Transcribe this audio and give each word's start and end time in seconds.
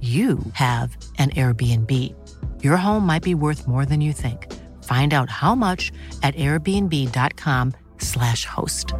you 0.00 0.38
have 0.52 0.96
an 1.18 1.30
Airbnb. 1.30 1.92
Your 2.62 2.76
home 2.76 3.04
might 3.04 3.24
be 3.24 3.34
worth 3.34 3.66
more 3.66 3.84
than 3.84 4.00
you 4.00 4.12
think. 4.12 4.54
Find 4.84 5.12
out 5.12 5.28
how 5.28 5.56
much 5.56 5.90
at 6.22 6.36
airbnb.com/slash 6.36 8.44
host. 8.44 8.94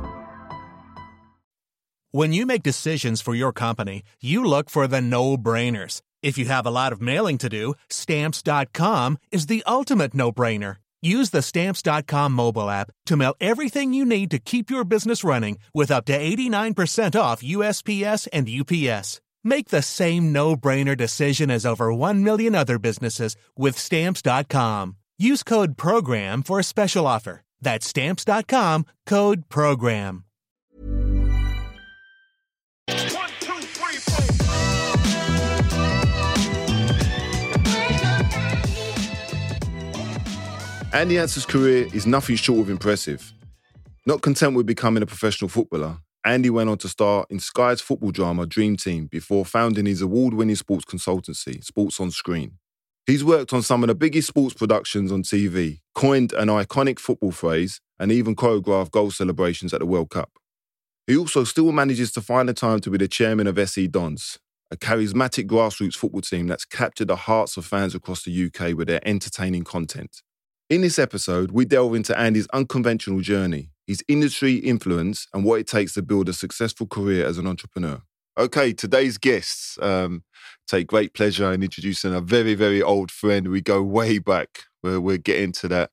When 2.11 2.33
you 2.33 2.47
make 2.47 2.65
decisions 2.65 3.21
for 3.21 3.37
your 3.37 3.53
company, 3.53 4.03
you 4.21 4.45
look 4.45 4.71
for 4.71 4.89
the 4.89 5.01
no-brainers. 5.01 6.03
If 6.21 6.37
you 6.37 6.47
have 6.47 6.67
a 6.67 6.71
lot 6.71 6.93
of 6.93 7.01
mailing 7.01 7.39
to 7.39 7.49
do, 7.49 7.75
stamps.com 7.89 9.19
is 9.31 9.47
the 9.47 9.63
ultimate 9.69 10.15
no-brainer. 10.15 10.79
Use 11.01 11.31
the 11.31 11.43
stamps.com 11.43 12.33
mobile 12.33 12.69
app 12.69 12.91
to 13.07 13.17
mail 13.17 13.37
everything 13.41 13.95
you 13.95 14.05
need 14.05 14.33
to 14.33 14.41
keep 14.41 14.69
your 14.69 14.83
business 14.85 15.23
running 15.23 15.59
with 15.73 15.93
up 15.93 16.07
to 16.07 16.19
89% 16.19 17.21
off 17.21 17.41
USPS 17.43 18.27
and 18.33 18.49
UPS. 18.49 19.21
Make 19.43 19.69
the 19.69 19.83
same 19.83 20.33
no-brainer 20.33 20.97
decision 20.97 21.51
as 21.51 21.67
over 21.67 21.93
1 21.93 22.23
million 22.23 22.55
other 22.55 22.79
businesses 22.79 23.37
with 23.57 23.79
stamps.com. 23.79 24.97
Use 25.19 25.43
code 25.43 25.77
program 25.77 26.43
for 26.43 26.59
a 26.59 26.65
special 26.65 27.07
offer. 27.07 27.43
That's 27.61 27.87
stamps.com, 27.87 28.87
code 29.07 29.49
program. 29.49 30.25
Andy 40.91 41.17
Ansah's 41.17 41.45
career 41.45 41.87
is 41.93 42.07
nothing 42.07 42.37
short 42.37 42.61
of 42.61 42.71
impressive. 42.71 43.33
Not 44.07 44.23
content 44.23 44.57
with 44.57 44.67
becoming 44.67 45.03
a 45.03 45.07
professional 45.07 45.49
footballer, 45.49 45.99
Andy 46.29 46.51
went 46.51 46.69
on 46.69 46.77
to 46.77 46.91
star 46.91 47.25
in 47.31 47.41
Sky's 47.41 47.81
football 47.81 48.11
drama 48.11 48.45
Dream 48.45 48.77
Team 48.77 49.07
before 49.07 49.47
founding 49.47 49.87
his 49.87 50.03
award 50.03 50.35
winning 50.35 50.57
sports 50.57 50.85
consultancy, 50.85 51.65
Sports 51.65 51.99
on 52.01 52.11
Screen. 52.11 52.59
He's 53.07 53.25
worked 53.25 53.55
on 53.55 53.63
some 53.63 53.83
of 53.83 53.89
the 53.89 53.95
biggest 53.95 54.29
sports 54.29 54.53
productions 54.53 55.11
on 55.11 55.23
TV, 55.23 55.81
coined 55.95 56.35
an 56.35 56.49
iconic 56.49 56.99
football 56.99 57.33
phrase, 57.33 57.81
and 57.99 58.13
even 58.13 58.37
choreographed 58.37 58.91
goal 58.91 59.11
celebrations 59.11 59.73
at 59.73 59.81
the 59.81 59.87
World 59.87 60.11
Cup. 60.11 60.33
He 61.07 61.17
also 61.17 61.45
still 61.45 61.73
manages 61.73 62.13
to 62.13 62.21
find 62.21 62.47
the 62.47 62.53
time 62.53 62.81
to 62.81 62.91
be 62.91 62.99
the 62.99 63.09
chairman 63.09 63.47
of 63.47 63.59
SE 63.61 63.87
Dons, 63.87 64.39
a 64.71 64.77
charismatic 64.77 65.47
grassroots 65.47 65.97
football 65.97 66.21
team 66.21 66.47
that's 66.47 66.67
captured 66.67 67.09
the 67.09 67.17
hearts 67.17 67.57
of 67.57 67.65
fans 67.65 67.95
across 67.95 68.23
the 68.25 68.45
UK 68.53 68.77
with 68.77 68.89
their 68.89 69.01
entertaining 69.09 69.65
content. 69.65 70.21
In 70.69 70.83
this 70.83 70.99
episode, 70.99 71.53
we 71.53 71.65
delve 71.65 71.95
into 71.95 72.19
Andy's 72.19 72.49
unconventional 72.53 73.23
journey, 73.23 73.71
his 73.89 74.05
industry 74.07 74.57
influence, 74.57 75.27
and 75.35 75.45
what 75.45 75.59
it 75.59 75.67
takes 75.67 75.95
to 75.95 76.03
build 76.03 76.29
a 76.29 76.33
successful 76.33 76.87
career 76.87 77.27
as 77.27 77.39
an 77.39 77.47
entrepreneur. 77.49 78.03
Okay, 78.39 78.73
today's 78.73 79.19
guests 79.19 79.77
um, 79.83 80.23
take 80.69 80.87
great 80.87 81.15
pleasure 81.15 81.51
in 81.53 81.63
introducing 81.63 82.15
a 82.15 82.21
very, 82.21 82.55
very 82.55 82.81
old 82.81 83.11
friend. 83.11 83.49
We 83.49 83.61
go 83.63 83.83
way 83.83 84.19
back. 84.21 84.65
Where 84.81 85.01
we're 85.01 85.19
getting 85.19 85.51
to 85.55 85.69
that. 85.69 85.91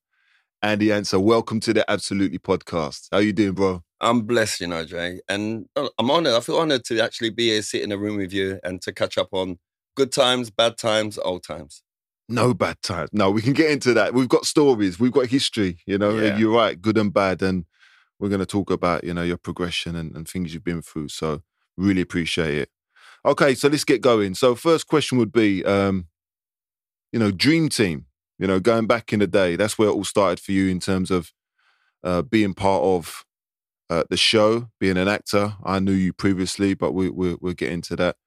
Andy 0.62 0.88
Ansah, 0.88 1.20
welcome 1.20 1.60
to 1.62 1.74
the 1.74 1.90
Absolutely 1.90 2.38
podcast. 2.38 3.08
How 3.12 3.18
you 3.18 3.34
doing, 3.34 3.54
bro? 3.54 3.82
I'm 4.00 4.22
blessed, 4.22 4.62
you 4.62 4.68
know, 4.68 4.86
Jay, 4.86 5.22
and 5.28 5.66
uh, 5.76 5.90
I'm 5.98 6.12
honored. 6.12 6.34
I 6.34 6.40
feel 6.42 6.58
honored 6.58 6.84
to 6.86 7.00
actually 7.00 7.32
be 7.32 7.50
here, 7.50 7.62
sit 7.64 7.82
in 7.82 7.92
a 7.92 7.98
room 7.98 8.18
with 8.18 8.32
you, 8.32 8.60
and 8.64 8.80
to 8.84 8.94
catch 8.94 9.18
up 9.18 9.30
on 9.32 9.58
good 9.96 10.12
times, 10.12 10.52
bad 10.52 10.78
times, 10.78 11.18
old 11.18 11.44
times. 11.44 11.82
No 12.30 12.54
bad 12.54 12.80
times. 12.84 13.10
No, 13.12 13.32
we 13.32 13.42
can 13.42 13.54
get 13.54 13.72
into 13.72 13.94
that. 13.96 14.14
We've 14.14 14.30
got 14.30 14.46
stories. 14.46 15.00
We've 15.00 15.12
got 15.12 15.28
history. 15.28 15.80
You 15.88 15.98
know, 15.98 16.18
Yeah. 16.20 16.38
you're 16.38 16.54
right, 16.56 16.80
good 16.80 16.98
and 17.00 17.12
bad, 17.14 17.42
and 17.42 17.66
we're 18.20 18.30
going 18.30 18.40
to 18.40 18.46
talk 18.46 18.72
about 18.72 19.04
you 19.04 19.14
know 19.14 19.24
your 19.24 19.38
progression 19.38 19.96
and, 19.96 20.16
and 20.16 20.28
things 20.28 20.54
you've 20.54 20.64
been 20.64 20.82
through. 20.82 21.10
So 21.10 21.42
really 21.78 22.02
appreciate 22.02 22.56
it. 22.56 22.70
Okay, 23.26 23.56
so 23.56 23.68
let's 23.68 23.84
get 23.84 24.02
going. 24.02 24.36
So 24.36 24.54
first 24.56 24.88
question 24.88 25.18
would 25.18 25.32
be, 25.32 25.66
um, 25.66 26.08
you 27.12 27.20
know, 27.20 27.32
dream 27.32 27.70
team. 27.70 28.06
You 28.38 28.48
know, 28.48 28.60
going 28.60 28.86
back 28.86 29.14
in 29.14 29.20
the 29.20 29.28
day, 29.28 29.56
that's 29.56 29.80
where 29.80 29.88
it 29.88 29.94
all 29.94 30.04
started 30.04 30.40
for 30.42 30.52
you 30.52 30.68
in 30.68 30.80
terms 30.80 31.10
of 31.10 31.32
uh, 32.04 32.22
being 32.22 32.54
part 32.54 32.84
of 32.84 33.24
uh, 33.90 34.04
the 34.10 34.18
show, 34.18 34.70
being 34.80 34.98
an 34.98 35.08
actor. 35.08 35.56
I 35.64 35.80
knew 35.80 35.94
you 35.94 36.12
previously, 36.12 36.74
but 36.74 36.92
we, 36.92 37.10
we, 37.10 37.36
we'll 37.40 37.54
get 37.54 37.72
into 37.72 37.96
that. 37.96 38.18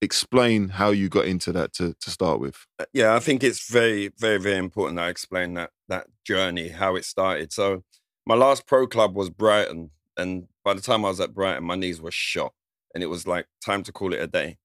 Explain 0.00 0.70
how 0.70 0.90
you 0.90 1.08
got 1.08 1.26
into 1.26 1.52
that 1.52 1.72
to, 1.74 1.94
to 2.00 2.10
start 2.10 2.40
with. 2.40 2.66
Uh, 2.78 2.86
Yeah, 2.92 3.14
I 3.14 3.18
think 3.18 3.44
it's 3.44 3.70
very, 3.70 4.10
very, 4.16 4.38
very 4.38 4.56
important 4.56 4.96
that 4.96 5.06
I 5.06 5.08
explain 5.10 5.54
that 5.54 5.70
that 5.88 6.06
journey, 6.24 6.68
how 6.68 6.96
it 6.96 7.04
started. 7.04 7.52
So 7.52 7.82
my 8.28 8.34
last 8.34 8.66
pro 8.66 8.86
club 8.86 9.16
was 9.16 9.30
Brighton, 9.30 9.90
and 10.18 10.46
by 10.62 10.74
the 10.74 10.82
time 10.82 11.02
I 11.04 11.08
was 11.08 11.18
at 11.18 11.34
Brighton, 11.34 11.64
my 11.64 11.76
knees 11.76 12.00
were 12.00 12.10
shot, 12.10 12.52
and 12.94 13.02
it 13.02 13.06
was 13.06 13.26
like 13.26 13.46
time 13.64 13.82
to 13.84 13.92
call 13.92 14.12
it 14.12 14.20
a 14.20 14.26
day. 14.26 14.58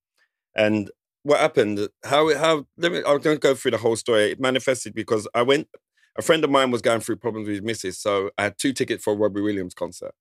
And 0.53 0.91
what 1.24 1.40
happened? 1.40 1.88
How 2.03 2.35
how? 2.35 2.68
Let 2.78 2.91
me. 2.91 2.97
I'm 3.00 3.19
going 3.19 3.38
to 3.38 3.40
go 3.40 3.56
through 3.56 3.72
the 3.72 3.78
whole 3.78 3.96
story. 3.96 4.31
It 4.31 4.40
manifested 4.40 4.94
because 4.94 5.29
I 5.34 5.44
went. 5.44 5.69
A 6.18 6.22
friend 6.22 6.44
of 6.44 6.51
mine 6.51 6.69
was 6.72 6.81
going 6.81 7.00
through 7.00 7.16
problems 7.16 7.47
with 7.47 7.56
his 7.56 7.63
missus, 7.63 8.00
so 8.00 8.29
I 8.38 8.44
had 8.44 8.59
two 8.59 8.74
tickets 8.74 9.03
for 9.03 9.13
a 9.13 9.16
Robbie 9.16 9.41
Williams 9.41 9.74
concert. 9.74 10.12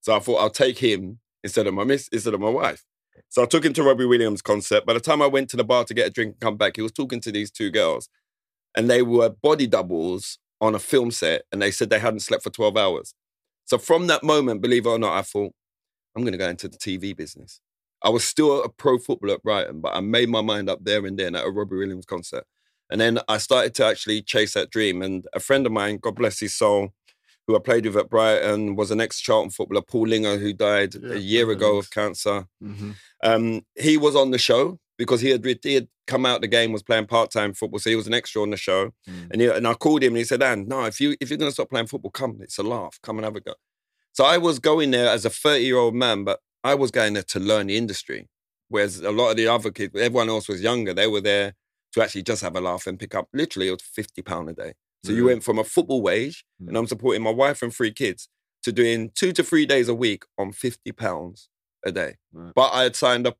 So 0.00 0.14
I 0.14 0.20
thought 0.20 0.40
I'll 0.40 0.48
take 0.48 0.78
him 0.78 1.18
instead 1.42 1.66
of 1.66 1.74
my 1.74 1.84
miss 1.84 2.08
instead 2.08 2.34
of 2.34 2.40
my 2.40 2.48
wife. 2.48 2.84
So 3.28 3.42
I 3.42 3.46
took 3.46 3.64
him 3.64 3.72
to 3.74 3.82
Robbie 3.82 4.06
Williams 4.06 4.42
concert. 4.42 4.86
By 4.86 4.94
the 4.94 5.00
time 5.00 5.20
I 5.20 5.26
went 5.26 5.50
to 5.50 5.56
the 5.56 5.64
bar 5.64 5.84
to 5.84 5.92
get 5.92 6.06
a 6.06 6.10
drink 6.10 6.34
and 6.34 6.40
come 6.40 6.56
back, 6.56 6.76
he 6.76 6.82
was 6.82 6.92
talking 6.92 7.20
to 7.22 7.32
these 7.32 7.50
two 7.50 7.70
girls, 7.70 8.08
and 8.76 8.88
they 8.88 9.02
were 9.02 9.28
body 9.28 9.66
doubles 9.66 10.38
on 10.62 10.76
a 10.76 10.78
film 10.78 11.10
set, 11.10 11.42
and 11.50 11.60
they 11.60 11.72
said 11.72 11.90
they 11.90 11.98
hadn't 11.98 12.20
slept 12.20 12.44
for 12.44 12.50
12 12.50 12.76
hours. 12.76 13.14
So 13.66 13.78
from 13.78 14.06
that 14.06 14.22
moment, 14.22 14.62
believe 14.62 14.86
it 14.86 14.90
or 14.90 14.98
not, 14.98 15.18
I 15.18 15.22
thought, 15.22 15.52
I'm 16.16 16.22
going 16.22 16.32
to 16.32 16.38
go 16.38 16.48
into 16.48 16.68
the 16.68 16.78
TV 16.78 17.14
business. 17.16 17.60
I 18.02 18.10
was 18.10 18.24
still 18.24 18.62
a 18.62 18.68
pro 18.68 18.98
footballer 18.98 19.34
at 19.34 19.42
Brighton, 19.42 19.80
but 19.80 19.94
I 19.94 20.00
made 20.00 20.28
my 20.28 20.40
mind 20.40 20.70
up 20.70 20.78
there 20.82 21.04
and 21.04 21.18
then 21.18 21.34
at 21.34 21.44
a 21.44 21.50
Robbie 21.50 21.76
Williams 21.76 22.06
concert. 22.06 22.44
And 22.90 23.00
then 23.00 23.18
I 23.28 23.38
started 23.38 23.74
to 23.76 23.86
actually 23.86 24.22
chase 24.22 24.54
that 24.54 24.70
dream. 24.70 25.02
And 25.02 25.26
a 25.32 25.40
friend 25.40 25.66
of 25.66 25.72
mine, 25.72 25.98
God 26.00 26.14
bless 26.14 26.38
his 26.38 26.54
soul, 26.54 26.90
who 27.46 27.56
I 27.56 27.58
played 27.58 27.86
with 27.86 27.96
at 27.96 28.10
Brighton, 28.10 28.76
was 28.76 28.90
an 28.90 29.00
ex 29.00 29.20
Charlton 29.20 29.50
footballer, 29.50 29.82
Paul 29.82 30.08
Linger, 30.08 30.36
who 30.36 30.52
died 30.52 30.94
Yeah, 30.94 31.14
a 31.14 31.18
year 31.18 31.50
ago 31.50 31.76
of 31.78 31.90
cancer. 31.90 32.46
Mm-hmm. 32.62 32.90
Um, 33.24 33.62
he 33.76 33.96
was 33.96 34.14
on 34.14 34.30
the 34.30 34.38
show 34.38 34.78
because 35.02 35.20
he 35.20 35.30
had 35.30 35.44
he 35.44 35.74
had 35.74 35.88
come 36.06 36.24
out 36.24 36.40
the 36.40 36.46
game, 36.46 36.72
was 36.72 36.82
playing 36.82 37.06
part 37.06 37.30
time 37.30 37.54
football, 37.54 37.80
so 37.80 37.90
he 37.90 37.96
was 37.96 38.06
an 38.06 38.14
extra 38.14 38.42
on 38.42 38.50
the 38.50 38.56
show. 38.56 38.92
Mm. 39.08 39.30
And 39.30 39.40
he, 39.40 39.48
and 39.48 39.66
I 39.66 39.74
called 39.74 40.02
him 40.02 40.12
and 40.12 40.18
he 40.18 40.24
said, 40.24 40.40
"Dan, 40.40 40.68
no, 40.68 40.84
if 40.84 41.00
you 41.00 41.16
if 41.20 41.30
you're 41.30 41.38
gonna 41.38 41.50
stop 41.50 41.70
playing 41.70 41.88
football, 41.88 42.10
come. 42.10 42.38
It's 42.40 42.58
a 42.58 42.62
laugh. 42.62 42.98
Come 43.02 43.18
and 43.18 43.24
have 43.24 43.36
a 43.36 43.40
go." 43.40 43.54
So 44.12 44.24
I 44.24 44.38
was 44.38 44.58
going 44.58 44.90
there 44.90 45.08
as 45.08 45.24
a 45.24 45.30
30 45.30 45.64
year 45.64 45.78
old 45.78 45.94
man, 45.94 46.24
but 46.24 46.40
I 46.62 46.74
was 46.74 46.90
going 46.90 47.14
there 47.14 47.22
to 47.22 47.40
learn 47.40 47.66
the 47.66 47.76
industry. 47.76 48.28
Whereas 48.68 49.00
a 49.00 49.10
lot 49.10 49.30
of 49.30 49.36
the 49.36 49.48
other 49.48 49.70
kids, 49.70 49.94
everyone 49.96 50.28
else 50.28 50.48
was 50.48 50.62
younger. 50.62 50.94
They 50.94 51.06
were 51.06 51.20
there 51.20 51.54
to 51.94 52.02
actually 52.02 52.22
just 52.22 52.42
have 52.42 52.56
a 52.56 52.60
laugh 52.60 52.86
and 52.86 52.98
pick 52.98 53.14
up. 53.14 53.28
Literally, 53.32 53.68
it 53.68 53.72
was 53.72 53.82
50 53.82 54.22
pound 54.22 54.48
a 54.50 54.54
day. 54.54 54.74
So 55.04 55.12
you 55.12 55.24
went 55.24 55.42
from 55.42 55.58
a 55.58 55.64
football 55.64 56.00
wage, 56.00 56.44
and 56.64 56.76
I'm 56.76 56.86
supporting 56.86 57.22
my 57.22 57.30
wife 57.30 57.60
and 57.60 57.74
three 57.74 57.92
kids, 57.92 58.28
to 58.62 58.70
doing 58.70 59.10
two 59.14 59.32
to 59.32 59.42
three 59.42 59.66
days 59.66 59.88
a 59.88 59.94
week 59.94 60.22
on 60.38 60.52
50 60.52 60.92
pounds 60.92 61.48
a 61.84 61.90
day. 61.90 62.14
Right. 62.32 62.52
But 62.54 62.70
I 62.72 62.84
had 62.84 62.94
signed 62.94 63.26
a 63.26 63.34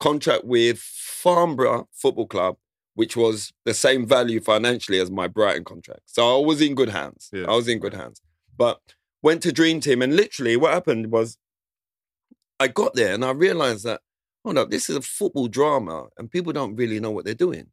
contract 0.00 0.44
with 0.44 0.78
Farnborough 0.78 1.88
Football 1.92 2.26
Club, 2.26 2.56
which 2.94 3.16
was 3.16 3.52
the 3.64 3.74
same 3.74 4.06
value 4.06 4.40
financially 4.40 4.98
as 4.98 5.10
my 5.10 5.28
Brighton 5.28 5.64
contract. 5.64 6.02
So 6.06 6.40
I 6.40 6.44
was 6.44 6.60
in 6.60 6.74
good 6.74 6.88
hands. 6.90 7.28
Yeah. 7.32 7.44
I 7.48 7.54
was 7.54 7.68
in 7.68 7.78
good 7.78 7.94
hands. 7.94 8.20
But 8.56 8.80
went 9.22 9.42
to 9.42 9.52
Dream 9.52 9.80
Team, 9.80 10.02
and 10.02 10.16
literally 10.16 10.56
what 10.56 10.72
happened 10.72 11.10
was 11.10 11.36
I 12.58 12.68
got 12.68 12.94
there 12.94 13.14
and 13.14 13.24
I 13.24 13.30
realized 13.30 13.84
that 13.84 14.00
oh 14.44 14.52
no, 14.52 14.64
this 14.64 14.88
is 14.88 14.96
a 14.96 15.02
football 15.02 15.48
drama 15.48 16.06
and 16.16 16.30
people 16.30 16.52
don't 16.52 16.74
really 16.76 16.98
know 16.98 17.10
what 17.10 17.24
they're 17.26 17.34
doing. 17.34 17.66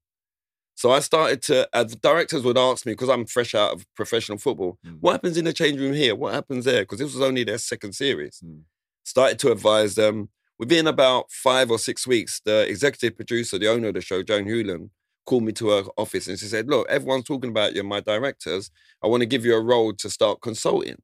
So 0.75 0.91
I 0.91 0.99
started 0.99 1.41
to, 1.43 1.67
as 1.73 1.95
directors 1.95 2.43
would 2.43 2.57
ask 2.57 2.85
me, 2.85 2.91
because 2.91 3.09
I'm 3.09 3.25
fresh 3.25 3.55
out 3.55 3.73
of 3.73 3.85
professional 3.95 4.37
football, 4.37 4.77
Mm. 4.85 4.97
what 4.99 5.13
happens 5.13 5.37
in 5.37 5.45
the 5.45 5.53
change 5.53 5.79
room 5.79 5.93
here? 5.93 6.13
What 6.13 6.33
happens 6.33 6.65
there? 6.65 6.81
Because 6.83 6.99
this 6.99 7.13
was 7.13 7.21
only 7.23 7.43
their 7.43 7.57
second 7.57 7.93
series. 7.93 8.41
Mm. 8.45 8.61
Started 9.03 9.39
to 9.39 9.51
advise 9.51 9.95
them. 9.95 10.29
Within 10.59 10.87
about 10.87 11.31
five 11.31 11.69
or 11.69 11.77
six 11.77 12.07
weeks, 12.07 12.41
the 12.43 12.67
executive 12.67 13.15
producer, 13.15 13.59
the 13.59 13.67
owner 13.67 13.89
of 13.89 13.93
the 13.93 14.01
show, 14.01 14.23
Jane 14.23 14.47
Hewland, 14.47 14.89
called 15.25 15.43
me 15.43 15.51
to 15.51 15.69
her 15.69 15.83
office 15.97 16.27
and 16.27 16.39
she 16.39 16.45
said, 16.45 16.67
Look, 16.67 16.89
everyone's 16.89 17.25
talking 17.25 17.51
about 17.51 17.75
you, 17.75 17.83
my 17.83 17.99
directors. 17.99 18.71
I 19.03 19.07
want 19.07 19.21
to 19.21 19.27
give 19.27 19.45
you 19.45 19.55
a 19.55 19.61
role 19.61 19.93
to 19.93 20.09
start 20.09 20.41
consulting. 20.41 21.01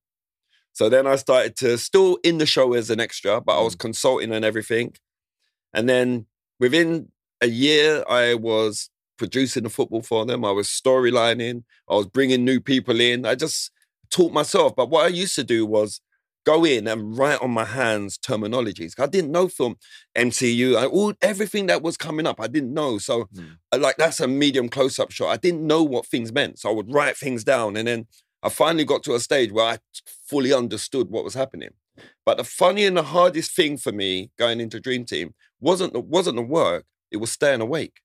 So 0.71 0.89
then 0.89 1.05
I 1.05 1.17
started 1.17 1.55
to 1.57 1.77
still 1.77 2.17
in 2.23 2.39
the 2.39 2.47
show 2.47 2.73
as 2.73 2.89
an 2.89 2.99
extra, 2.99 3.39
but 3.41 3.59
I 3.59 3.61
was 3.61 3.75
mm. 3.75 3.79
consulting 3.79 4.33
and 4.33 4.43
everything. 4.43 4.93
And 5.73 5.87
then 5.87 6.25
within 6.59 7.09
a 7.41 7.47
year, 7.47 8.03
I 8.09 8.33
was 8.33 8.89
producing 9.17 9.63
the 9.63 9.69
football 9.69 10.01
for 10.01 10.25
them. 10.25 10.43
I 10.43 10.51
was 10.51 10.67
storylining. 10.67 11.63
I 11.87 11.95
was 11.95 12.07
bringing 12.07 12.43
new 12.43 12.59
people 12.59 12.99
in. 12.99 13.25
I 13.25 13.35
just 13.35 13.71
taught 14.09 14.33
myself. 14.33 14.75
But 14.75 14.89
what 14.89 15.05
I 15.05 15.09
used 15.09 15.35
to 15.35 15.43
do 15.43 15.65
was 15.65 16.01
go 16.45 16.65
in 16.65 16.87
and 16.87 17.17
write 17.17 17.41
on 17.41 17.51
my 17.51 17.65
hands 17.65 18.17
terminologies. 18.17 18.99
I 18.99 19.07
didn't 19.07 19.31
know 19.31 19.47
film 19.47 19.77
MCU. 20.17 20.75
I, 20.75 20.85
all 20.85 21.13
everything 21.21 21.67
that 21.67 21.81
was 21.81 21.97
coming 21.97 22.27
up, 22.27 22.39
I 22.39 22.47
didn't 22.47 22.73
know. 22.73 22.97
So, 22.97 23.29
uh, 23.71 23.77
like 23.77 23.97
that's 23.97 24.19
a 24.19 24.27
medium 24.27 24.69
close-up 24.69 25.11
shot. 25.11 25.29
I 25.29 25.37
didn't 25.37 25.65
know 25.65 25.83
what 25.83 26.05
things 26.05 26.31
meant, 26.31 26.59
so 26.59 26.69
I 26.69 26.73
would 26.73 26.93
write 26.93 27.17
things 27.17 27.43
down, 27.43 27.75
and 27.75 27.87
then 27.87 28.07
I 28.41 28.49
finally 28.49 28.85
got 28.85 29.03
to 29.03 29.15
a 29.15 29.19
stage 29.19 29.51
where 29.51 29.65
I 29.65 29.77
fully 30.27 30.53
understood 30.53 31.09
what 31.09 31.23
was 31.23 31.33
happening. 31.33 31.69
But 32.25 32.37
the 32.37 32.43
funny 32.43 32.85
and 32.85 32.97
the 32.97 33.03
hardest 33.03 33.55
thing 33.55 33.77
for 33.77 33.91
me 33.91 34.31
going 34.37 34.59
into 34.59 34.79
Dream 34.79 35.05
Team 35.05 35.33
wasn't 35.59 35.93
the, 35.93 35.99
wasn't 35.99 36.35
the 36.35 36.41
work; 36.41 36.85
it 37.11 37.17
was 37.17 37.31
staying 37.31 37.61
awake. 37.61 38.01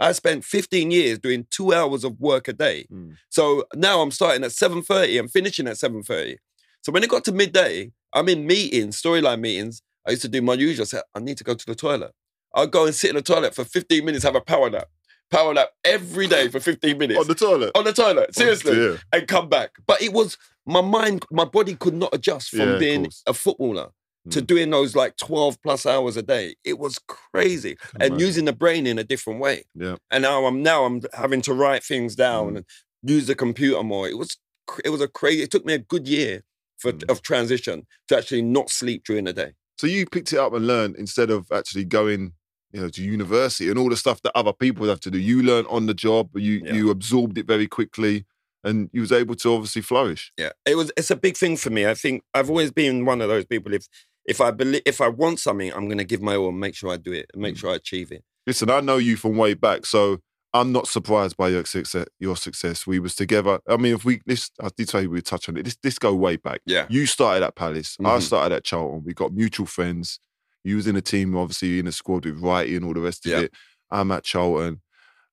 I 0.00 0.12
spent 0.12 0.44
15 0.44 0.90
years 0.90 1.18
doing 1.18 1.46
two 1.50 1.74
hours 1.74 2.04
of 2.04 2.20
work 2.20 2.46
a 2.46 2.52
day. 2.52 2.86
Mm. 2.92 3.16
So 3.28 3.64
now 3.74 4.00
I'm 4.00 4.12
starting 4.12 4.44
at 4.44 4.52
7:30 4.52 5.18
and 5.18 5.30
finishing 5.30 5.66
at 5.66 5.76
7:30. 5.76 6.38
So 6.82 6.92
when 6.92 7.02
it 7.02 7.10
got 7.10 7.24
to 7.24 7.32
midday, 7.32 7.92
I'm 8.12 8.28
in 8.28 8.46
meetings, 8.46 9.00
storyline 9.00 9.40
meetings. 9.40 9.82
I 10.06 10.10
used 10.12 10.22
to 10.22 10.28
do 10.28 10.40
my 10.42 10.54
usual. 10.54 10.82
I 10.82 10.86
said, 10.86 11.02
I 11.14 11.20
need 11.20 11.36
to 11.38 11.44
go 11.44 11.54
to 11.54 11.66
the 11.66 11.74
toilet. 11.74 12.12
I'll 12.54 12.66
go 12.66 12.86
and 12.86 12.94
sit 12.94 13.10
in 13.10 13.16
the 13.16 13.22
toilet 13.22 13.54
for 13.54 13.64
15 13.64 14.04
minutes, 14.04 14.24
have 14.24 14.34
a 14.34 14.40
power 14.40 14.70
nap. 14.70 14.88
Power 15.30 15.52
nap 15.52 15.68
every 15.84 16.26
day 16.26 16.48
for 16.48 16.60
15 16.60 16.96
minutes. 17.02 17.20
On 17.20 17.26
the 17.26 17.34
toilet. 17.34 17.72
On 17.74 17.84
the 17.84 17.92
toilet, 17.92 18.34
seriously. 18.34 18.74
dear. 18.74 18.98
and 19.12 19.28
come 19.28 19.48
back. 19.48 19.72
But 19.86 20.00
it 20.00 20.12
was 20.14 20.38
my 20.64 20.80
mind, 20.80 21.24
my 21.30 21.44
body 21.44 21.74
could 21.74 21.94
not 21.94 22.14
adjust 22.14 22.50
from 22.50 22.60
of 22.60 22.80
being 22.80 23.08
a 23.26 23.34
footballer 23.34 23.90
to 24.30 24.42
Mm. 24.42 24.46
doing 24.46 24.70
those 24.70 24.94
like 24.96 25.16
12 25.16 25.60
plus 25.62 25.86
hours 25.86 26.16
a 26.16 26.22
day. 26.22 26.54
It 26.64 26.78
was 26.78 26.98
crazy. 27.08 27.76
and 27.94 28.02
imagine. 28.04 28.18
using 28.26 28.44
the 28.46 28.52
brain 28.52 28.86
in 28.86 28.98
a 28.98 29.04
different 29.04 29.40
way. 29.40 29.64
Yeah. 29.74 29.96
And 30.10 30.22
now 30.22 30.44
I'm 30.46 30.62
now 30.62 30.84
I'm 30.84 31.00
having 31.14 31.40
to 31.42 31.54
write 31.54 31.82
things 31.84 32.14
down 32.16 32.52
Mm. 32.52 32.56
and 32.56 32.64
use 33.02 33.26
the 33.26 33.34
computer 33.34 33.82
more. 33.82 34.08
It 34.08 34.18
was 34.18 34.36
it 34.84 34.90
was 34.90 35.00
a 35.00 35.08
crazy. 35.08 35.42
It 35.42 35.50
took 35.50 35.64
me 35.64 35.72
a 35.74 35.78
good 35.78 36.06
year 36.08 36.42
for 36.78 36.92
Mm. 36.92 37.10
of 37.10 37.22
transition 37.22 37.86
to 38.08 38.16
actually 38.16 38.42
not 38.42 38.70
sleep 38.70 39.02
during 39.04 39.24
the 39.24 39.32
day. 39.32 39.52
So 39.78 39.86
you 39.86 40.06
picked 40.06 40.32
it 40.32 40.38
up 40.38 40.52
and 40.54 40.66
learned 40.66 40.96
instead 40.96 41.30
of 41.30 41.46
actually 41.52 41.84
going, 41.84 42.32
you 42.72 42.80
know, 42.80 42.88
to 42.88 43.02
university 43.02 43.68
and 43.68 43.78
all 43.78 43.88
the 43.88 43.96
stuff 43.96 44.20
that 44.22 44.32
other 44.34 44.52
people 44.52 44.88
have 44.88 45.00
to 45.00 45.10
do. 45.10 45.18
You 45.18 45.42
learned 45.42 45.66
on 45.68 45.86
the 45.86 45.94
job. 45.94 46.30
You 46.36 46.62
Yeah. 46.64 46.74
you 46.74 46.90
absorbed 46.90 47.38
it 47.38 47.46
very 47.46 47.66
quickly, 47.66 48.24
and 48.64 48.90
you 48.92 49.00
was 49.00 49.12
able 49.12 49.34
to 49.36 49.52
obviously 49.54 49.82
flourish. 49.82 50.32
Yeah, 50.36 50.50
it 50.66 50.74
was. 50.76 50.90
It's 50.96 51.10
a 51.10 51.16
big 51.16 51.36
thing 51.36 51.56
for 51.56 51.70
me. 51.70 51.86
I 51.86 51.94
think 51.94 52.22
I've 52.34 52.50
always 52.50 52.70
been 52.72 53.04
one 53.04 53.20
of 53.20 53.28
those 53.28 53.44
people. 53.46 53.72
If 53.72 53.86
if 54.24 54.40
I 54.42 54.50
believe, 54.50 54.82
if 54.84 55.00
I 55.00 55.08
want 55.08 55.40
something, 55.40 55.72
I'm 55.72 55.86
going 55.86 55.96
to 55.98 56.04
give 56.04 56.20
my 56.20 56.36
all 56.36 56.50
and 56.50 56.60
make 56.60 56.74
sure 56.74 56.90
I 56.92 56.98
do 56.98 57.12
it 57.12 57.30
and 57.32 57.40
make 57.40 57.54
Mm. 57.54 57.58
sure 57.60 57.70
I 57.70 57.76
achieve 57.76 58.12
it. 58.12 58.22
Listen, 58.46 58.68
I 58.70 58.80
know 58.80 58.98
you 58.98 59.16
from 59.16 59.36
way 59.38 59.54
back, 59.54 59.86
so 59.86 60.20
I'm 60.54 60.72
not 60.72 60.88
surprised 60.88 61.36
by 61.36 61.48
your 61.48 61.64
success. 61.66 62.06
Your 62.18 62.36
success. 62.36 62.86
We 62.86 62.98
was 62.98 63.14
together. 63.14 63.60
I 63.68 63.76
mean, 63.76 63.94
if 63.94 64.04
we 64.04 64.20
this, 64.24 64.50
I 64.60 64.68
did 64.76 64.88
tell 64.88 65.02
you 65.02 65.10
we'd 65.10 65.26
touch 65.26 65.48
on 65.48 65.56
it. 65.58 65.64
This 65.64 65.76
this 65.82 65.98
go 65.98 66.14
way 66.14 66.36
back. 66.36 66.60
Yeah. 66.64 66.86
You 66.88 67.04
started 67.06 67.44
at 67.44 67.54
Palace. 67.54 67.96
I 68.00 68.04
Mhm. 68.18 68.22
started 68.22 68.54
at 68.54 68.64
Charlton. 68.64 69.04
We 69.04 69.12
got 69.14 69.32
mutual 69.32 69.66
friends. 69.66 70.18
You 70.64 70.76
was 70.76 70.86
in 70.86 70.96
a 70.96 71.02
team, 71.02 71.36
obviously 71.36 71.78
in 71.78 71.86
a 71.86 71.92
squad 71.92 72.24
with 72.24 72.40
Wrighty 72.40 72.76
and 72.76 72.84
all 72.84 72.94
the 72.94 73.00
rest 73.00 73.26
of 73.26 73.32
Yeah. 73.32 73.40
it. 73.40 73.52
I'm 73.90 74.10
at 74.10 74.24
Charlton. 74.24 74.80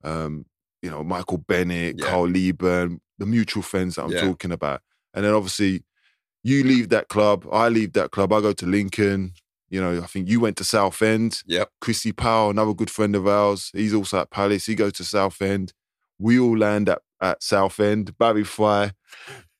Um, 0.04 0.46
you 0.82 0.90
know, 0.92 1.04
Michael 1.04 1.38
Bennett, 1.40 1.96
Yeah. 1.98 2.06
Carl 2.06 2.28
Lieberman, 2.28 3.00
the 3.18 3.26
mutual 3.26 3.64
friends 3.64 3.96
that 3.96 4.04
I'm 4.04 4.12
Yeah. 4.12 4.22
talking 4.22 4.52
about. 4.52 4.82
And 5.14 5.24
then 5.26 5.34
obviously 5.34 5.84
you 6.44 6.64
leave 6.64 6.90
that 6.90 7.08
club. 7.08 7.48
I 7.52 7.70
leave 7.70 7.94
that 7.94 8.12
club. 8.12 8.32
I 8.34 8.42
go 8.42 8.54
to 8.54 8.66
Lincoln. 8.66 9.34
You 9.76 9.82
know, 9.82 10.02
I 10.02 10.06
think 10.06 10.30
you 10.30 10.40
went 10.40 10.56
to 10.56 10.64
Southend. 10.64 11.44
Yep. 11.48 11.70
Christy 11.82 12.14
Powell, 12.14 12.50
another 12.50 12.74
good 12.74 12.90
friend 12.90 13.14
of 13.14 13.28
ours. 13.28 13.72
He's 13.74 13.94
also 13.94 14.20
at 14.22 14.30
Palace. 14.32 14.66
He 14.66 14.74
goes 14.74 14.94
to 14.94 15.04
Southend. 15.04 15.74
We 16.18 16.40
all 16.40 16.58
land 16.58 16.88
at, 16.88 17.02
at 17.22 17.44
Southend. 17.44 18.18
Barry 18.18 18.46
Fry. 18.46 18.94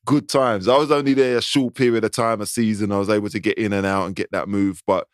Good 0.06 0.26
times. 0.30 0.68
I 0.68 0.78
was 0.78 0.90
only 0.90 1.12
there 1.12 1.36
a 1.36 1.42
short 1.42 1.74
period 1.74 2.02
of 2.02 2.12
time, 2.12 2.40
a 2.40 2.46
season. 2.46 2.92
I 2.92 2.98
was 2.98 3.10
able 3.10 3.28
to 3.28 3.38
get 3.38 3.58
in 3.58 3.74
and 3.74 3.84
out 3.84 4.06
and 4.06 4.16
get 4.16 4.30
that 4.32 4.48
move. 4.48 4.80
But 4.86 5.06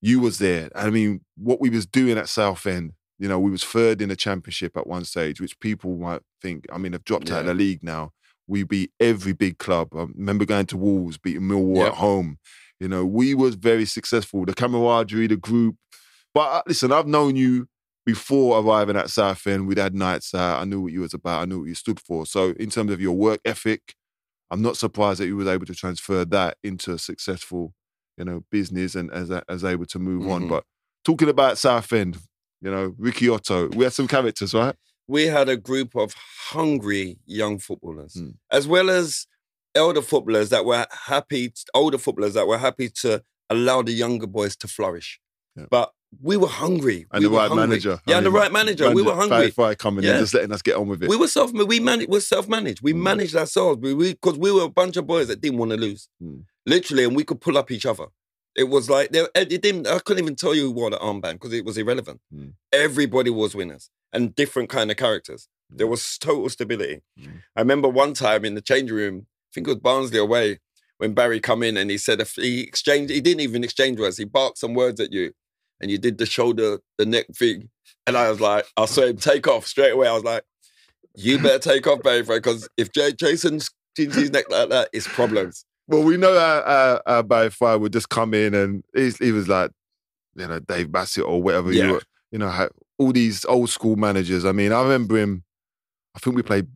you 0.00 0.20
was 0.20 0.38
there. 0.38 0.70
I 0.74 0.88
mean, 0.88 1.20
what 1.36 1.60
we 1.60 1.68
was 1.68 1.84
doing 1.84 2.16
at 2.16 2.28
Southend, 2.30 2.92
you 3.18 3.28
know, 3.28 3.38
we 3.38 3.50
was 3.50 3.62
third 3.62 4.00
in 4.00 4.08
the 4.08 4.16
championship 4.16 4.74
at 4.78 4.86
one 4.86 5.04
stage, 5.04 5.38
which 5.38 5.60
people 5.60 5.98
might 5.98 6.22
think, 6.40 6.64
I 6.72 6.78
mean, 6.78 6.92
have 6.94 7.04
dropped 7.04 7.30
out 7.30 7.40
of 7.40 7.46
the 7.46 7.54
league 7.54 7.82
now. 7.82 8.12
We 8.46 8.62
beat 8.62 8.92
every 9.00 9.34
big 9.34 9.58
club. 9.58 9.88
I 9.94 10.06
remember 10.16 10.46
going 10.46 10.66
to 10.66 10.76
Wolves, 10.78 11.18
beating 11.18 11.42
Millwall 11.42 11.76
Yep. 11.78 11.86
at 11.88 11.94
home. 11.98 12.38
You 12.80 12.88
know, 12.88 13.04
we 13.06 13.34
was 13.34 13.54
very 13.54 13.84
successful. 13.86 14.44
The 14.44 14.54
camaraderie, 14.54 15.26
the 15.28 15.36
group. 15.36 15.76
But 16.34 16.40
uh, 16.52 16.62
listen, 16.66 16.92
I've 16.92 17.06
known 17.06 17.36
you 17.36 17.68
before 18.04 18.60
arriving 18.60 18.96
at 18.96 19.10
Southend. 19.10 19.66
We'd 19.66 19.78
had 19.78 19.94
nights 19.94 20.34
out. 20.34 20.60
I 20.60 20.64
knew 20.64 20.80
what 20.82 20.92
you 20.92 21.00
was 21.00 21.14
about. 21.14 21.42
I 21.42 21.44
knew 21.46 21.60
what 21.60 21.68
you 21.68 21.74
stood 21.74 21.98
for. 22.00 22.26
So 22.26 22.50
in 22.60 22.68
terms 22.70 22.92
of 22.92 23.00
your 23.00 23.14
work 23.16 23.40
ethic, 23.44 23.94
I'm 24.50 24.62
not 24.62 24.76
surprised 24.76 25.20
that 25.20 25.26
you 25.26 25.36
was 25.36 25.48
able 25.48 25.66
to 25.66 25.74
transfer 25.74 26.24
that 26.26 26.58
into 26.62 26.92
a 26.92 26.98
successful, 26.98 27.72
you 28.16 28.24
know, 28.24 28.44
business 28.50 28.94
and 28.94 29.10
as 29.10 29.30
as 29.48 29.64
able 29.64 29.86
to 29.86 29.98
move 29.98 30.28
on. 30.30 30.44
Mhm. 30.44 30.48
But 30.50 30.64
talking 31.04 31.28
about 31.28 31.58
Southend, 31.58 32.18
you 32.60 32.70
know, 32.70 32.94
Ricky 32.98 33.28
Otto, 33.28 33.68
we 33.70 33.84
had 33.84 33.92
some 33.92 34.06
characters, 34.08 34.54
right? 34.54 34.74
we 35.08 35.22
had 35.26 35.48
a 35.48 35.56
group 35.56 35.94
of 35.94 36.12
hungry 36.50 37.16
young 37.26 37.60
footballers, 37.60 38.14
Mm. 38.14 38.34
as 38.50 38.66
well 38.66 38.90
as 38.90 39.26
elder 39.76 40.02
footballers 40.02 40.48
that 40.50 40.64
were 40.64 40.86
happy, 40.90 41.52
older 41.74 41.98
footballers 41.98 42.34
that 42.34 42.46
were 42.46 42.58
happy 42.58 42.88
to 43.02 43.22
allow 43.50 43.82
the 43.82 43.92
younger 43.92 44.26
boys 44.26 44.56
to 44.56 44.68
flourish. 44.68 45.20
Yeah. 45.56 45.66
But 45.70 45.92
we 46.22 46.36
were 46.36 46.48
hungry. 46.48 47.06
And 47.12 47.22
we 47.22 47.28
the 47.28 47.34
right 47.34 47.48
hungry. 47.48 47.66
manager. 47.68 48.00
Yeah, 48.06 48.14
I 48.14 48.18
and 48.18 48.26
the 48.26 48.30
right 48.30 48.52
manager. 48.52 48.90
We 48.92 49.02
were 49.02 49.14
hungry. 49.14 49.50
Fry 49.50 49.74
coming 49.74 50.04
Yeah. 50.04 50.14
in, 50.14 50.20
just 50.20 50.34
letting 50.34 50.52
us 50.52 50.62
get 50.62 50.76
on 50.76 50.88
with 50.88 51.02
it. 51.02 51.08
We 51.08 51.16
were 51.16 51.28
self. 51.28 51.52
We 51.52 51.80
managed. 51.80 52.10
We're 52.10 52.20
self 52.20 52.48
managed. 52.48 52.80
We 52.82 52.92
Mm. 52.92 53.02
managed 53.02 53.36
ourselves. 53.36 53.80
We 53.80 53.94
because 54.14 54.38
we, 54.38 54.50
were 54.52 54.62
a 54.62 54.68
bunch 54.68 54.96
of 54.96 55.06
boys 55.06 55.28
that 55.28 55.40
didn't 55.40 55.58
want 55.58 55.72
to 55.72 55.76
lose, 55.76 56.08
Mm. 56.22 56.44
literally, 56.64 57.04
and 57.04 57.14
we 57.16 57.24
could 57.24 57.40
pull 57.40 57.58
up 57.58 57.70
each 57.70 57.86
other. 57.86 58.06
It 58.56 58.64
was 58.64 58.88
like 58.88 59.10
there- 59.12 59.28
it 59.34 59.60
didn't. 59.60 59.86
I 59.86 59.98
couldn't 59.98 60.22
even 60.24 60.36
tell 60.36 60.54
you 60.54 60.62
who 60.62 60.70
wore 60.72 60.90
the 60.90 60.96
armband 60.98 61.34
because 61.34 61.52
it 61.52 61.64
was 61.64 61.76
irrelevant. 61.76 62.20
Mm. 62.34 62.54
Everybody 62.72 63.30
was 63.30 63.54
winners 63.54 63.90
and 64.12 64.34
different 64.34 64.68
kind 64.70 64.90
of 64.90 64.96
characters. 64.96 65.48
There 65.68 65.86
was 65.88 66.16
total 66.18 66.48
stability. 66.48 67.02
Mm. 67.20 67.42
I 67.56 67.60
remember 67.60 67.88
one 67.88 68.14
time 68.14 68.44
in 68.44 68.54
the 68.54 68.62
change 68.62 68.90
room. 68.90 69.26
I 69.56 69.58
think 69.58 69.68
it 69.68 69.70
was 69.70 69.80
Barnsley 69.80 70.18
away 70.18 70.58
when 70.98 71.14
Barry 71.14 71.40
come 71.40 71.62
in 71.62 71.78
and 71.78 71.90
he 71.90 71.96
said 71.96 72.20
if 72.20 72.34
he 72.34 72.60
exchanged. 72.60 73.10
He 73.10 73.22
didn't 73.22 73.40
even 73.40 73.64
exchange 73.64 73.98
words. 73.98 74.18
He 74.18 74.26
barked 74.26 74.58
some 74.58 74.74
words 74.74 75.00
at 75.00 75.14
you, 75.14 75.32
and 75.80 75.90
you 75.90 75.96
did 75.96 76.18
the 76.18 76.26
shoulder, 76.26 76.80
the 76.98 77.06
neck 77.06 77.24
thing. 77.34 77.70
And 78.06 78.18
I 78.18 78.28
was 78.28 78.38
like, 78.38 78.66
I 78.76 78.84
saw 78.84 79.06
him 79.06 79.16
take 79.16 79.48
off 79.48 79.66
straight 79.66 79.92
away. 79.92 80.08
I 80.08 80.12
was 80.12 80.24
like, 80.24 80.42
you 81.14 81.38
better 81.38 81.58
take 81.58 81.86
off, 81.86 82.02
Barry, 82.02 82.20
because 82.20 82.68
if 82.76 82.92
J- 82.92 83.12
Jason 83.12 83.60
chins 83.96 84.14
his 84.14 84.30
neck 84.30 84.50
like 84.50 84.68
that, 84.68 84.90
it's 84.92 85.08
problems. 85.08 85.64
Well, 85.88 86.02
we 86.02 86.18
know 86.18 86.36
our, 86.36 86.62
our, 86.62 87.02
our 87.06 87.22
Barry 87.22 87.48
Fry 87.48 87.76
would 87.76 87.94
just 87.94 88.10
come 88.10 88.34
in 88.34 88.52
and 88.52 88.84
he's, 88.94 89.16
he 89.16 89.32
was 89.32 89.48
like, 89.48 89.70
you 90.34 90.46
know, 90.46 90.60
Dave 90.60 90.92
Bassett 90.92 91.24
or 91.24 91.40
whatever. 91.40 91.72
Yeah. 91.72 91.86
You, 91.86 91.92
were, 91.92 92.02
you 92.30 92.38
know, 92.40 92.68
all 92.98 93.12
these 93.12 93.46
old 93.46 93.70
school 93.70 93.96
managers. 93.96 94.44
I 94.44 94.52
mean, 94.52 94.70
I 94.70 94.82
remember 94.82 95.16
him. 95.16 95.44
I 96.14 96.18
think 96.18 96.36
we 96.36 96.42
played. 96.42 96.66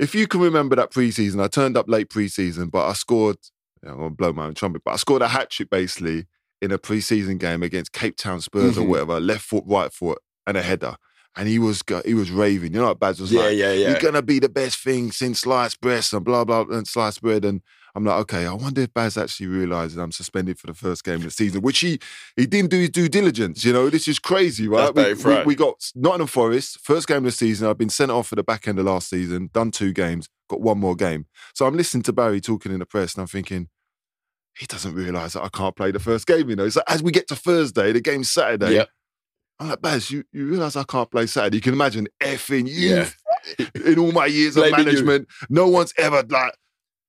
If 0.00 0.14
you 0.14 0.26
can 0.26 0.40
remember 0.40 0.74
that 0.76 0.90
preseason, 0.92 1.42
I 1.42 1.48
turned 1.48 1.76
up 1.76 1.88
late 1.88 2.08
preseason, 2.08 2.70
but 2.70 2.88
I 2.88 2.94
scored. 2.94 3.36
You 3.82 3.88
know, 3.88 3.94
I'm 3.94 4.00
gonna 4.00 4.14
blow 4.14 4.32
my 4.32 4.46
own 4.46 4.54
trumpet, 4.54 4.82
but 4.84 4.92
I 4.92 4.96
scored 4.96 5.22
a 5.22 5.28
hat 5.28 5.50
trick 5.50 5.70
basically 5.70 6.26
in 6.62 6.72
a 6.72 6.78
preseason 6.78 7.38
game 7.38 7.62
against 7.62 7.92
Cape 7.92 8.16
Town 8.16 8.40
Spurs 8.40 8.76
or 8.78 8.82
Mhm. 8.82 8.88
whatever. 8.88 9.20
Left 9.20 9.44
foot, 9.44 9.64
right 9.66 9.92
foot, 9.92 10.18
and 10.46 10.56
a 10.56 10.62
header. 10.62 10.96
And 11.36 11.48
he 11.48 11.58
was 11.58 11.82
he 12.04 12.14
was 12.14 12.30
raving. 12.30 12.72
You 12.74 12.80
know 12.80 12.88
what 12.88 12.98
Baz 12.98 13.20
was 13.20 13.30
Yeah, 13.32 13.42
like? 13.42 13.56
yeah, 13.56 13.72
yeah. 13.72 13.90
You're 13.90 14.00
gonna 14.00 14.22
be 14.22 14.38
the 14.38 14.48
best 14.48 14.78
thing 14.82 15.12
since 15.12 15.40
sliced 15.40 15.80
breast 15.80 16.12
and 16.12 16.24
blah 16.24 16.44
blah 16.44 16.64
and 16.70 16.88
sliced 16.88 17.22
bread. 17.22 17.44
And 17.44 17.60
I'm 17.94 18.04
like, 18.04 18.20
okay, 18.22 18.46
I 18.46 18.52
wonder 18.52 18.82
if 18.82 18.94
Baz 18.94 19.16
actually 19.18 19.46
realizes 19.48 19.96
I'm 19.98 20.12
suspended 20.12 20.58
for 20.58 20.66
the 20.68 20.74
first 20.74 21.04
game 21.04 21.16
of 21.16 21.22
the 21.22 21.30
season, 21.30 21.60
which 21.62 21.80
he 21.80 21.98
he 22.36 22.46
didn't 22.46 22.70
do 22.70 22.78
his 22.78 22.90
due 22.90 23.08
diligence. 23.08 23.64
You 23.64 23.72
know, 23.72 23.90
this 23.90 24.06
is 24.06 24.18
crazy, 24.18 24.68
right? 24.68 24.94
We, 24.94 25.14
we, 25.14 25.42
we 25.44 25.54
got 25.54 25.90
Nottingham 25.94 26.26
Forest, 26.28 26.78
first 26.80 27.08
game 27.08 27.18
of 27.18 27.24
the 27.24 27.30
season. 27.32 27.68
I've 27.68 27.78
been 27.78 27.88
sent 27.90 28.10
off 28.10 28.28
for 28.28 28.36
the 28.36 28.42
back 28.44 28.68
end 28.68 28.78
of 28.78 28.84
last 28.86 29.08
season, 29.10 29.50
done 29.52 29.70
two 29.70 29.92
games, 29.92 30.28
got 30.48 30.60
one 30.60 30.78
more 30.78 30.94
game. 30.94 31.26
So 31.54 31.66
I'm 31.66 31.76
listening 31.76 32.02
to 32.04 32.12
Barry 32.12 32.40
talking 32.40 32.72
in 32.72 32.78
the 32.78 32.86
press, 32.86 33.14
and 33.14 33.22
I'm 33.22 33.26
thinking, 33.28 33.68
he 34.58 34.66
doesn't 34.66 34.94
realize 34.94 35.32
that 35.32 35.42
I 35.42 35.48
can't 35.48 35.74
play 35.76 35.90
the 35.90 35.98
first 36.00 36.26
game. 36.26 36.48
You 36.50 36.56
know, 36.56 36.68
so 36.68 36.82
as 36.88 37.02
we 37.02 37.10
get 37.12 37.28
to 37.28 37.36
Thursday, 37.36 37.92
the 37.92 38.00
game's 38.00 38.30
Saturday. 38.30 38.74
Yep. 38.74 38.88
I'm 39.58 39.68
like, 39.68 39.82
Baz, 39.82 40.10
you, 40.10 40.24
you 40.32 40.46
realise 40.46 40.74
I 40.74 40.84
can't 40.84 41.10
play 41.10 41.26
Saturday. 41.26 41.58
You 41.58 41.60
can 41.60 41.74
imagine 41.74 42.08
effing 42.22 42.66
you 42.66 42.96
Yeah. 42.96 43.08
in 43.84 43.98
all 43.98 44.10
my 44.12 44.24
years 44.26 44.56
of 44.56 44.62
Blaming 44.62 44.78
you. 44.78 44.84
management. 44.86 45.28
No 45.50 45.68
one's 45.68 45.92
ever 45.98 46.24
like 46.28 46.54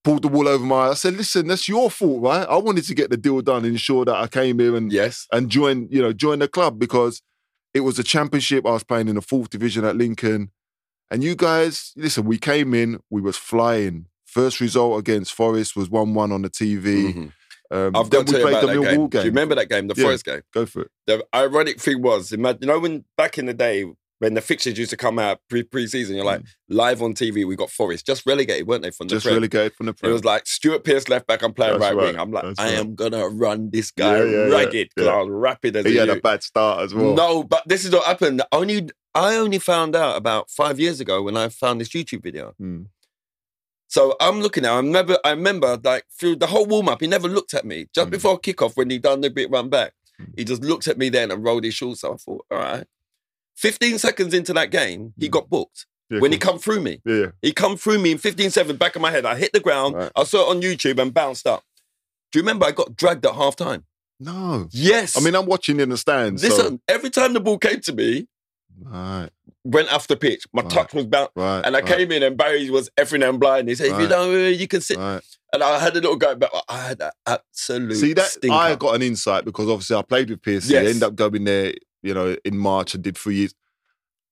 pulled 0.03 0.24
the 0.24 0.27
wool 0.27 0.48
over 0.48 0.63
my 0.65 0.88
eyes. 0.88 0.91
I 0.91 0.93
said, 0.96 1.13
listen, 1.15 1.48
that's 1.48 1.67
your 1.70 1.89
fault, 1.91 2.22
right? 2.24 2.48
I 2.48 2.58
wanted 2.58 2.86
to 2.86 2.96
get 2.96 3.10
the 3.10 3.17
deal 3.17 3.41
done 3.41 3.65
ensure 3.65 4.03
that 4.05 4.15
I 4.15 4.27
came 4.27 4.60
here 4.60 4.75
and 4.75 4.91
Yes. 4.91 5.27
and 5.31 5.50
join, 5.50 5.88
you 5.91 6.01
know, 6.01 6.12
join 6.13 6.39
the 6.39 6.48
club 6.48 6.79
because 6.79 7.22
it 7.74 7.81
was 7.81 8.00
a 8.00 8.03
championship. 8.03 8.65
I 8.65 8.72
was 8.72 8.84
playing 8.84 9.08
in 9.08 9.15
the 9.15 9.22
fourth 9.22 9.50
division 9.50 9.86
at 9.86 9.96
Lincoln. 9.96 10.51
And 11.12 11.24
you 11.24 11.36
guys, 11.36 11.91
listen, 11.96 12.25
we 12.25 12.38
came 12.38 12.74
in, 12.74 13.00
we 13.10 13.22
was 13.22 13.38
flying. 13.38 14.05
First 14.25 14.60
result 14.62 14.98
against 15.00 15.34
Forest 15.34 15.75
was 15.75 15.89
1-1 15.89 16.31
on 16.31 16.41
the 16.41 16.50
TV. 16.50 17.13
Mhm. 17.13 17.31
Um, 17.70 17.96
I've 17.96 18.10
got 18.10 18.27
to 18.27 18.36
we 18.36 18.41
played 18.41 18.55
the 18.63 18.67
Millwall 18.74 18.81
game. 18.84 19.00
game. 19.00 19.10
Do 19.10 19.17
you 19.20 19.24
remember 19.25 19.55
that 19.55 19.70
game, 19.70 19.88
the 19.88 19.93
Yeah. 19.96 20.03
Forest 20.03 20.25
game? 20.25 20.41
Go 20.53 20.65
for 20.65 20.81
it. 20.81 20.91
The 21.08 21.25
ironic 21.34 21.79
thing 21.79 22.01
was, 22.01 22.31
ima- 22.34 22.58
you 22.60 22.67
know, 22.67 22.79
when 22.79 23.05
back 23.17 23.38
in 23.38 23.46
the 23.46 23.53
day 23.53 23.86
when 24.22 24.36
the 24.36 24.42
fixtures 24.42 24.78
used 24.78 24.92
to 24.92 24.98
come 24.98 25.18
out 25.18 25.40
pre 25.50 25.63
pre-season, 25.63 26.16
you're 26.16 26.24
like 26.24 26.44
live 26.70 27.01
on 27.01 27.13
TV. 27.16 27.46
We 27.46 27.56
got 27.56 27.72
Forest 27.72 28.06
just 28.06 28.24
relegated, 28.28 28.68
weren't 28.68 28.84
they? 28.84 28.92
From 28.92 29.08
the 29.08 29.16
Mm. 29.16 29.18
Just 29.18 29.25
Prem? 29.25 29.36
relegated 29.36 29.74
from 29.74 29.88
the 29.88 29.96
It 30.04 30.08
was 30.12 30.24
like 30.24 30.46
Stuart 30.46 30.84
Pearce 30.84 31.10
left 31.10 31.25
back. 31.25 31.42
I'm 31.42 31.54
playing 31.54 31.80
right, 31.80 31.96
right. 31.96 32.06
wing. 32.13 32.20
I'm 32.20 32.32
like, 32.32 32.44
That's 32.44 32.60
I 32.60 32.66
right. 32.66 32.74
am 32.75 32.94
gonna 32.94 33.28
run 33.28 33.72
this 33.72 33.90
guy 33.90 34.20
Yeah, 34.20 34.24
yeah, 34.25 34.38
ragged 34.56 34.90
because 34.96 35.08
Yeah. 35.08 35.13
I 35.16 35.22
was 35.24 35.30
rapid 35.32 35.75
as 35.75 35.86
he 35.88 35.98
a 35.98 36.01
had 36.01 36.10
a 36.10 36.22
bad 36.22 36.44
start 36.44 36.84
as 36.84 36.94
well. 36.94 37.16
No, 37.16 37.44
but 37.44 37.63
this 37.68 37.84
is 37.84 37.92
what 37.92 38.06
happened. 38.06 38.44
Only 38.51 38.90
I 39.16 39.36
only 39.38 39.58
found 39.60 39.96
out 39.96 40.16
about 40.18 40.50
five 40.51 40.80
years 40.80 41.00
ago 41.00 41.24
when 41.24 41.36
I 41.36 41.50
found 41.50 41.82
this 41.82 41.90
YouTube 41.90 42.22
video. 42.24 42.54
Hmm. 42.60 42.84
So 43.88 44.16
I'm 44.22 44.40
looking 44.40 44.66
at. 44.66 44.72
I 44.72 44.78
remember. 44.78 45.18
I 45.25 45.32
remember 45.32 45.80
like 45.84 46.06
through 46.18 46.38
the 46.38 46.48
whole 46.48 46.66
warm 46.66 46.88
up, 46.88 47.01
he 47.01 47.08
never 47.08 47.28
looked 47.28 47.54
at 47.54 47.66
me. 47.66 47.88
Just 47.94 48.08
Mm. 48.08 48.12
before 48.12 48.40
kickoff, 48.40 48.78
when 48.78 48.90
he 48.90 49.00
done 49.00 49.22
the 49.22 49.30
bit 49.30 49.50
run 49.50 49.68
back, 49.70 49.94
Mm. 50.22 50.28
he 50.38 50.44
just 50.46 50.63
looked 50.63 50.88
at 50.88 50.98
me 50.98 51.10
then 51.10 51.32
and 51.32 51.44
rolled 51.44 51.63
his 51.66 51.74
shorts. 51.74 52.01
So 52.01 52.13
I 52.13 52.18
thought, 52.18 52.46
all 52.51 52.58
right. 52.58 52.86
15 53.62 53.98
seconds 54.00 54.34
into 54.34 54.53
that 54.53 54.72
game, 54.72 55.13
he 55.20 55.27
Mm. 55.27 55.32
got 55.32 55.50
booked. 55.50 55.86
Yeah, 56.10 56.20
when 56.20 56.32
he 56.34 56.38
come 56.38 56.60
through 56.60 56.82
me, 56.82 57.00
Yeah. 57.06 57.27
he 57.41 57.53
come 57.53 57.77
through 57.77 58.00
me 58.00 58.12
in 58.12 58.18
15 58.18 58.50
seconds, 58.51 58.77
back 58.77 58.96
of 58.98 59.01
my 59.01 59.12
head. 59.12 59.25
I 59.25 59.36
hit 59.38 59.53
the 59.53 59.60
ground. 59.62 59.96
Right. 59.96 60.12
I 60.15 60.24
saw 60.25 60.41
it 60.51 60.56
on 60.56 60.62
YouTube 60.62 61.00
and 61.00 61.13
bounced 61.13 61.48
up. 61.48 61.63
Do 62.32 62.39
you 62.39 62.44
remember 62.44 62.65
I 62.65 62.72
got 62.72 62.96
dragged 62.98 63.25
at 63.25 63.36
half 63.36 63.56
time? 63.56 63.86
No. 64.20 64.68
Yes. 64.72 65.15
I 65.15 65.22
mean, 65.22 65.36
I'm 65.36 65.46
watching 65.46 65.80
in 65.80 65.89
the 65.89 65.98
stands. 65.98 66.44
listen, 66.44 66.82
every 66.88 67.10
time 67.10 67.34
the 67.34 67.39
ball 67.39 67.58
came 67.58 67.80
to 67.82 67.94
me, 67.94 68.27
So, 68.84 68.89
right, 68.89 69.30
went 69.63 69.91
off 69.94 70.08
the 70.08 70.18
pitch. 70.18 70.44
My 70.53 70.62
Right. 70.63 70.72
touch 70.72 70.94
was 70.94 71.06
bounced. 71.06 71.32
right. 71.36 71.62
And 71.65 71.75
I 71.75 71.80
right, 71.80 71.88
came 71.98 72.12
in 72.12 72.24
and 72.24 72.36
Barry 72.38 72.70
was 72.70 72.89
effing 73.00 73.27
and 73.27 73.39
blind. 73.39 73.70
He 73.70 73.75
said, 73.75 73.91
if 73.91 74.00
you 74.00 74.08
don't, 74.08 74.53
you 74.56 74.68
can 74.68 74.82
sit. 74.82 74.98
And 74.98 75.62
I 75.63 75.80
had 75.80 75.91
a 75.94 75.96
little 75.96 76.15
go, 76.15 76.36
but 76.36 76.50
I 76.70 76.88
had 76.88 77.01
an 77.01 77.12
absolute 77.27 77.96
See 77.96 78.13
that 78.13 78.27
stinker. 78.32 78.56
I 78.56 78.75
got 78.75 78.96
an 78.96 79.01
insight 79.01 79.44
because 79.46 79.68
obviously 79.70 79.96
I 79.98 80.01
played 80.01 80.30
with 80.30 80.41
Piercy. 80.41 80.74
Yes. 80.74 80.88
Ended 80.88 81.03
up 81.03 81.15
going 81.15 81.44
there, 81.44 81.74
you 82.01 82.13
know, 82.13 82.36
in 82.46 82.58
March 82.58 82.93
and 82.96 83.03
did 83.03 83.17
three 83.17 83.36
years. 83.36 83.53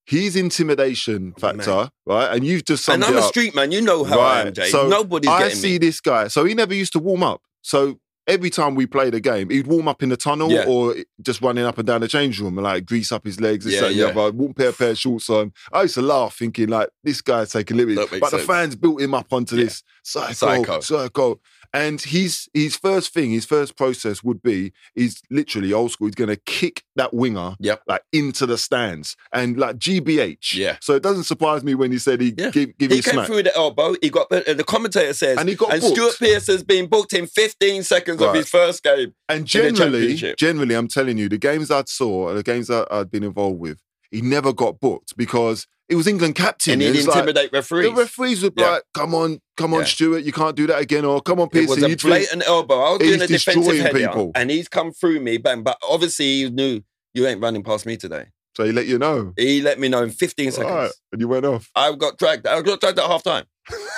His 0.05 0.35
intimidation 0.35 1.33
factor, 1.33 1.89
right? 2.07 2.33
And 2.35 2.43
you've 2.43 2.65
just 2.65 2.83
said. 2.83 2.95
and 2.95 3.03
I'm 3.03 3.17
a 3.17 3.21
street 3.23 3.53
man. 3.53 3.71
You 3.71 3.81
know 3.81 4.03
how 4.03 4.19
I 4.19 4.41
am, 4.41 4.53
Jay. 4.53 4.69
So 4.69 4.87
Nobody's 4.87 5.29
I 5.29 5.49
see 5.49 5.73
me. 5.73 5.77
this 5.77 6.01
guy. 6.01 6.27
So 6.29 6.45
he 6.45 6.55
never 6.55 6.73
used 6.73 6.93
to 6.93 6.99
warm 6.99 7.21
up. 7.21 7.41
So 7.61 7.99
every 8.25 8.49
time 8.49 8.73
we 8.73 8.87
played 8.87 9.13
a 9.13 9.19
game, 9.19 9.51
he'd 9.51 9.67
warm 9.67 9.87
up 9.87 10.01
in 10.01 10.09
the 10.09 10.17
tunnel 10.17 10.51
Yeah. 10.51 10.65
or 10.67 10.95
just 11.21 11.41
running 11.41 11.63
up 11.65 11.77
and 11.77 11.85
down 11.85 12.01
the 12.01 12.07
change 12.07 12.39
room 12.39 12.57
and 12.57 12.63
like 12.63 12.87
grease 12.87 13.11
up 13.11 13.23
his 13.23 13.39
legs, 13.39 13.65
this, 13.65 13.75
Yeah, 13.75 13.81
that, 13.81 13.87
and 13.91 13.95
the 13.99 14.03
yeah. 14.03 14.09
other. 14.09 14.31
Wouldn't 14.31 14.57
pair 14.57 14.69
a 14.69 14.73
pair 14.73 14.89
of 14.91 14.97
shorts 14.97 15.29
on. 15.29 15.53
I 15.71 15.83
used 15.83 15.93
to 15.95 16.01
laugh 16.01 16.35
thinking 16.37 16.69
like 16.69 16.89
this 17.03 17.21
guy's 17.21 17.51
taking 17.51 17.77
liberties. 17.77 18.19
But 18.19 18.31
the 18.31 18.39
fans 18.39 18.75
built 18.75 19.01
him 19.01 19.13
up 19.13 19.31
onto 19.31 19.57
Yeah. 19.57 19.65
this 19.65 19.83
psycho, 20.03 20.33
Psycho. 20.33 20.79
psycho. 20.79 21.39
And 21.73 22.01
his 22.01 22.47
his 22.53 22.75
first 22.75 23.13
thing, 23.13 23.31
his 23.31 23.45
first 23.45 23.75
process 23.77 24.23
would 24.23 24.41
be 24.41 24.71
he's 24.95 25.21
literally 25.29 25.71
old 25.71 25.91
school. 25.91 26.07
He's 26.07 26.15
gonna 26.15 26.35
kick 26.35 26.83
that 26.95 27.13
winger 27.13 27.55
Yep. 27.59 27.83
like 27.87 28.01
into 28.11 28.45
the 28.45 28.57
stands 28.57 29.15
and 29.31 29.57
like 29.57 29.77
GBH. 29.77 30.55
Yeah. 30.55 30.77
So 30.81 30.95
it 30.95 31.03
doesn't 31.03 31.25
surprise 31.25 31.63
me 31.63 31.75
when 31.75 31.91
he 31.91 31.99
said 31.99 32.21
he 32.21 32.33
Yeah. 32.37 32.49
give, 32.49 32.77
give 32.77 32.91
He 32.91 33.01
came 33.01 33.13
smack. 33.13 33.27
through 33.27 33.43
the 33.43 33.55
elbow. 33.55 33.95
He 34.01 34.09
got 34.09 34.31
uh, 34.31 34.53
the 34.53 34.63
commentator 34.63 35.13
says, 35.13 35.37
And 35.37 35.47
he 35.47 35.55
got 35.55 35.71
and 35.73 35.81
booked. 35.81 35.95
Stuart 35.95 36.17
Pearce 36.19 36.47
has 36.47 36.63
been 36.63 36.87
booked 36.87 37.13
in 37.13 37.27
15 37.27 37.83
seconds 37.83 38.21
of 38.21 38.33
his 38.33 38.49
first 38.49 38.81
game. 38.83 39.13
And 39.27 39.45
generally, 39.45 40.15
generally, 40.37 40.73
I'm 40.75 40.87
telling 40.87 41.17
you, 41.17 41.29
the 41.29 41.37
games 41.37 41.69
I'd 41.69 41.87
saw, 41.89 42.33
the 42.33 42.43
games 42.43 42.67
that 42.67 42.87
I'd 42.91 43.11
been 43.11 43.23
involved 43.23 43.59
with, 43.59 43.77
he 44.11 44.21
never 44.21 44.53
got 44.53 44.79
booked 44.79 45.15
because 45.15 45.67
it 45.89 45.95
was 45.95 46.07
England 46.07 46.35
captain. 46.35 46.73
And 46.73 46.81
he'd 46.83 46.95
It's 46.95 47.07
like- 47.07 47.15
intimidate 47.17 47.51
referees. 47.51 47.89
the 47.89 47.95
referees 47.95 48.43
would 48.43 48.55
be 48.55 48.61
Yeah. 48.61 48.69
like, 48.71 48.83
"Come 48.93 49.13
on, 49.15 49.41
come 49.57 49.73
on, 49.73 49.81
Yeah. 49.81 49.85
Stuart, 49.87 50.23
you 50.23 50.31
can't 50.31 50.55
do 50.55 50.67
that 50.67 50.79
again," 50.79 51.03
or 51.05 51.21
"Come 51.21 51.39
on, 51.39 51.47
It 51.47 51.51
Pearson." 51.53 51.81
was 51.83 51.83
a 52.03 52.07
blatant 52.07 52.43
elbow. 52.47 52.79
I 52.79 52.89
was 52.91 53.01
He's 53.01 53.09
doing 53.11 53.21
a 53.21 53.27
defensive 53.27 53.77
header, 53.77 53.97
people. 53.99 54.31
and 54.35 54.49
he's 54.51 54.67
come 54.67 54.91
through 54.93 55.19
me, 55.19 55.37
bang. 55.37 55.63
But 55.63 55.77
obviously, 55.87 56.43
he 56.43 56.49
knew 56.49 56.81
you 57.13 57.25
ain't 57.27 57.41
running 57.41 57.63
past 57.63 57.85
me 57.85 57.97
today. 57.97 58.25
so 58.57 58.65
he 58.65 58.71
let 58.73 58.87
you 58.87 58.97
know. 58.97 59.31
He 59.37 59.61
let 59.61 59.79
me 59.79 59.87
know 59.87 60.03
in 60.03 60.09
15 60.09 60.51
seconds. 60.51 60.69
Right. 60.73 60.91
And 61.13 61.21
you 61.21 61.29
went 61.29 61.45
off. 61.45 61.69
I 61.75 61.93
got 61.95 62.17
dragged. 62.17 62.45
I 62.45 62.61
got 62.61 62.81
dragged 62.81 62.99
at 62.99 63.05
half 63.07 63.23
time. 63.23 63.45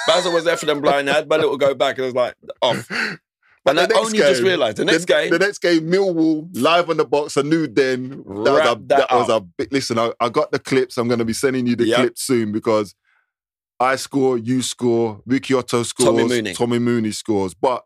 Basil 0.06 0.32
was 0.34 0.44
there 0.44 0.56
for 0.58 0.68
them 0.68 0.82
blind. 0.82 1.10
I 1.10 1.14
had 1.14 1.28
my 1.28 1.38
little 1.38 1.58
go 1.58 1.74
back 1.74 1.98
and 1.98 2.04
it 2.04 2.08
was 2.08 2.14
like 2.16 2.36
off. 2.62 2.88
But 3.64 3.72
And 3.72 3.80
I 3.82 3.86
the 3.86 3.94
next 3.94 4.06
only 4.08 4.18
just 4.18 4.40
game- 4.42 4.48
realised 4.48 4.78
the 4.78 4.86
next 4.86 5.06
game. 5.06 5.30
The 5.30 5.38
next 5.40 5.60
game, 5.60 5.82
Millwall 5.92 6.50
live 6.54 6.90
on 6.90 6.98
the 6.98 7.06
box. 7.06 7.38
I 7.38 7.42
knew 7.44 7.68
then 7.68 8.10
that 8.10 8.26
was 8.26 8.46
a, 8.62 8.76
that 8.88 8.88
that 8.88 9.12
was 9.12 9.30
a 9.30 9.40
big. 9.42 9.72
Listen, 9.72 10.00
I, 10.00 10.12
I 10.20 10.30
got 10.30 10.52
the 10.52 10.58
clips. 10.60 10.98
I'm 10.98 11.08
going 11.08 11.20
to 11.20 11.26
be 11.26 11.34
sending 11.34 11.68
you 11.68 11.76
the 11.76 11.86
Yep. 11.86 11.98
clips 12.00 12.24
soon 12.24 12.52
because 12.52 12.96
I 13.80 13.96
score, 13.98 14.38
you 14.38 14.62
score, 14.64 15.22
Ricky 15.28 15.54
Otto 15.54 15.84
scores, 15.84 16.08
Tommy 16.10 16.28
Mooney. 16.28 16.54
Tommy 16.54 16.80
Mooney 16.80 17.12
scores. 17.12 17.54
But 17.54 17.84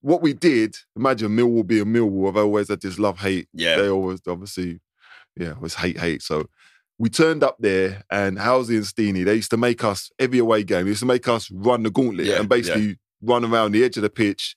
what 0.00 0.22
we 0.22 0.32
did, 0.32 0.76
imagine 0.96 1.36
Millwall 1.36 1.66
being 1.66 1.86
Millwall. 1.86 2.28
I've 2.30 2.36
always 2.36 2.68
had 2.68 2.80
this 2.80 2.98
love 2.98 3.18
hate. 3.18 3.48
Yeah. 3.52 3.76
They 3.76 3.88
always 3.90 4.20
obviously, 4.26 4.80
yeah, 5.36 5.50
it 5.50 5.60
was 5.60 5.74
hate 5.74 5.98
hate. 5.98 6.22
So 6.22 6.46
we 6.98 7.08
turned 7.10 7.42
up 7.44 7.56
there, 7.60 8.04
and 8.10 8.38
Halsey 8.38 8.76
and 8.76 8.86
Steenie, 8.86 9.24
they 9.24 9.34
used 9.34 9.50
to 9.50 9.56
make 9.58 9.84
us 9.84 10.10
every 10.18 10.38
away 10.38 10.64
game. 10.64 10.84
They 10.84 10.90
used 10.90 11.00
to 11.00 11.06
make 11.06 11.28
us 11.28 11.50
run 11.50 11.82
the 11.82 11.90
gauntlet 11.90 12.26
Yeah, 12.26 12.40
and 12.40 12.48
basically 12.48 12.98
run 13.20 13.44
around 13.44 13.72
the 13.72 13.84
edge 13.84 13.96
of 13.96 14.02
the 14.02 14.10
pitch 14.10 14.56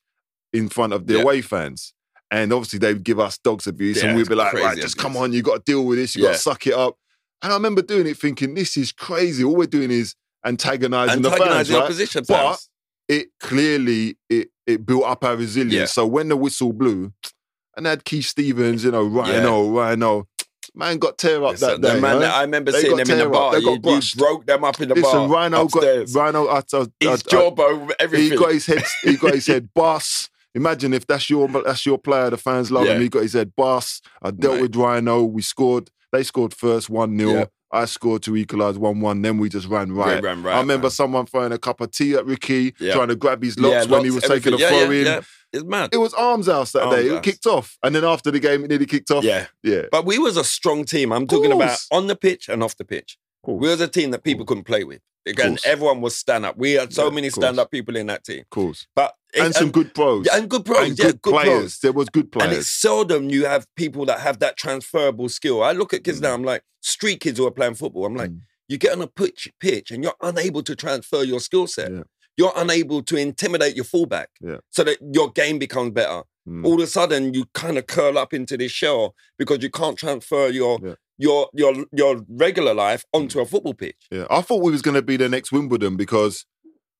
in 0.53 0.69
front 0.69 0.93
of 0.93 1.07
the 1.07 1.15
Yeah. 1.15 1.21
away 1.21 1.41
fans. 1.41 1.93
And 2.29 2.53
obviously 2.53 2.79
they 2.79 2.93
would 2.93 3.03
give 3.03 3.19
us 3.19 3.37
dogs 3.37 3.67
abuse, 3.67 3.97
Yeah, 3.97 4.05
and 4.07 4.15
we'd 4.15 4.29
be 4.29 4.35
like, 4.35 4.53
right, 4.53 4.77
just 4.77 4.97
come 4.97 5.17
on, 5.17 5.33
you 5.33 5.41
got 5.41 5.65
to 5.65 5.71
deal 5.71 5.85
with 5.85 5.97
this, 5.97 6.15
you 6.15 6.21
got 6.21 6.27
Yeah. 6.29 6.33
to 6.35 6.39
suck 6.39 6.65
it 6.67 6.73
up. 6.73 6.95
And 7.41 7.51
I 7.51 7.55
remember 7.55 7.81
doing 7.81 8.07
it, 8.07 8.17
thinking, 8.17 8.53
this 8.53 8.77
is 8.77 8.91
crazy. 8.91 9.43
All 9.43 9.55
we're 9.55 9.65
doing 9.65 9.91
is 9.91 10.15
antagonizing, 10.45 11.21
the 11.23 11.29
fans, 11.29 11.41
Antagonising 11.41 11.75
right? 11.75 11.83
opposition 11.83 12.23
But 12.25 12.51
fans. 12.51 12.69
it 13.09 13.27
clearly 13.39 14.17
it 14.29 14.49
it 14.65 14.85
built 14.85 15.03
up 15.03 15.23
our 15.25 15.35
resilience. 15.35 15.73
Yeah. 15.75 15.85
So 15.87 16.05
when 16.07 16.29
the 16.29 16.37
whistle 16.37 16.71
blew, 16.71 17.11
and 17.75 17.85
had 17.85 18.05
Keith 18.05 18.25
Stevens, 18.27 18.83
you 18.85 18.91
know, 18.91 19.03
Rhino, 19.03 19.69
Rhino, 19.69 20.27
man 20.75 20.99
got 20.99 21.17
tear 21.17 21.43
up 21.43 21.51
Listen, 21.51 21.81
that 21.81 21.95
day. 21.95 21.99
man 21.99 22.19
right? 22.19 22.25
I 22.29 22.41
remember 22.43 22.71
They 22.71 22.81
seeing 22.83 22.95
got 22.95 23.05
them 23.07 23.19
in 23.19 23.23
the 23.25 23.29
bar. 23.29 23.53
They 23.53 23.59
You, 23.59 23.65
got 23.65 23.73
you 23.73 23.81
brushed. 23.81 24.17
broke 24.17 24.45
them 24.45 24.63
up 24.63 24.79
in 24.79 24.87
the 24.89 24.95
Listen, 24.95 25.11
bar. 25.19 25.29
Rhino 25.29 25.65
upstairs. 25.65 26.13
got 26.13 26.21
Rhino. 26.21 26.47
I, 26.47 26.57
I, 26.59 26.61
I, 26.79 26.85
his 26.99 27.23
jawbone, 27.23 27.89
everything. 27.99 28.31
he 28.31 28.37
got 28.37 28.53
his 28.53 28.65
head. 28.67 28.83
He 29.03 29.17
got 29.17 29.33
his 29.33 29.47
head 29.47 29.69
boss. 29.75 30.29
Imagine 30.55 30.93
if 30.93 31.07
that's 31.07 31.29
your 31.29 31.47
that's 31.47 31.85
your 31.85 31.97
player. 31.97 32.29
The 32.29 32.37
fans 32.37 32.71
love 32.71 32.85
Yeah. 32.85 32.95
him. 32.95 33.01
He 33.01 33.09
got 33.09 33.23
his 33.23 33.33
head 33.33 33.55
boss. 33.55 34.01
I 34.21 34.31
dealt 34.31 34.53
Right. 34.55 34.61
with 34.63 34.75
Rhino. 34.75 35.23
We 35.23 35.41
scored. 35.41 35.89
They 36.11 36.23
scored 36.23 36.53
first 36.53 36.89
one 36.89 37.17
0 37.17 37.31
Yeah. 37.31 37.45
I 37.73 37.85
scored 37.85 38.21
to 38.23 38.35
equalise 38.35 38.75
one 38.77 38.99
one. 38.99 39.21
Then 39.21 39.37
we 39.37 39.47
just 39.47 39.67
ran 39.67 39.93
right. 39.93 40.21
ran 40.21 40.43
right, 40.43 40.55
I 40.55 40.59
remember 40.59 40.85
man. 40.87 40.91
someone 40.91 41.25
throwing 41.25 41.53
a 41.53 41.57
cup 41.57 41.79
of 41.79 41.91
tea 41.91 42.15
at 42.15 42.25
Ricky, 42.25 42.73
Yeah. 42.79 42.93
trying 42.95 43.07
to 43.07 43.15
grab 43.15 43.41
his 43.41 43.57
locks 43.57 43.87
when 43.87 44.03
he 44.03 44.09
locks, 44.09 44.27
was 44.27 44.29
taking 44.41 44.53
a 44.53 44.61
everything. 44.61 44.85
throw 44.87 45.11
yeah, 45.13 45.17
in. 45.19 45.23
It's 45.53 45.63
mad. 45.63 45.89
It 45.93 45.97
was 45.97 46.13
arms 46.13 46.47
house 46.47 46.73
that 46.73 46.83
Arms 46.83 46.95
day. 46.97 47.07
It 47.15 47.23
kicked 47.23 47.45
off, 47.45 47.77
and 47.83 47.95
then 47.95 48.03
after 48.03 48.29
the 48.31 48.39
game, 48.39 48.63
it 48.65 48.69
nearly 48.69 48.85
kicked 48.85 49.09
off. 49.11 49.23
Yeah. 49.23 49.47
yeah. 49.63 49.83
But 49.91 50.05
we 50.05 50.17
was 50.17 50.35
a 50.37 50.43
strong 50.43 50.83
team. 50.85 51.11
I'm 51.13 51.27
talking 51.27 51.51
about 51.51 51.77
on 51.91 52.07
the 52.07 52.15
pitch 52.17 52.49
and 52.49 52.61
off 52.61 52.75
the 52.75 52.83
pitch. 52.85 53.17
We 53.47 53.69
was 53.69 53.79
a 53.81 53.87
team 53.87 54.11
that 54.11 54.23
people 54.25 54.45
couldn't 54.45 54.65
play 54.65 54.83
with. 54.83 55.01
Again, 55.27 55.57
everyone 55.65 56.01
was 56.01 56.15
stand 56.15 56.45
up. 56.45 56.57
We 56.57 56.71
had 56.73 56.93
so 56.93 57.05
Yeah, 57.05 57.11
many 57.15 57.29
stand 57.29 57.59
up 57.59 57.69
people 57.71 57.95
in 57.95 58.07
that 58.07 58.23
team. 58.23 58.39
Of 58.41 58.49
course. 58.49 58.87
But 58.95 59.13
it- 59.33 59.41
And 59.41 59.53
some 59.53 59.69
good 59.71 59.93
pros. 59.93 60.25
yeah, 60.25 60.37
and 60.37 60.49
good 60.49 60.65
pros. 60.65 60.89
And 60.89 60.97
yeah, 60.97 61.05
good, 61.05 61.21
good 61.21 61.31
players. 61.33 61.59
pros. 61.59 61.79
There 61.79 61.91
was 61.91 62.09
good 62.09 62.31
players. 62.31 62.49
And 62.49 62.57
it's 62.59 62.69
seldom 62.69 63.29
you 63.29 63.45
have 63.45 63.67
people 63.75 64.05
that 64.07 64.19
have 64.21 64.39
that 64.39 64.57
transferable 64.57 65.29
skill. 65.29 65.61
I 65.63 65.73
look 65.73 65.93
at 65.93 66.03
kids 66.03 66.19
Mm. 66.19 66.23
now, 66.23 66.33
I'm 66.33 66.43
like, 66.43 66.63
street 66.81 67.19
kids 67.21 67.37
who 67.37 67.45
are 67.45 67.51
playing 67.51 67.75
football. 67.75 68.05
I'm 68.05 68.15
like, 68.15 68.31
Mm. 68.31 68.41
you 68.67 68.77
get 68.77 68.93
on 68.93 69.01
a 69.01 69.07
pitch, 69.07 69.49
pitch 69.59 69.91
and 69.91 70.03
you're 70.03 70.15
unable 70.21 70.63
to 70.63 70.75
transfer 70.75 71.23
your 71.23 71.39
skill 71.39 71.67
set. 71.67 71.91
Yeah. 71.91 72.03
You're 72.37 72.53
unable 72.55 73.03
to 73.03 73.15
intimidate 73.17 73.75
your 73.75 73.85
fullback 73.85 74.29
Yeah. 74.41 74.57
so 74.71 74.83
that 74.85 74.97
your 75.13 75.29
game 75.31 75.59
becomes 75.59 75.91
better. 75.91 76.23
Mm. 76.49 76.65
All 76.65 76.73
of 76.75 76.79
a 76.81 76.87
sudden, 76.87 77.35
you 77.35 77.45
kind 77.53 77.77
of 77.77 77.85
curl 77.85 78.17
up 78.17 78.33
into 78.33 78.57
this 78.57 78.71
shell 78.71 79.13
because 79.37 79.61
you 79.61 79.69
can't 79.69 79.97
transfer 79.97 80.47
your. 80.49 80.97
Your 81.21 81.47
your 81.53 81.85
your 81.91 82.21
regular 82.27 82.73
life 82.73 83.05
hmm. 83.13 83.21
onto 83.21 83.39
a 83.39 83.45
football 83.45 83.73
pitch. 83.73 84.07
Yeah, 84.11 84.25
I 84.29 84.41
thought 84.41 84.63
we 84.63 84.71
was 84.71 84.81
going 84.81 84.95
to 84.95 85.01
be 85.01 85.17
the 85.17 85.29
next 85.29 85.51
Wimbledon 85.51 85.95
because 85.95 86.45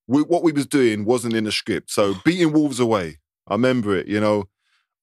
we, 0.08 0.22
what 0.22 0.44
we 0.44 0.52
was 0.52 0.68
doing 0.68 1.06
wasn't 1.06 1.34
in 1.36 1.46
the 1.46 1.52
script. 1.52 1.92
So 1.92 2.16
beating 2.26 2.54
Wolves 2.54 2.80
away, 2.80 3.18
I 3.48 3.56
remember 3.56 3.98
it. 3.98 4.08
You 4.08 4.20
know, 4.20 4.46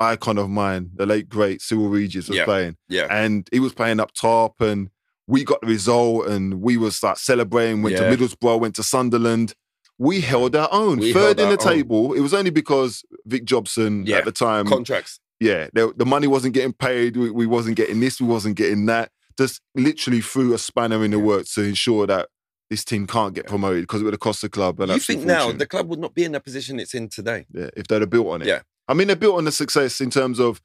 icon 0.01 0.39
of 0.39 0.49
mine, 0.49 0.91
the 0.95 1.07
late 1.07 1.29
great 1.29 1.61
Cyril 1.61 1.89
Regis 1.89 2.29
was 2.29 2.39
Yeah. 2.39 2.45
playing, 2.45 2.77
Yeah. 2.89 3.07
and 3.11 3.49
he 3.51 3.61
was 3.61 3.75
playing 3.75 4.01
up 4.01 4.13
top, 4.13 4.61
and 4.61 4.91
we 5.27 5.45
got 5.45 5.61
the 5.61 5.67
result, 5.67 6.29
and 6.29 6.63
we 6.63 6.77
was 6.77 7.03
like 7.03 7.19
celebrating. 7.19 7.83
Went 7.83 7.97
Yeah. 7.97 8.09
to 8.09 8.17
Middlesbrough, 8.17 8.61
went 8.61 8.77
to 8.77 8.83
Sunderland. 8.83 9.55
We 9.99 10.21
held 10.21 10.55
our 10.55 10.69
own, 10.71 10.99
We 11.01 11.13
third 11.13 11.41
in 11.41 11.49
the 11.49 11.59
own. 11.61 11.73
table. 11.73 12.13
It 12.13 12.21
was 12.21 12.33
only 12.33 12.51
because 12.51 13.05
Vic 13.27 13.45
Jobson 13.45 14.07
Yeah. 14.07 14.19
at 14.19 14.25
the 14.27 14.33
time 14.33 14.67
Contracts. 14.67 15.19
Yeah, 15.41 15.69
the, 15.73 15.93
the 15.97 16.07
money 16.07 16.27
wasn't 16.27 16.55
getting 16.55 16.73
paid. 16.73 17.17
We, 17.17 17.31
we 17.31 17.47
wasn't 17.47 17.77
getting 17.77 18.01
this. 18.01 18.21
We 18.21 18.27
wasn't 18.27 18.57
getting 18.57 18.87
that. 18.87 19.11
Just 19.39 19.61
literally 19.75 20.21
threw 20.21 20.53
a 20.53 20.59
spanner 20.59 21.05
in 21.05 21.13
the 21.13 21.19
works 21.19 21.55
to 21.55 21.63
ensure 21.63 22.07
that 22.09 22.29
this 22.71 22.85
team 22.85 23.07
can't 23.07 23.35
get 23.35 23.47
promoted 23.47 23.85
because 23.85 24.01
it 24.01 24.05
would 24.05 24.13
have 24.15 24.21
cost 24.21 24.43
the 24.43 24.49
club. 24.49 24.81
An 24.81 24.89
you 24.91 24.99
think 24.99 25.25
now 25.25 25.53
the 25.53 25.67
club 25.67 25.89
would 25.89 26.01
not 26.01 26.15
be 26.15 26.25
in 26.25 26.33
the 26.33 26.41
position 26.41 26.81
it's 26.81 26.93
in 26.93 27.09
today? 27.09 27.47
yeah, 27.53 27.71
if 27.77 27.87
they'd 27.87 28.01
have 28.03 28.11
built 28.11 28.27
on 28.27 28.43
it. 28.43 28.49
Yeah. 28.49 28.61
I 28.89 28.95
mean, 28.95 29.09
they 29.09 29.15
built 29.15 29.37
on 29.39 29.45
the 29.45 29.53
success 29.53 30.01
in 30.01 30.11
terms 30.11 30.41
of 30.41 30.61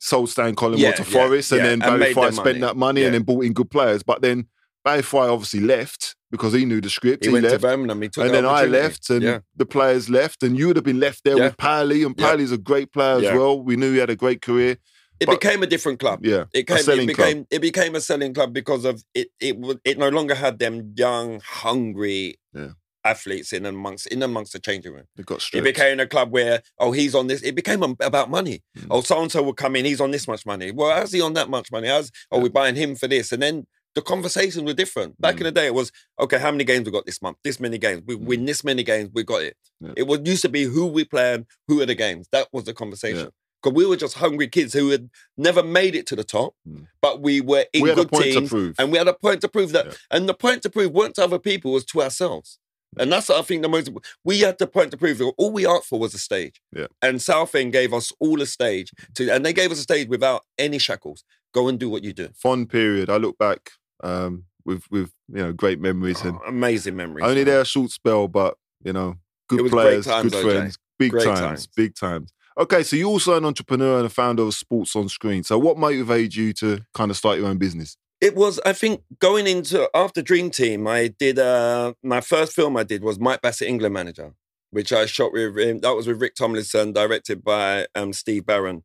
sold 0.00 0.28
Stan 0.30 0.54
Collymore 0.54 0.78
Yeah, 0.78 0.92
to 0.92 1.02
yeah, 1.04 1.08
Forest, 1.08 1.52
and 1.52 1.60
then 1.62 1.72
and 1.72 1.80
Barry 1.80 2.12
Fry 2.12 2.30
spent 2.30 2.44
money. 2.46 2.60
that 2.60 2.76
money 2.76 3.00
Yeah. 3.00 3.06
and 3.06 3.14
then 3.14 3.22
bought 3.22 3.44
in 3.44 3.52
good 3.54 3.70
players. 3.70 4.02
But 4.02 4.20
then 4.20 4.46
Barry 4.84 5.02
Fry 5.02 5.26
obviously 5.26 5.60
left 5.60 6.14
because 6.30 6.52
he 6.52 6.64
knew 6.64 6.80
the 6.80 6.90
script. 6.90 7.24
He, 7.24 7.30
He, 7.30 7.32
went 7.32 7.44
left. 7.44 7.56
to 7.56 7.60
Birmingham. 7.60 8.02
He 8.02 8.08
took 8.08 8.24
and 8.26 8.34
then 8.34 8.46
I 8.46 8.64
left, 8.64 9.08
and 9.10 9.22
yeah. 9.22 9.38
the 9.56 9.66
players 9.66 10.08
left, 10.10 10.42
and 10.42 10.58
you 10.58 10.66
would 10.68 10.76
have 10.76 10.84
been 10.84 11.00
left 11.00 11.24
there 11.24 11.36
Yeah. 11.36 11.44
with 11.44 11.56
Pally, 11.56 12.02
and 12.02 12.14
Yeah. 12.18 12.26
Pally's 12.26 12.52
a 12.52 12.58
great 12.58 12.92
player 12.92 13.16
as 13.16 13.22
Yeah. 13.22 13.36
well. 13.36 13.60
We 13.62 13.76
knew 13.76 13.92
he 13.92 13.98
had 13.98 14.10
a 14.10 14.16
great 14.16 14.42
career. 14.42 14.76
it 15.20 15.26
but- 15.26 15.40
became 15.40 15.64
a 15.64 15.66
different 15.66 15.98
club. 15.98 16.24
Yeah, 16.24 16.44
It 16.54 16.60
a 16.60 16.74
came, 16.74 16.78
selling 16.84 17.10
it 17.10 17.14
club. 17.14 17.26
became 17.26 17.46
it 17.50 17.60
became 17.60 17.94
a 17.96 18.00
selling 18.00 18.32
club 18.34 18.52
because 18.52 18.84
of 18.84 19.02
it. 19.14 19.28
It 19.40 19.56
it 19.84 19.98
no 19.98 20.10
longer 20.10 20.36
had 20.36 20.60
them 20.60 20.92
young, 20.96 21.40
hungry 21.44 22.36
Yeah. 22.54 22.68
athletes 23.04 23.52
in 23.52 23.66
amongst 23.66 24.06
in 24.08 24.22
amongst 24.22 24.52
the 24.52 24.60
changing 24.60 24.92
room. 24.92 25.06
They 25.16 25.24
got 25.24 25.40
stripped. 25.42 25.66
It 25.66 25.74
became 25.74 25.98
a 25.98 26.06
club 26.06 26.30
where 26.30 26.62
oh 26.78 26.92
he's 26.92 27.14
on 27.16 27.26
this. 27.26 27.42
It 27.42 27.56
became 27.56 27.82
about 27.82 28.30
money. 28.30 28.62
Mm. 28.78 28.86
Oh 28.92 29.00
so 29.00 29.20
and 29.20 29.32
so 29.32 29.42
will 29.42 29.54
come 29.54 29.74
in. 29.76 29.84
He's 29.84 30.00
on 30.00 30.12
this 30.12 30.28
much 30.28 30.46
money. 30.46 30.70
Well, 30.70 30.94
how's 30.96 31.12
he 31.12 31.20
on 31.20 31.32
that 31.34 31.50
much 31.50 31.72
money? 31.72 31.88
How's 31.88 32.12
oh 32.30 32.38
we're 32.40 32.50
buying 32.50 32.76
him 32.76 32.94
for 32.94 33.08
this? 33.08 33.32
And 33.32 33.42
then 33.42 33.66
the 33.94 34.02
conversations 34.02 34.64
were 34.64 34.74
different. 34.74 35.20
Back 35.20 35.36
Mm. 35.36 35.38
in 35.38 35.44
the 35.44 35.52
day, 35.52 35.66
it 35.66 35.74
was 35.74 35.90
okay. 36.20 36.38
How 36.38 36.50
many 36.50 36.64
games 36.64 36.84
we 36.86 36.92
got 36.92 37.06
this 37.06 37.20
month? 37.22 37.38
This 37.42 37.58
many 37.60 37.78
games. 37.78 38.02
We 38.06 38.14
win 38.14 38.44
this 38.44 38.62
many 38.64 38.82
games. 38.82 39.10
We 39.12 39.24
got 39.24 39.42
it. 39.42 39.56
Yeah. 39.80 39.92
It 39.96 40.06
was 40.06 40.20
used 40.24 40.42
to 40.42 40.48
be 40.48 40.64
who 40.64 40.86
we 40.86 41.04
playing, 41.04 41.46
who 41.66 41.80
are 41.80 41.86
the 41.86 41.94
games. 41.94 42.28
That 42.32 42.48
was 42.52 42.64
the 42.64 42.74
conversation. 42.74 43.30
Because 43.60 43.74
we 43.74 43.86
were 43.86 43.96
just 43.96 44.14
hungry 44.14 44.46
kids 44.46 44.72
who 44.72 44.90
had 44.90 45.10
never 45.36 45.64
made 45.64 45.96
it 45.96 46.06
to 46.08 46.16
the 46.16 46.22
top, 46.22 46.54
Mm. 46.68 46.86
but 47.02 47.20
we 47.22 47.40
were 47.40 47.66
in 47.72 47.82
we 47.82 47.92
good 47.94 48.12
teams, 48.12 48.52
and 48.78 48.92
we 48.92 48.98
had 48.98 49.08
a 49.08 49.14
point 49.14 49.40
to 49.40 49.48
prove 49.48 49.72
that. 49.72 49.86
Yeah. 49.86 49.92
And 50.12 50.28
the 50.28 50.34
point 50.34 50.62
to 50.62 50.70
prove 50.70 50.92
weren't 50.92 51.16
to 51.16 51.24
other 51.24 51.40
people, 51.40 51.72
was 51.72 51.84
to 51.86 52.02
ourselves. 52.02 52.58
And 52.96 53.12
that's 53.12 53.28
what 53.28 53.38
I 53.38 53.42
think 53.42 53.60
the 53.62 53.68
most. 53.68 53.90
We 54.24 54.40
had 54.40 54.56
the 54.58 54.66
point 54.66 54.92
to 54.92 54.96
prove. 54.96 55.18
that 55.18 55.32
All 55.36 55.50
we 55.50 55.66
asked 55.66 55.86
for 55.88 55.98
was 55.98 56.14
a 56.14 56.18
stage. 56.18 56.60
Yeah. 56.74 56.86
And 57.02 57.20
Southend 57.20 57.72
gave 57.72 57.92
us 57.92 58.12
all 58.18 58.40
a 58.40 58.46
stage 58.46 58.92
to, 59.16 59.28
and 59.30 59.44
they 59.44 59.52
gave 59.52 59.70
us 59.70 59.78
a 59.78 59.82
stage 59.82 60.08
without 60.08 60.44
any 60.56 60.78
shackles. 60.78 61.22
Go 61.54 61.68
and 61.68 61.78
do 61.78 61.88
what 61.88 62.04
you 62.04 62.12
do. 62.12 62.28
Fond 62.34 62.68
period. 62.68 63.08
I 63.10 63.16
look 63.16 63.38
back 63.38 63.70
um, 64.02 64.44
with 64.64 64.84
with 64.90 65.12
you 65.28 65.38
know 65.42 65.52
great 65.52 65.80
memories 65.80 66.22
and 66.22 66.36
Oh, 66.44 66.48
amazing 66.48 66.96
memories. 66.96 67.24
only 67.24 67.36
man. 67.36 67.46
there 67.46 67.60
a 67.60 67.64
short 67.64 67.90
spell, 67.90 68.28
but 68.28 68.56
you 68.84 68.92
know 68.92 69.16
good 69.48 69.70
players, 69.70 70.06
times, 70.06 70.30
good 70.32 70.44
OJ. 70.44 70.50
friends, 70.52 70.78
big 70.98 71.12
times, 71.12 71.40
times. 71.40 71.66
big 71.68 71.94
times. 71.94 72.32
Okay, 72.58 72.82
so 72.82 72.96
you're 72.96 73.08
also 73.08 73.36
an 73.36 73.44
entrepreneur 73.44 73.98
and 73.98 74.06
a 74.06 74.10
founder 74.10 74.42
of 74.42 74.52
Sports 74.52 74.96
on 74.96 75.08
Screen. 75.08 75.44
So 75.44 75.58
what 75.58 75.78
motivated 75.78 76.34
you 76.34 76.52
to 76.54 76.84
kind 76.92 77.10
of 77.10 77.16
start 77.16 77.38
your 77.38 77.46
own 77.46 77.56
business? 77.58 77.96
It 78.20 78.34
was, 78.34 78.58
I 78.66 78.72
think, 78.72 79.02
going 79.20 79.46
into 79.46 79.88
after 79.94 80.22
Dream 80.22 80.50
Team, 80.50 80.88
I 80.88 81.06
did 81.06 81.38
uh 81.38 81.94
my 82.02 82.20
first 82.20 82.52
film 82.52 82.76
I 82.76 82.82
did 82.82 83.02
was 83.04 83.18
Mike 83.20 83.40
Bassett, 83.42 83.68
England 83.68 83.94
manager, 83.94 84.34
which 84.70 84.92
I 84.92 85.06
shot 85.06 85.32
with 85.32 85.56
Him. 85.56 85.78
that 85.80 85.94
was 85.94 86.08
with 86.08 86.20
Rick 86.20 86.34
Tomlinson, 86.34 86.92
directed 86.92 87.44
by 87.44 87.86
um 87.94 88.12
Steve 88.12 88.44
Barron. 88.44 88.82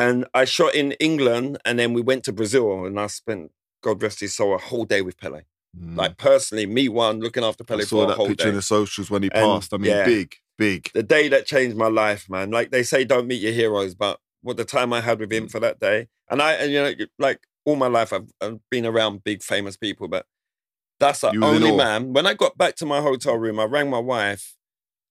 And 0.00 0.26
I 0.34 0.44
shot 0.44 0.74
in 0.74 0.92
England 0.92 1.58
and 1.64 1.78
then 1.78 1.92
we 1.92 2.00
went 2.02 2.24
to 2.24 2.32
Brazil 2.32 2.84
and 2.86 2.98
I 2.98 3.06
spent, 3.08 3.52
God 3.82 4.02
rest 4.02 4.20
his 4.20 4.34
soul, 4.34 4.54
a 4.54 4.58
whole 4.58 4.84
day 4.84 5.02
with 5.02 5.16
Pele. 5.18 5.42
Mm. 5.78 5.96
Like 5.96 6.16
personally, 6.18 6.66
me 6.66 6.88
one, 6.88 7.20
looking 7.20 7.44
after 7.44 7.64
I 7.64 7.66
Pele 7.66 7.82
saw 7.84 7.98
for 8.06 8.12
a 8.12 8.16
that 8.16 8.26
picture 8.26 8.44
day. 8.44 8.48
in 8.50 8.54
the 8.56 8.62
socials 8.62 9.10
when 9.10 9.22
he 9.22 9.30
And, 9.32 9.44
passed. 9.44 9.72
I 9.72 9.76
mean, 9.76 9.90
yeah. 9.90 10.04
big, 10.04 10.34
big. 10.58 10.90
the 10.94 11.02
day 11.02 11.28
that 11.28 11.46
changed 11.46 11.76
my 11.76 11.88
life, 11.88 12.28
man. 12.28 12.50
Like 12.50 12.70
they 12.70 12.82
say, 12.82 13.04
don't 13.04 13.26
meet 13.28 13.40
your 13.42 13.52
heroes, 13.52 13.94
but 13.94 14.18
what 14.42 14.56
the 14.56 14.64
time 14.64 14.92
I 14.92 15.00
had 15.00 15.20
with 15.20 15.30
Mm. 15.30 15.36
him 15.36 15.48
for 15.48 15.60
that 15.60 15.78
day, 15.80 16.08
and 16.28 16.40
I, 16.42 16.52
and 16.54 16.72
you 16.72 16.82
know, 16.82 16.92
like 17.18 17.40
all 17.64 17.76
my 17.76 17.86
life, 17.88 18.12
I've, 18.12 18.30
I've 18.40 18.58
been 18.70 18.86
around 18.86 19.22
big 19.22 19.42
famous 19.42 19.76
people, 19.76 20.08
but 20.08 20.26
that's 20.98 21.20
the 21.20 21.30
You 21.32 21.40
was 21.40 21.56
in 21.56 21.62
only 21.62 21.76
man. 21.76 22.12
When 22.12 22.26
I 22.26 22.34
got 22.34 22.58
back 22.58 22.74
to 22.76 22.86
my 22.86 23.00
hotel 23.00 23.36
room, 23.36 23.58
I 23.60 23.64
rang 23.64 23.90
my 23.90 23.98
wife, 23.98 24.56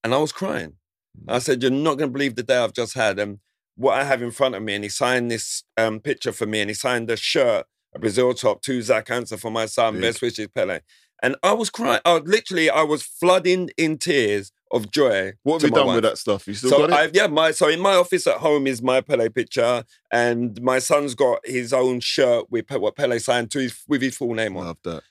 and 0.03 0.13
I 0.13 0.17
was 0.17 0.31
crying. 0.31 0.73
Mm. 1.17 1.33
I 1.33 1.39
said, 1.39 1.61
"You're 1.61 1.71
not 1.71 1.97
going 1.97 2.09
to 2.09 2.13
believe 2.13 2.35
the 2.35 2.43
day 2.43 2.57
I've 2.57 2.73
just 2.73 2.93
had." 2.95 3.17
And 3.19 3.39
what 3.79 3.97
I 3.97 4.03
have 4.03 4.21
in 4.21 4.31
front 4.31 4.55
of 4.55 4.61
me, 4.61 4.75
and 4.75 4.83
he 4.83 4.89
signed 4.89 5.31
this 5.31 5.63
um, 5.77 6.01
picture 6.01 6.33
for 6.33 6.45
me, 6.45 6.59
and 6.59 6.69
he 6.69 6.73
signed 6.73 7.09
a 7.09 7.15
shirt, 7.15 7.65
a 7.95 7.99
Brazil 7.99 8.33
top, 8.33 8.61
to 8.63 8.81
Zach 8.81 9.07
Ansah 9.07 9.39
for 9.39 9.49
my 9.49 9.65
son, 9.65 9.93
Big. 9.93 10.01
best 10.01 10.21
wishes, 10.21 10.47
Pele. 10.53 10.81
And 11.23 11.37
I 11.43 11.53
was 11.53 11.69
crying. 11.69 12.01
I 12.05 12.17
literally, 12.17 12.69
I 12.69 12.83
was 12.83 13.03
flooding 13.03 13.69
in 13.77 13.97
tears 13.97 14.51
of 14.71 14.91
joy. 14.91 15.33
What 15.43 15.61
have 15.61 15.69
you 15.69 15.75
done 15.75 15.87
wife. 15.87 15.95
with 15.95 16.03
that 16.03 16.17
stuff? 16.17 16.45
You 16.47 16.53
still 16.53 16.69
So 16.69 16.77
got 16.79 16.89
it? 16.89 16.93
I've 16.93 17.15
yeah, 17.15 17.27
my 17.27 17.51
so 17.51 17.67
in 17.69 17.79
my 17.79 17.95
office 17.95 18.27
at 18.27 18.37
home 18.37 18.67
is 18.67 18.81
my 18.81 19.01
Pele 19.01 19.29
picture, 19.29 19.83
and 20.11 20.61
my 20.61 20.79
son's 20.79 21.15
got 21.15 21.39
his 21.45 21.71
own 21.73 22.01
shirt 22.01 22.51
with 22.51 22.69
what 22.69 22.95
Pele 22.95 23.17
signed 23.19 23.49
to 23.51 23.59
his 23.59 23.81
with 23.87 24.01
his 24.01 24.15
full 24.17 24.33
name 24.33 24.57
on. 24.57 24.65
Love 24.65 24.77
that. 24.83 25.03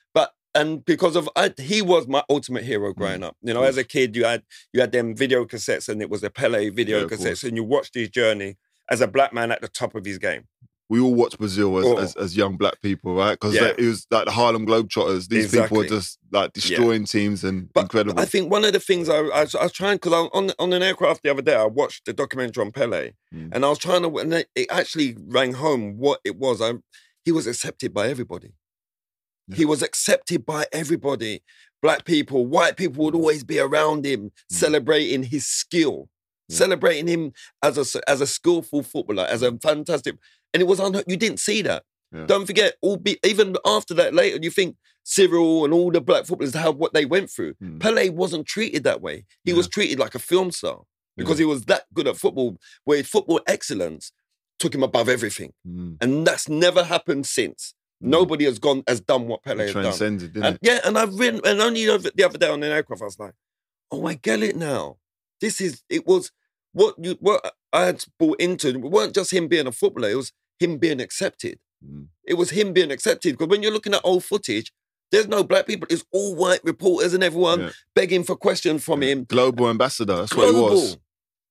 And 0.55 0.85
because 0.85 1.15
of 1.15 1.29
I, 1.37 1.53
he 1.59 1.83
was 1.83 2.09
my 2.09 2.23
ultimate 2.31 2.65
hero 2.65 2.93
growing 2.93 3.23
up. 3.23 3.37
You 3.43 3.55
know, 3.55 3.63
as 3.63 3.77
a 3.77 3.85
kid, 3.85 4.17
you 4.17 4.25
had 4.25 4.43
you 4.73 4.81
had 4.81 4.93
them 4.93 5.15
video 5.15 5.45
cassettes, 5.45 5.89
and 5.89 6.01
it 6.03 6.11
was 6.11 6.23
the 6.23 6.31
Pele 6.31 6.71
video 6.71 7.01
Yeah, 7.01 7.07
cassettes, 7.07 7.45
and 7.45 7.57
you 7.57 7.65
watched 7.65 7.95
his 7.95 8.09
journey 8.09 8.57
as 8.91 9.01
a 9.01 9.07
black 9.07 9.33
man 9.33 9.53
at 9.53 9.61
the 9.61 9.69
top 9.69 9.95
of 9.95 10.05
his 10.05 10.19
game. 10.19 10.45
We 10.91 11.01
all 11.01 11.15
watched 11.15 11.37
Brazil 11.39 11.77
as, 11.77 11.85
Oh. 11.85 11.99
as, 11.99 12.17
as 12.17 12.35
young 12.35 12.57
black 12.57 12.81
people, 12.81 13.15
right? 13.15 13.33
Because 13.33 13.55
Yeah. 13.55 13.75
it 13.77 13.85
was 13.85 14.07
like 14.11 14.25
the 14.25 14.31
Harlem 14.31 14.67
Globetrotters. 14.67 15.29
These 15.29 15.51
people 15.51 15.77
were 15.77 15.87
just 15.87 16.19
like 16.33 16.55
destroying 16.55 17.05
teams 17.05 17.45
and 17.45 17.71
But 17.75 17.83
incredible. 17.83 18.19
I 18.19 18.25
think 18.25 18.51
one 18.51 18.65
of 18.65 18.73
the 18.73 18.81
things 18.81 19.11
I, 19.11 19.19
I, 19.19 19.43
was, 19.43 19.55
I 19.55 19.65
was 19.65 19.73
trying 19.73 19.97
because 19.97 20.15
on 20.33 20.51
on 20.59 20.73
an 20.73 20.83
aircraft 20.83 21.23
the 21.25 21.31
other 21.31 21.43
day 21.43 21.55
I 21.55 21.67
watched 21.67 22.07
the 22.07 22.15
documentary 22.15 22.65
on 22.65 22.73
Pele, 22.73 23.11
Mm. 23.35 23.51
and 23.53 23.67
I 23.67 23.69
was 23.69 23.79
trying 23.79 24.01
to 24.03 24.19
and 24.19 24.33
it 24.33 24.67
actually 24.71 25.15
rang 25.27 25.53
home 25.53 25.99
what 25.99 26.21
it 26.25 26.37
was. 26.39 26.63
I, 26.63 26.73
he 27.23 27.33
was 27.33 27.47
accepted 27.47 27.93
by 27.93 28.09
everybody. 28.09 28.55
He 29.55 29.65
was 29.65 29.83
accepted 29.83 30.45
by 30.45 30.67
everybody. 30.73 31.43
Black 31.81 32.05
people, 32.05 32.47
white 32.47 32.77
people 32.77 33.05
would 33.05 33.15
always 33.15 33.45
be 33.45 33.59
around 33.59 34.05
him, 34.05 34.33
celebrating 34.51 35.23
his 35.25 35.47
skill, 35.47 36.09
Yeah. 36.49 36.57
celebrating 36.57 37.07
him 37.07 37.33
as 37.63 37.79
a 37.79 38.11
as 38.11 38.21
a 38.21 38.27
skillful 38.27 38.83
footballer, 38.83 39.25
as 39.25 39.43
a 39.43 39.57
fantastic. 39.59 40.17
And 40.53 40.61
it 40.61 40.67
was 40.67 40.81
unheard. 40.81 41.05
You 41.07 41.17
didn't 41.17 41.41
see 41.41 41.63
that. 41.63 41.85
Yeah. 42.13 42.27
Don't 42.27 42.47
forget, 42.47 42.75
all 42.81 42.97
be, 42.97 43.19
even 43.25 43.55
after 43.67 43.93
that 43.95 44.15
later, 44.15 44.39
you 44.43 44.51
think 44.51 44.77
Cyril 45.05 45.65
and 45.65 45.73
all 45.75 45.91
the 45.91 46.01
black 46.01 46.25
footballers 46.27 46.55
how 46.55 46.73
what 46.73 46.95
they 46.95 47.05
went 47.05 47.31
through. 47.31 47.55
Mm. 47.63 47.81
Pele 47.81 48.09
wasn't 48.09 48.47
treated 48.47 48.83
that 48.85 49.01
way. 49.01 49.25
He 49.45 49.53
was 49.53 49.69
treated 49.69 49.99
like 49.99 50.15
a 50.15 50.19
film 50.19 50.51
star 50.51 50.83
because 51.17 51.39
he 51.39 51.45
was 51.45 51.65
that 51.67 51.85
good 51.95 52.09
at 52.09 52.17
football, 52.17 52.57
where 52.85 53.03
football 53.05 53.41
excellence 53.47 54.11
took 54.59 54.75
him 54.75 54.83
above 54.83 55.09
everything. 55.09 55.53
Mm. 55.67 55.97
And 56.01 56.27
that's 56.27 56.49
never 56.49 56.83
happened 56.85 57.27
since. 57.27 57.75
Nobody 58.01 58.45
has 58.45 58.59
gone 58.59 58.83
has 58.87 59.01
done 59.01 59.27
what 59.27 59.43
Pele 59.43 59.65
has 59.65 59.73
done. 59.75 59.83
transcended, 59.83 60.33
didn't 60.33 60.47
And, 60.47 60.55
it? 60.57 60.61
yeah, 60.63 60.81
and 60.85 60.97
I've 60.97 61.19
written, 61.19 61.41
and 61.45 61.61
only 61.61 61.85
the 61.85 62.25
other 62.25 62.39
day 62.39 62.49
on 62.49 62.63
an 62.63 62.71
aircraft, 62.71 63.03
I 63.03 63.07
was 63.07 63.19
like, 63.19 63.35
oh, 63.91 64.07
I 64.07 64.15
get 64.15 64.43
it 64.43 64.57
now. 64.57 64.99
This 65.41 65.61
is, 65.61 65.83
it 65.89 66.07
was 66.07 66.31
what 66.73 66.95
you, 67.03 67.17
what 67.21 67.55
I 67.73 67.85
had 67.87 68.05
bought 68.19 68.41
into. 68.41 68.69
It 68.69 68.77
weren't 68.83 69.15
just 69.15 69.33
him 69.33 69.49
being 69.49 69.67
a 69.67 69.73
footballer, 69.73 70.11
it 70.11 70.15
was 70.17 70.33
him 70.61 70.79
being 70.79 71.01
accepted. 71.01 71.59
Mm. 71.85 72.09
It 72.25 72.35
was 72.35 72.51
him 72.51 72.73
being 72.73 72.91
accepted. 72.91 73.33
Because 73.37 73.49
when 73.49 73.63
you're 73.63 73.73
looking 73.73 73.95
at 73.95 74.01
old 74.05 74.25
footage, 74.25 74.73
there's 75.11 75.29
no 75.29 75.43
black 75.43 75.67
people. 75.67 75.87
It's 75.91 76.05
all 76.13 76.35
white 76.37 76.61
reporters 76.65 77.15
and 77.15 77.25
everyone 77.25 77.61
Yeah. 77.61 77.71
begging 77.95 78.25
for 78.25 78.37
questions 78.37 78.85
from 78.85 79.03
Yeah. 79.03 79.11
him. 79.11 79.25
Global 79.25 79.69
ambassador. 79.71 80.17
That's 80.17 80.35
what 80.35 80.55
he 80.55 80.61
was. 80.61 80.99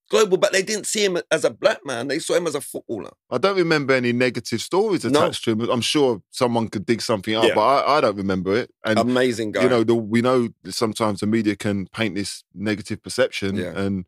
Global, 0.09 0.37
but 0.37 0.53
they 0.53 0.61
didn't 0.61 0.87
see 0.87 1.03
him 1.03 1.17
as 1.31 1.43
a 1.43 1.49
black 1.49 1.85
man. 1.85 2.07
They 2.07 2.19
saw 2.19 2.35
him 2.35 2.47
as 2.47 2.55
a 2.55 2.61
footballer. 2.61 3.11
I 3.29 3.37
don't 3.37 3.57
remember 3.57 3.93
any 3.93 4.13
negative 4.13 4.61
stories 4.61 5.03
No. 5.03 5.09
attached 5.19 5.43
to 5.45 5.51
him. 5.51 5.61
I'm 5.69 5.81
sure 5.81 6.21
someone 6.31 6.69
could 6.69 6.85
dig 6.85 7.01
something 7.01 7.35
up, 7.35 7.43
Yeah. 7.45 7.55
but 7.55 7.61
I, 7.61 7.97
I 7.97 8.01
don't 8.01 8.15
remember 8.15 8.55
it. 8.55 8.71
And 8.85 8.97
Amazing 8.99 9.51
guy. 9.51 9.63
you 9.63 9.69
know, 9.69 9.83
the, 9.83 9.95
we 9.95 10.21
know 10.21 10.47
that 10.63 10.71
sometimes 10.73 11.19
the 11.19 11.27
media 11.27 11.57
can 11.57 11.87
paint 11.87 12.15
this 12.15 12.43
negative 12.53 13.03
perception, 13.03 13.57
Yeah. 13.57 13.77
and 13.77 14.05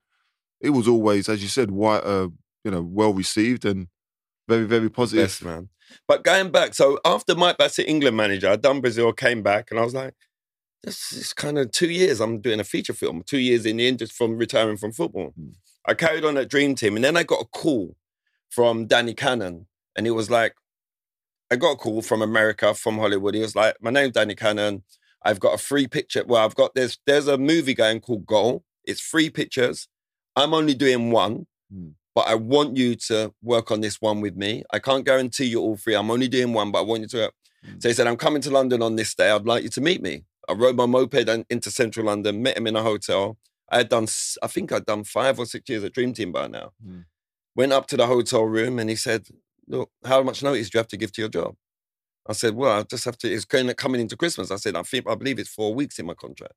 it 0.62 0.70
was 0.70 0.88
always, 0.88 1.28
as 1.28 1.42
you 1.44 1.50
said, 1.50 1.72
white, 1.72 2.04
uh, 2.06 2.30
you 2.64 2.72
know, 2.72 2.82
well 2.82 3.14
received 3.14 3.66
and 3.66 3.88
very, 4.48 4.66
very 4.66 4.90
positive. 4.90 5.26
Best 5.26 5.44
man. 5.44 5.70
But 6.08 6.24
going 6.24 6.50
back, 6.52 6.76
so 6.76 7.00
after 7.04 7.36
Mike 7.36 7.58
Bassett, 7.58 7.88
England 7.90 8.16
manager, 8.16 8.50
I'd 8.50 8.62
done 8.62 8.80
Brazil, 8.80 9.12
came 9.12 9.42
back, 9.44 9.70
and 9.72 9.80
I 9.80 9.84
was 9.84 9.94
like, 9.94 10.14
this 10.84 11.12
is 11.12 11.34
kind 11.34 11.58
of 11.58 11.72
two 11.72 11.90
years. 11.90 12.22
I'm 12.22 12.40
doing 12.40 12.60
a 12.62 12.64
feature 12.64 12.94
film, 12.94 13.22
two 13.26 13.38
years 13.40 13.66
in 13.66 13.78
the 13.78 13.88
industry 13.88 14.16
from 14.16 14.38
retiring 14.38 14.78
from 14.78 14.94
football. 14.94 15.34
Mm. 15.38 15.56
I 15.90 15.96
carried 15.96 16.24
on 16.24 16.38
at 16.38 16.50
Dream 16.50 16.76
Team, 16.76 16.96
and 16.96 17.04
then 17.04 17.18
I 17.18 17.24
got 17.24 17.42
a 17.42 17.46
call 17.46 17.96
from 18.52 18.86
Danny 18.86 19.16
Cannon, 19.16 19.66
and 19.98 20.06
he 20.06 20.12
was 20.12 20.30
like, 20.30 20.54
I 21.52 21.56
got 21.56 21.72
a 21.72 21.76
call 21.78 22.04
from 22.04 22.22
America, 22.22 22.76
from 22.76 23.00
Hollywood. 23.00 23.34
He 23.34 23.42
was 23.42 23.56
like, 23.56 23.76
My 23.82 23.90
name's 23.90 24.14
Danny 24.14 24.36
Cannon. 24.36 24.84
I've 25.26 25.40
got 25.40 25.56
a 25.56 25.58
free 25.58 25.88
picture. 25.88 26.24
Well, 26.24 26.46
I've 26.46 26.54
got 26.54 26.76
there's 26.76 27.00
there's 27.08 27.28
a 27.28 27.40
movie 27.40 27.74
going 27.74 28.02
called 28.02 28.28
Goal. 28.28 28.64
It's 28.86 29.02
three 29.02 29.32
pictures. 29.32 29.88
I'm 30.36 30.54
only 30.54 30.76
doing 30.76 31.10
one, 31.12 31.48
Mm. 31.74 31.94
but 32.16 32.28
I 32.28 32.36
want 32.36 32.78
you 32.78 32.96
to 33.10 33.34
work 33.42 33.72
on 33.72 33.82
this 33.82 34.00
one 34.00 34.22
with 34.22 34.36
me. 34.36 34.64
I 34.72 34.78
can't 34.80 35.06
guarantee 35.06 35.46
you 35.46 35.60
all 35.60 35.76
three. 35.76 35.96
I'm 35.96 36.12
only 36.12 36.28
doing 36.28 36.54
one, 36.54 36.72
but 36.72 36.80
I 36.80 36.82
want 36.84 37.02
you 37.02 37.08
to. 37.10 37.32
Mm. 37.66 37.82
So 37.82 37.90
he 37.90 37.94
said, 37.96 38.06
I'm 38.08 38.18
coming 38.18 38.42
to 38.44 38.52
London 38.52 38.82
on 38.84 38.96
this 38.96 39.16
day. 39.16 39.32
I'd 39.32 39.46
like 39.46 39.64
you 39.64 39.70
to 39.70 39.82
meet 39.82 40.02
me. 40.04 40.24
I 40.48 40.54
rode 40.54 40.76
my 40.76 40.86
moped 40.86 41.28
into 41.50 41.72
central 41.72 42.06
London, 42.06 42.42
met 42.44 42.58
him 42.58 42.68
in 42.68 42.76
a 42.76 42.84
hotel. 42.84 43.38
I 43.72 43.78
had 43.78 43.90
done, 43.90 44.08
I 44.42 44.48
think 44.48 44.72
I'd 44.72 44.86
done 44.86 45.04
five 45.04 45.40
or 45.40 45.46
six 45.46 45.70
years 45.70 45.84
at 45.84 45.94
Dream 45.94 46.14
Team 46.14 46.32
by 46.32 46.48
now. 46.48 46.72
Mm. 46.86 47.06
Went 47.56 47.74
up 47.74 47.88
to 47.88 47.98
the 47.98 48.08
hotel 48.08 48.44
room 48.44 48.80
and 48.80 48.90
he 48.90 48.96
said, 48.96 49.28
Look, 49.68 49.92
how 50.04 50.24
much 50.24 50.42
notice 50.42 50.70
do 50.70 50.78
you 50.78 50.80
have 50.80 50.88
to 50.88 50.98
give 50.98 51.12
to 51.14 51.22
your 51.22 51.30
job? 51.30 51.56
I 52.28 52.34
said, 52.34 52.56
Well, 52.56 52.80
I 52.80 52.84
just 52.84 53.06
have 53.06 53.18
to, 53.20 53.32
it's 53.32 53.46
coming 53.46 54.02
into 54.02 54.18
Christmas. 54.18 54.52
I 54.52 54.56
said, 54.56 54.76
I 54.76 54.84
think, 54.84 55.08
I 55.10 55.16
believe 55.16 55.40
it's 55.40 55.50
four 55.50 55.74
weeks 55.74 56.00
in 56.00 56.06
my 56.06 56.14
contract. 56.14 56.54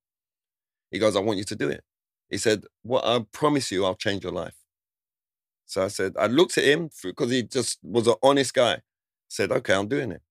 He 0.90 0.98
goes, 0.98 1.16
I 1.16 1.20
want 1.20 1.38
you 1.38 1.44
to 1.44 1.56
do 1.56 1.68
it. 1.68 1.82
He 2.28 2.38
said, 2.38 2.64
Well, 2.84 3.02
I 3.04 3.24
promise 3.32 3.70
you, 3.70 3.84
I'll 3.84 3.94
change 3.94 4.24
your 4.24 4.32
life. 4.32 4.54
So 5.66 5.84
I 5.84 5.88
said, 5.88 6.14
I 6.18 6.26
looked 6.26 6.58
at 6.58 6.64
him 6.64 6.90
because 7.02 7.30
he 7.30 7.42
just 7.42 7.78
was 7.82 8.06
an 8.06 8.14
honest 8.22 8.54
guy. 8.54 8.80
Said, 9.28 9.50
Okay, 9.52 9.74
I'm 9.74 9.88
doing 9.88 10.12
it. 10.12 10.22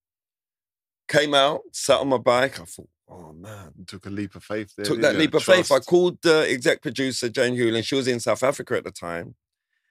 Came 1.08 1.34
out, 1.34 1.62
sat 1.74 2.00
on 2.00 2.08
my 2.10 2.18
bike. 2.18 2.60
I 2.60 2.66
thought, 2.66 2.90
Oh 3.14 3.34
man, 3.34 3.74
took 3.88 4.06
a 4.06 4.10
leap 4.10 4.36
of 4.36 4.44
faith 4.44 4.74
there. 4.76 4.86
took 4.86 5.02
that 5.02 5.16
leap 5.18 5.34
of 5.34 5.44
faith. 5.44 5.70
I 5.72 5.80
called 5.80 6.20
the 6.22 6.48
exec 6.50 6.82
producer, 6.82 7.28
Jane 7.28 7.56
Hewland. 7.56 7.86
She 7.86 7.96
was 7.96 8.08
in 8.08 8.22
South 8.22 8.42
Africa 8.42 8.78
at 8.78 8.86
the 8.86 8.92
time. 8.92 9.36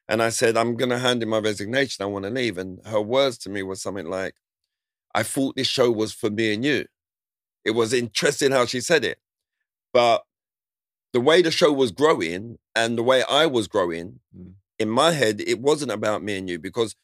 And 0.09 0.23
I 0.23 0.31
said, 0.31 0.57
I'm 0.57 0.75
going 0.75 0.89
to 0.91 0.99
hand 0.99 1.23
in 1.23 1.29
my 1.29 1.39
resignation. 1.39 2.03
I 2.03 2.07
want 2.07 2.25
to 2.25 2.31
leave. 2.31 2.59
And 2.59 2.81
her 2.87 3.01
words 3.01 3.37
to 3.39 3.51
me 3.51 3.63
was 3.63 3.81
something 3.83 4.07
like, 4.07 4.35
I 5.15 5.23
thought 5.23 5.55
this 5.55 5.69
show 5.69 5.91
was 5.91 6.13
for 6.13 6.31
me 6.31 6.55
and 6.55 6.65
you. 6.65 6.87
It 7.65 7.73
was 7.73 7.93
interesting 7.93 8.51
how 8.53 8.65
she 8.67 8.81
said 8.81 9.05
it. 9.05 9.19
But 9.93 10.25
the 11.13 11.21
way 11.21 11.43
the 11.43 11.51
show 11.51 11.73
was 11.73 11.93
growing 11.93 12.59
and 12.75 12.97
the 12.97 13.03
way 13.03 13.23
I 13.29 13.47
was 13.47 13.69
growing, 13.69 14.21
Mm. 14.37 14.55
in 14.79 14.89
my 14.89 15.13
head, 15.13 15.43
it 15.47 15.61
wasn't 15.61 15.93
about 15.93 16.23
me 16.23 16.39
and 16.39 16.49
you 16.49 16.59
because 16.59 16.97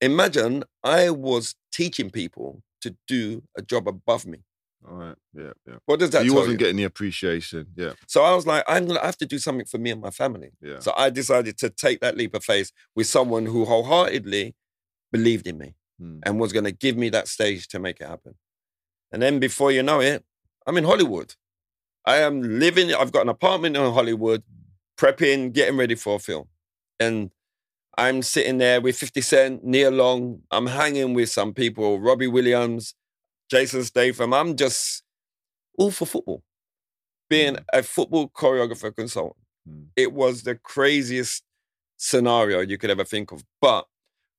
imagine 0.00 0.64
I 0.82 1.10
was 1.10 1.54
teaching 1.72 2.10
people 2.10 2.62
to 2.80 2.96
do 3.06 3.42
a 3.56 3.62
job 3.62 3.86
above 3.86 4.26
me. 4.26 4.40
All 4.88 4.96
right. 4.96 5.16
Yeah. 5.34 5.52
Yeah. 5.66 5.74
What 5.86 6.00
does 6.00 6.10
that 6.10 6.18
So 6.20 6.24
you 6.24 6.34
wasn't 6.34 6.52
you? 6.52 6.58
getting 6.58 6.76
the 6.76 6.84
appreciation. 6.84 7.66
Yeah. 7.76 7.92
So 8.06 8.22
I 8.22 8.34
was 8.34 8.46
like, 8.46 8.64
I'm 8.66 8.86
gonna 8.86 9.00
have 9.00 9.18
to 9.18 9.26
do 9.26 9.38
something 9.38 9.66
for 9.66 9.78
me 9.78 9.90
and 9.90 10.00
my 10.00 10.10
family. 10.10 10.50
Yeah. 10.62 10.78
So 10.80 10.92
I 10.96 11.10
decided 11.10 11.58
to 11.58 11.70
take 11.70 12.00
that 12.00 12.16
leap 12.16 12.34
of 12.34 12.42
faith 12.44 12.72
with 12.96 13.06
someone 13.06 13.46
who 13.46 13.64
wholeheartedly 13.66 14.54
believed 15.12 15.46
in 15.46 15.58
me 15.58 15.74
Mm. 16.00 16.20
and 16.24 16.40
was 16.40 16.52
gonna 16.54 16.72
give 16.72 16.96
me 16.96 17.10
that 17.10 17.28
stage 17.28 17.68
to 17.68 17.78
make 17.78 18.00
it 18.00 18.06
happen. 18.08 18.36
And 19.12 19.20
then 19.20 19.38
before 19.38 19.70
you 19.70 19.82
know 19.82 20.00
it, 20.00 20.24
I'm 20.66 20.78
in 20.78 20.84
Hollywood. 20.84 21.34
I 22.06 22.16
am 22.18 22.40
living, 22.58 22.94
I've 22.94 23.12
got 23.12 23.22
an 23.22 23.28
apartment 23.28 23.76
in 23.76 23.82
Hollywood, 23.92 24.42
prepping, 24.96 25.52
getting 25.52 25.76
ready 25.76 25.94
for 25.94 26.16
a 26.16 26.18
film. 26.18 26.48
And 26.98 27.30
I'm 27.98 28.22
sitting 28.22 28.56
there 28.56 28.80
with 28.80 28.96
50 28.96 29.20
Cent, 29.20 29.62
Neil 29.64 29.90
Long. 29.90 30.40
I'm 30.50 30.68
hanging 30.68 31.12
with 31.12 31.28
some 31.28 31.52
people, 31.52 32.00
Robbie 32.00 32.28
Williams, 32.28 32.94
Jason 33.50 33.84
Statham. 33.84 34.32
I'm 34.32 34.56
just 34.56 35.02
all 35.78 35.90
for 35.90 36.06
football. 36.06 36.42
Being 37.28 37.58
a 37.72 37.82
football 37.82 38.28
choreographer 38.28 38.94
consultant. 38.94 39.44
Mm. 39.68 39.86
It 39.96 40.12
was 40.12 40.42
the 40.42 40.54
craziest 40.54 41.44
scenario 41.96 42.60
you 42.60 42.78
could 42.78 42.90
ever 42.90 43.04
think 43.04 43.30
of. 43.32 43.44
But 43.60 43.86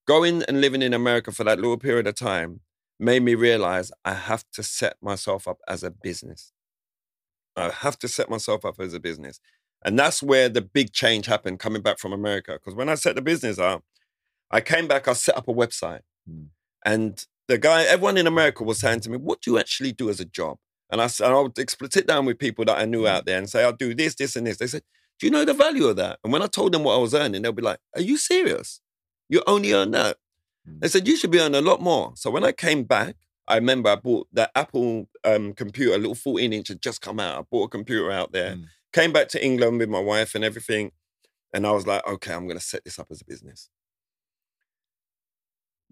going 0.08 0.44
and 0.44 0.62
living 0.62 0.82
in 0.82 0.94
America 0.94 1.32
for 1.32 1.44
that 1.44 1.60
little 1.60 1.78
period 1.78 2.08
of 2.08 2.16
time 2.16 2.62
made 3.00 3.24
me 3.24 3.36
realize 3.36 3.92
I 4.04 4.14
have 4.14 4.46
to 4.54 4.64
set 4.64 4.96
myself 5.02 5.48
up 5.48 5.60
as 5.68 5.84
a 5.84 5.92
business. 5.92 6.52
I 7.56 7.70
have 7.70 7.98
to 8.00 8.08
set 8.08 8.30
myself 8.30 8.66
up 8.66 8.80
as 8.80 8.94
a 8.94 9.00
business. 9.00 9.40
And 9.84 9.98
that's 9.98 10.22
where 10.22 10.48
the 10.48 10.62
big 10.62 10.94
change 10.94 11.26
happened 11.26 11.60
coming 11.60 11.82
back 11.82 12.00
from 12.00 12.14
America. 12.14 12.54
Because 12.54 12.76
when 12.76 12.90
I 12.90 12.96
set 12.96 13.16
the 13.16 13.22
business 13.22 13.58
up, 13.58 13.84
I 14.52 14.62
came 14.62 14.88
back, 14.88 15.08
I 15.08 15.14
set 15.14 15.38
up 15.38 15.48
a 15.48 15.54
website. 15.54 16.02
Mm. 16.30 16.48
And 16.86 17.26
the 17.52 17.58
guy, 17.58 17.84
everyone 17.84 18.18
in 18.18 18.28
America 18.28 18.64
was 18.64 18.80
saying 18.80 19.02
to 19.02 19.10
me, 19.10 19.18
What 19.18 19.42
do 19.42 19.52
you 19.52 19.60
actually 19.60 19.92
do 19.92 20.10
as 20.10 20.20
a 20.20 20.26
job? 20.26 20.58
And 20.90 21.02
I, 21.02 21.06
and 21.06 21.34
I 21.34 21.40
would 21.40 21.58
sit 21.94 22.08
down 22.08 22.26
with 22.26 22.40
people 22.40 22.66
that 22.66 22.78
I 22.78 22.86
knew 22.86 23.08
out 23.08 23.26
there 23.26 23.38
and 23.38 23.50
say, 23.50 23.64
I'll 23.64 23.74
do 23.74 23.94
this, 23.94 24.16
this, 24.16 24.36
and 24.36 24.46
this. 24.48 24.58
They 24.58 24.68
said, 24.68 24.84
Do 25.20 25.26
you 25.28 25.32
know 25.32 25.46
the 25.46 25.54
value 25.54 25.86
of 25.88 25.98
that? 25.98 26.20
And 26.24 26.32
when 26.34 26.42
I 26.42 26.48
told 26.48 26.72
them 26.74 26.84
what 26.84 26.96
I 26.96 26.98
was 26.98 27.14
earning, 27.14 27.42
they'll 27.42 27.52
be 27.52 27.62
like, 27.62 27.80
Are 27.96 28.02
you 28.02 28.18
serious? 28.18 28.82
You 29.30 29.44
only 29.48 29.74
earn 29.74 29.92
that. 29.92 30.18
They 30.80 30.88
said, 30.88 31.08
You 31.08 31.18
should 31.18 31.32
be 31.32 31.40
earning 31.40 31.56
a 31.64 31.70
lot 31.70 31.82
more. 31.82 32.14
So 32.16 32.30
when 32.32 32.44
I 32.44 32.52
came 32.54 32.84
back, 32.84 33.16
I 33.48 33.56
remember 33.56 33.90
I 33.90 33.96
bought 33.96 34.28
that 34.34 34.52
Apple 34.56 35.10
um, 35.26 35.54
computer, 35.54 35.94
a 35.96 35.98
little 35.98 36.16
14 36.16 36.54
inch 36.54 36.70
had 36.70 36.82
just 36.82 37.02
come 37.02 37.20
out. 37.20 37.40
I 37.40 37.42
bought 37.52 37.66
a 37.66 37.70
computer 37.70 38.12
out 38.12 38.32
there, 38.32 38.56
Mm. 38.56 38.66
came 38.94 39.12
back 39.12 39.28
to 39.30 39.44
England 39.46 39.80
with 39.80 39.90
my 39.90 40.00
wife 40.00 40.36
and 40.36 40.44
everything. 40.46 40.92
And 41.54 41.68
I 41.68 41.72
was 41.72 41.86
like, 41.86 42.06
okay, 42.08 42.34
I'm 42.34 42.46
going 42.46 42.58
to 42.60 42.64
set 42.64 42.86
this 42.86 42.98
up 42.98 43.08
as 43.12 43.22
a 43.22 43.26
business. 43.26 43.70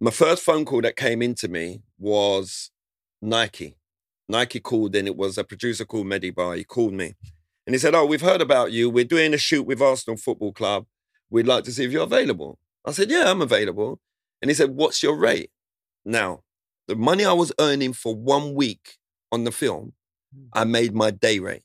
My 0.01 0.11
first 0.11 0.43
phone 0.43 0.63
call 0.63 0.81
that 0.81 0.95
came 0.95 1.21
into 1.21 1.49
me 1.49 1.81
was 1.97 2.71
Nike. 3.21 3.75
Nike 4.29 4.61
called 4.61 4.95
and 4.95 5.07
it 5.07 5.17
was 5.17 5.37
a 5.37 5.43
producer 5.43 5.83
called 5.83 6.05
Medibar. 6.05 6.55
He 6.55 6.63
called 6.63 6.93
me 6.93 7.15
and 7.65 7.75
he 7.75 7.79
said, 7.79 7.93
Oh, 7.93 8.05
we've 8.05 8.21
heard 8.21 8.41
about 8.41 8.71
you. 8.71 8.89
We're 8.89 9.03
doing 9.03 9.33
a 9.33 9.37
shoot 9.37 9.63
with 9.63 9.81
Arsenal 9.81 10.17
Football 10.17 10.53
Club. 10.53 10.85
We'd 11.29 11.47
like 11.47 11.65
to 11.65 11.71
see 11.71 11.83
if 11.83 11.91
you're 11.91 12.03
available. 12.03 12.59
I 12.85 12.91
said, 12.91 13.11
Yeah, 13.11 13.29
I'm 13.29 13.41
available. 13.41 13.99
And 14.41 14.49
he 14.49 14.55
said, 14.55 14.71
What's 14.71 15.03
your 15.03 15.17
rate? 15.17 15.51
Now, 16.05 16.43
the 16.87 16.95
money 16.95 17.25
I 17.25 17.33
was 17.33 17.51
earning 17.59 17.91
for 17.91 18.15
one 18.15 18.53
week 18.55 18.97
on 19.31 19.43
the 19.43 19.51
film, 19.51 19.93
hmm. 20.33 20.45
I 20.53 20.63
made 20.63 20.95
my 20.95 21.11
day 21.11 21.39
rate. 21.39 21.63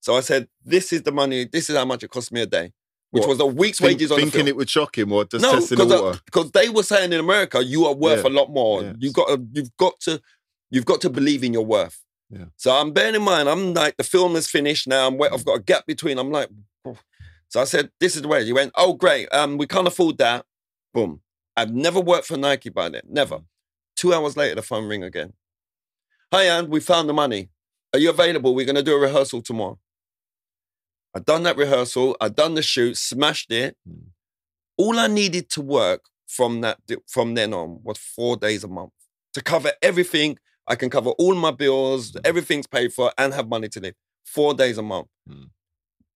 So 0.00 0.16
I 0.16 0.20
said, 0.20 0.48
This 0.64 0.92
is 0.92 1.02
the 1.02 1.12
money, 1.12 1.44
this 1.44 1.70
is 1.70 1.76
how 1.76 1.84
much 1.84 2.02
it 2.02 2.10
cost 2.10 2.32
me 2.32 2.42
a 2.42 2.46
day, 2.46 2.72
which 3.10 3.22
What? 3.22 3.30
was 3.30 3.40
a 3.40 3.46
week's 3.46 3.78
Think- 3.78 3.92
wages 3.94 4.12
on 4.12 4.16
the 4.18 4.22
thinking 4.26 4.48
it 4.48 4.56
would 4.56 4.70
shock 4.70 4.96
him 4.96 5.12
or 5.12 5.24
just 5.24 5.42
no, 5.42 5.52
testing 5.52 5.78
the 5.78 5.84
because 5.84 6.00
water. 6.02 6.20
because 6.24 6.50
they 6.52 6.68
were 6.68 6.82
saying 6.82 7.12
in 7.12 7.20
America, 7.20 7.64
you 7.64 7.86
are 7.86 7.94
worth 7.94 8.24
Yeah. 8.24 8.30
a 8.30 8.32
lot 8.32 8.50
more. 8.50 8.82
Yeah. 8.82 8.92
You've 8.98 9.12
got 9.14 9.28
to, 9.28 9.46
you've 9.52 9.76
got 9.76 9.98
to 10.00 10.20
you've 10.70 10.84
got 10.84 11.00
to 11.02 11.10
believe 11.10 11.42
in 11.42 11.52
your 11.52 11.64
worth. 11.64 12.04
Yeah. 12.30 12.44
So 12.56 12.70
I'm 12.70 12.92
bearing 12.92 13.16
in 13.16 13.22
mind, 13.22 13.48
I'm 13.48 13.74
like 13.74 13.96
the 13.96 14.04
film 14.04 14.36
is 14.36 14.46
finished 14.48 14.86
now. 14.86 15.08
I'm 15.08 15.18
wait, 15.18 15.32
I've 15.32 15.44
got 15.44 15.54
a 15.58 15.62
gap 15.62 15.86
between. 15.86 16.18
I'm 16.18 16.30
like, 16.30 16.48
oh. 16.84 16.96
so 17.48 17.60
I 17.60 17.64
said, 17.64 17.90
this 17.98 18.14
is 18.14 18.22
the 18.22 18.28
way. 18.28 18.44
He 18.44 18.52
went, 18.52 18.72
oh 18.76 18.92
great, 18.92 19.28
um, 19.32 19.58
we 19.58 19.66
can't 19.66 19.88
afford 19.88 20.18
that. 20.18 20.44
Boom. 20.94 21.20
I've 21.56 21.74
never 21.74 22.00
worked 22.00 22.26
for 22.26 22.36
Nike 22.36 22.68
by 22.70 22.88
then, 22.88 23.02
never. 23.08 23.38
Mm. 23.38 23.44
Two 23.96 24.14
hours 24.14 24.36
later, 24.36 24.54
the 24.54 24.62
phone 24.62 24.86
ring 24.88 25.02
again. 25.02 25.32
Hi, 26.32 26.44
Anne, 26.44 26.70
we 26.70 26.78
found 26.78 27.08
the 27.08 27.12
money. 27.12 27.50
Are 27.92 27.98
you 27.98 28.10
available? 28.10 28.54
We're 28.54 28.64
going 28.66 28.76
to 28.76 28.82
do 28.84 28.94
a 28.94 28.98
rehearsal 29.00 29.42
tomorrow. 29.42 29.78
I'd 31.14 31.24
done 31.24 31.42
that 31.42 31.56
rehearsal. 31.56 32.16
I'd 32.20 32.36
done 32.36 32.54
the 32.54 32.62
shoot, 32.62 32.96
smashed 32.96 33.50
it. 33.50 33.76
Mm. 33.88 34.08
All 34.76 34.98
I 34.98 35.08
needed 35.08 35.50
to 35.50 35.60
work 35.60 36.02
from 36.26 36.60
that 36.60 36.78
from 37.08 37.34
then 37.34 37.52
on 37.52 37.80
was 37.82 37.98
four 37.98 38.36
days 38.36 38.64
a 38.64 38.68
month 38.68 38.92
to 39.34 39.42
cover 39.42 39.72
everything. 39.82 40.38
I 40.66 40.76
can 40.76 40.88
cover 40.88 41.10
all 41.10 41.34
my 41.34 41.50
bills, 41.50 42.16
everything's 42.24 42.66
paid 42.66 42.92
for, 42.92 43.12
and 43.18 43.34
have 43.34 43.48
money 43.48 43.68
to 43.70 43.80
live. 43.80 43.94
Four 44.24 44.54
days 44.54 44.78
a 44.78 44.82
month. 44.82 45.08
Mm. 45.28 45.50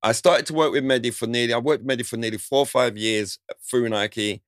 I 0.02 0.12
started 0.12 0.46
to 0.46 0.54
work 0.54 0.72
with 0.72 0.84
Medi 0.84 1.10
for 1.10 1.26
nearly. 1.26 1.52
I 1.52 1.58
worked 1.58 1.82
with 1.82 1.98
Mehdi 1.98 2.06
for 2.06 2.16
nearly 2.16 2.38
four 2.38 2.60
or 2.60 2.66
five 2.66 2.96
years 2.96 3.38
through 3.68 3.88
Nike. 3.88 4.42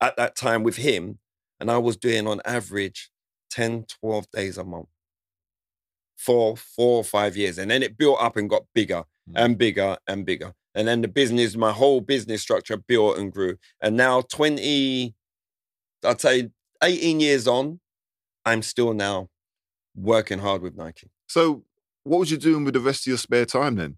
At 0.00 0.16
that 0.16 0.34
time 0.34 0.62
with 0.62 0.76
him, 0.76 1.18
and 1.58 1.70
I 1.70 1.76
was 1.76 1.98
doing 1.98 2.26
on 2.26 2.40
average 2.46 3.10
10, 3.50 3.84
12 4.00 4.30
days 4.30 4.56
a 4.56 4.64
month 4.64 4.88
for 6.16 6.56
four 6.56 6.98
or 6.98 7.04
five 7.04 7.36
years. 7.36 7.58
And 7.58 7.70
then 7.70 7.82
it 7.82 7.98
built 7.98 8.16
up 8.18 8.38
and 8.38 8.48
got 8.48 8.64
bigger 8.74 9.04
Mm. 9.19 9.19
And 9.34 9.58
bigger 9.58 9.96
and 10.06 10.24
bigger. 10.24 10.52
And 10.74 10.86
then 10.86 11.00
the 11.02 11.08
business, 11.08 11.56
my 11.56 11.72
whole 11.72 12.00
business 12.00 12.42
structure 12.42 12.76
built 12.76 13.18
and 13.18 13.32
grew. 13.32 13.56
And 13.80 13.96
now 13.96 14.20
20, 14.22 15.14
I'd 16.04 16.20
say 16.20 16.50
18 16.82 17.20
years 17.20 17.46
on, 17.48 17.80
I'm 18.44 18.62
still 18.62 18.94
now 18.94 19.28
working 19.94 20.38
hard 20.38 20.62
with 20.62 20.76
Nike. 20.76 21.10
So, 21.28 21.64
what 22.04 22.18
was 22.18 22.30
you 22.30 22.38
doing 22.38 22.64
with 22.64 22.74
the 22.74 22.80
rest 22.80 23.02
of 23.02 23.08
your 23.08 23.18
spare 23.18 23.44
time 23.44 23.76
then? 23.76 23.96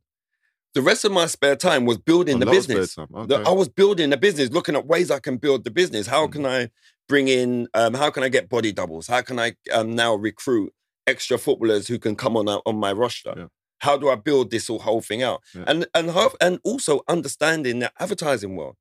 The 0.74 0.82
rest 0.82 1.04
of 1.04 1.12
my 1.12 1.26
spare 1.26 1.54
time 1.56 1.84
was 1.84 1.98
building 1.98 2.36
A 2.36 2.38
the 2.40 2.46
lot 2.46 2.56
of 2.56 2.62
spare 2.64 2.76
business. 2.78 3.06
okay. 3.14 3.42
I 3.44 3.52
was 3.52 3.68
building 3.68 4.10
the 4.10 4.16
business, 4.16 4.50
looking 4.50 4.74
at 4.74 4.86
ways 4.86 5.10
I 5.10 5.20
can 5.20 5.36
build 5.36 5.64
the 5.64 5.70
business. 5.70 6.06
How 6.06 6.26
Mm. 6.26 6.32
can 6.32 6.46
I 6.46 6.70
bring 7.08 7.28
in? 7.28 7.68
Um, 7.74 7.94
how 7.94 8.10
can 8.10 8.22
I 8.22 8.28
get 8.30 8.48
body 8.48 8.72
doubles? 8.72 9.06
How 9.06 9.20
can 9.20 9.38
I 9.38 9.52
um, 9.72 9.94
now 9.94 10.14
recruit 10.14 10.72
extra 11.06 11.36
footballers 11.38 11.86
who 11.88 11.98
can 11.98 12.16
come 12.16 12.36
on 12.38 12.48
on 12.48 12.76
my 12.76 12.92
roster? 12.92 13.34
Yeah. 13.36 13.46
How 13.82 13.96
do 13.98 14.08
I 14.08 14.14
build 14.14 14.50
this 14.50 14.68
whole- 14.68 15.00
thing 15.02 15.22
out? 15.22 15.42
Yeah. 15.54 15.64
And 15.66 15.86
and 15.94 16.10
how, 16.12 16.32
and 16.40 16.58
also 16.64 17.02
understanding 17.08 17.80
the 17.80 17.92
advertising 18.00 18.56
world, 18.56 18.76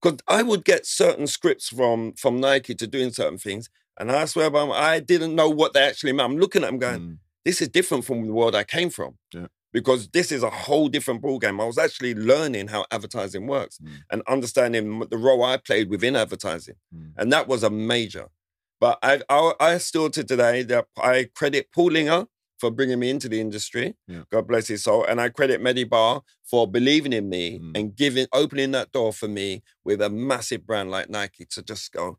because 0.00 0.18
I 0.28 0.42
would 0.42 0.64
get 0.64 0.86
certain 0.86 1.26
scripts 1.26 1.68
from 1.68 2.12
from 2.14 2.40
Nike 2.40 2.74
to 2.76 2.86
doing 2.86 3.10
certain 3.12 3.38
things, 3.38 3.68
and 3.98 4.12
I 4.12 4.26
swear, 4.26 4.50
by 4.50 4.62
I 4.92 5.00
didn't 5.00 5.34
know 5.34 5.48
what 5.50 5.72
they 5.72 5.82
actually 5.82 6.12
meant. 6.12 6.30
I'm 6.30 6.38
looking 6.38 6.62
at 6.64 6.68
them 6.68 6.78
going, 6.78 7.00
Mm. 7.00 7.18
this 7.44 7.60
is 7.62 7.68
different 7.68 8.04
from 8.04 8.26
the 8.26 8.32
world 8.32 8.54
I 8.54 8.64
came 8.64 8.90
from. 8.90 9.12
Yeah. 9.32 9.46
Because 9.72 10.08
this 10.08 10.32
is 10.32 10.42
a 10.42 10.48
whole 10.64 10.88
different 10.88 11.20
ballgame. 11.22 11.60
I 11.60 11.66
was 11.66 11.76
actually 11.76 12.14
learning 12.14 12.68
how 12.68 12.86
advertising 12.90 13.46
works 13.46 13.78
Mm. 13.78 13.88
and 14.10 14.22
understanding 14.26 14.84
the 15.10 15.18
role 15.18 15.42
I 15.44 15.56
played 15.58 15.90
within 15.90 16.14
advertising. 16.16 16.76
Mm. 16.94 17.12
And 17.18 17.32
that 17.32 17.46
was 17.48 17.62
a 17.62 17.70
major. 17.70 18.26
But 18.80 18.98
I, 19.02 19.20
I, 19.28 19.52
I 19.60 19.78
still 19.78 20.08
to 20.10 20.22
today 20.24 20.62
that 20.64 20.86
I 20.96 21.28
credit 21.34 21.72
Paul 21.74 21.90
Linger 21.96 22.26
for 22.58 22.70
bringing 22.70 22.98
me 22.98 23.10
into 23.10 23.28
the 23.28 23.40
industry. 23.40 23.94
Yeah. 24.08 24.22
God 24.30 24.46
bless 24.48 24.68
his 24.68 24.82
soul. 24.84 25.04
And 25.04 25.20
I 25.20 25.28
credit 25.28 25.60
Medibar 25.60 26.22
for 26.44 26.66
believing 26.66 27.12
in 27.12 27.28
me 27.28 27.58
Mm. 27.58 27.76
and 27.76 27.96
giving, 27.96 28.26
opening 28.32 28.70
that 28.72 28.92
door 28.92 29.12
for 29.12 29.28
me 29.28 29.62
with 29.84 30.00
a 30.00 30.08
massive 30.10 30.66
brand 30.66 30.90
like 30.90 31.10
Nike 31.10 31.44
to 31.50 31.62
just 31.62 31.92
go, 31.92 32.18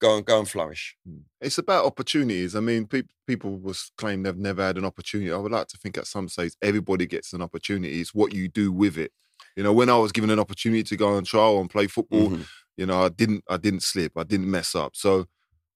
go 0.00 0.16
and 0.16 0.24
go 0.26 0.38
and 0.40 0.48
flourish. 0.48 0.96
Mm. 1.08 1.22
It's 1.40 1.58
about 1.58 1.84
opportunities. 1.84 2.56
I 2.56 2.60
mean, 2.60 2.86
pe- 2.86 3.02
people 3.26 3.58
will 3.58 3.76
claim 3.96 4.22
they've 4.24 4.36
never 4.36 4.62
had 4.62 4.76
an 4.78 4.84
opportunity. 4.84 5.30
I 5.30 5.36
would 5.36 5.52
like 5.52 5.68
to 5.68 5.76
think 5.78 5.96
at 5.98 6.06
some 6.06 6.28
stage 6.28 6.54
everybody 6.62 7.06
gets 7.06 7.32
an 7.32 7.42
opportunity. 7.42 8.00
It's 8.00 8.14
what 8.14 8.32
you 8.34 8.48
do 8.48 8.72
with 8.72 8.98
it. 8.98 9.12
You 9.56 9.62
know, 9.62 9.72
when 9.72 9.88
I 9.88 9.96
was 9.96 10.12
given 10.12 10.30
an 10.30 10.38
opportunity 10.38 10.82
to 10.84 10.96
go 10.96 11.14
on 11.16 11.24
trial 11.24 11.60
and 11.60 11.68
play 11.70 11.86
football, 11.86 12.30
Mhm. 12.30 12.46
you 12.76 12.86
know, 12.86 13.02
I 13.02 13.08
didn't 13.08 13.44
I 13.48 13.56
didn't 13.56 13.82
slip. 13.82 14.12
I 14.16 14.24
didn't 14.24 14.50
mess 14.50 14.74
up. 14.74 14.96
So 14.96 15.26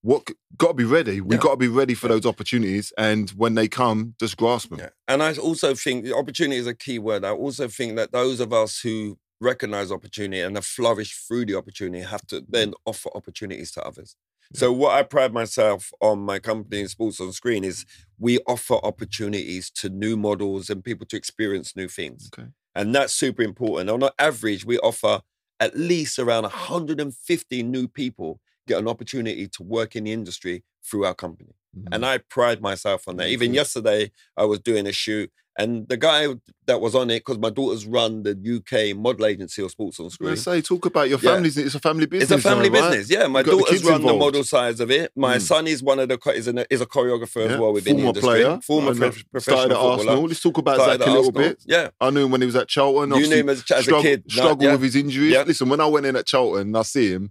what 0.04 0.28
got 0.58 0.68
to 0.68 0.74
be 0.74 0.84
ready. 0.84 1.22
We 1.22 1.36
Yeah. 1.36 1.40
got 1.40 1.50
to 1.52 1.56
be 1.56 1.66
ready 1.66 1.94
for 1.94 2.08
those 2.08 2.26
opportunities, 2.26 2.92
and 2.98 3.30
when 3.30 3.54
they 3.54 3.68
come, 3.68 4.14
just 4.20 4.36
grasp 4.36 4.68
them. 4.68 4.80
Yeah. 4.80 4.90
And 5.08 5.22
I 5.22 5.34
also 5.36 5.74
think 5.74 6.04
the 6.04 6.14
opportunity 6.14 6.60
is 6.60 6.66
a 6.66 6.74
key 6.74 6.98
word. 6.98 7.24
I 7.24 7.30
also 7.30 7.68
think 7.68 7.96
that 7.96 8.12
those 8.12 8.38
of 8.38 8.52
us 8.52 8.80
who 8.80 9.18
recognize 9.40 9.90
opportunity 9.90 10.42
and 10.42 10.56
have 10.56 10.66
flourished 10.66 11.26
through 11.26 11.46
the 11.46 11.54
opportunity 11.56 12.04
have 12.04 12.26
to 12.26 12.44
then 12.46 12.72
mm. 12.72 12.74
offer 12.84 13.08
opportunities 13.14 13.72
to 13.72 13.82
others. 13.82 14.14
So 14.52 14.70
what 14.72 14.94
I 14.94 15.04
pride 15.04 15.32
myself 15.32 15.90
on 16.02 16.18
my 16.20 16.38
company 16.38 16.86
Sports 16.86 17.18
on 17.18 17.32
Screen 17.32 17.64
is 17.64 17.86
we 18.18 18.40
offer 18.46 18.74
opportunities 18.74 19.70
to 19.76 19.88
new 19.88 20.18
models 20.18 20.68
and 20.68 20.84
people 20.84 21.06
to 21.06 21.16
experience 21.16 21.74
new 21.74 21.88
things. 21.88 22.30
Okay. 22.32 22.48
And 22.74 22.94
that's 22.94 23.14
super 23.14 23.42
important. 23.42 23.88
On 23.88 24.10
average, 24.18 24.66
we 24.66 24.78
offer 24.80 25.22
at 25.58 25.78
least 25.78 26.18
around 26.18 26.42
150 26.42 27.62
new 27.62 27.88
people 27.88 28.40
get 28.66 28.78
an 28.78 28.88
opportunity 28.88 29.48
to 29.48 29.62
work 29.62 29.96
in 29.96 30.04
the 30.04 30.12
industry 30.12 30.64
through 30.88 31.04
our 31.04 31.14
company. 31.14 31.54
Mm. 31.76 31.88
And 31.92 32.06
I 32.06 32.18
pride 32.18 32.60
myself 32.60 33.08
on 33.08 33.16
that. 33.16 33.28
Even 33.28 33.52
yesterday, 33.54 34.10
I 34.36 34.44
was 34.44 34.60
doing 34.60 34.86
a 34.86 34.92
shoot, 34.92 35.30
and 35.58 35.88
the 35.88 35.96
guy 35.96 36.26
that 36.66 36.80
was 36.80 36.94
on 36.96 37.10
it, 37.10 37.20
because 37.20 37.38
my 37.38 37.50
daughters 37.50 37.86
run 37.86 38.22
the 38.24 38.32
UK 38.56 38.96
model 38.96 39.26
agency 39.26 39.62
or 39.62 39.68
Sports 39.68 40.00
on 40.00 40.10
Screen. 40.10 40.30
Let's 40.30 40.42
say 40.42 40.60
talk 40.60 40.84
about 40.86 41.08
your 41.08 41.18
Yeah. 41.22 41.40
It's 41.44 41.74
a 41.76 41.80
family 41.80 42.06
business. 42.06 42.30
It's 42.30 42.44
a 42.44 42.48
family 42.48 42.70
now, 42.70 42.80
right? 42.80 42.90
business, 42.90 43.10
yeah. 43.10 43.26
My 43.28 43.42
the 43.42 43.52
daughters 43.52 43.68
kids 43.70 43.84
run 43.84 44.02
the 44.02 44.14
model 44.14 44.42
sides 44.44 44.80
of 44.80 44.90
it. 44.90 45.12
My 45.14 45.36
Mm. 45.36 45.40
son 45.42 45.66
is 45.68 45.80
one 45.82 45.98
of 46.00 46.08
the 46.08 46.18
is, 46.34 46.48
an, 46.48 46.64
is 46.70 46.80
a 46.80 46.86
choreographer 46.86 47.44
Yeah. 47.46 47.52
as 47.54 47.58
well 47.60 47.72
within 47.72 47.96
the 47.96 48.02
Former 48.02 48.08
industry. 48.18 48.42
player, 48.42 48.60
former 48.62 48.90
I 48.90 48.94
prof- 48.94 49.24
professional 49.30 49.40
started 49.58 49.72
at 49.74 49.80
footballer. 49.80 49.92
Arsenal. 50.10 50.22
Let's 50.28 50.40
talk 50.40 50.58
about 50.58 50.76
Started 50.76 50.98
Zach 51.00 51.08
a 51.08 51.12
little 51.12 51.32
bit. 51.32 51.58
Yeah, 51.66 51.88
I 52.00 52.10
knew 52.10 52.24
him 52.24 52.30
when 52.32 52.40
he 52.40 52.46
was 52.46 52.56
at 52.56 52.68
Charlton. 52.68 53.10
You 53.20 53.28
knew 53.28 53.36
him 53.36 53.48
as, 53.48 53.58
as 53.70 53.70
a 53.70 53.82
struggle, 53.84 54.02
kid. 54.02 54.24
No, 54.28 54.34
struggle 54.34 54.64
yeah. 54.64 54.72
with 54.72 54.82
his 54.82 54.96
injuries. 54.96 55.34
Listen, 55.46 55.68
when 55.68 55.80
I 55.80 55.86
went 55.86 56.06
in 56.06 56.16
at 56.16 56.26
Charlton, 56.26 56.74
I 56.74 56.82
see 56.82 57.10
him. 57.12 57.30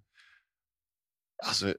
I 1.48 1.52
said, 1.52 1.76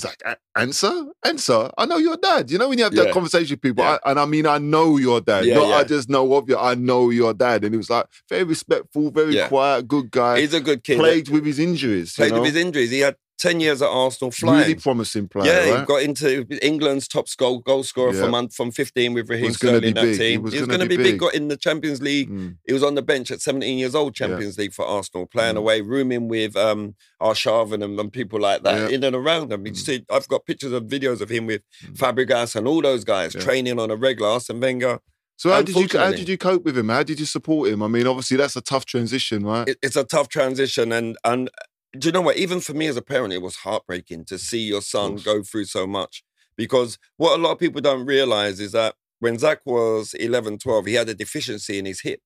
Zach, 0.00 0.16
a- 0.24 0.36
answer, 0.58 1.04
answer. 1.24 1.70
I 1.76 1.84
know 1.84 1.98
your 1.98 2.16
dad. 2.16 2.50
You 2.50 2.56
know 2.58 2.70
when 2.70 2.78
you 2.78 2.84
have 2.84 2.94
that 2.94 3.08
Yeah. 3.08 3.12
conversation 3.12 3.54
with 3.54 3.60
people, 3.60 3.84
Yeah. 3.84 3.98
I, 4.04 4.10
and 4.10 4.18
I 4.20 4.24
mean, 4.24 4.46
I 4.46 4.56
know 4.56 4.96
your 4.96 5.20
dad. 5.20 5.44
Yeah, 5.44 5.56
Not 5.56 5.72
I 5.72 5.84
just 5.84 6.08
know 6.08 6.32
of 6.34 6.48
you. 6.48 6.56
I 6.56 6.74
know 6.74 7.10
your 7.10 7.34
dad, 7.34 7.62
and 7.64 7.74
he 7.74 7.76
was 7.76 7.90
like 7.90 8.06
very 8.30 8.44
respectful, 8.44 9.10
very 9.10 9.36
quiet, 9.48 9.86
good 9.86 10.10
guy. 10.10 10.40
He's 10.40 10.54
a 10.54 10.60
good 10.60 10.82
kid. 10.82 10.98
Played 10.98 11.28
with 11.28 11.44
his 11.44 11.58
injuries. 11.58 12.16
you 12.16 12.22
Played 12.22 12.32
know? 12.32 12.40
with 12.40 12.54
his 12.54 12.64
injuries. 12.64 12.90
He 12.90 13.00
had 13.00 13.16
10 13.42 13.58
years 13.60 13.82
at 13.82 13.88
Arsenal 13.88 14.30
flying. 14.30 14.60
Really 14.60 14.74
promising 14.76 15.26
player. 15.26 15.52
yeah, 15.52 15.70
right? 15.70 15.80
he 15.80 15.84
got 15.86 16.02
into 16.02 16.46
England's 16.64 17.08
top 17.08 17.26
goal 17.36 17.58
goal 17.58 17.82
scorer 17.82 18.14
Yeah. 18.14 18.30
from 18.30 18.48
from 18.50 18.70
15 18.70 19.14
with 19.14 19.28
Raheem 19.28 19.52
Sterling 19.52 19.80
be 19.80 19.92
that 19.92 20.02
big. 20.02 20.18
Team. 20.18 20.46
He 20.46 20.58
was 20.60 20.66
going 20.68 20.80
to 20.80 20.86
be 20.86 20.96
big. 20.96 21.04
big. 21.14 21.18
Got 21.20 21.34
in 21.34 21.48
the 21.48 21.56
Champions 21.56 22.00
League. 22.00 22.30
Mm. 22.30 22.56
He 22.66 22.72
was 22.72 22.84
on 22.84 22.94
the 22.94 23.02
bench 23.02 23.30
at 23.32 23.40
17 23.40 23.78
years 23.78 23.94
old, 23.96 24.14
Champions 24.14 24.56
League 24.58 24.72
for 24.72 24.86
Arsenal, 24.86 25.26
playing 25.26 25.56
Mm. 25.56 25.58
away, 25.58 25.80
rooming 25.80 26.28
with 26.28 26.56
um, 26.56 26.94
Arshavin 27.20 27.82
and, 27.84 27.98
and 27.98 28.12
people 28.12 28.38
like 28.40 28.62
that 28.62 28.90
Yeah. 28.90 28.94
in 28.96 29.02
and 29.04 29.16
around 29.16 29.52
him. 29.52 29.66
You 29.66 29.72
Mm. 29.72 29.76
see, 29.76 30.04
I've 30.10 30.28
got 30.28 30.46
pictures 30.46 30.72
and 30.72 30.88
videos 30.88 31.20
of 31.20 31.28
him 31.28 31.46
with 31.46 31.62
Mm. 31.84 31.96
Fabregas 31.98 32.54
and 32.56 32.68
all 32.68 32.80
those 32.80 33.02
guys 33.04 33.34
Yeah. 33.34 33.40
training 33.40 33.78
on 33.80 33.90
a 33.90 33.96
regular. 33.96 34.30
Arsene 34.30 34.60
Wenger. 34.60 35.00
So 35.36 35.50
how 35.50 35.62
did 35.62 35.74
you 35.74 35.88
how 35.98 36.12
did 36.12 36.28
you 36.28 36.38
cope 36.38 36.62
with 36.64 36.78
him? 36.78 36.88
How 36.88 37.02
did 37.02 37.18
you 37.18 37.26
support 37.26 37.68
him? 37.70 37.82
I 37.82 37.88
mean, 37.88 38.06
obviously 38.06 38.36
that's 38.36 38.54
a 38.54 38.60
tough 38.60 38.84
transition, 38.86 39.44
right? 39.44 39.66
It, 39.68 39.78
it's 39.82 39.96
a 39.96 40.04
tough 40.04 40.28
transition, 40.28 40.92
and 40.92 41.16
and 41.24 41.50
do 41.98 42.08
you 42.08 42.12
know 42.12 42.20
what? 42.22 42.36
Even 42.36 42.60
for 42.60 42.74
me 42.74 42.86
as 42.86 42.96
a 42.96 43.02
parent, 43.02 43.32
it 43.32 43.42
was 43.42 43.56
heartbreaking 43.56 44.24
to 44.26 44.38
see 44.38 44.60
your 44.60 44.82
son 44.82 45.16
go 45.16 45.42
through 45.42 45.66
so 45.66 45.86
much. 45.86 46.22
Because 46.56 46.98
what 47.16 47.38
a 47.38 47.42
lot 47.42 47.52
of 47.52 47.58
people 47.58 47.80
don't 47.80 48.06
realize 48.06 48.60
is 48.60 48.72
that 48.72 48.94
when 49.20 49.38
Zach 49.38 49.60
was 49.64 50.14
11, 50.14 50.58
12, 50.58 50.86
he 50.86 50.94
had 50.94 51.08
a 51.08 51.14
deficiency 51.14 51.78
in 51.78 51.84
his 51.86 52.00
hip. 52.00 52.20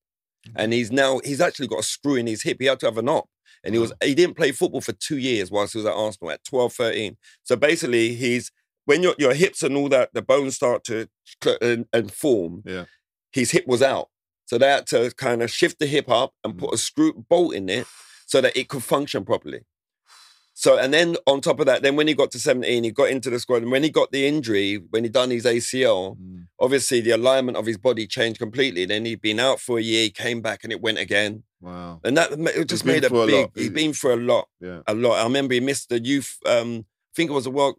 Mm-hmm. 0.47 0.59
And 0.61 0.73
he's 0.73 0.91
now, 0.93 1.21
he's 1.25 1.41
actually 1.41 1.69
got 1.69 1.81
a 1.81 1.85
screw 1.85 2.15
in 2.17 2.27
his 2.27 2.43
hip. 2.43 2.57
He 2.61 2.67
had 2.67 2.81
to 2.81 2.87
have 2.87 2.99
an 2.99 3.09
op. 3.09 3.29
And 3.65 3.75
he 3.75 3.81
was, 3.81 3.93
he 4.03 4.15
didn't 4.15 4.37
play 4.37 4.53
football 4.53 4.81
for 4.81 4.93
two 4.93 5.19
years 5.19 5.51
whilst 5.51 5.73
he 5.73 5.79
was 5.79 5.87
at 5.87 5.95
Arsenal 5.95 6.31
at 6.31 6.45
12, 6.45 6.73
13. 6.73 7.17
So 7.43 7.57
basically, 7.57 8.15
he's, 8.15 8.53
when 8.85 9.03
your, 9.03 9.15
your 9.19 9.35
hips 9.35 9.63
and 9.63 9.77
all 9.77 9.89
that, 9.89 10.11
the 10.15 10.23
bones 10.23 10.55
start 10.55 10.85
to 10.85 11.09
and, 11.61 11.87
and 11.93 12.13
form, 12.13 12.63
Yeah. 12.65 12.85
his 13.33 13.51
hip 13.51 13.67
was 13.67 13.83
out. 13.83 14.09
So 14.45 14.59
they 14.59 14.69
had 14.69 14.87
to 14.89 15.11
kind 15.17 15.43
of 15.43 15.51
shift 15.51 15.81
the 15.81 15.87
hip 15.87 16.09
up 16.09 16.33
and 16.45 16.55
Mm. 16.55 16.59
put 16.59 16.75
a 16.75 16.79
screw 16.79 17.13
bolt 17.29 17.55
in 17.55 17.69
it 17.69 17.87
so 18.27 18.41
that 18.43 18.57
it 18.57 18.69
could 18.69 18.83
function 18.83 19.25
properly. 19.25 19.61
So, 20.59 20.79
and 20.79 20.93
then 20.93 21.17
on 21.27 21.43
top 21.43 21.61
of 21.61 21.67
that, 21.67 21.83
then 21.83 21.97
when 21.97 22.09
he 22.09 22.15
got 22.15 22.31
to 22.31 22.39
17, 22.39 22.83
he 22.85 22.91
got 22.91 23.11
into 23.11 23.29
the 23.29 23.39
squad. 23.39 23.63
And 23.63 23.71
when 23.71 23.83
he 23.83 23.91
got 23.91 24.11
the 24.11 24.27
injury, 24.27 24.77
when 24.77 25.05
he 25.05 25.11
done 25.11 25.31
his 25.31 25.45
ACL, 25.45 26.17
Mm. 26.17 26.47
obviously 26.59 27.03
the 27.03 27.11
alignment 27.11 27.59
of 27.59 27.67
his 27.67 27.77
body 27.77 28.07
changed 28.07 28.39
completely. 28.39 28.87
Then 28.87 29.05
he'd 29.05 29.21
been 29.21 29.39
out 29.39 29.61
for 29.61 29.79
a 29.79 29.83
year, 29.83 30.05
he 30.05 30.11
came 30.11 30.41
back 30.41 30.65
and 30.65 30.73
it 30.73 30.81
went 30.81 30.97
again. 30.99 31.43
Wow. 31.61 32.01
And 32.05 32.17
that 32.17 32.33
it 32.33 32.69
just 32.69 32.87
made 32.87 33.05
a 33.05 33.09
through 33.11 33.23
a 33.23 33.27
big, 33.27 33.51
he'd 33.55 33.75
been 33.75 33.93
through 33.93 34.15
a 34.15 34.23
lot, 34.33 34.49
Yeah. 34.61 34.81
a 34.87 34.95
lot. 34.95 35.21
I 35.21 35.25
remember 35.25 35.53
he 35.53 35.61
missed 35.61 35.91
the 35.91 36.01
youth, 36.03 36.39
um, 36.47 36.87
think 37.17 37.31
it 37.31 37.35
was 37.35 37.47
a 37.47 37.51
World, 37.51 37.75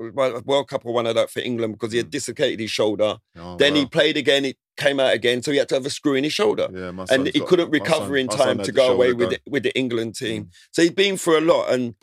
World 0.45 0.67
Cup 0.67 0.85
or 0.85 0.93
one 0.93 1.05
of 1.05 1.15
that 1.15 1.29
for 1.29 1.39
England 1.39 1.73
because 1.75 1.91
he 1.91 1.99
had 1.99 2.09
dislocated 2.09 2.59
his 2.59 2.71
shoulder. 2.71 3.17
Oh, 3.37 3.55
Then 3.55 3.75
he 3.75 3.85
played 3.85 4.17
again, 4.17 4.43
it 4.45 4.57
came 4.75 4.99
out 4.99 5.13
again. 5.13 5.43
So 5.43 5.51
he 5.51 5.57
had 5.59 5.69
to 5.69 5.75
have 5.75 5.85
a 5.85 5.89
screw 5.91 6.15
in 6.15 6.23
his 6.23 6.33
shoulder 6.33 6.67
Yeah, 6.73 6.91
and 7.11 7.27
he 7.27 7.39
got- 7.39 7.47
couldn't 7.47 7.69
recover 7.69 8.07
son- 8.07 8.17
in 8.17 8.27
time 8.27 8.57
to 8.63 8.71
go 8.71 8.91
away 8.91 9.13
with 9.13 9.29
the, 9.29 9.39
with 9.47 9.63
the 9.63 9.77
England 9.77 10.15
team. 10.15 10.45
Mm. 10.45 10.49
So 10.71 10.81
he's 10.81 10.91
been 10.91 11.15
through 11.17 11.39
a 11.39 11.45
lot, 11.53 11.71
and 11.71 11.95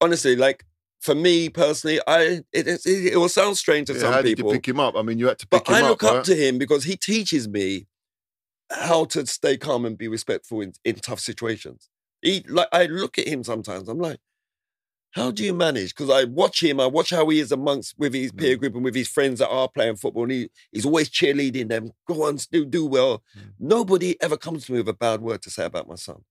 honestly, 0.00 0.34
like 0.36 0.64
for 1.00 1.14
me 1.14 1.48
personally, 1.48 2.00
I 2.06 2.42
it, 2.52 2.66
it, 2.66 2.80
it 2.84 3.16
will 3.16 3.28
sound 3.30 3.56
strange 3.56 3.86
to 3.86 3.94
Yeah, 3.94 4.00
some 4.00 4.12
how 4.12 4.22
did 4.22 4.36
people, 4.36 4.52
you 4.52 4.58
pick 4.58 4.68
him 4.68 4.80
up? 4.80 4.96
I 4.96 5.02
mean, 5.02 5.18
you 5.18 5.28
had 5.28 5.38
to 5.38 5.46
pick 5.46 5.64
but 5.64 5.68
him 5.68 5.84
I 5.84 5.88
look 5.88 6.02
up, 6.02 6.12
up 6.16 6.24
to 6.24 6.34
him 6.34 6.58
because 6.58 6.84
he 6.84 6.96
teaches 6.96 7.48
me 7.48 7.86
how 8.70 9.04
to 9.06 9.26
stay 9.26 9.56
calm 9.56 9.84
and 9.84 9.96
be 9.96 10.08
respectful 10.08 10.60
in, 10.60 10.72
in 10.84 10.96
tough 10.96 11.20
situations. 11.20 11.88
He 12.20 12.44
like 12.48 12.68
I 12.72 12.86
look 12.86 13.16
at 13.18 13.28
him 13.28 13.44
sometimes. 13.44 13.88
I'm 13.88 13.98
like. 13.98 14.18
How 15.12 15.30
do 15.32 15.44
you 15.44 15.52
manage? 15.52 15.94
Because 15.94 16.08
I 16.10 16.24
watch 16.24 16.62
him, 16.62 16.78
I 16.78 16.86
watch 16.86 17.10
how 17.10 17.28
he 17.28 17.40
is 17.40 17.50
amongst 17.50 17.98
with 17.98 18.14
his 18.14 18.30
peer 18.32 18.56
Mm. 18.56 18.60
group 18.60 18.74
and 18.76 18.84
with 18.84 18.94
his 18.94 19.08
friends 19.08 19.40
that 19.40 19.48
are 19.48 19.68
playing 19.68 19.96
football, 19.96 20.22
and 20.24 20.32
he, 20.32 20.50
he's 20.70 20.86
always 20.86 21.10
cheerleading 21.10 21.68
them. 21.68 21.90
Go 22.06 22.26
on, 22.26 22.38
do 22.52 22.64
do 22.64 22.86
well. 22.86 23.22
Mm. 23.36 23.52
Nobody 23.58 24.20
ever 24.22 24.36
comes 24.36 24.66
to 24.66 24.72
me 24.72 24.78
with 24.78 24.88
a 24.88 24.92
bad 24.94 25.20
word 25.20 25.42
to 25.42 25.50
say 25.50 25.64
about 25.64 25.88
my 25.88 25.96
son. 25.96 26.22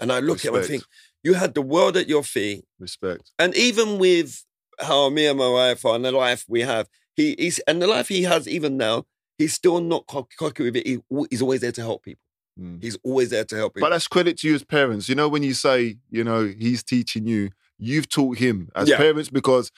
And 0.00 0.12
I 0.12 0.20
look 0.20 0.38
at 0.38 0.46
him 0.46 0.54
and 0.56 0.64
think, 0.64 0.84
you 1.22 1.34
had 1.34 1.54
the 1.54 1.62
world 1.62 1.96
at 1.96 2.08
your 2.08 2.22
feet. 2.24 2.64
Respect. 2.78 3.30
And 3.38 3.54
even 3.56 3.98
with 3.98 4.44
how 4.78 5.08
me 5.10 5.26
and 5.26 5.38
my 5.38 5.48
wife 5.48 5.84
are 5.84 5.94
and 5.94 6.04
the 6.04 6.10
life 6.12 6.44
we 6.48 6.60
have, 6.62 6.88
he, 7.14 7.36
he's 7.38 7.58
and 7.60 7.80
the 7.82 7.86
life 7.86 8.08
he 8.08 8.22
has 8.22 8.48
even 8.48 8.76
now, 8.76 9.04
he's 9.38 9.52
still 9.54 9.80
not 9.80 10.06
cock- 10.06 10.32
cocky 10.38 10.64
with 10.64 10.76
it. 10.76 10.86
He, 10.86 10.98
he's 11.30 11.42
always 11.42 11.60
there 11.60 11.72
to 11.72 11.80
help 11.80 12.04
people. 12.04 12.22
Mm. 12.60 12.82
He's 12.82 12.98
always 13.04 13.30
there 13.30 13.44
to 13.44 13.56
help 13.56 13.74
people. 13.74 13.86
But 13.88 13.94
that's 13.94 14.08
credit 14.08 14.38
to 14.38 14.48
you 14.48 14.54
as 14.54 14.64
parents. 14.64 15.08
You 15.08 15.14
know, 15.14 15.28
when 15.28 15.42
you 15.42 15.54
say, 15.54 15.96
you 16.10 16.24
know, 16.24 16.46
he's 16.46 16.82
teaching 16.82 17.26
you, 17.26 17.50
you've 17.82 18.08
taught 18.08 18.38
him 18.38 18.68
as 18.74 18.88
Yeah. 18.88 18.96
parents 18.96 19.28
because 19.28 19.70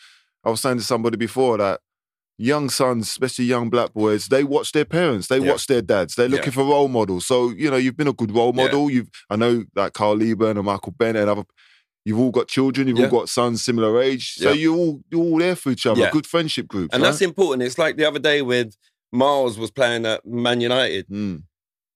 I 0.45 0.51
was 0.51 0.61
saying 0.61 0.79
to 0.79 0.85
somebody 0.85 1.17
before 1.17 1.57
that 1.59 1.81
young 2.37 2.69
sons, 2.69 3.09
especially 3.09 3.45
young 3.45 3.71
black 3.71 3.95
boys, 3.95 4.27
they 4.27 4.43
watch 4.45 4.73
their 4.73 4.85
parents, 4.85 5.29
they 5.29 5.39
Yeah. 5.39 5.53
watch 5.53 5.67
their 5.69 5.83
dads, 5.83 6.15
they're 6.17 6.27
Yeah. 6.29 6.37
looking 6.37 6.53
for 6.53 6.65
role 6.65 6.89
models. 6.89 7.27
So, 7.27 7.51
you 7.51 7.71
know, 7.71 7.77
you've 7.77 7.97
been 7.97 8.09
a 8.09 8.13
good 8.13 8.33
role 8.35 8.53
Yeah. 8.55 8.65
model. 8.65 8.91
You've 8.91 9.09
I 9.31 9.37
know 9.37 9.65
like 9.75 9.93
Carl 9.93 10.17
Leaburn 10.17 10.57
and 10.57 10.67
Michael 10.67 10.95
Bennett 10.99 11.23
and 11.23 11.31
other 11.31 11.45
You've 12.07 12.19
all 12.19 12.31
got 12.31 12.49
children. 12.49 12.87
You've 12.87 12.99
Yeah. 12.99 13.07
all 13.07 13.21
got 13.21 13.31
sons 13.31 13.65
similar 13.65 13.99
age, 14.03 14.35
so 14.35 14.51
Yeah. 14.51 14.55
you're 14.55 14.77
all 14.77 15.01
you're 15.11 15.23
all 15.23 15.39
there 15.39 15.57
for 15.57 15.71
each 15.71 15.87
other. 15.87 16.01
Yeah. 16.03 16.11
Good 16.11 16.27
friendship 16.27 16.69
group, 16.69 16.91
and 16.93 17.03
right? 17.03 17.09
that's 17.09 17.23
important. 17.23 17.63
It's 17.63 17.79
like 17.79 17.97
the 17.97 18.05
other 18.07 18.19
day 18.19 18.43
with 18.43 18.77
Miles 19.11 19.57
was 19.57 19.71
playing 19.71 20.05
at 20.05 20.27
Man 20.27 20.61
United. 20.61 21.07
Mm. 21.09 21.45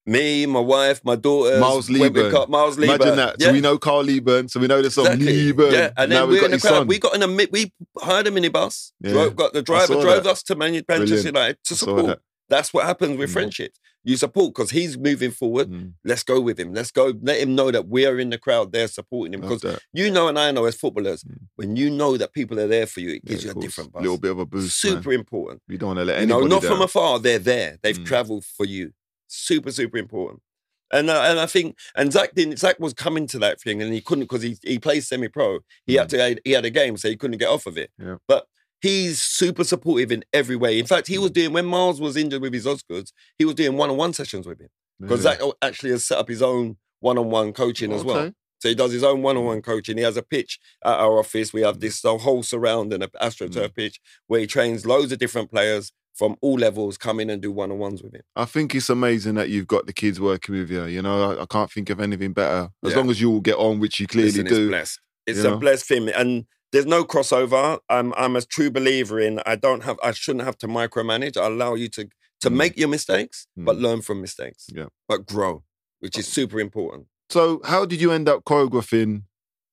Me, 0.08 0.46
my 0.46 0.60
wife, 0.60 1.00
my 1.04 1.16
daughters. 1.16 1.60
Miles 1.60 1.88
we 1.90 2.08
got 2.08 2.48
Miles 2.48 2.78
Leaburn. 2.78 2.96
Imagine 2.96 3.16
that. 3.16 3.36
Yeah. 3.38 3.46
So 3.48 3.52
we 3.52 3.60
know 3.60 3.78
Carl 3.78 4.04
Lieberman, 4.04 4.48
so 4.50 4.58
we 4.58 4.66
know 4.66 4.80
the 4.80 4.90
song 4.90 5.06
Exactly. 5.06 5.52
Lieberman. 5.52 5.72
Yeah, 5.72 5.90
and 5.96 6.10
then 6.10 6.28
we 6.28 6.42
in 6.44 6.50
the 6.50 6.58
crowd. 6.58 6.70
son. 6.72 6.86
We 6.86 6.98
got 6.98 7.14
in 7.14 7.22
a 7.22 7.26
we 7.52 7.72
hired 7.98 8.26
a 8.26 8.30
minibus. 8.30 8.92
Yeah. 9.00 9.12
Drove, 9.12 9.36
got 9.36 9.52
the 9.52 9.62
driver 9.62 9.94
drove 9.94 10.24
that. 10.24 10.26
us 10.26 10.42
to 10.44 10.56
Man- 10.56 10.82
Manchester. 10.88 11.28
United 11.28 11.58
to 11.64 11.74
support. 11.76 12.06
that. 12.06 12.18
That's 12.48 12.72
what 12.72 12.86
happens 12.86 13.18
with 13.18 13.28
Mm. 13.28 13.32
friendships. 13.34 13.78
You 14.04 14.16
support 14.16 14.54
because 14.54 14.70
he's 14.70 14.96
moving 14.96 15.30
forward. 15.30 15.68
Mm. 15.70 15.92
Let's 16.02 16.22
go 16.22 16.40
with 16.40 16.58
him. 16.58 16.72
Let's 16.72 16.90
go. 16.90 17.12
Let 17.20 17.38
him 17.40 17.54
know 17.54 17.70
that 17.70 17.88
we 17.88 18.06
are 18.06 18.18
in 18.18 18.30
the 18.30 18.38
crowd 18.38 18.72
there 18.72 18.88
supporting 18.88 19.34
him. 19.34 19.42
Because 19.42 19.62
you 19.92 20.10
know, 20.10 20.28
and 20.28 20.38
I 20.38 20.50
know 20.52 20.64
as 20.64 20.74
footballers, 20.76 21.22
Mm. 21.24 21.36
when 21.56 21.76
you 21.76 21.90
know 21.90 22.16
that 22.16 22.32
people 22.32 22.58
are 22.58 22.66
there 22.66 22.86
for 22.86 23.00
you, 23.00 23.10
it 23.16 23.24
gives 23.26 23.40
of 23.40 23.44
you 23.44 23.50
a 23.50 23.54
course. 23.54 23.64
different 23.66 23.92
buzz. 23.92 24.02
little 24.02 24.16
bit 24.16 24.30
of 24.30 24.38
a 24.38 24.46
boost. 24.46 24.82
man. 24.84 24.94
Super 24.94 25.12
important. 25.12 25.60
You 25.68 25.76
don't 25.76 25.88
want 25.88 25.98
to 25.98 26.04
let 26.06 26.20
You 26.20 26.26
know, 26.26 26.36
anybody 26.38 26.54
not 26.54 26.62
down. 26.62 26.70
from 26.72 26.80
afar, 26.82 27.18
they're 27.18 27.38
there. 27.38 27.78
They've 27.82 27.98
Mm. 27.98 28.06
travelled 28.06 28.46
for 28.46 28.64
you. 28.64 28.92
Super, 29.28 29.70
super 29.70 29.96
important. 29.98 30.42
And 30.90 31.10
uh, 31.10 31.22
and 31.26 31.38
I 31.38 31.46
think 31.46 31.76
and 31.96 32.10
Zach 32.12 32.34
didn't. 32.34 32.58
Zach 32.58 32.80
was 32.80 32.94
coming 32.94 33.26
to 33.28 33.38
that 33.40 33.60
thing, 33.60 33.82
and 33.82 33.92
he 33.92 34.00
couldn't 34.00 34.24
because 34.24 34.42
he 34.42 34.56
he 34.62 34.78
plays 34.78 35.06
semi 35.06 35.28
pro. 35.28 35.58
He 35.86 35.94
had 35.94 36.08
to 36.10 36.38
he 36.44 36.52
had 36.52 36.64
a 36.64 36.70
game, 36.70 36.96
so 36.96 37.08
he 37.08 37.16
couldn't 37.16 37.36
get 37.38 37.48
off 37.50 37.66
of 37.66 37.76
it. 37.76 37.90
Mm. 38.00 38.06
Yeah. 38.06 38.16
But 38.26 38.46
he's 38.80 39.20
super 39.20 39.64
supportive 39.64 40.10
in 40.10 40.24
every 40.32 40.56
way. 40.56 40.78
In 40.78 40.86
fact, 40.86 41.06
he 41.06 41.18
was 41.18 41.30
doing 41.30 41.52
when 41.52 41.66
Miles 41.66 42.00
was 42.00 42.16
injured 42.16 42.40
with 42.40 42.54
his 42.54 42.64
Oscars, 42.64 43.12
he 43.36 43.44
was 43.44 43.54
doing 43.54 43.76
one 43.76 43.90
on 43.90 43.98
one 43.98 44.14
sessions 44.14 44.46
with 44.46 44.60
him 44.60 44.68
because 44.98 45.24
Really? 45.24 45.36
Zach 45.36 45.46
actually 45.60 45.90
has 45.90 46.06
set 46.06 46.18
up 46.18 46.28
his 46.28 46.40
own 46.42 46.78
one 47.00 47.18
on 47.18 47.28
one 47.28 47.52
coaching 47.52 47.92
as 47.92 48.02
well. 48.02 48.32
So 48.60 48.68
he 48.68 48.74
does 48.74 48.90
his 48.90 49.04
own 49.04 49.22
one-on-one 49.22 49.62
coaching. 49.62 49.96
He 49.98 50.02
has 50.02 50.16
a 50.16 50.22
pitch 50.22 50.58
at 50.84 50.98
our 50.98 51.20
office. 51.20 51.52
We 51.52 51.60
have 51.60 51.78
this 51.78 52.04
uh, 52.04 52.18
whole 52.18 52.42
surround 52.42 52.92
and 52.92 53.04
an 53.04 53.10
Mm. 53.10 53.20
astroturf 53.28 53.72
pitch 53.76 54.00
where 54.26 54.40
he 54.40 54.48
trains 54.48 54.84
loads 54.84 55.12
of 55.12 55.18
different 55.20 55.48
players 55.48 55.92
from 56.18 56.36
all 56.42 56.58
levels 56.58 56.98
come 56.98 57.20
in 57.20 57.30
and 57.30 57.40
do 57.40 57.52
one 57.52 57.70
on 57.70 57.78
ones 57.78 58.02
with 58.02 58.12
him. 58.14 58.22
I 58.34 58.44
think 58.44 58.74
it's 58.74 58.90
amazing 58.90 59.36
that 59.36 59.48
you've 59.50 59.68
got 59.68 59.86
the 59.86 59.92
kids 59.92 60.20
working 60.20 60.56
with 60.56 60.70
you. 60.70 60.84
You 60.86 61.00
know, 61.00 61.30
I, 61.38 61.42
I 61.42 61.46
can't 61.46 61.70
think 61.70 61.90
of 61.90 62.00
anything 62.00 62.32
better. 62.32 62.70
As 62.84 62.90
Yeah. 62.92 62.98
long 62.98 63.10
as 63.10 63.20
you 63.20 63.30
all 63.30 63.40
get 63.40 63.56
on, 63.56 63.78
which 63.78 64.00
you 64.00 64.06
clearly 64.08 64.32
Listen, 64.32 64.46
do. 64.46 64.62
It's 64.62 64.68
blessed. 64.68 65.00
It's 65.26 65.38
a 65.40 65.50
know? 65.50 65.56
blessed 65.58 65.86
thing, 65.86 66.08
and 66.08 66.46
there's 66.72 66.86
no 66.86 67.04
crossover. 67.04 67.78
I'm 67.88 68.12
I'm 68.16 68.34
a 68.36 68.42
true 68.42 68.70
believer 68.70 69.20
in. 69.20 69.40
I 69.46 69.54
don't 69.56 69.84
have. 69.84 69.98
I 70.02 70.10
shouldn't 70.12 70.44
have 70.44 70.58
to 70.58 70.66
micromanage. 70.66 71.36
I 71.36 71.46
allow 71.46 71.74
you 71.74 71.88
to 71.90 72.08
to 72.40 72.50
Mm. 72.50 72.56
make 72.56 72.76
your 72.78 72.88
mistakes, 72.88 73.46
but 73.56 73.76
Mm. 73.76 73.82
learn 73.82 74.00
from 74.02 74.20
mistakes. 74.20 74.66
Yeah. 74.74 74.86
but 75.08 75.26
grow, 75.26 75.64
which 76.00 76.18
is 76.18 76.26
super 76.28 76.58
important. 76.60 77.06
So, 77.30 77.60
how 77.64 77.84
did 77.84 78.00
you 78.00 78.10
end 78.12 78.28
up 78.28 78.44
choreographing 78.44 79.22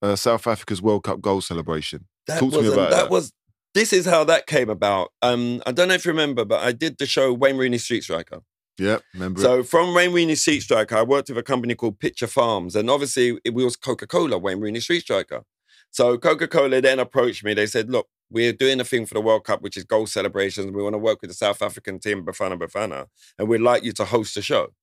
uh, 0.01 0.15
South 0.15 0.45
Africa's 0.47 0.81
World 0.81 1.03
Cup 1.03 1.21
goal 1.21 1.41
celebration? 1.41 2.07
That 2.27 2.39
Talk 2.39 2.53
to 2.53 2.61
me 2.61 2.67
about 2.67 2.89
that, 2.91 2.95
that. 3.03 3.09
was. 3.09 3.31
This 3.75 3.91
is 3.93 4.05
how 4.05 4.23
that 4.23 4.47
came 4.47 4.69
about. 4.69 5.11
Um, 5.21 5.61
I 5.65 5.71
don't 5.73 5.89
know 5.89 5.93
if 5.93 6.05
you 6.05 6.11
remember, 6.11 6.45
but 6.45 6.63
I 6.63 6.71
did 6.71 6.97
the 6.97 7.05
show 7.05 7.33
Wayne 7.33 7.57
Rooney 7.57 7.77
Street 7.77 8.03
Striker. 8.03 8.39
Yeah, 8.79 8.99
remember? 9.13 9.39
it? 9.39 9.43
So 9.43 9.63
from 9.63 9.93
Wayne 9.93 10.13
Rooney 10.13 10.35
Street 10.35 10.61
Striker, 10.61 10.95
I 10.95 11.03
worked 11.03 11.27
with 11.29 11.37
a 11.37 11.43
company 11.43 11.75
called 11.75 11.99
Picture 11.99 12.27
Farms, 12.27 12.75
and 12.75 12.89
obviously 12.89 13.37
it 13.45 13.53
was 13.53 13.75
Coca 13.75 14.07
Cola, 14.07 14.37
Wayne 14.37 14.59
Rooney 14.61 14.79
Street 14.79 15.01
Striker. 15.01 15.43
So 15.91 16.17
Coca 16.17 16.47
Cola 16.47 16.81
then 16.81 16.99
approached 16.99 17.43
me. 17.43 17.53
They 17.53 17.67
said, 17.67 17.89
"Look, 17.89 18.07
we're 18.29 18.53
doing 18.53 18.79
a 18.79 18.85
thing 18.85 19.05
for 19.05 19.13
the 19.13 19.21
World 19.21 19.43
Cup, 19.43 19.61
which 19.61 19.77
is 19.77 19.83
goal 19.83 20.07
celebrations. 20.07 20.71
We 20.71 20.81
want 20.81 20.93
to 20.93 20.97
work 20.97 21.21
with 21.21 21.29
the 21.29 21.35
South 21.35 21.61
African 21.61 21.99
team, 21.99 22.25
Bafana 22.25 22.57
Bafana, 22.57 23.07
and 23.37 23.47
we'd 23.47 23.61
like 23.61 23.83
you 23.83 23.91
to 23.93 24.05
host 24.05 24.35
the 24.35 24.41
show." 24.41 24.73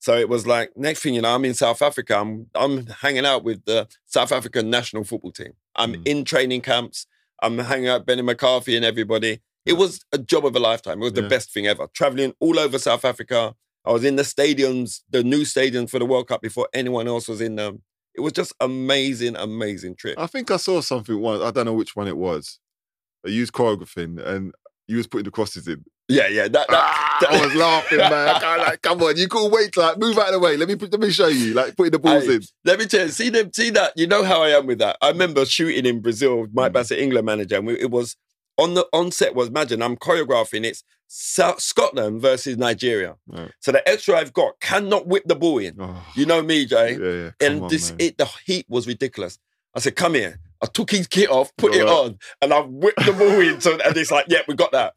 So 0.00 0.16
it 0.18 0.28
was 0.28 0.46
like 0.46 0.70
next 0.76 1.00
thing 1.00 1.14
you 1.14 1.22
know, 1.22 1.34
I'm 1.34 1.44
in 1.46 1.54
South 1.54 1.80
Africa. 1.80 2.18
I'm 2.18 2.46
I'm 2.54 2.86
hanging 2.86 3.24
out 3.24 3.42
with 3.42 3.64
the 3.64 3.88
South 4.04 4.32
African 4.32 4.68
national 4.68 5.04
football 5.04 5.32
team. 5.32 5.52
I'm 5.76 5.94
Mm. 5.94 6.06
in 6.06 6.24
training 6.24 6.60
camps. 6.62 7.06
I'm 7.42 7.58
hanging 7.58 7.88
out 7.88 8.06
Benni 8.06 8.24
McCarthy 8.24 8.76
and 8.76 8.84
everybody. 8.84 9.40
It 9.66 9.74
was 9.74 10.04
a 10.12 10.18
job 10.18 10.46
of 10.46 10.56
a 10.56 10.60
lifetime. 10.60 11.00
It 11.00 11.04
was 11.04 11.12
the 11.12 11.22
Yeah. 11.22 11.28
best 11.28 11.52
thing 11.52 11.66
ever. 11.66 11.88
Traveling 11.94 12.32
all 12.40 12.58
over 12.58 12.78
South 12.78 13.04
Africa. 13.04 13.54
I 13.84 13.92
was 13.92 14.04
in 14.04 14.16
the 14.16 14.22
stadiums, 14.22 15.00
the 15.10 15.24
new 15.24 15.42
stadiums 15.42 15.90
for 15.90 15.98
the 15.98 16.06
World 16.06 16.28
Cup 16.28 16.40
before 16.40 16.68
anyone 16.72 17.08
else 17.08 17.26
was 17.28 17.40
in 17.40 17.56
them. 17.56 17.82
It 18.14 18.20
was 18.20 18.32
just 18.32 18.52
amazing, 18.60 19.36
amazing 19.36 19.96
trip. 19.96 20.18
I 20.18 20.26
think 20.26 20.50
I 20.50 20.56
saw 20.56 20.80
something 20.80 21.18
once. 21.20 21.42
I 21.42 21.50
don't 21.50 21.66
know 21.66 21.72
which 21.72 21.96
one 21.96 22.06
it 22.08 22.16
was. 22.16 22.58
You 23.24 23.40
was 23.40 23.50
choreographing 23.50 24.24
and 24.24 24.52
you 24.86 24.96
was 24.98 25.06
putting 25.06 25.24
the 25.24 25.30
crosses 25.30 25.66
in. 25.66 25.84
Yeah, 26.12 26.28
yeah. 26.28 26.42
That, 26.48 26.66
that, 26.68 26.68
Ah, 26.70 27.18
that- 27.20 27.30
I 27.32 27.44
was 27.46 27.54
laughing, 27.54 27.98
man. 27.98 28.12
I 28.44 28.56
like, 28.58 28.82
come 28.82 29.02
on, 29.02 29.16
you 29.16 29.28
couldn't 29.28 29.50
wait 29.52 29.76
like 29.76 29.98
move 29.98 30.18
out 30.18 30.28
of 30.28 30.32
the 30.34 30.38
way. 30.40 30.56
Let 30.56 30.68
me 30.68 30.76
put, 30.76 30.90
let 30.92 31.00
me 31.00 31.10
show 31.10 31.28
you, 31.28 31.54
like 31.54 31.76
putting 31.76 31.92
the 31.92 31.98
balls 31.98 32.26
Hey, 32.26 32.34
in. 32.36 32.42
Let 32.64 32.78
me 32.78 32.86
tell 32.86 33.06
you, 33.06 33.12
see 33.12 33.30
them, 33.30 33.50
see 33.52 33.70
that. 33.70 33.92
You 33.96 34.06
know 34.06 34.22
how 34.24 34.42
I 34.42 34.50
am 34.50 34.66
with 34.66 34.78
that. 34.78 34.96
I 35.00 35.08
remember 35.08 35.44
shooting 35.44 35.86
in 35.86 36.00
Brazil, 36.00 36.42
with 36.42 36.50
Mike 36.54 36.70
Mm. 36.72 36.74
Bassett, 36.74 36.98
England 36.98 37.26
manager, 37.26 37.56
and 37.56 37.66
we, 37.66 37.74
it 37.80 37.90
was 37.90 38.16
on 38.58 38.74
the 38.74 38.86
on 38.92 39.10
set 39.10 39.34
was 39.34 39.48
imagine 39.48 39.82
I'm 39.82 39.96
choreographing. 39.96 40.64
It's 40.64 40.84
South, 41.14 41.60
Scotland 41.60 42.20
versus 42.22 42.56
Nigeria. 42.56 43.16
Right. 43.26 43.50
So 43.60 43.72
the 43.72 43.86
extra 43.88 44.16
I've 44.16 44.32
got 44.32 44.60
cannot 44.60 45.06
whip 45.06 45.24
the 45.26 45.34
ball 45.36 45.58
in. 45.58 45.76
Oh, 45.80 46.02
You 46.14 46.26
know 46.26 46.42
me, 46.42 46.64
Jay. 46.66 46.96
yeah, 46.98 47.24
yeah. 47.24 47.30
And 47.46 47.62
on, 47.64 47.68
this 47.68 47.90
man. 47.90 47.98
it 48.00 48.18
the 48.18 48.28
heat 48.46 48.66
was 48.68 48.86
ridiculous. 48.86 49.38
I 49.74 49.80
said, 49.80 49.96
"Come 49.96 50.14
here." 50.14 50.38
I 50.62 50.66
took 50.66 50.92
his 50.92 51.08
kit 51.08 51.28
off, 51.28 51.50
put 51.56 51.74
it 51.74 51.82
Right. 51.82 51.90
on, 51.90 52.18
and 52.40 52.54
I 52.54 52.60
whipped 52.60 53.04
the 53.04 53.12
ball 53.12 53.40
in. 53.40 53.60
So, 53.60 53.76
and 53.84 53.96
it's 53.96 54.10
like, 54.12 54.26
"Yeah, 54.28 54.42
we 54.46 54.54
got 54.54 54.70
that." 54.72 54.94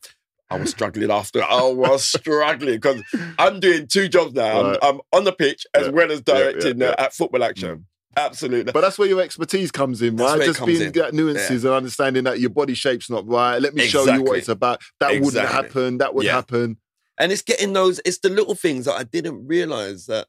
I 0.49 0.57
was 0.57 0.69
struggling 0.69 1.09
after. 1.11 1.43
I 1.43 1.63
was 1.69 2.03
struggling 2.05 2.75
because 2.75 3.01
I'm 3.39 3.59
doing 3.59 3.87
two 3.87 4.07
jobs 4.07 4.33
now. 4.33 4.61
Right. 4.63 4.79
I'm, 4.81 4.95
I'm 4.95 5.01
on 5.11 5.23
the 5.23 5.31
pitch 5.33 5.65
as 5.73 5.87
Yeah. 5.87 5.91
well 5.91 6.11
as 6.11 6.21
Yeah, 6.27 6.33
yeah, 6.33 6.39
directing 6.43 6.79
yeah. 6.81 6.87
uh, 6.89 7.03
at 7.05 7.13
football 7.13 7.43
action. 7.43 7.85
Absolutely. 8.17 8.71
But 8.71 8.81
that's 8.81 8.97
where 8.97 9.09
your 9.09 9.21
expertise 9.21 9.71
comes 9.71 10.01
in, 10.01 10.15
right? 10.15 10.41
Just 10.41 10.65
being 10.65 10.81
in. 10.83 10.91
that 10.93 11.13
nuances 11.13 11.65
and 11.65 11.73
understanding 11.73 12.23
that 12.23 12.39
your 12.39 12.49
body 12.49 12.73
shape's 12.73 13.09
not 13.09 13.27
right. 13.27 13.57
Let 13.61 13.73
me 13.75 13.87
show 13.87 14.05
you 14.05 14.23
what 14.23 14.37
it's 14.37 14.47
about. 14.47 14.81
That 15.01 15.19
wouldn't 15.21 15.47
happen. 15.47 15.97
That 15.97 16.15
would 16.15 16.25
Yeah. 16.25 16.33
happen. 16.33 16.77
And 17.17 17.31
it's 17.31 17.41
getting 17.41 17.73
those, 17.73 17.99
it's 18.05 18.19
the 18.19 18.29
little 18.29 18.55
things 18.55 18.85
that 18.85 18.93
I 18.93 19.03
didn't 19.03 19.45
realize 19.47 20.05
that 20.05 20.27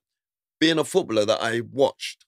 being 0.60 0.78
a 0.78 0.84
footballer 0.84 1.24
that 1.26 1.38
I 1.42 1.60
watched. 1.72 2.24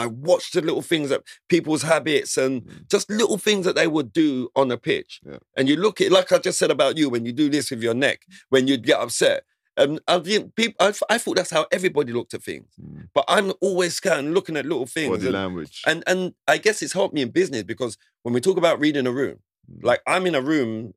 I 0.00 0.06
watched 0.06 0.54
the 0.54 0.60
little 0.62 0.82
things 0.82 1.10
that 1.10 1.22
people's 1.48 1.82
habits 1.82 2.36
and 2.36 2.62
Mm. 2.62 2.88
just 2.90 3.10
little 3.10 3.38
things 3.38 3.64
that 3.66 3.76
they 3.76 3.86
would 3.86 4.12
do 4.12 4.48
on 4.56 4.70
a 4.70 4.76
pitch. 4.76 5.20
Yeah. 5.24 5.38
And 5.56 5.68
you 5.68 5.76
look 5.76 6.00
at 6.00 6.10
like 6.10 6.32
I 6.32 6.38
just 6.38 6.58
said 6.58 6.70
about 6.70 6.96
you, 6.98 7.08
when 7.10 7.24
you 7.26 7.32
do 7.32 7.48
this 7.48 7.70
with 7.70 7.82
your 7.82 7.94
neck, 7.94 8.22
when 8.48 8.66
you'd 8.68 8.84
get 8.86 8.98
upset. 9.00 9.44
And 9.76 10.00
I, 10.08 10.18
think 10.18 10.54
people, 10.56 10.74
I, 10.80 10.92
I 11.14 11.18
thought 11.18 11.36
that's 11.36 11.50
how 11.50 11.66
everybody 11.72 12.12
looked 12.12 12.34
at 12.34 12.42
things. 12.42 12.66
Mm. 12.80 13.08
But 13.14 13.24
I'm 13.28 13.52
always 13.60 13.94
scanning, 13.94 14.32
looking 14.34 14.56
at 14.56 14.66
little 14.66 14.86
things. 14.86 15.10
Body 15.16 15.26
and- 15.26 15.34
language. 15.34 15.82
and 15.86 16.02
and 16.06 16.34
I 16.48 16.58
guess 16.58 16.82
it's 16.82 16.92
helped 16.92 17.14
me 17.14 17.22
in 17.22 17.30
business 17.30 17.62
because 17.62 17.96
when 18.22 18.34
we 18.34 18.40
talk 18.40 18.56
about 18.58 18.80
reading 18.80 19.06
a 19.06 19.12
room, 19.12 19.38
Mm. 19.70 19.84
like 19.84 20.00
I'm 20.06 20.26
in 20.26 20.34
a 20.34 20.42
room 20.42 20.94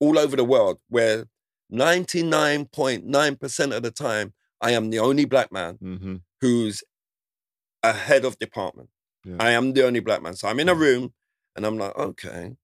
all 0.00 0.18
over 0.18 0.34
the 0.36 0.44
world 0.44 0.78
where 0.88 1.26
99.9% 1.72 3.76
of 3.76 3.82
the 3.82 3.90
time 3.90 4.32
I 4.60 4.70
am 4.72 4.90
the 4.90 4.98
only 4.98 5.24
black 5.24 5.50
man 5.52 5.74
hmm 5.76 6.16
who's 6.40 6.82
a 7.84 7.92
head 7.92 8.24
of 8.24 8.38
department. 8.38 8.88
Yeah. 9.24 9.36
I 9.40 9.50
am 9.52 9.72
the 9.74 9.86
only 9.86 10.00
black 10.00 10.22
man. 10.22 10.34
So 10.34 10.48
I'm 10.48 10.60
in 10.60 10.68
a 10.68 10.74
room 10.74 11.12
and 11.54 11.64
I'm 11.66 11.78
like, 11.78 11.96
okay. 11.96 12.56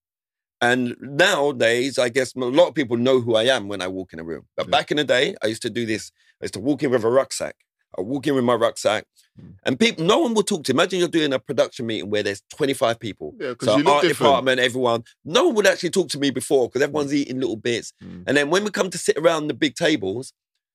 And 0.62 0.94
nowadays, 1.00 1.98
I 1.98 2.08
guess 2.10 2.34
a 2.34 2.38
lot 2.40 2.68
of 2.68 2.74
people 2.74 2.96
know 2.98 3.20
who 3.20 3.34
I 3.34 3.44
am 3.44 3.68
when 3.68 3.80
I 3.80 3.88
walk 3.88 4.12
in 4.12 4.18
a 4.18 4.24
room. 4.24 4.44
But 4.56 4.66
Yeah. 4.66 4.70
back 4.70 4.90
in 4.90 4.96
the 4.98 5.04
day, 5.04 5.34
I 5.42 5.46
used 5.46 5.62
to 5.62 5.70
do 5.70 5.86
this. 5.86 6.10
I 6.40 6.44
used 6.44 6.54
to 6.54 6.60
walk 6.60 6.82
in 6.82 6.90
with 6.90 7.04
a 7.04 7.08
rucksack. 7.10 7.56
I 7.98 8.02
walk 8.02 8.26
in 8.26 8.34
with 8.34 8.44
my 8.44 8.54
rucksack, 8.54 9.04
Mm. 9.40 9.54
and 9.64 9.80
people, 9.80 10.04
no 10.04 10.18
one 10.18 10.32
will 10.34 10.42
talk 10.44 10.62
to. 10.64 10.70
you. 10.72 10.76
Imagine 10.76 10.98
you're 11.00 11.08
doing 11.08 11.32
a 11.32 11.38
production 11.40 11.86
meeting 11.86 12.08
where 12.10 12.22
there's 12.22 12.42
25 12.56 13.00
people. 13.00 13.34
Yeah, 13.40 13.50
because 13.50 13.66
So 13.68 13.72
art 13.74 13.82
different. 14.02 14.18
department, 14.18 14.60
everyone. 14.60 15.02
No 15.24 15.46
one 15.46 15.54
would 15.56 15.66
actually 15.66 15.90
talk 15.90 16.08
to 16.10 16.18
me 16.18 16.30
before 16.30 16.68
because 16.68 16.82
everyone's 16.82 17.12
eating 17.14 17.40
little 17.40 17.56
bits. 17.56 17.92
Mm. 18.02 18.24
And 18.26 18.36
then 18.36 18.50
when 18.50 18.62
we 18.64 18.70
come 18.70 18.90
to 18.90 18.98
sit 18.98 19.16
around 19.16 19.48
the 19.48 19.54
big 19.54 19.74
tables, 19.74 20.32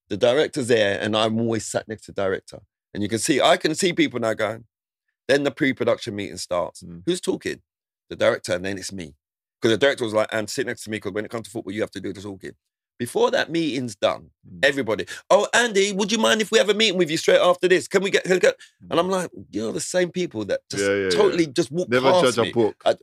the 0.09 0.17
director's 0.17 0.67
there, 0.67 0.99
and 0.99 1.15
I'm 1.15 1.39
always 1.39 1.65
sat 1.65 1.87
next 1.87 2.05
to 2.05 2.11
the 2.11 2.21
director. 2.21 2.59
And 2.95 3.03
you 3.03 3.09
can 3.09 3.19
see, 3.19 3.41
I 3.41 3.57
can 3.57 3.75
see 3.75 3.91
people 3.91 4.21
now 4.21 4.33
going. 4.33 4.63
Then 5.27 5.43
the 5.43 5.51
pre-production 5.51 6.15
meeting 6.15 6.37
starts. 6.37 6.81
Mm. 6.81 7.03
Who's 7.05 7.19
talking? 7.19 7.61
The 8.09 8.15
director, 8.15 8.53
and 8.53 8.63
then 8.63 8.77
it's 8.77 8.93
me. 8.93 9.15
Because 9.61 9.73
the 9.73 9.77
director 9.77 10.05
was 10.05 10.13
like, 10.13 10.29
and 10.31 10.49
sit 10.49 10.65
next 10.65 10.83
to 10.85 10.89
me, 10.89 10.97
because 10.97 11.11
when 11.11 11.25
it 11.25 11.31
comes 11.31 11.43
to 11.47 11.51
football, 11.51 11.73
you 11.73 11.81
have 11.81 11.91
to 11.91 11.99
do 11.99 12.13
the 12.13 12.21
talking. 12.21 12.51
Before 12.97 13.31
that 13.31 13.51
meeting's 13.51 13.97
done, 13.97 14.29
Mm. 14.49 14.63
everybody, 14.63 15.05
oh, 15.29 15.45
Andy, 15.53 15.91
would 15.91 16.09
you 16.09 16.19
mind 16.19 16.39
if 16.41 16.51
we 16.51 16.57
have 16.57 16.69
a 16.69 16.73
meeting 16.73 16.97
with 16.97 17.11
you 17.11 17.17
straight 17.17 17.41
after 17.41 17.67
this? 17.67 17.89
Can 17.89 18.01
we 18.01 18.11
get, 18.11 18.23
can 18.23 18.33
we 18.35 18.39
get? 18.39 18.55
And 18.89 18.97
I'm 18.97 19.09
like, 19.09 19.29
you're 19.51 19.73
the 19.73 19.81
same 19.81 20.09
people 20.11 20.45
that 20.45 20.61
just 20.71 20.83
Yeah, 20.83 20.89
yeah, 20.95 21.03
yeah. 21.03 21.09
totally 21.09 21.47
just 21.47 21.71
walk 21.71 21.89
Never 21.89 22.09
past 22.11 22.23
judge 22.35 22.45
me. 22.45 22.51
a 22.51 22.53
book. 22.53 22.75
I- 22.85 22.95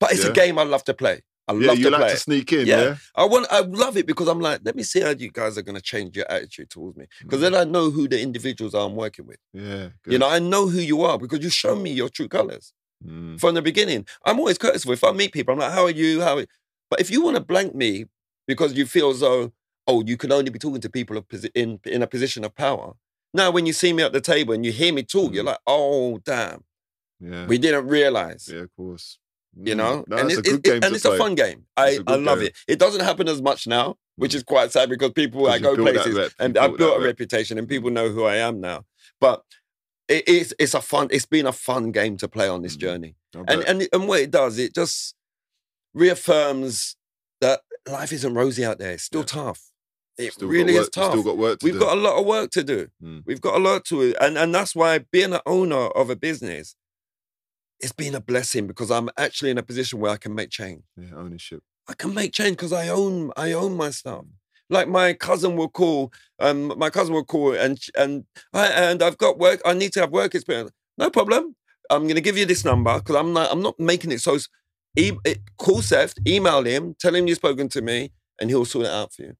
But 0.00 0.12
it's 0.12 0.24
Yeah. 0.24 0.30
a 0.30 0.32
game 0.34 0.58
I 0.58 0.64
love 0.64 0.82
to 0.84 0.94
play. 0.94 1.22
I 1.50 1.52
yeah, 1.54 1.66
love 1.68 1.78
you 1.78 1.84
to 1.84 1.90
like 1.90 2.00
play. 2.00 2.08
to 2.10 2.14
it. 2.14 2.18
sneak 2.18 2.52
in, 2.52 2.66
Yeah. 2.66 2.82
yeah? 2.82 2.96
I 3.14 3.24
want, 3.24 3.46
I 3.50 3.60
love 3.60 3.96
it 3.96 4.06
because 4.06 4.28
I'm 4.28 4.40
like, 4.40 4.60
let 4.64 4.76
me 4.76 4.82
see 4.82 5.00
how 5.00 5.10
you 5.10 5.30
guys 5.30 5.56
are 5.58 5.62
going 5.62 5.74
to 5.76 5.82
change 5.82 6.16
your 6.16 6.30
attitude 6.30 6.70
towards 6.70 6.96
me. 6.96 7.06
Because 7.22 7.38
Mm. 7.40 7.42
then 7.42 7.54
I 7.54 7.64
know 7.64 7.90
who 7.90 8.08
the 8.08 8.20
individuals 8.20 8.74
are 8.74 8.86
I'm 8.86 8.96
working 8.96 9.26
with. 9.26 9.38
Yeah. 9.52 9.88
You 10.06 10.18
know, 10.18 10.28
I 10.28 10.38
know 10.38 10.68
who 10.68 10.78
you 10.80 11.02
are 11.02 11.18
because 11.18 11.40
you 11.42 11.50
show 11.50 11.74
me 11.76 11.90
your 11.92 12.08
true 12.08 12.28
colors 12.28 12.72
Mm. 13.06 13.40
from 13.40 13.54
the 13.54 13.62
beginning. 13.62 14.06
I'm 14.26 14.38
always 14.38 14.58
courteous. 14.58 14.86
If 14.86 15.04
I 15.04 15.12
meet 15.12 15.32
people, 15.32 15.52
I'm 15.54 15.60
like, 15.60 15.72
how 15.72 15.84
are 15.84 15.90
you? 15.90 16.20
How? 16.20 16.36
Are 16.36 16.40
you? 16.40 16.46
But 16.90 17.00
if 17.00 17.10
you 17.10 17.22
want 17.22 17.36
to 17.36 17.42
blank 17.42 17.74
me 17.74 18.06
because 18.46 18.74
you 18.74 18.84
feel 18.86 19.10
as 19.10 19.20
though, 19.20 19.52
oh, 19.86 20.02
you 20.04 20.16
can 20.16 20.30
only 20.32 20.50
be 20.50 20.58
talking 20.58 20.80
to 20.82 20.90
people 20.90 21.16
in 21.54 21.80
in 21.84 22.02
a 22.02 22.06
position 22.06 22.44
of 22.44 22.54
power. 22.54 22.92
Now, 23.32 23.50
when 23.52 23.64
you 23.64 23.72
see 23.72 23.92
me 23.92 24.02
at 24.02 24.12
the 24.12 24.20
table 24.20 24.52
and 24.54 24.66
you 24.66 24.72
hear 24.72 24.92
me 24.92 25.02
talk, 25.04 25.32
you're 25.32 25.44
Mm. 25.44 25.52
like, 25.52 25.60
oh, 25.66 26.18
damn, 26.18 26.64
Yeah. 27.20 27.46
we 27.46 27.58
didn't 27.58 27.86
realize. 27.86 28.48
yeah, 28.52 28.60
of 28.62 28.70
course. 28.76 29.18
You 29.56 29.74
Mm. 29.74 29.76
know, 29.78 30.04
No, 30.06 30.16
and 30.16 30.30
it's 30.30 30.38
it- 30.48 30.66
a 30.68 30.76
it- 30.76 30.84
and 30.84 30.94
it's 30.94 31.04
play. 31.04 31.16
a 31.16 31.18
fun 31.18 31.34
game. 31.34 31.66
It's 31.78 32.02
I, 32.06 32.12
I 32.12 32.16
love 32.16 32.38
game. 32.38 32.48
it. 32.48 32.56
It 32.68 32.78
doesn't 32.78 33.00
happen 33.02 33.28
as 33.28 33.42
much 33.42 33.66
now, 33.66 33.96
which 34.16 34.34
is 34.34 34.42
quite 34.44 34.70
sad 34.72 34.88
because 34.88 35.10
people 35.12 35.48
I 35.48 35.58
go 35.58 35.74
places 35.76 36.14
rep, 36.14 36.32
and 36.38 36.56
I've 36.56 36.76
built 36.76 36.96
a 36.96 37.00
rep. 37.00 37.06
reputation 37.06 37.58
and 37.58 37.68
people 37.68 37.90
know 37.90 38.10
who 38.10 38.24
I 38.24 38.36
am 38.36 38.60
now. 38.60 38.84
But 39.20 39.42
it 40.08 40.28
is 40.28 40.54
it's 40.58 40.74
a 40.74 40.80
fun. 40.80 41.08
It's 41.10 41.26
been 41.26 41.46
a 41.46 41.52
fun 41.52 41.90
game 41.90 42.16
to 42.18 42.28
play 42.28 42.48
on 42.48 42.62
this 42.62 42.76
Mm. 42.76 42.80
journey, 42.80 43.14
and 43.34 43.64
and 43.64 43.88
and 43.92 44.06
what 44.08 44.20
it 44.20 44.30
does, 44.30 44.56
it 44.58 44.72
just 44.74 45.14
reaffirms 45.94 46.96
that 47.40 47.60
life 47.88 48.12
isn't 48.12 48.34
rosy 48.34 48.64
out 48.64 48.78
there. 48.78 48.92
It's 48.92 49.04
still 49.04 49.20
Yeah. 49.22 49.26
tough. 49.26 49.62
It 50.18 50.34
Still 50.34 50.48
really 50.48 50.74
work- 50.74 50.82
is 50.82 50.88
tough. 50.90 51.12
Still 51.12 51.22
got 51.22 51.38
work 51.38 51.58
to 51.60 51.64
We've 51.64 51.74
do. 51.74 51.80
got 51.80 51.96
a 51.96 52.00
lot 52.00 52.18
of 52.20 52.26
work 52.26 52.50
to 52.52 52.62
do. 52.62 52.88
Mm. 53.02 53.22
We've 53.24 53.40
got 53.40 53.54
a 53.56 53.58
lot 53.58 53.84
to. 53.86 54.14
And 54.20 54.36
and 54.36 54.54
that's 54.54 54.74
why 54.74 54.98
being 54.98 55.32
an 55.32 55.40
owner 55.46 55.86
of 55.88 56.10
a 56.10 56.16
business, 56.16 56.76
it's 57.80 57.92
been 57.92 58.14
a 58.14 58.20
blessing 58.20 58.66
because 58.66 58.90
I'm 58.90 59.08
actually 59.16 59.50
in 59.50 59.58
a 59.58 59.62
position 59.62 60.00
where 60.00 60.10
I 60.10 60.16
can 60.16 60.34
make 60.34 60.50
change. 60.50 60.82
yeah, 60.96 61.14
ownership. 61.16 61.62
I 61.88 61.94
can 61.94 62.14
make 62.14 62.32
change 62.32 62.56
because 62.56 62.72
I 62.72 62.88
own 62.88 63.32
I 63.36 63.52
own 63.52 63.76
my 63.76 63.90
stuff. 63.90 64.24
Like 64.68 64.86
my 64.88 65.14
cousin 65.14 65.56
will 65.56 65.68
call, 65.68 66.12
um, 66.38 66.72
my 66.78 66.90
cousin 66.90 67.14
will 67.14 67.24
call 67.24 67.54
and 67.54 67.78
and 67.96 68.24
I 68.52 68.66
and 68.68 69.02
I've 69.02 69.18
got 69.18 69.38
work. 69.38 69.60
I 69.64 69.72
need 69.72 69.92
to 69.94 70.00
have 70.00 70.10
work 70.10 70.34
experience. 70.34 70.70
No 70.98 71.10
problem. 71.10 71.56
I'm 71.90 72.06
gonna 72.06 72.20
give 72.20 72.38
you 72.38 72.46
this 72.46 72.64
number 72.64 72.96
because 72.98 73.16
I'm 73.16 73.32
not 73.32 73.50
I'm 73.50 73.62
not 73.62 73.78
making 73.80 74.12
it 74.12 74.20
so. 74.20 74.38
E- 74.98 75.12
it, 75.24 75.38
call 75.56 75.82
Seth, 75.82 76.14
email 76.26 76.64
him, 76.64 76.94
tell 76.98 77.14
him 77.14 77.28
you've 77.28 77.36
spoken 77.36 77.68
to 77.70 77.80
me, 77.80 78.10
and 78.40 78.50
he'll 78.50 78.64
sort 78.64 78.86
it 78.86 78.90
out 78.90 79.12
for 79.12 79.22
you. 79.22 79.36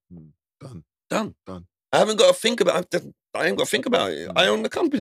Done. 0.61 0.85
Done. 1.09 1.35
Done. 1.47 1.67
I 1.93 1.99
haven't 1.99 2.19
got 2.19 2.35
to 2.35 2.41
think 2.41 2.61
about. 2.61 2.87
I 3.35 3.47
ain't 3.47 3.59
got 3.59 3.65
to 3.65 3.71
think 3.71 3.87
about 3.87 4.13
it. 4.13 4.31
I 4.37 4.47
own 4.47 4.63
the 4.63 4.69
company. 4.69 5.01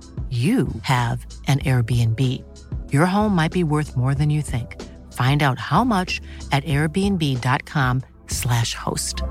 you 0.31 0.69
have 0.83 1.25
an 1.47 1.59
Airbnb. 1.59 2.21
Your 2.93 3.05
home 3.05 3.35
might 3.35 3.51
be 3.51 3.65
worth 3.65 3.97
more 3.97 4.15
than 4.15 4.29
you 4.29 4.41
think. 4.41 4.81
Find 5.11 5.43
out 5.43 5.59
how 5.59 5.83
much 5.83 6.21
at 6.53 6.63
airbnb.com/slash 6.63 8.75
host. 8.75 9.23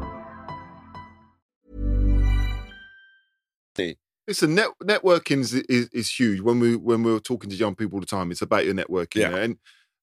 Listen, 4.30 4.54
net, 4.54 4.68
networking 4.80 5.40
is, 5.40 5.54
is 5.54 5.88
is 5.88 6.08
huge. 6.08 6.40
When 6.40 6.60
we 6.60 6.76
when 6.76 7.02
we're 7.02 7.18
talking 7.18 7.50
to 7.50 7.56
young 7.56 7.74
people 7.74 7.96
all 7.96 8.00
the 8.00 8.06
time, 8.06 8.30
it's 8.30 8.42
about 8.42 8.64
your 8.64 8.74
networking. 8.74 9.22
Yeah. 9.22 9.34
And 9.34 9.56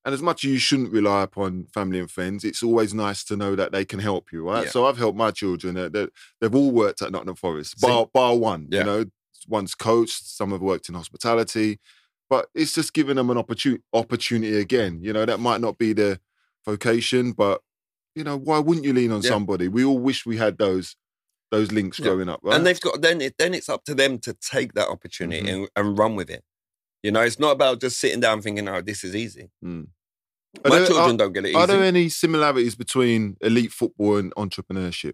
and 0.04 0.14
as 0.14 0.22
much 0.22 0.44
as 0.44 0.52
you 0.52 0.58
shouldn't 0.58 0.92
rely 0.92 1.24
upon 1.24 1.68
family 1.74 2.00
and 2.00 2.12
friends, 2.12 2.44
it's 2.44 2.62
always 2.62 2.94
nice 2.94 3.24
to 3.24 3.38
know 3.38 3.56
that 3.56 3.72
they 3.72 3.86
can 3.86 4.00
help 4.00 4.34
you, 4.34 4.46
right? 4.46 4.66
Yeah. 4.66 4.72
So 4.72 4.86
I've 4.86 4.98
helped 4.98 5.18
my 5.18 5.32
children. 5.32 5.78
Uh, 5.78 5.88
they, 5.88 6.10
they've 6.42 6.54
all 6.54 6.72
worked 6.72 7.02
at 7.02 7.10
Nottingham 7.10 7.38
Forest, 7.38 7.80
bar, 7.80 8.08
bar 8.14 8.36
one. 8.36 8.68
Yeah. 8.70 8.80
You 8.80 8.86
know, 8.86 9.06
one's 9.48 9.76
coached, 9.76 10.26
some 10.26 10.52
have 10.52 10.62
worked 10.62 10.90
in 10.90 10.96
hospitality, 10.96 11.80
but 12.30 12.50
it's 12.56 12.74
just 12.74 12.94
giving 12.94 13.16
them 13.16 13.30
an 13.30 13.38
opportunity 13.38 13.84
opportunity 13.94 14.58
again. 14.60 15.00
You 15.02 15.14
know, 15.14 15.26
that 15.26 15.40
might 15.40 15.62
not 15.62 15.78
be 15.78 15.94
their 15.94 16.20
vocation, 16.66 17.32
but 17.32 17.62
you 18.16 18.24
know, 18.24 18.36
why 18.38 18.60
wouldn't 18.60 18.86
you 18.86 18.94
lean 18.94 19.12
on 19.12 19.22
Yeah. 19.22 19.30
somebody? 19.30 19.68
We 19.68 19.84
all 19.84 20.00
wish 20.00 20.26
we 20.26 20.38
had 20.38 20.58
those 20.58 20.96
those 21.50 21.72
links 21.72 21.98
Yeah. 21.98 22.08
growing 22.08 22.28
up, 22.28 22.42
right? 22.44 22.56
And 22.56 22.66
they've 22.66 22.80
got 22.82 23.02
then 23.02 23.22
it 23.22 23.36
then 23.38 23.54
it's 23.54 23.70
up 23.70 23.86
to 23.86 23.96
them 23.96 24.20
to 24.20 24.34
take 24.34 24.74
that 24.74 24.90
opportunity 24.90 25.44
Mhm. 25.48 25.54
and, 25.54 25.70
and 25.76 25.98
run 25.98 26.16
with 26.16 26.30
it. 26.30 26.44
You 27.04 27.12
know, 27.12 27.22
it's 27.22 27.40
not 27.40 27.52
about 27.52 27.80
just 27.80 28.00
sitting 28.00 28.20
down 28.20 28.42
thinking, 28.42 28.68
"Oh, 28.68 28.82
this 28.82 29.04
is 29.04 29.16
easy." 29.16 29.50
Mm. 29.64 29.88
My 30.66 30.70
there- 30.72 30.88
children 30.88 31.12
are- 31.16 31.18
don't 31.18 31.34
get 31.34 31.46
it 31.46 31.56
Are 31.56 31.68
there 31.68 31.84
any 31.84 32.10
similarities 32.10 32.76
between 32.76 33.38
elite 33.42 33.72
football 33.72 34.18
and 34.18 34.34
entrepreneurship? 34.36 35.14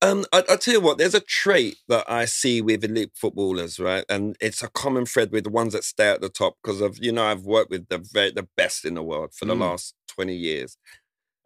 Um, 0.00 0.24
I, 0.32 0.44
I 0.48 0.56
tell 0.56 0.74
you 0.74 0.80
what, 0.80 0.98
there's 0.98 1.14
a 1.14 1.20
trait 1.20 1.76
that 1.88 2.08
I 2.08 2.24
see 2.24 2.62
with 2.62 2.84
elite 2.84 3.10
footballers, 3.14 3.80
right? 3.80 4.04
And 4.08 4.36
it's 4.40 4.62
a 4.62 4.68
common 4.68 5.06
thread 5.06 5.32
with 5.32 5.42
the 5.44 5.50
ones 5.50 5.72
that 5.72 5.82
stay 5.82 6.08
at 6.08 6.20
the 6.20 6.28
top 6.28 6.54
because 6.62 6.80
of 6.80 6.98
you 7.02 7.10
know 7.10 7.24
I've 7.24 7.42
worked 7.44 7.70
with 7.70 7.88
the 7.88 7.98
very, 7.98 8.30
the 8.30 8.46
best 8.56 8.84
in 8.84 8.94
the 8.94 9.02
world 9.02 9.34
for 9.34 9.44
the 9.44 9.54
Mm. 9.54 9.60
last 9.60 9.94
twenty 10.06 10.36
years, 10.36 10.76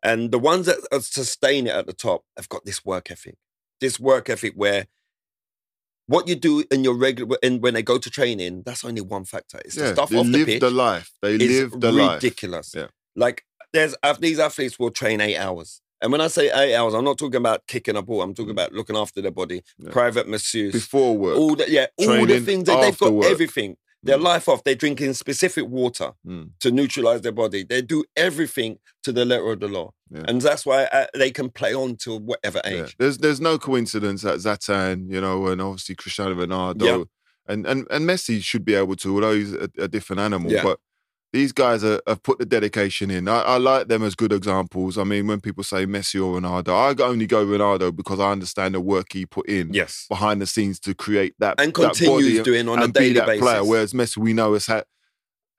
and 0.02 0.30
the 0.32 0.38
ones 0.38 0.66
that 0.66 0.78
sustain 1.02 1.66
it 1.66 1.74
at 1.74 1.86
the 1.86 1.92
top 1.94 2.24
have 2.36 2.48
got 2.48 2.64
this 2.66 2.84
work 2.84 3.10
ethic, 3.10 3.36
this 3.80 3.98
work 3.98 4.28
ethic 4.28 4.52
where 4.54 4.86
what 6.06 6.28
you 6.28 6.34
do 6.34 6.64
in 6.70 6.84
your 6.84 6.94
regular 6.96 7.38
and 7.42 7.62
when 7.62 7.74
they 7.74 7.82
go 7.82 7.96
to 7.96 8.10
training, 8.10 8.62
that's 8.66 8.84
only 8.84 9.00
one 9.00 9.24
factor. 9.24 9.60
It's 9.64 9.76
the 9.76 9.88
stuff 9.94 10.12
off 10.14 10.26
the 10.26 10.38
live 10.38 10.46
pitch 10.46 10.60
the 10.60 10.70
life. 10.70 11.10
They 11.22 11.38
live 11.38 11.80
the 11.80 11.92
life. 11.92 12.22
ridiculous. 12.22 12.74
Yeah. 12.76 12.88
Like 13.16 13.44
there's 13.72 13.94
these 14.20 14.38
athletes 14.38 14.78
will 14.78 14.90
train 14.90 15.20
eight 15.20 15.36
hours. 15.38 15.80
And 16.02 16.12
when 16.12 16.20
I 16.20 16.26
say 16.28 16.50
eight 16.52 16.74
hours, 16.74 16.92
I'm 16.94 17.04
not 17.04 17.16
talking 17.16 17.36
about 17.38 17.66
kicking 17.68 17.96
a 17.96 18.02
ball. 18.02 18.20
I'm 18.22 18.34
talking 18.34 18.50
Mm. 18.50 18.58
about 18.58 18.72
looking 18.72 18.96
after 18.96 19.22
their 19.22 19.30
body, 19.30 19.62
Yeah. 19.78 19.90
private 19.90 20.28
masseuse, 20.28 20.72
Before 20.72 21.16
work. 21.16 21.36
all 21.38 21.54
the 21.56 21.70
yeah, 21.70 21.86
all 21.98 22.26
the 22.26 22.40
things 22.40 22.64
that 22.64 22.80
they've 22.82 22.98
got 22.98 23.12
work. 23.12 23.30
everything. 23.30 23.76
Their 24.04 24.18
Mm. 24.18 24.22
life 24.24 24.48
off. 24.48 24.64
They're 24.64 24.74
drinking 24.74 25.14
specific 25.14 25.64
water 25.68 26.14
Mm. 26.26 26.50
to 26.58 26.72
neutralize 26.72 27.20
their 27.20 27.30
body. 27.30 27.62
They 27.62 27.82
do 27.82 28.04
everything 28.16 28.80
to 29.04 29.12
the 29.12 29.24
letter 29.24 29.52
of 29.52 29.60
the 29.60 29.68
law, 29.68 29.92
Yeah. 30.10 30.24
and 30.26 30.40
that's 30.42 30.66
why 30.66 30.84
uh, 30.86 31.06
they 31.14 31.30
can 31.30 31.50
play 31.50 31.72
on 31.72 31.94
to 31.98 32.16
whatever 32.18 32.60
Yeah. 32.64 32.82
age. 32.84 32.96
There's 32.98 33.18
there's 33.18 33.40
no 33.40 33.56
coincidence 33.58 34.22
that 34.22 34.38
Zlatan, 34.40 35.08
you 35.08 35.20
know, 35.20 35.46
and 35.46 35.62
obviously 35.62 35.94
Cristiano 35.94 36.34
Ronaldo 36.34 36.82
Yeah. 36.84 37.04
and, 37.46 37.64
and 37.64 37.86
and 37.90 38.04
Messi 38.08 38.42
should 38.42 38.64
be 38.64 38.74
able 38.74 38.96
to, 38.96 39.14
although 39.14 39.36
he's 39.36 39.52
a, 39.52 39.68
a 39.78 39.86
different 39.86 40.18
animal. 40.20 40.50
Yeah. 40.50 40.64
But 40.64 40.80
these 41.32 41.52
guys 41.52 41.82
are, 41.82 42.00
have 42.06 42.22
put 42.22 42.38
the 42.38 42.44
dedication 42.44 43.10
in. 43.10 43.26
I, 43.26 43.40
I 43.40 43.56
like 43.58 43.88
them 43.88 44.02
as 44.02 44.14
good 44.14 44.32
examples. 44.32 44.98
I 44.98 45.04
mean, 45.04 45.26
when 45.26 45.40
people 45.40 45.64
say 45.64 45.86
Messi 45.86 46.16
or 46.16 46.38
Ronaldo, 46.40 47.00
I 47.00 47.02
only 47.04 47.26
go 47.26 47.44
Ronaldo 47.46 47.94
because 47.96 48.20
I 48.20 48.30
understand 48.30 48.74
the 48.74 48.80
work 48.80 49.12
he 49.12 49.24
put 49.24 49.48
in 49.48 49.72
Yes, 49.72 50.06
behind 50.08 50.42
the 50.42 50.46
scenes 50.46 50.78
to 50.80 50.94
create 50.94 51.34
that 51.38 51.58
and 51.58 51.72
that 51.72 51.74
continues 51.74 52.38
body 52.38 52.42
doing 52.42 52.68
on 52.68 52.78
a 52.80 52.84
and 52.84 52.92
be 52.92 53.00
daily 53.00 53.12
that 53.14 53.26
basis. 53.26 53.40
player. 53.42 53.64
Whereas 53.64 53.92
Messi, 53.94 54.18
we 54.18 54.32
know 54.34 54.52
has 54.52 54.66
had, 54.66 54.84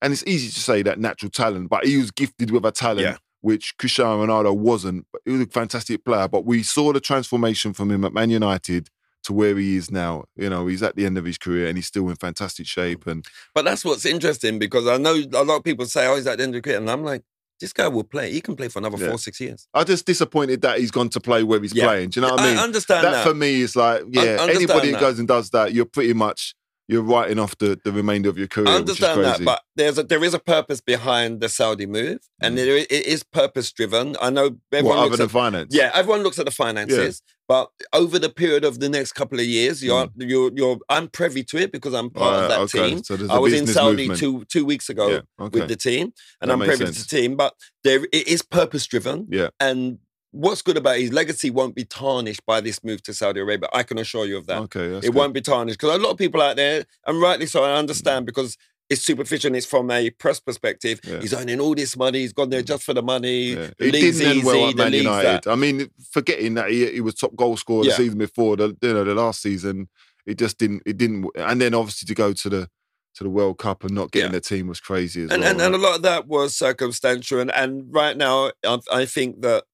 and 0.02 0.14
it's 0.14 0.24
easy 0.28 0.50
to 0.50 0.60
say 0.60 0.84
that 0.84 1.00
natural 1.00 1.32
talent, 1.32 1.70
but 1.70 1.86
he 1.86 1.98
was 1.98 2.12
gifted 2.12 2.52
with 2.52 2.66
a 2.66 2.72
talent 2.72 3.02
Yeah. 3.02 3.18
which 3.42 3.76
Cristiano 3.78 4.24
Ronaldo 4.26 4.56
wasn't. 4.56 5.08
But 5.12 5.22
he 5.26 5.32
was 5.32 5.42
a 5.42 5.46
fantastic 5.48 6.06
player. 6.06 6.28
But 6.28 6.46
we 6.46 6.62
saw 6.62 6.94
the 6.94 7.00
transformation 7.00 7.74
from 7.74 7.90
him 7.90 8.06
at 8.06 8.14
Man 8.14 8.30
United 8.30 8.90
to 9.24 9.34
where 9.34 9.58
he 9.58 9.76
is 9.76 9.90
now. 9.90 10.26
You 10.36 10.50
know, 10.50 10.68
he's 10.68 10.84
at 10.84 10.96
the 10.96 11.06
end 11.06 11.18
of 11.18 11.26
his 11.26 11.38
career 11.38 11.68
and 11.68 11.78
he's 11.78 11.88
still 11.88 12.10
in 12.10 12.16
fantastic 12.16 12.66
mm. 12.66 12.70
shape. 12.70 13.08
And 13.08 13.26
But 13.54 13.66
that's 13.66 13.84
what's 13.84 14.06
interesting 14.06 14.60
because 14.60 14.88
I 14.88 14.98
know 14.98 15.16
a 15.16 15.44
lot 15.44 15.58
of 15.58 15.64
people 15.64 15.86
say, 15.86 16.08
"Oh, 16.08 16.16
he's 16.16 16.28
at 16.28 16.38
the 16.38 16.44
end 16.44 16.56
of 16.56 16.62
the 16.62 16.68
career," 16.68 16.78
and 16.78 16.90
I'm 16.90 17.04
like, 17.04 17.24
"This 17.60 17.74
guy 17.74 17.88
will 17.88 18.04
play. 18.04 18.32
He 18.32 18.42
can 18.42 18.56
play 18.56 18.68
for 18.68 18.80
another 18.80 18.98
Yeah. 18.98 19.10
four, 19.10 19.18
six 19.18 19.40
years." 19.40 19.68
I'm 19.74 19.86
just 19.86 20.06
disappointed 20.06 20.62
that 20.62 20.80
he's 20.80 20.92
gone 20.92 21.10
to 21.10 21.20
play 21.20 21.44
where 21.44 21.62
he's 21.62 21.74
Yeah. 21.74 21.86
playing. 21.86 22.10
Do 22.10 22.20
you 22.20 22.28
know 22.28 22.34
what 22.34 22.42
I 22.42 22.50
mean? 22.50 22.58
I 22.58 22.64
understand 22.64 23.06
that. 23.06 23.12
that 23.12 23.28
for 23.28 23.34
me 23.34 23.62
is 23.62 23.76
like, 23.76 24.04
yeah, 24.10 24.38
anybody 24.42 24.92
that. 24.92 25.00
who 25.00 25.06
goes 25.06 25.20
and 25.20 25.28
does 25.28 25.50
that, 25.52 25.74
you're 25.74 25.86
pretty 25.86 26.14
much 26.14 26.56
you're 26.88 27.02
writing 27.02 27.40
off 27.40 27.58
the, 27.58 27.80
the 27.84 27.92
remainder 27.92 28.30
of 28.30 28.38
your 28.38 28.48
career. 28.48 28.68
I 28.68 28.76
understand 28.76 29.24
that, 29.24 29.44
but 29.44 29.62
there's 29.76 29.98
a, 29.98 30.04
there 30.04 30.24
is 30.24 30.34
a 30.34 30.40
purpose 30.40 30.82
behind 30.82 31.40
the 31.42 31.50
Saudi 31.50 31.86
move, 31.86 32.20
and 32.42 32.54
Mm. 32.54 32.58
there, 32.58 32.78
it 32.78 32.92
is 32.92 33.24
purpose 33.24 33.72
driven. 33.72 34.16
I 34.22 34.30
know 34.30 34.58
everyone 34.72 34.98
what, 34.98 35.10
looks 35.12 35.20
at, 35.22 35.32
finance? 35.32 35.74
yeah, 35.76 35.92
everyone 35.94 36.24
looks 36.24 36.40
at 36.40 36.46
the 36.46 36.52
finances, 36.52 37.22
but 37.48 37.70
over 37.94 38.20
the 38.20 38.30
period 38.30 38.64
of 38.66 38.80
the 38.80 38.90
next 38.90 39.14
couple 39.14 39.40
of 39.40 39.46
years, 39.46 39.84
you're 39.84 40.08
you're, 40.18 40.52
you're 40.54 40.78
I'm 40.90 41.08
privy 41.08 41.44
to 41.46 41.58
it 41.58 41.72
because 41.72 41.94
I'm 41.94 42.10
part 42.10 42.34
Right, 42.36 42.44
of 42.44 42.50
that 42.50 42.60
Mm. 42.60 42.64
okay. 42.82 42.90
team. 42.96 43.04
So 43.04 43.34
I 43.34 43.40
was 43.40 43.54
in 43.54 43.66
Saudi 43.68 44.08
movement. 44.10 44.20
two 44.20 44.46
two 44.46 44.66
weeks 44.66 44.90
ago 44.90 45.08
Yeah, 45.10 45.22
okay. 45.46 45.60
with 45.62 45.70
the 45.70 45.76
team, 45.78 46.14
and 46.42 46.50
That 46.50 46.54
I'm 46.54 46.60
privy 46.60 46.86
to 46.86 46.92
the 46.92 47.06
team. 47.08 47.36
But 47.38 47.54
there 47.84 48.04
it 48.12 48.28
is 48.28 48.42
purpose 48.42 48.86
driven, 48.88 49.28
Yeah. 49.30 49.50
and 49.60 50.00
what's 50.34 50.62
good 50.62 50.78
about 50.78 50.98
his 50.98 51.14
legacy 51.14 51.50
won't 51.50 51.76
be 51.76 51.86
tarnished 51.86 52.46
by 52.46 52.60
this 52.60 52.84
move 52.84 53.02
to 53.04 53.14
Saudi 53.14 53.40
Arabia. 53.40 53.70
I 53.72 53.84
can 53.84 53.98
assure 54.00 54.26
you 54.26 54.38
of 54.38 54.48
that 54.48 54.64
Okay, 54.64 54.86
it 54.98 55.02
good. 55.04 55.14
won't 55.16 55.34
be 55.34 55.42
tarnished 55.42 55.80
because 55.80 55.96
a 55.96 56.00
lot 56.00 56.12
of 56.12 56.18
people 56.18 56.42
out 56.42 56.56
there, 56.58 56.86
and 57.08 57.22
rightly 57.22 57.46
so, 57.46 57.64
I 57.64 57.70
Mm. 57.70 57.78
understand 57.80 58.26
because 58.26 58.58
it's 58.90 59.02
superficial. 59.02 59.48
and 59.48 59.56
It's 59.56 59.66
from 59.66 59.90
a 59.90 60.10
press 60.10 60.40
perspective. 60.40 61.00
Yeah. 61.04 61.20
He's 61.22 61.34
earning 61.34 61.60
all 61.60 61.74
this 61.74 61.96
money. 61.96 62.20
He's 62.20 62.34
gone 62.34 62.50
there 62.50 62.62
just 62.62 62.84
for 62.84 62.94
the 62.94 63.02
money. 63.02 63.54
Yeah. 63.54 63.70
He 63.80 63.92
didn't 63.92 64.22
end 64.22 64.44
well 64.44 64.70
at 64.70 64.76
the 64.76 64.84
Man 64.84 64.94
United. 64.94 65.44
that. 65.44 65.48
I 65.48 65.56
mean, 65.56 65.90
forgetting 66.12 66.56
that 66.56 66.70
he, 66.70 66.92
he 66.92 67.02
was 67.02 67.16
top 67.16 67.36
goal 67.36 67.56
scorer 67.56 67.86
Yeah. 67.86 67.92
the 67.92 67.98
season 67.98 68.18
before, 68.18 68.58
the 68.58 68.76
you 68.82 68.94
know 68.94 69.04
the 69.06 69.16
last 69.16 69.42
season, 69.42 69.88
it 70.26 70.38
just 70.38 70.58
didn't. 70.58 70.84
It 70.86 70.98
didn't. 70.98 71.28
And 71.36 71.62
then 71.62 71.74
obviously 71.74 72.06
to 72.08 72.14
go 72.14 72.34
to 72.34 72.50
the 72.50 72.68
to 73.16 73.24
the 73.24 73.30
World 73.30 73.60
Cup 73.60 73.84
and 73.84 73.94
not 73.94 74.12
getting 74.12 74.32
Yeah. 74.32 74.40
the 74.40 74.42
team 74.42 74.66
was 74.68 74.80
crazy 74.80 75.24
as 75.24 75.30
And, 75.32 75.42
well. 75.44 75.52
and, 75.52 75.62
and 75.62 75.76
a 75.76 75.78
lot 75.78 75.96
of 75.98 76.02
that 76.02 76.28
was 76.28 76.56
circumstantial. 76.56 77.40
And, 77.40 77.52
and 77.54 77.86
right 77.94 78.18
now, 78.18 78.52
I, 78.66 78.80
I 78.92 79.06
think 79.06 79.42
that 79.44 79.66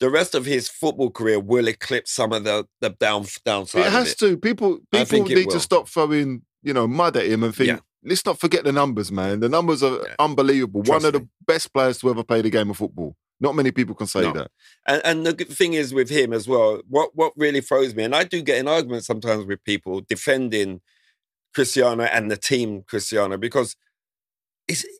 the 0.00 0.10
rest 0.10 0.34
of 0.34 0.44
his 0.44 0.68
football 0.68 1.10
career 1.10 1.40
will 1.40 1.68
eclipse 1.68 2.12
some 2.12 2.32
of 2.32 2.44
the, 2.44 2.66
the 2.80 2.90
down, 2.90 3.24
downside. 3.44 3.86
it 3.86 3.92
has 3.92 4.12
it. 4.12 4.18
to. 4.18 4.36
People 4.36 4.80
people 4.92 5.24
need 5.24 5.50
to 5.50 5.60
stop 5.60 5.88
throwing 5.88 6.42
you 6.62 6.72
know 6.72 6.86
mud 6.86 7.16
at 7.16 7.26
him 7.26 7.42
and 7.44 7.54
think. 7.54 7.68
Yeah. 7.68 7.78
Let's 8.02 8.24
not 8.24 8.38
forget 8.38 8.62
the 8.62 8.72
numbers, 8.72 9.10
man. 9.10 9.40
The 9.40 9.48
numbers 9.48 9.82
are 9.82 9.96
Yeah. 9.96 10.14
unbelievable. 10.20 10.84
Trust 10.84 11.02
One 11.02 11.14
of 11.14 11.20
the 11.20 11.28
best 11.44 11.72
players 11.72 11.98
to 11.98 12.10
ever 12.10 12.22
play 12.22 12.40
the 12.40 12.50
game 12.50 12.70
of 12.70 12.76
football. 12.76 13.16
Not 13.40 13.56
many 13.56 13.72
people 13.72 13.96
can 13.96 14.06
say 14.06 14.20
No. 14.22 14.32
that. 14.32 14.50
And, 14.86 15.02
and 15.04 15.26
the 15.26 15.44
thing 15.44 15.72
is 15.74 15.92
with 15.92 16.08
him 16.08 16.32
as 16.32 16.46
well, 16.46 16.80
what, 16.88 17.10
what 17.16 17.32
really 17.36 17.60
throws 17.60 17.94
me, 17.96 18.04
and 18.04 18.14
I 18.14 18.22
do 18.22 18.42
get 18.42 18.58
in 18.58 18.68
arguments 18.68 19.08
sometimes 19.08 19.44
with 19.44 19.64
people 19.64 20.02
defending 20.02 20.82
Cristiano 21.52 22.04
and 22.04 22.30
the 22.30 22.36
team 22.36 22.82
Cristiano 22.82 23.36
because 23.38 23.74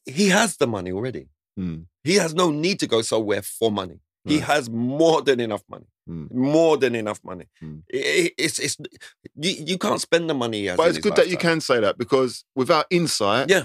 he 0.05 0.29
has 0.29 0.57
the 0.57 0.67
money 0.67 0.91
already. 0.91 1.29
Hmm. 1.57 1.83
He 2.03 2.15
has 2.17 2.35
no 2.35 2.51
need 2.51 2.81
to 2.81 2.87
go 2.87 3.03
somewhere 3.03 3.43
for 3.43 3.71
money. 3.71 4.01
He 4.27 4.39
has 4.41 4.69
more 4.71 5.23
than 5.23 5.41
enough 5.41 5.63
money. 5.69 5.87
Hmm. 6.07 6.27
More 6.31 6.77
than 6.77 6.95
enough 6.95 7.21
money. 7.25 7.47
Hmm. 7.61 7.79
I- 7.93 7.97
I- 7.97 8.31
it's, 8.39 8.59
it's, 8.59 8.77
you, 9.35 9.65
you 9.67 9.79
can't 9.79 10.01
spend 10.01 10.31
the 10.31 10.35
money 10.35 10.69
But 10.77 10.89
it's 10.89 10.99
good 10.99 11.17
that 11.17 11.29
you 11.29 11.37
can 11.37 11.61
say 11.61 11.81
that 11.81 11.99
because 11.99 12.45
without 12.55 12.87
insight, 12.91 13.51
Yeah. 13.51 13.65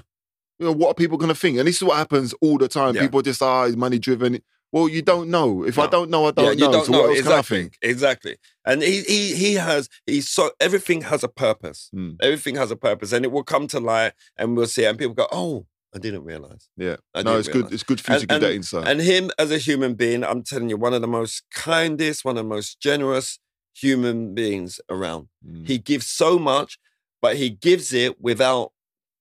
You 0.59 0.67
know, 0.67 0.73
what 0.73 0.89
are 0.89 0.93
people 0.93 1.17
going 1.17 1.33
to 1.33 1.39
think? 1.39 1.57
And 1.57 1.67
this 1.67 1.77
is 1.77 1.83
what 1.83 1.97
happens 1.97 2.35
all 2.39 2.59
the 2.59 2.67
time. 2.67 2.93
Yeah. 2.95 3.01
People 3.01 3.23
just 3.23 3.41
are 3.41 3.67
money 3.69 3.97
driven. 3.97 4.43
Well, 4.71 4.87
you 4.87 5.01
don't 5.01 5.29
know. 5.31 5.63
If 5.65 5.79
I 5.79 5.87
don't 5.87 6.11
know, 6.11 6.27
I 6.27 6.31
don't 6.31 6.45
yeah, 6.45 6.51
know. 6.51 6.67
you 6.67 6.71
don't 6.71 6.85
so 6.85 6.91
know 6.91 6.99
what 6.99 7.09
else 7.09 7.17
exactly. 7.17 7.57
can 7.57 7.57
I 7.57 7.61
think? 7.63 7.77
Exactly. 7.81 8.37
And 8.63 8.81
he 8.83 9.01
he 9.01 9.35
he 9.35 9.53
has 9.55 9.89
he's 10.05 10.29
so 10.29 10.51
everything 10.59 11.01
has 11.01 11.23
a 11.23 11.27
purpose. 11.27 11.89
Mm. 11.95 12.17
Everything 12.21 12.55
has 12.55 12.69
a 12.69 12.75
purpose, 12.75 13.11
and 13.11 13.25
it 13.25 13.31
will 13.31 13.43
come 13.43 13.65
to 13.69 13.79
light, 13.79 14.13
and 14.37 14.55
we'll 14.55 14.67
see, 14.67 14.85
and 14.85 14.99
people 14.99 15.15
go, 15.15 15.27
"Oh, 15.31 15.65
I 15.93 15.99
didn't 15.99 16.23
realize." 16.23 16.69
Yeah. 16.77 16.97
I 17.13 17.23
no, 17.23 17.37
it's 17.37 17.47
good. 17.47 17.71
It's 17.71 17.83
good 17.83 17.99
for 18.01 18.13
you 18.13 18.19
to 18.19 18.21
And- 18.23 18.29
give 18.29 18.41
that 18.41 18.53
insight. 18.55 18.87
And 18.87 19.01
him 19.01 19.31
as 19.37 19.51
a 19.51 19.57
human 19.57 19.95
being, 19.95 20.23
I'm 20.23 20.43
telling 20.43 20.69
you, 20.69 20.77
one 20.77 20.93
of 20.93 21.01
the 21.01 21.07
most 21.07 21.43
kindest, 21.53 22.23
one 22.25 22.37
of 22.37 22.43
the 22.43 22.49
most 22.49 22.79
generous 22.79 23.39
human 23.73 24.33
beings 24.33 24.79
around. 24.89 25.27
Mm. 25.47 25.67
He 25.67 25.77
gives 25.77 26.07
so 26.07 26.37
much, 26.37 26.77
but 27.21 27.37
he 27.37 27.49
gives 27.49 27.93
it 27.93 28.19
without 28.21 28.71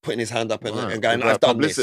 putting 0.03 0.18
his 0.18 0.31
hand 0.31 0.51
up 0.51 0.64
and, 0.64 0.77
Right, 0.77 0.93
and 0.93 1.03
going, 1.03 1.23
"I've 1.23 1.41
done 1.41 1.59
this." 1.61 1.79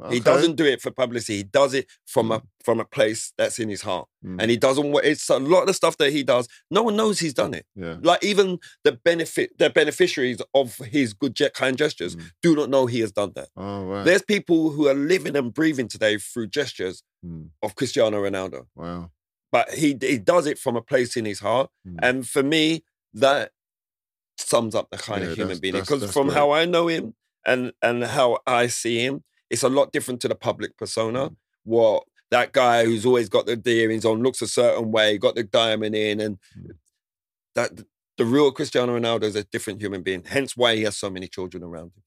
Publicity. 0.00 0.14
He 0.16 0.20
doesn't 0.24 0.56
do 0.56 0.64
it 0.64 0.80
for 0.82 0.90
publicity. 0.90 1.36
He 1.38 1.42
does 1.44 1.74
it 1.74 1.86
from 2.06 2.30
a 2.32 2.42
from 2.64 2.78
a 2.80 2.84
place 2.84 3.32
that's 3.38 3.58
in 3.58 3.68
his 3.68 3.82
heart, 3.82 4.06
Mm. 4.24 4.36
and 4.40 4.50
he 4.50 4.56
doesn't. 4.56 4.94
It's 5.04 5.28
a 5.30 5.38
lot 5.38 5.60
of 5.62 5.66
the 5.68 5.74
stuff 5.74 5.96
that 5.98 6.10
he 6.12 6.22
does. 6.22 6.46
No 6.70 6.82
one 6.82 6.96
knows 6.96 7.18
he's 7.20 7.34
done 7.34 7.54
it. 7.54 7.64
Yeah. 7.74 7.96
Like 8.02 8.22
even 8.24 8.58
the 8.84 8.92
benefit, 8.92 9.56
the 9.58 9.70
beneficiaries 9.70 10.40
of 10.54 10.76
his 10.78 11.12
good 11.14 11.34
jet 11.34 11.54
kind 11.54 11.76
gestures 11.78 12.16
Mm. 12.16 12.30
do 12.42 12.56
not 12.56 12.68
know 12.70 12.86
he 12.86 13.00
has 13.00 13.12
done 13.12 13.32
that. 13.36 13.48
Oh, 13.56 13.84
right. 13.84 14.04
There's 14.04 14.22
people 14.22 14.70
who 14.70 14.88
are 14.88 14.94
living 14.94 15.36
and 15.36 15.52
breathing 15.54 15.88
today 15.88 16.18
through 16.18 16.48
gestures 16.48 17.02
Mm. 17.26 17.50
of 17.62 17.74
Cristiano 17.76 18.22
Ronaldo, 18.22 18.66
Wow. 18.74 19.10
but 19.52 19.70
he 19.74 19.96
he 20.00 20.18
does 20.18 20.46
it 20.46 20.58
from 20.58 20.76
a 20.76 20.82
place 20.82 21.16
in 21.16 21.24
his 21.24 21.40
heart, 21.40 21.70
Mm. 21.86 21.98
and 22.02 22.28
for 22.28 22.42
me, 22.42 22.84
that 23.14 23.52
sums 24.38 24.74
up 24.74 24.88
the 24.90 24.96
kind 24.98 25.22
Yeah, 25.22 25.30
of 25.30 25.36
human 25.36 25.48
that's- 25.48 25.60
being. 25.60 25.72
that's- 25.74 25.88
Because 25.88 26.00
that's 26.02 26.12
from 26.12 26.26
great. 26.28 26.36
how 26.36 26.50
I 26.50 26.64
know 26.64 26.88
him 26.88 27.14
and 27.44 27.72
and 27.82 28.04
how 28.04 28.38
I 28.46 28.66
see 28.68 28.98
him, 29.00 29.22
it's 29.50 29.62
a 29.62 29.68
lot 29.68 29.92
different 29.92 30.20
to 30.22 30.28
the 30.28 30.34
public 30.34 30.76
persona. 30.76 31.28
Mm. 31.28 31.36
What 31.64 32.04
that 32.30 32.52
guy 32.52 32.84
who's 32.84 33.04
always 33.04 33.28
got 33.28 33.46
the 33.46 33.60
earrings 33.66 34.04
on, 34.04 34.22
looks 34.22 34.40
a 34.40 34.46
certain 34.46 34.92
way, 34.92 35.18
got 35.18 35.34
the 35.34 35.42
diamond 35.42 35.94
in, 35.94 36.20
and 36.20 36.38
Mm. 36.56 36.70
that 37.54 37.70
the 38.16 38.24
real 38.24 38.52
Cristiano 38.52 38.98
Ronaldo 38.98 39.24
is 39.24 39.36
a 39.36 39.44
different 39.44 39.80
human 39.80 40.02
being. 40.02 40.22
Hence 40.24 40.56
why 40.56 40.76
he 40.76 40.82
has 40.82 40.96
so 40.96 41.10
many 41.10 41.26
children 41.26 41.62
around 41.62 41.86
him. 41.96 42.02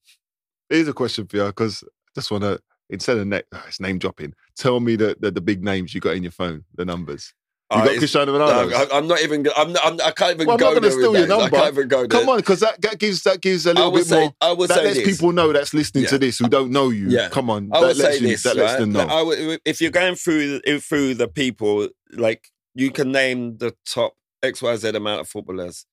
Here's 0.68 0.88
a 0.88 0.92
question 0.92 1.26
for 1.26 1.36
you 1.36 1.44
because 1.46 1.82
I 1.82 1.88
just 2.14 2.30
want 2.30 2.44
to, 2.44 2.60
instead 2.88 3.18
of 3.18 3.26
ne- 3.26 3.42
it's 3.66 3.80
name 3.80 3.98
dropping, 3.98 4.32
tell 4.56 4.80
me 4.80 4.96
the, 4.96 5.16
the, 5.20 5.30
the 5.30 5.40
big 5.40 5.62
names 5.62 5.92
you 5.94 6.00
got 6.00 6.14
in 6.16 6.22
your 6.22 6.32
phone, 6.32 6.64
the 6.74 6.84
numbers. 6.84 7.34
You 7.74 7.80
Uh, 7.80 7.84
got 7.84 7.86
it's- 7.86 7.98
Cristiano 7.98 8.38
no, 8.38 8.44
Ronaldo. 8.46 8.92
I, 8.92 8.98
am 8.98 9.06
not 9.08 9.20
even. 9.22 9.46
I'm, 9.56 9.72
not- 9.72 9.84
I'm, 9.84 10.00
I 10.04 10.10
can't 10.12 10.34
even 10.34 10.46
Well, 10.46 10.54
I'm 10.54 10.60
go 10.60 10.72
not 10.74 10.80
gonna 10.82 10.92
steal 10.92 11.16
your 11.16 11.26
number. 11.26 11.56
I 11.56 11.60
can't 11.60 11.74
even 11.74 11.88
go 11.88 11.98
there. 12.06 12.08
Come 12.20 12.28
on, 12.28 12.36
because 12.36 12.60
that, 12.60 12.80
that 12.82 12.98
gives 12.98 13.22
that 13.24 13.40
gives 13.40 13.66
a 13.66 13.74
little 13.74 13.90
bit 13.90 14.06
say. 14.06 14.20
more. 14.20 14.34
I 14.40 14.52
will 14.52 14.66
That 14.68 14.78
say 14.78 14.84
lets 14.84 14.96
this. 14.98 15.16
people 15.16 15.32
know 15.32 15.52
that's 15.52 15.74
listening 15.74 16.06
to 16.06 16.18
this 16.18 16.38
who 16.38 16.48
don't 16.48 16.70
know 16.70 16.90
you. 16.90 17.08
Yeah. 17.08 17.28
Come 17.30 17.50
on, 17.50 17.70
I 17.72 17.80
that 17.80 17.86
would 17.88 17.96
lets 17.96 18.16
say 18.18 18.22
you, 18.22 18.28
this. 18.28 18.42
that 18.44 18.56
lets 18.56 18.72
right? 18.74 18.80
them 18.80 18.92
know. 18.92 19.00
I 19.00 19.22
would- 19.22 19.60
if 19.64 19.80
you're 19.80 19.90
going 19.90 20.14
through 20.14 20.60
through 20.80 21.14
the 21.14 21.28
people, 21.28 21.88
like 22.12 22.48
you 22.74 22.90
can 22.90 23.10
name 23.12 23.58
the 23.58 23.74
top 23.86 24.14
X 24.42 24.62
Y 24.62 24.76
Z 24.76 24.88
amount 24.90 25.20
of 25.22 25.28
footballers, 25.28 25.86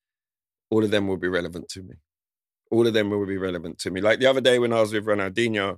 all 0.69 0.83
of 0.83 0.91
them 0.91 1.07
will 1.07 1.17
be 1.17 1.27
relevant 1.27 1.67
to 1.69 1.81
me. 1.83 1.95
All 2.69 2.85
of 2.87 2.93
them 2.93 3.09
will 3.09 3.25
be 3.25 3.37
relevant 3.37 3.79
to 3.79 3.91
me. 3.91 4.01
Like 4.01 4.19
the 4.19 4.27
other 4.27 4.41
day 4.41 4.59
when 4.59 4.71
I 4.71 4.79
was 4.81 4.93
with 4.93 5.05
Ronaldinho, 5.05 5.77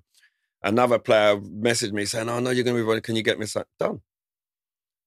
another 0.61 0.99
player 0.99 1.37
messaged 1.37 1.91
me 1.93 2.05
saying, 2.05 2.29
"Oh 2.29 2.39
no, 2.39 2.51
you're 2.51 2.63
going 2.63 2.75
to 2.77 2.81
be 2.83 2.87
running. 2.87 3.01
Can 3.01 3.15
you 3.15 3.23
get 3.23 3.39
me 3.39 3.45
something 3.45 3.67
done?" 3.79 4.01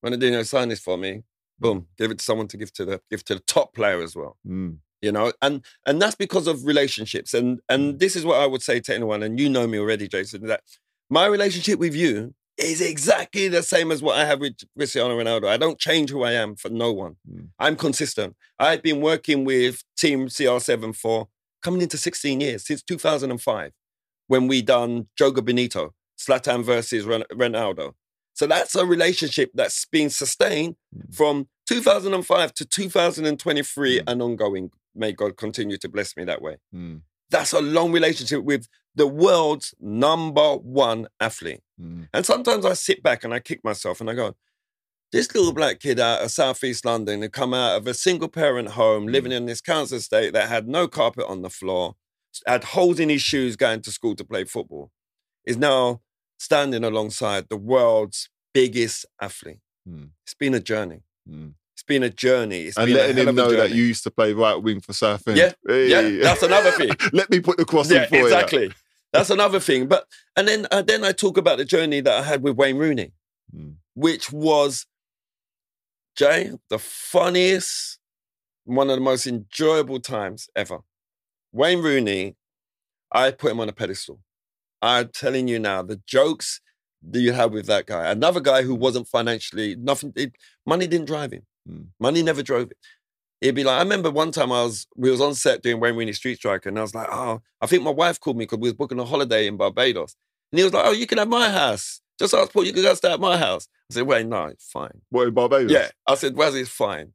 Ronaldinho 0.05 0.47
signed 0.47 0.70
this 0.70 0.80
for 0.80 0.97
me. 0.97 1.22
Boom, 1.59 1.86
give 1.97 2.11
it 2.11 2.18
to 2.18 2.24
someone 2.24 2.49
to 2.49 2.57
give 2.57 2.72
to 2.74 2.84
the 2.84 3.01
give 3.11 3.24
to 3.24 3.34
the 3.34 3.40
top 3.40 3.74
player 3.74 4.03
as 4.03 4.14
well 4.14 4.36
Mm. 4.47 4.78
you 5.03 5.11
know 5.12 5.32
and 5.42 5.64
and 5.86 6.01
that's 6.03 6.14
because 6.14 6.47
of 6.47 6.64
relationships 6.66 7.32
and 7.34 7.61
and 7.68 7.99
this 7.99 8.14
is 8.16 8.24
what 8.24 8.38
i 8.40 8.47
would 8.47 8.62
say 8.62 8.80
to 8.80 8.94
anyone 8.94 9.22
and 9.22 9.38
you 9.40 9.49
know 9.49 9.66
me 9.66 9.78
already 9.78 10.07
jason 10.09 10.47
that 10.47 10.61
my 11.11 11.24
relationship 11.26 11.78
with 11.78 11.94
you 11.94 12.34
is 12.59 12.80
exactly 12.80 13.49
the 13.49 13.62
same 13.62 13.90
as 13.94 14.03
what 14.03 14.16
i 14.16 14.24
have 14.24 14.40
with 14.40 14.57
cristiano 14.76 15.14
ronaldo 15.18 15.47
i 15.49 15.57
don't 15.57 15.78
change 15.78 16.09
who 16.11 16.22
i 16.22 16.32
am 16.32 16.57
for 16.57 16.70
no 16.70 16.92
one 16.92 17.16
Mm. 17.30 17.49
i'm 17.59 17.76
consistent 17.76 18.36
i've 18.59 18.82
been 18.82 19.01
working 19.01 19.44
with 19.44 19.82
team 19.97 20.28
cr7 20.28 20.94
for 20.94 21.28
coming 21.62 21.80
into 21.82 21.97
16 21.99 22.40
years 22.40 22.66
since 22.66 22.82
2005 22.82 23.72
when 24.28 24.47
we 24.49 24.61
done 24.62 25.09
joga 25.20 25.42
bonito 25.44 25.94
zlatan 26.18 26.62
versus 26.64 27.05
ronaldo 27.42 27.92
so 28.37 28.47
that's 28.47 28.74
a 28.76 28.84
relationship 28.87 29.51
that's 29.55 29.84
been 29.87 30.11
sustained 30.11 30.76
Mm. 30.95 31.14
from 31.14 31.49
2005 31.68 32.53
to 32.55 32.64
2023 32.64 33.99
Mm. 33.99 34.03
and 34.07 34.22
ongoing. 34.22 34.70
May 34.95 35.12
God 35.12 35.37
continue 35.37 35.76
to 35.78 35.89
bless 35.89 36.16
me 36.16 36.24
that 36.24 36.41
way. 36.41 36.57
Mm. 36.74 37.03
That's 37.30 37.53
a 37.53 37.61
long 37.61 37.93
relationship 37.93 38.45
with 38.45 38.68
the 38.95 39.07
world's 39.07 39.74
number 39.80 40.55
one 40.57 41.09
athlete. 41.20 41.62
Mm. 41.80 42.09
And 42.14 42.24
sometimes 42.24 42.64
I 42.64 42.74
sit 42.74 43.03
back 43.03 43.24
and 43.24 43.34
I 43.34 43.41
kick 43.41 43.64
myself 43.64 44.01
and 44.01 44.09
I 44.09 44.14
go, 44.14 44.37
this 45.12 45.34
little 45.34 45.53
black 45.53 45.80
kid 45.80 45.99
out 46.01 46.22
of 46.22 46.30
Southeast 46.30 46.84
London 46.84 47.22
who 47.22 47.28
come 47.28 47.53
out 47.55 47.76
of 47.76 47.87
a 47.87 47.95
single 47.95 48.28
parent 48.28 48.70
home, 48.70 49.07
living 49.07 49.32
in 49.32 49.47
this 49.47 49.61
council 49.61 49.99
estate 49.99 50.32
that 50.34 50.49
had 50.49 50.66
no 50.68 50.89
carpet 50.89 51.26
on 51.28 51.43
the 51.43 51.51
floor, 51.51 51.95
had 52.47 52.64
holes 52.64 52.99
in 53.01 53.09
his 53.09 53.22
shoes 53.22 53.57
going 53.57 53.80
to 53.82 53.93
school 53.93 54.14
to 54.16 54.24
play 54.24 54.45
football, 54.45 54.91
is 55.45 55.57
now 55.57 56.01
standing 56.39 56.84
alongside 56.84 57.49
the 57.49 57.57
world's 57.57 58.28
biggest 58.55 59.07
athlete. 59.20 59.61
Mm. 59.89 60.11
It's 60.24 60.34
been 60.34 60.55
a 60.55 60.61
journey. 60.61 61.03
Mm. 61.28 61.55
It's 61.74 61.82
been 61.82 62.03
a 62.03 62.11
journey. 62.11 62.62
It's 62.62 62.76
And 62.76 62.87
been 62.87 62.97
letting 62.97 63.28
him 63.28 63.34
know 63.34 63.51
that 63.53 63.70
you 63.70 63.84
used 63.84 64.03
to 64.05 64.11
play 64.11 64.32
right 64.32 64.55
wing 64.57 64.80
for 64.80 64.93
Southend. 64.93 65.37
Yeah, 65.37 65.53
Hey. 65.66 65.89
yeah, 65.89 66.22
that's 66.24 66.43
another 66.43 66.70
thing. 66.72 66.91
Let 67.12 67.30
me 67.30 67.41
put 67.41 67.59
the 67.59 67.64
cross 67.64 67.91
yeah, 67.91 68.03
in 68.05 68.09
for 68.09 68.16
you. 68.16 68.24
exactly. 68.24 68.72
That's 69.12 69.30
another 69.30 69.61
thing. 69.61 69.87
But 69.87 70.07
and 70.37 70.49
then 70.49 70.66
uh, 70.70 70.82
then 70.82 71.05
I 71.05 71.12
talk 71.12 71.37
about 71.37 71.59
the 71.59 71.64
journey 71.64 72.01
that 72.01 72.12
I 72.12 72.22
had 72.22 72.43
with 72.43 72.57
Wayne 72.57 72.76
Rooney, 72.78 73.12
Mm. 73.55 73.74
which 73.95 74.32
was 74.32 74.87
Jay, 76.16 76.51
the 76.70 76.78
funniest, 76.78 77.99
one 78.64 78.89
of 78.91 78.97
the 78.97 79.03
most 79.03 79.26
enjoyable 79.26 80.01
times 80.01 80.49
ever. 80.57 80.78
Wayne 81.53 81.80
Rooney, 81.82 82.37
I 83.12 83.30
put 83.30 83.53
him 83.53 83.61
on 83.61 83.68
a 83.68 83.72
pedestal. 83.72 84.18
I'm 84.83 85.09
telling 85.09 85.49
you 85.49 85.59
now, 85.59 85.83
the 85.83 86.01
jokes 86.07 86.61
that 87.09 87.20
you 87.20 87.33
had 87.33 87.53
with 87.53 87.66
that 87.66 87.87
guy, 87.87 88.11
another 88.11 88.41
guy 88.41 88.62
who 88.62 88.74
wasn't 88.74 89.09
financially 89.09 89.77
nothing, 89.77 90.12
it, 90.16 90.33
money 90.64 90.87
didn't 90.87 91.07
drive 91.07 91.33
him. 91.33 91.43
Mm. 91.68 91.87
Money 92.01 92.22
never 92.22 92.43
drove 92.43 92.70
it. 92.70 92.77
He'd 93.41 93.55
be 93.55 93.64
like, 93.64 93.77
I 93.77 93.83
remember 93.83 94.11
one 94.11 94.33
time 94.33 94.51
I 94.51 94.62
was, 94.62 94.87
we 94.97 95.11
was 95.11 95.20
on 95.20 95.35
set 95.35 95.62
doing 95.62 95.79
Wayne 95.79 95.95
Rooney 95.95 96.12
Street 96.12 96.37
Striker, 96.37 96.68
and 96.68 96.79
I 96.79 96.83
was 96.83 96.95
like, 96.95 97.09
oh, 97.11 97.43
I 97.61 97.66
think 97.66 97.83
my 97.83 97.91
wife 97.91 98.18
called 98.18 98.37
me 98.37 98.45
because 98.45 98.59
we 98.59 98.68
was 98.68 98.74
booking 98.74 98.99
a 98.99 99.05
holiday 99.05 99.47
in 99.47 99.57
Barbados. 99.57 100.16
And 100.53 100.59
he 100.59 100.64
was 100.64 100.72
like, 100.72 100.87
oh, 100.87 100.93
you 100.93 101.07
can 101.07 101.18
have 101.18 101.29
my 101.29 101.51
house. 101.51 102.01
Just 102.18 102.33
ask 102.33 102.53
Paul, 102.53 102.64
you 102.64 102.72
can 102.72 102.83
go 102.83 102.95
stay 102.95 103.12
at 103.12 103.20
my 103.20 103.37
house. 103.37 103.68
I 103.91 103.95
said, 103.95 104.07
wait, 104.07 104.27
no, 104.27 104.47
it's 104.47 104.70
fine. 104.70 105.03
What 105.11 105.29
in 105.29 105.35
Barbados? 105.35 105.70
Yeah. 105.70 105.89
I 106.07 106.14
said, 106.14 106.35
Waz, 106.35 106.55
it's 106.55 106.70
fine. 106.70 107.12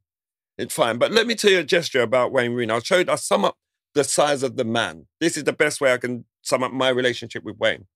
It's 0.58 0.74
fine. 0.74 0.98
But 0.98 1.10
let 1.10 1.26
me 1.26 1.34
tell 1.34 1.50
you 1.50 1.58
a 1.58 1.64
gesture 1.64 2.02
about 2.02 2.30
Wayne 2.30 2.52
Rooney. 2.52 2.72
I'll 2.72 2.80
show 2.80 2.98
you, 2.98 3.04
I'll 3.08 3.16
sum 3.16 3.44
up 3.44 3.56
the 3.94 4.04
size 4.04 4.42
of 4.42 4.56
the 4.56 4.64
man. 4.64 5.06
This 5.20 5.36
is 5.36 5.44
the 5.44 5.52
best 5.52 5.80
way 5.80 5.92
I 5.92 5.98
can 5.98 6.24
sum 6.42 6.62
up 6.62 6.72
my 6.72 6.88
relationship 6.88 7.44
with 7.44 7.58
Wayne. 7.58 7.86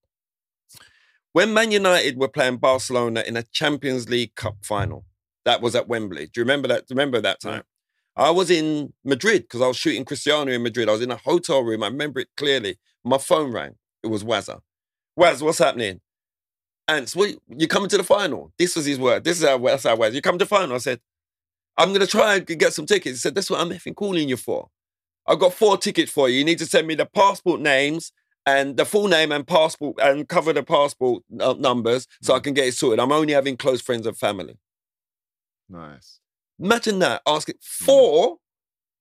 When 1.33 1.53
Man 1.53 1.71
United 1.71 2.17
were 2.17 2.27
playing 2.27 2.57
Barcelona 2.57 3.23
in 3.27 3.37
a 3.37 3.43
Champions 3.43 4.09
League 4.09 4.35
Cup 4.35 4.57
final, 4.63 5.05
that 5.45 5.61
was 5.61 5.75
at 5.75 5.87
Wembley. 5.87 6.25
Do 6.25 6.39
you 6.39 6.43
remember 6.43 6.67
that? 6.67 6.85
Remember 6.89 7.21
that 7.21 7.39
time? 7.39 7.63
I 8.15 8.31
was 8.31 8.49
in 8.49 8.93
Madrid 9.05 9.43
because 9.43 9.61
I 9.61 9.67
was 9.67 9.77
shooting 9.77 10.03
Cristiano 10.03 10.51
in 10.51 10.63
Madrid. 10.63 10.89
I 10.89 10.93
was 10.93 11.01
in 11.01 11.11
a 11.11 11.17
hotel 11.17 11.61
room. 11.61 11.83
I 11.83 11.87
remember 11.87 12.19
it 12.21 12.29
clearly. 12.35 12.77
My 13.03 13.19
phone 13.19 13.51
rang. 13.53 13.75
It 14.01 14.07
was 14.07 14.23
Wazza. 14.23 14.61
Waz, 15.15 15.43
what's 15.43 15.59
happening? 15.59 16.01
Ants, 16.87 17.15
what, 17.15 17.35
you 17.47 17.67
coming 17.67 17.89
to 17.89 17.97
the 17.97 18.03
final? 18.03 18.51
This 18.57 18.75
was 18.75 18.85
his 18.85 18.97
word. 18.97 19.23
This 19.23 19.39
is 19.39 19.47
how, 19.47 19.59
that's 19.59 19.83
how 19.83 19.95
Waz. 19.95 20.15
You 20.15 20.21
come 20.21 20.39
to 20.39 20.45
the 20.45 20.49
final? 20.49 20.75
I 20.75 20.79
said, 20.79 20.99
I'm 21.77 21.89
going 21.89 22.01
to 22.01 22.07
try 22.07 22.37
and 22.37 22.47
get 22.47 22.73
some 22.73 22.87
tickets. 22.87 23.17
He 23.17 23.19
said, 23.19 23.35
that's 23.35 23.49
what 23.49 23.59
I'm 23.59 23.69
effing 23.69 23.95
calling 23.95 24.27
you 24.27 24.37
for. 24.37 24.69
I've 25.27 25.39
got 25.39 25.53
four 25.53 25.77
tickets 25.77 26.11
for 26.11 26.29
you. 26.29 26.39
You 26.39 26.45
need 26.45 26.59
to 26.59 26.65
send 26.65 26.87
me 26.87 26.95
the 26.95 27.05
passport 27.05 27.61
names 27.61 28.11
and 28.47 28.77
the 28.77 28.85
full 28.85 29.07
name 29.07 29.31
and 29.31 29.45
passport 29.45 29.97
and 30.01 30.27
cover 30.27 30.53
the 30.53 30.63
passport 30.63 31.21
uh, 31.39 31.53
numbers 31.59 32.07
so 32.21 32.33
I 32.33 32.39
can 32.39 32.53
get 32.55 32.65
it 32.67 32.73
sorted. 32.73 32.99
I'm 32.99 33.11
only 33.11 33.33
having 33.33 33.57
close 33.57 33.81
friends 33.81 34.07
and 34.07 34.17
family. 34.17 34.57
Nice. 35.69 36.19
Imagine 36.59 36.99
that, 36.99 37.21
asking 37.27 37.55
four 37.61 38.37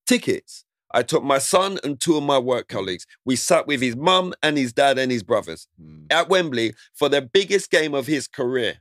tickets. 0.07 0.65
I 0.93 1.03
took 1.03 1.23
my 1.23 1.39
son 1.39 1.79
and 1.85 1.99
two 2.01 2.17
of 2.17 2.23
my 2.23 2.39
work 2.39 2.69
colleagues. 2.69 3.07
We 3.25 3.37
sat 3.37 3.67
with 3.67 3.81
his 3.81 3.97
mum 3.97 4.35
and 4.43 4.57
his 4.57 4.73
dad 4.73 4.99
and 4.99 5.11
his 5.11 5.23
brothers 5.23 5.69
Mm. 5.83 6.07
at 6.11 6.29
Wembley 6.29 6.75
for 6.95 7.09
the 7.09 7.23
biggest 7.23 7.71
game 7.71 7.93
of 7.95 8.07
his 8.07 8.29
career 8.29 8.79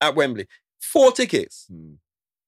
at 0.00 0.14
Wembley. 0.14 0.46
Four 0.80 1.12
tickets. 1.12 1.66
Mm. 1.72 1.96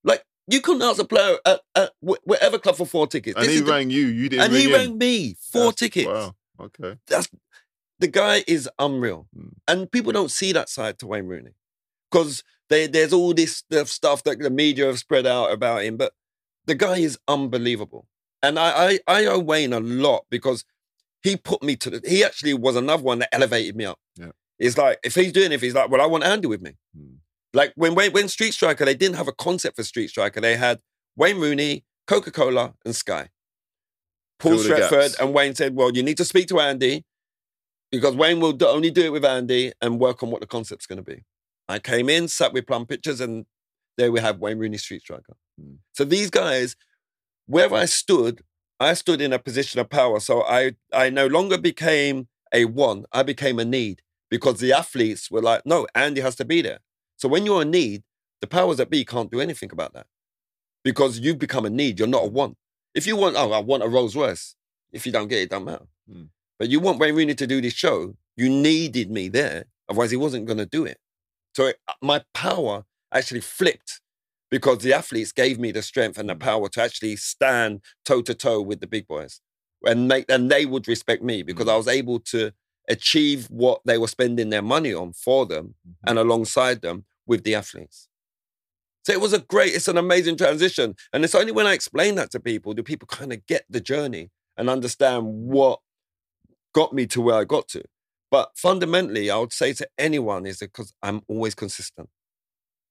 Like, 0.04 0.24
you 0.48 0.60
couldn't 0.60 0.82
ask 0.82 1.00
a 1.00 1.04
player 1.04 1.38
at, 1.46 1.60
at 1.74 1.92
whatever 2.00 2.58
club 2.58 2.76
for 2.76 2.86
four 2.86 3.06
tickets. 3.06 3.36
And 3.36 3.44
This 3.44 3.52
he 3.52 3.58
is 3.58 3.64
the- 3.64 3.70
rang 3.72 3.90
you. 3.90 4.06
You 4.06 4.28
didn't 4.28 4.44
and 4.44 4.54
he 4.54 4.64
him. 4.64 4.72
rang 4.72 4.98
me. 4.98 5.36
Four 5.52 5.62
That's- 5.72 5.74
tickets. 5.76 6.06
Wow. 6.08 6.34
Okay. 6.60 6.96
That's 7.08 7.28
the 8.04 8.10
guy 8.22 8.44
is 8.46 8.68
unreal, 8.78 9.26
Mm. 9.36 9.52
and 9.68 9.90
people 9.90 10.12
don't 10.12 10.30
see 10.40 10.52
that 10.52 10.68
side 10.68 10.98
to 10.98 11.06
Wayne 11.06 11.26
Rooney 11.26 11.54
because 12.10 12.42
there's 12.68 13.12
all 13.12 13.32
this 13.32 13.62
stuff- 13.86 14.24
that 14.24 14.38
the 14.40 14.50
media 14.50 14.86
have 14.86 14.98
spread 14.98 15.26
out 15.26 15.52
about 15.52 15.84
him, 15.84 15.96
but 15.96 16.12
the 16.66 16.74
guy 16.74 16.98
is 16.98 17.18
unbelievable, 17.28 18.06
and 18.42 18.58
I 18.58 18.68
I, 19.06 19.20
I 19.20 19.26
owe 19.26 19.38
Wayne 19.38 19.72
a 19.72 19.80
lot 19.80 20.22
because 20.28 20.64
he 21.22 21.36
put 21.36 21.62
me 21.62 21.74
to 21.76 21.88
the, 21.90 22.00
he 22.06 22.22
actually 22.22 22.52
was 22.52 22.76
another 22.76 23.02
one 23.02 23.18
that 23.20 23.34
elevated 23.34 23.74
me 23.76 23.86
up. 23.86 23.98
Yeah. 24.16 24.32
It's 24.58 24.76
like, 24.76 24.98
if 25.02 25.14
he's 25.14 25.32
doing 25.32 25.52
it, 25.52 25.54
if 25.54 25.62
he's 25.62 25.74
like, 25.74 25.88
well, 25.90 26.02
I 26.02 26.06
want 26.06 26.22
Andy 26.24 26.46
with 26.46 26.60
me. 26.60 26.72
Mm. 26.96 27.16
Like 27.54 27.72
when, 27.76 27.94
when, 27.94 28.12
when 28.12 28.28
Street 28.28 28.52
Striker, 28.52 28.84
they 28.84 28.94
didn't 28.94 29.16
have 29.16 29.28
a 29.28 29.32
concept 29.32 29.76
for 29.76 29.82
Street 29.84 30.08
Striker. 30.10 30.40
They 30.42 30.56
had 30.56 30.80
Wayne 31.16 31.38
Rooney, 31.38 31.84
Coca 32.06 32.30
Cola, 32.30 32.74
and 32.84 32.94
Sky. 32.94 33.30
Paul 34.38 34.58
Stretford 34.58 35.18
and 35.20 35.32
Wayne 35.32 35.54
said, 35.54 35.74
well, 35.74 35.90
you 35.96 36.02
need 36.02 36.18
to 36.18 36.24
speak 36.26 36.48
to 36.48 36.60
Andy 36.60 37.04
because 37.98 38.16
Wayne 38.16 38.40
will 38.40 38.52
do- 38.52 38.66
only 38.66 38.90
do 38.90 39.02
it 39.02 39.12
with 39.12 39.24
Andy 39.24 39.72
and 39.80 40.00
work 40.00 40.22
on 40.22 40.30
what 40.30 40.40
the 40.40 40.46
concept's 40.46 40.86
going 40.86 41.02
to 41.02 41.02
be. 41.02 41.24
I 41.68 41.78
came 41.78 42.08
in, 42.08 42.28
sat 42.28 42.52
with 42.52 42.66
Plum 42.66 42.86
Pictures, 42.86 43.20
and 43.20 43.46
there 43.96 44.12
we 44.12 44.20
have 44.20 44.38
Wayne 44.38 44.58
Rooney 44.58 44.78
Street 44.78 45.02
Striker. 45.02 45.36
Mm. 45.60 45.78
So 45.92 46.04
these 46.04 46.30
guys, 46.30 46.76
where 47.46 47.72
I 47.72 47.84
stood, 47.86 48.42
I 48.80 48.94
stood 48.94 49.20
in 49.20 49.32
a 49.32 49.38
position 49.38 49.80
of 49.80 49.88
power. 49.88 50.20
So 50.20 50.42
I, 50.42 50.72
I 50.92 51.10
no 51.10 51.26
longer 51.26 51.58
became 51.58 52.28
a 52.52 52.64
one, 52.66 53.04
I 53.12 53.22
became 53.22 53.58
a 53.58 53.64
need 53.64 54.02
because 54.30 54.58
the 54.58 54.72
athletes 54.72 55.30
were 55.30 55.42
like, 55.42 55.64
no, 55.64 55.86
Andy 55.94 56.20
has 56.20 56.36
to 56.36 56.44
be 56.44 56.62
there. 56.62 56.78
So 57.16 57.28
when 57.28 57.46
you're 57.46 57.62
a 57.62 57.66
need, 57.66 58.02
the 58.40 58.46
powers 58.46 58.76
that 58.76 58.90
be 58.90 59.04
can't 59.04 59.30
do 59.30 59.40
anything 59.40 59.70
about 59.72 59.94
that 59.94 60.06
because 60.82 61.18
you've 61.18 61.38
become 61.38 61.64
a 61.64 61.70
need. 61.70 61.98
You're 61.98 62.08
not 62.08 62.24
a 62.24 62.28
want. 62.28 62.56
If 62.94 63.06
you 63.06 63.16
want, 63.16 63.36
oh, 63.36 63.52
I 63.52 63.58
want 63.58 63.82
a 63.82 63.88
Rolls 63.88 64.14
Royce. 64.14 64.54
If 64.92 65.06
you 65.06 65.12
don't 65.12 65.28
get 65.28 65.38
it, 65.38 65.42
it 65.42 65.50
don't 65.50 65.64
matter. 65.64 65.86
Mm. 66.10 66.28
But 66.58 66.68
you 66.68 66.80
want 66.80 66.98
Wayne 66.98 67.14
Rooney 67.14 67.34
to 67.34 67.46
do 67.46 67.60
this 67.60 67.74
show. 67.74 68.16
You 68.36 68.48
needed 68.48 69.10
me 69.10 69.28
there. 69.28 69.64
Otherwise, 69.88 70.10
he 70.10 70.16
wasn't 70.16 70.46
going 70.46 70.58
to 70.58 70.66
do 70.66 70.84
it. 70.84 70.98
So 71.54 71.66
it, 71.66 71.76
my 72.02 72.22
power 72.32 72.84
actually 73.12 73.40
flipped 73.40 74.00
because 74.50 74.78
the 74.78 74.92
athletes 74.92 75.32
gave 75.32 75.58
me 75.58 75.72
the 75.72 75.82
strength 75.82 76.18
and 76.18 76.28
the 76.28 76.34
mm. 76.34 76.40
power 76.40 76.68
to 76.70 76.82
actually 76.82 77.16
stand 77.16 77.80
toe 78.04 78.22
to 78.22 78.34
toe 78.34 78.60
with 78.60 78.80
the 78.80 78.86
big 78.86 79.06
boys 79.06 79.40
and 79.84 80.08
make 80.08 80.24
and 80.28 80.50
they 80.50 80.66
would 80.66 80.88
respect 80.88 81.22
me 81.22 81.42
because 81.42 81.66
mm. 81.66 81.72
I 81.72 81.76
was 81.76 81.88
able 81.88 82.20
to 82.20 82.52
achieve 82.88 83.46
what 83.50 83.80
they 83.84 83.98
were 83.98 84.08
spending 84.08 84.50
their 84.50 84.62
money 84.62 84.92
on 84.92 85.12
for 85.12 85.46
them 85.46 85.74
mm-hmm. 85.86 86.08
and 86.08 86.18
alongside 86.18 86.82
them 86.82 87.04
with 87.26 87.44
the 87.44 87.54
athletes. 87.54 88.08
So 89.04 89.12
it 89.12 89.20
was 89.20 89.32
a 89.32 89.40
great, 89.40 89.74
it's 89.74 89.88
an 89.88 89.98
amazing 89.98 90.36
transition. 90.36 90.94
And 91.12 91.24
it's 91.24 91.34
only 91.34 91.52
when 91.52 91.66
I 91.66 91.72
explain 91.72 92.14
that 92.14 92.30
to 92.32 92.40
people 92.40 92.72
do 92.72 92.82
people 92.82 93.06
kind 93.06 93.32
of 93.32 93.46
get 93.46 93.64
the 93.68 93.80
journey 93.80 94.30
and 94.56 94.70
understand 94.70 95.26
what 95.26 95.80
got 96.74 96.92
me 96.92 97.06
to 97.06 97.20
where 97.20 97.36
I 97.36 97.44
got 97.44 97.68
to. 97.68 97.82
But 98.30 98.50
fundamentally, 98.56 99.30
I 99.30 99.38
would 99.38 99.52
say 99.52 99.72
to 99.74 99.88
anyone 99.96 100.44
is 100.44 100.58
because 100.58 100.92
I'm 101.02 101.22
always 101.28 101.54
consistent. 101.54 102.08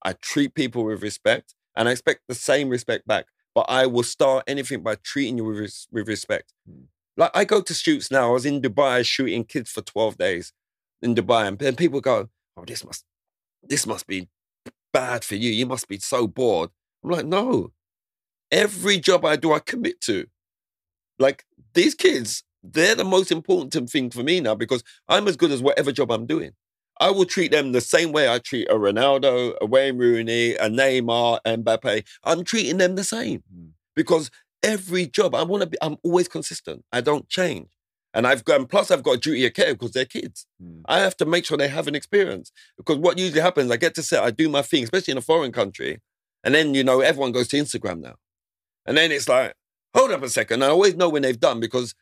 I 0.04 0.14
treat 0.14 0.56
people 0.56 0.86
with 0.86 1.04
respect 1.04 1.54
and 1.76 1.88
I 1.88 1.92
expect 1.92 2.22
the 2.28 2.36
same 2.36 2.70
respect 2.70 3.06
back. 3.08 3.26
But 3.54 3.66
I 3.70 3.86
will 3.86 4.04
start 4.04 4.46
anything 4.48 4.82
by 4.82 4.96
treating 4.96 5.38
you 5.38 5.46
with, 5.46 5.60
res- 5.60 5.88
with 5.92 6.08
respect. 6.08 6.54
Hmm. 6.68 6.86
Like 7.16 7.32
I 7.36 7.46
go 7.46 7.62
to 7.62 7.74
shoots 7.74 8.10
now. 8.10 8.30
I 8.30 8.32
was 8.32 8.46
in 8.46 8.62
Dubai 8.62 9.06
shooting 9.06 9.44
kids 9.44 9.70
for 9.70 9.82
12 9.82 10.18
days 10.18 10.54
in 11.02 11.14
Dubai, 11.14 11.48
and 11.48 11.60
then 11.60 11.76
people 11.76 12.02
go, 12.02 12.30
Oh, 12.58 12.66
this 12.66 12.84
must 12.84 13.06
this 13.62 13.86
must 13.86 14.08
be 14.08 14.30
bad 14.92 15.24
for 15.24 15.36
you. 15.36 15.52
You 15.52 15.66
must 15.66 15.88
be 15.88 16.00
so 16.00 16.28
bored. 16.28 16.70
I'm 17.04 17.12
like, 17.12 17.26
no. 17.26 17.72
Every 18.52 19.00
job 19.00 19.26
I 19.26 19.36
do, 19.36 19.54
I 19.54 19.60
commit 19.60 20.02
to. 20.02 20.28
Like 21.20 21.46
these 21.74 21.96
kids, 21.96 22.44
they're 22.64 22.96
the 22.96 23.04
most 23.04 23.32
important 23.32 23.90
thing 23.90 24.10
for 24.10 24.24
me 24.24 24.40
now 24.40 24.56
because 24.56 24.84
I'm 25.08 25.28
as 25.28 25.36
good 25.36 25.52
as 25.52 25.62
whatever 25.62 25.92
job 25.92 26.12
I'm 26.12 26.26
doing. 26.26 26.52
I 27.00 27.12
will 27.12 27.26
treat 27.26 27.52
them 27.52 27.72
the 27.72 27.82
same 27.82 28.12
way 28.12 28.32
I 28.32 28.40
treat 28.40 28.70
a 28.70 28.76
Ronaldo, 28.76 29.56
a 29.60 29.66
Wayne 29.66 29.98
Rooney, 29.98 30.54
a 30.56 30.70
Neymar, 30.70 31.40
and 31.44 31.66
Mbappe. 31.66 32.06
I'm 32.24 32.44
treating 32.44 32.78
them 32.78 32.96
the 32.96 33.04
same 33.04 33.44
hmm. 33.54 33.70
because 33.96 34.30
every 34.62 35.08
job 35.08 35.36
I 35.36 35.44
want 35.44 35.62
to 35.62 35.68
be, 35.68 35.78
I'm 35.82 35.98
always 36.04 36.28
consistent. 36.28 36.86
I 36.92 37.02
don't 37.02 37.28
change. 37.28 37.70
And 38.14 38.28
I've 38.28 38.46
got, 38.46 38.60
and 38.60 38.70
plus 38.70 38.92
I've 38.92 39.02
got 39.02 39.16
a 39.16 39.20
duty 39.20 39.46
of 39.48 39.54
care 39.56 39.74
because 39.74 39.92
they're 39.92 40.06
kids. 40.06 40.46
Hmm. 40.62 40.82
I 40.86 41.00
have 41.00 41.18
to 41.18 41.26
make 41.26 41.46
sure 41.46 41.58
they 41.58 41.68
have 41.68 41.88
an 41.88 41.96
experience 41.96 42.52
because 42.78 42.98
what 42.98 43.18
usually 43.18 43.42
happens, 43.42 43.72
I 43.72 43.78
get 43.78 43.96
to 43.96 44.04
set, 44.04 44.24
I 44.24 44.32
do 44.32 44.48
my 44.50 44.62
thing, 44.62 44.84
especially 44.84 45.14
in 45.14 45.18
a 45.18 45.22
foreign 45.22 45.52
country, 45.52 46.00
and 46.44 46.54
then 46.54 46.74
you 46.76 46.84
know 46.84 47.02
everyone 47.02 47.32
goes 47.32 47.48
to 47.50 47.58
Instagram 47.58 48.02
now, 48.02 48.16
and 48.86 48.98
then 48.98 49.12
it's 49.12 49.28
like, 49.28 49.56
hold 49.96 50.12
up 50.12 50.24
a 50.24 50.30
second. 50.30 50.64
I 50.64 50.68
always 50.68 50.96
know 50.96 51.10
when 51.10 51.22
they've 51.22 51.40
done 51.40 51.60
because 51.60 51.96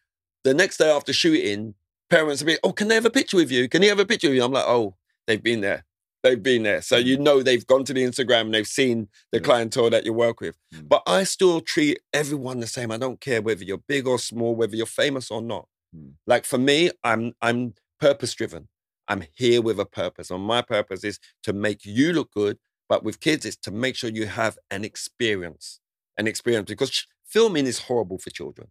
the 0.44 0.54
next 0.54 0.78
day 0.78 0.90
after 0.92 1.14
shooting, 1.14 1.76
parents 2.10 2.42
will 2.42 2.48
be, 2.48 2.58
oh, 2.64 2.72
can 2.74 2.88
they 2.88 2.96
have 2.96 3.06
a 3.06 3.10
picture 3.12 3.38
with 3.38 3.52
you? 3.52 3.68
Can 3.70 3.82
he 3.82 3.88
have 3.88 4.00
a 4.00 4.06
picture 4.06 4.28
with 4.30 4.38
you? 4.38 4.44
I'm 4.44 4.52
like, 4.52 4.66
oh, 4.68 4.96
they've 5.28 5.42
been 5.42 5.62
there. 5.62 5.86
They've 6.24 6.42
been 6.42 6.64
there. 6.64 6.82
So 6.84 6.98
you 6.98 7.18
know 7.18 7.42
they've 7.42 7.66
gone 7.66 7.84
to 7.86 7.94
the 7.94 8.04
Instagram 8.04 8.42
and 8.42 8.54
they've 8.54 8.68
seen 8.68 9.08
the 9.32 9.40
Yeah. 9.40 9.44
clientele 9.44 9.90
that 9.90 10.06
you 10.06 10.14
work 10.14 10.40
with. 10.40 10.56
Mm. 10.74 10.88
But 10.88 11.02
I 11.08 11.24
still 11.24 11.62
treat 11.62 12.00
everyone 12.14 12.60
the 12.60 12.68
same. 12.68 12.92
I 12.92 12.98
don't 12.98 13.20
care 13.20 13.42
whether 13.42 13.64
you're 13.64 13.80
big 13.88 14.06
or 14.08 14.20
small, 14.20 14.56
whether 14.56 14.76
you're 14.76 14.86
famous 14.86 15.32
or 15.32 15.42
not. 15.42 15.68
Mm. 15.96 16.14
Like 16.28 16.46
for 16.46 16.60
me, 16.60 16.92
I'm 17.04 17.34
I'm 17.42 17.74
purpose 18.00 18.36
driven. 18.36 18.68
I'm 19.08 19.24
here 19.34 19.64
with 19.64 19.80
a 19.80 19.86
purpose. 19.86 20.30
And 20.30 20.44
my 20.44 20.62
purpose 20.62 21.04
is 21.04 21.20
to 21.44 21.54
make 21.54 21.86
you 21.86 22.14
look 22.14 22.32
good. 22.32 22.60
But 22.88 23.04
with 23.04 23.20
kids, 23.20 23.44
it's 23.46 23.58
to 23.58 23.72
make 23.72 23.96
sure 23.96 24.10
you 24.12 24.28
have 24.28 24.60
an 24.70 24.86
experience. 24.86 25.80
An 26.18 26.28
experience. 26.28 26.70
Because 26.70 27.08
filming 27.26 27.66
is 27.66 27.80
horrible 27.80 28.20
for 28.20 28.30
children. 28.30 28.68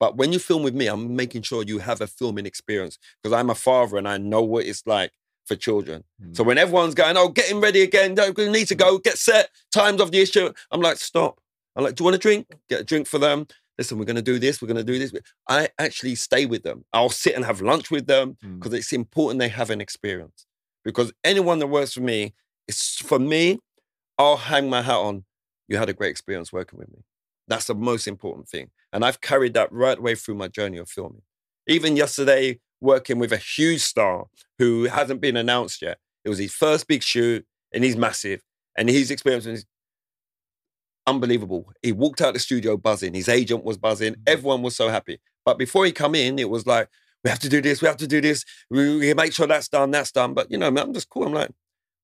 But 0.00 0.16
when 0.16 0.32
you 0.32 0.38
film 0.38 0.62
with 0.62 0.74
me, 0.74 0.86
I'm 0.86 1.14
making 1.16 1.42
sure 1.42 1.62
you 1.62 1.78
have 1.78 2.00
a 2.00 2.06
filming 2.06 2.46
experience 2.46 2.98
because 3.22 3.32
I'm 3.38 3.50
a 3.50 3.54
father 3.54 3.96
and 3.96 4.08
I 4.08 4.18
know 4.18 4.42
what 4.42 4.66
it's 4.66 4.86
like 4.86 5.12
for 5.46 5.56
children. 5.56 6.04
So 6.32 6.42
when 6.42 6.58
everyone's 6.58 6.94
going, 6.94 7.16
oh, 7.16 7.28
getting 7.28 7.60
ready 7.60 7.82
again, 7.82 8.14
no, 8.14 8.32
we 8.36 8.48
need 8.48 8.68
to 8.68 8.74
go, 8.74 8.98
get 8.98 9.18
set, 9.18 9.50
times 9.72 10.00
of 10.00 10.10
the 10.10 10.20
issue. 10.20 10.52
I'm 10.70 10.80
like, 10.80 10.96
stop. 10.96 11.38
I'm 11.76 11.84
like, 11.84 11.94
do 11.94 12.02
you 12.02 12.04
want 12.06 12.16
a 12.16 12.18
drink? 12.18 12.46
Get 12.68 12.80
a 12.80 12.84
drink 12.84 13.06
for 13.06 13.18
them. 13.18 13.46
Listen, 13.76 13.98
we're 13.98 14.04
going 14.04 14.16
to 14.16 14.22
do 14.22 14.38
this. 14.38 14.62
We're 14.62 14.68
going 14.68 14.84
to 14.84 14.92
do 14.92 14.98
this. 14.98 15.12
I 15.48 15.68
actually 15.78 16.14
stay 16.14 16.46
with 16.46 16.62
them. 16.62 16.84
I'll 16.92 17.08
sit 17.08 17.34
and 17.34 17.44
have 17.44 17.60
lunch 17.60 17.90
with 17.90 18.06
them 18.06 18.36
Mm. 18.44 18.58
because 18.58 18.72
it's 18.72 18.92
important 18.92 19.40
they 19.40 19.48
have 19.48 19.70
an 19.70 19.80
experience. 19.80 20.46
Because 20.84 21.12
anyone 21.24 21.58
that 21.60 21.66
works 21.66 21.92
for 21.94 22.00
me, 22.00 22.34
it's 22.68 22.98
for 23.00 23.18
me, 23.18 23.58
I'll 24.18 24.36
hang 24.36 24.70
my 24.70 24.82
hat 24.82 24.96
on. 24.96 25.24
You 25.68 25.76
had 25.78 25.88
a 25.88 25.92
great 25.92 26.10
experience 26.10 26.52
working 26.52 26.78
with 26.78 26.90
me. 26.92 27.00
That's 27.48 27.66
the 27.66 27.74
most 27.74 28.06
important 28.06 28.48
thing. 28.48 28.70
And 28.94 29.04
I've 29.04 29.20
carried 29.20 29.54
that 29.54 29.72
right 29.72 30.00
way 30.00 30.14
through 30.14 30.36
my 30.36 30.46
journey 30.46 30.78
of 30.78 30.88
filming. 30.88 31.22
Even 31.66 31.96
yesterday, 31.96 32.60
working 32.80 33.18
with 33.18 33.32
a 33.32 33.36
huge 33.36 33.80
star 33.80 34.26
who 34.58 34.84
hasn't 34.84 35.20
been 35.20 35.36
announced 35.36 35.82
yet. 35.82 35.98
It 36.24 36.28
was 36.28 36.38
his 36.38 36.52
first 36.54 36.86
big 36.86 37.02
shoot 37.02 37.44
and 37.72 37.82
he's 37.82 37.96
massive. 37.96 38.40
And 38.78 38.88
his 38.88 39.10
experience 39.10 39.46
was 39.46 39.66
unbelievable. 41.08 41.72
He 41.82 41.90
walked 41.90 42.20
out 42.20 42.34
the 42.34 42.40
studio 42.40 42.76
buzzing. 42.76 43.14
His 43.14 43.28
agent 43.28 43.64
was 43.64 43.76
buzzing. 43.76 44.12
Mm-hmm. 44.12 44.22
Everyone 44.28 44.62
was 44.62 44.76
so 44.76 44.88
happy. 44.88 45.18
But 45.44 45.58
before 45.58 45.84
he 45.84 45.92
come 45.92 46.14
in, 46.14 46.38
it 46.38 46.48
was 46.48 46.64
like, 46.64 46.88
we 47.24 47.30
have 47.30 47.40
to 47.40 47.48
do 47.48 47.60
this, 47.60 47.82
we 47.82 47.88
have 47.88 47.96
to 47.96 48.06
do 48.06 48.20
this. 48.20 48.44
We, 48.70 48.98
we 48.98 49.14
make 49.14 49.32
sure 49.32 49.46
that's 49.48 49.68
done, 49.68 49.90
that's 49.90 50.12
done. 50.12 50.34
But 50.34 50.50
you 50.52 50.58
know, 50.58 50.68
I'm 50.68 50.92
just 50.92 51.08
cool. 51.08 51.26
I'm 51.26 51.32
like, 51.32 51.50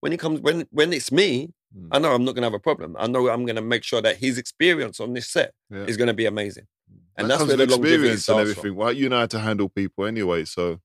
when 0.01 0.13
he 0.13 0.19
comes, 0.19 0.41
when 0.41 0.67
when 0.71 0.93
it's 0.93 1.13
me, 1.13 1.51
Mm. 1.77 1.89
I 1.93 1.99
know 1.99 2.13
I'm 2.15 2.25
not 2.25 2.35
gonna 2.35 2.47
have 2.47 2.55
a 2.55 2.59
problem. 2.59 2.97
I 2.99 3.07
know 3.07 3.29
I'm 3.29 3.47
gonna 3.47 3.63
make 3.63 3.85
sure 3.85 4.03
that 4.03 4.17
his 4.17 4.39
experience 4.39 4.99
on 5.01 5.13
this 5.13 5.29
set 5.31 5.53
Yeah. 5.71 5.85
is 5.85 5.97
gonna 5.97 6.15
be 6.15 6.27
amazing. 6.27 6.67
And 7.17 7.29
That 7.31 7.39
that's 7.39 7.49
where 7.49 7.57
the 7.59 7.65
experience 7.75 8.29
and 8.29 8.35
from. 8.37 8.41
everything. 8.41 8.75
Well, 8.77 8.93
you 8.93 9.09
know 9.09 9.19
how 9.21 9.27
to 9.27 9.39
handle 9.39 9.69
people 9.69 10.07
anyway, 10.07 10.45
so 10.47 10.81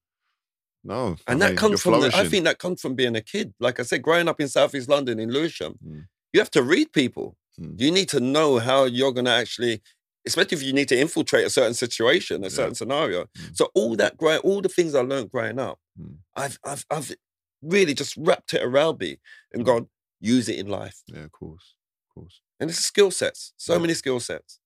no. 0.83 1.15
And 1.27 1.41
I 1.43 1.47
that 1.47 1.51
mean, 1.51 1.57
comes 1.57 1.81
from, 1.81 1.99
the, 2.01 2.11
I 2.15 2.27
think 2.27 2.43
that 2.45 2.59
comes 2.59 2.81
from 2.81 2.93
being 2.95 3.15
a 3.15 3.21
kid. 3.21 3.53
Like 3.59 3.79
I 3.79 3.83
said, 3.83 4.01
growing 4.03 4.27
up 4.27 4.39
in 4.39 4.47
Southeast 4.47 4.87
London 4.89 5.19
in 5.19 5.31
Lewisham, 5.31 5.79
Mm. 5.85 6.05
you 6.33 6.39
have 6.39 6.51
to 6.51 6.61
read 6.63 6.91
people. 6.93 7.37
Mm. 7.59 7.79
You 7.79 7.91
need 7.91 8.09
to 8.09 8.19
know 8.19 8.59
how 8.59 8.83
you're 8.85 9.11
going 9.13 9.25
to 9.25 9.31
actually, 9.31 9.81
especially 10.27 10.57
if 10.57 10.63
you 10.63 10.73
need 10.73 10.89
to 10.89 10.99
infiltrate 10.99 11.45
a 11.45 11.49
certain 11.49 11.73
situation, 11.73 12.41
a 12.43 12.47
Yeah. 12.47 12.49
certain 12.49 12.75
scenario. 12.75 13.23
Mm. 13.37 13.55
So 13.57 13.71
all 13.73 13.95
that, 13.95 14.17
growing, 14.17 14.39
all 14.39 14.61
the 14.61 14.69
things 14.69 14.93
I 14.93 15.01
learned 15.01 15.31
growing 15.31 15.57
up, 15.57 15.79
Mm. 15.99 16.17
I've, 16.35 16.59
I've, 16.63 16.85
I've 16.91 17.15
really 17.61 17.93
just 17.95 18.15
wrapped 18.17 18.53
it 18.53 18.61
around 18.61 18.99
me 18.99 19.17
and 19.53 19.63
Mm. 19.63 19.65
gone, 19.65 19.89
use 20.25 20.49
it 20.49 20.57
in 20.59 20.67
life. 20.67 21.01
Yeah, 21.07 21.23
of 21.23 21.31
course, 21.31 21.75
of 22.09 22.15
course. 22.15 22.41
And 22.59 22.69
it's 22.69 22.79
skill 22.79 23.11
sets, 23.11 23.53
so 23.57 23.73
Yeah. 23.73 23.79
many 23.79 23.93
skill 23.93 24.19
sets. 24.19 24.59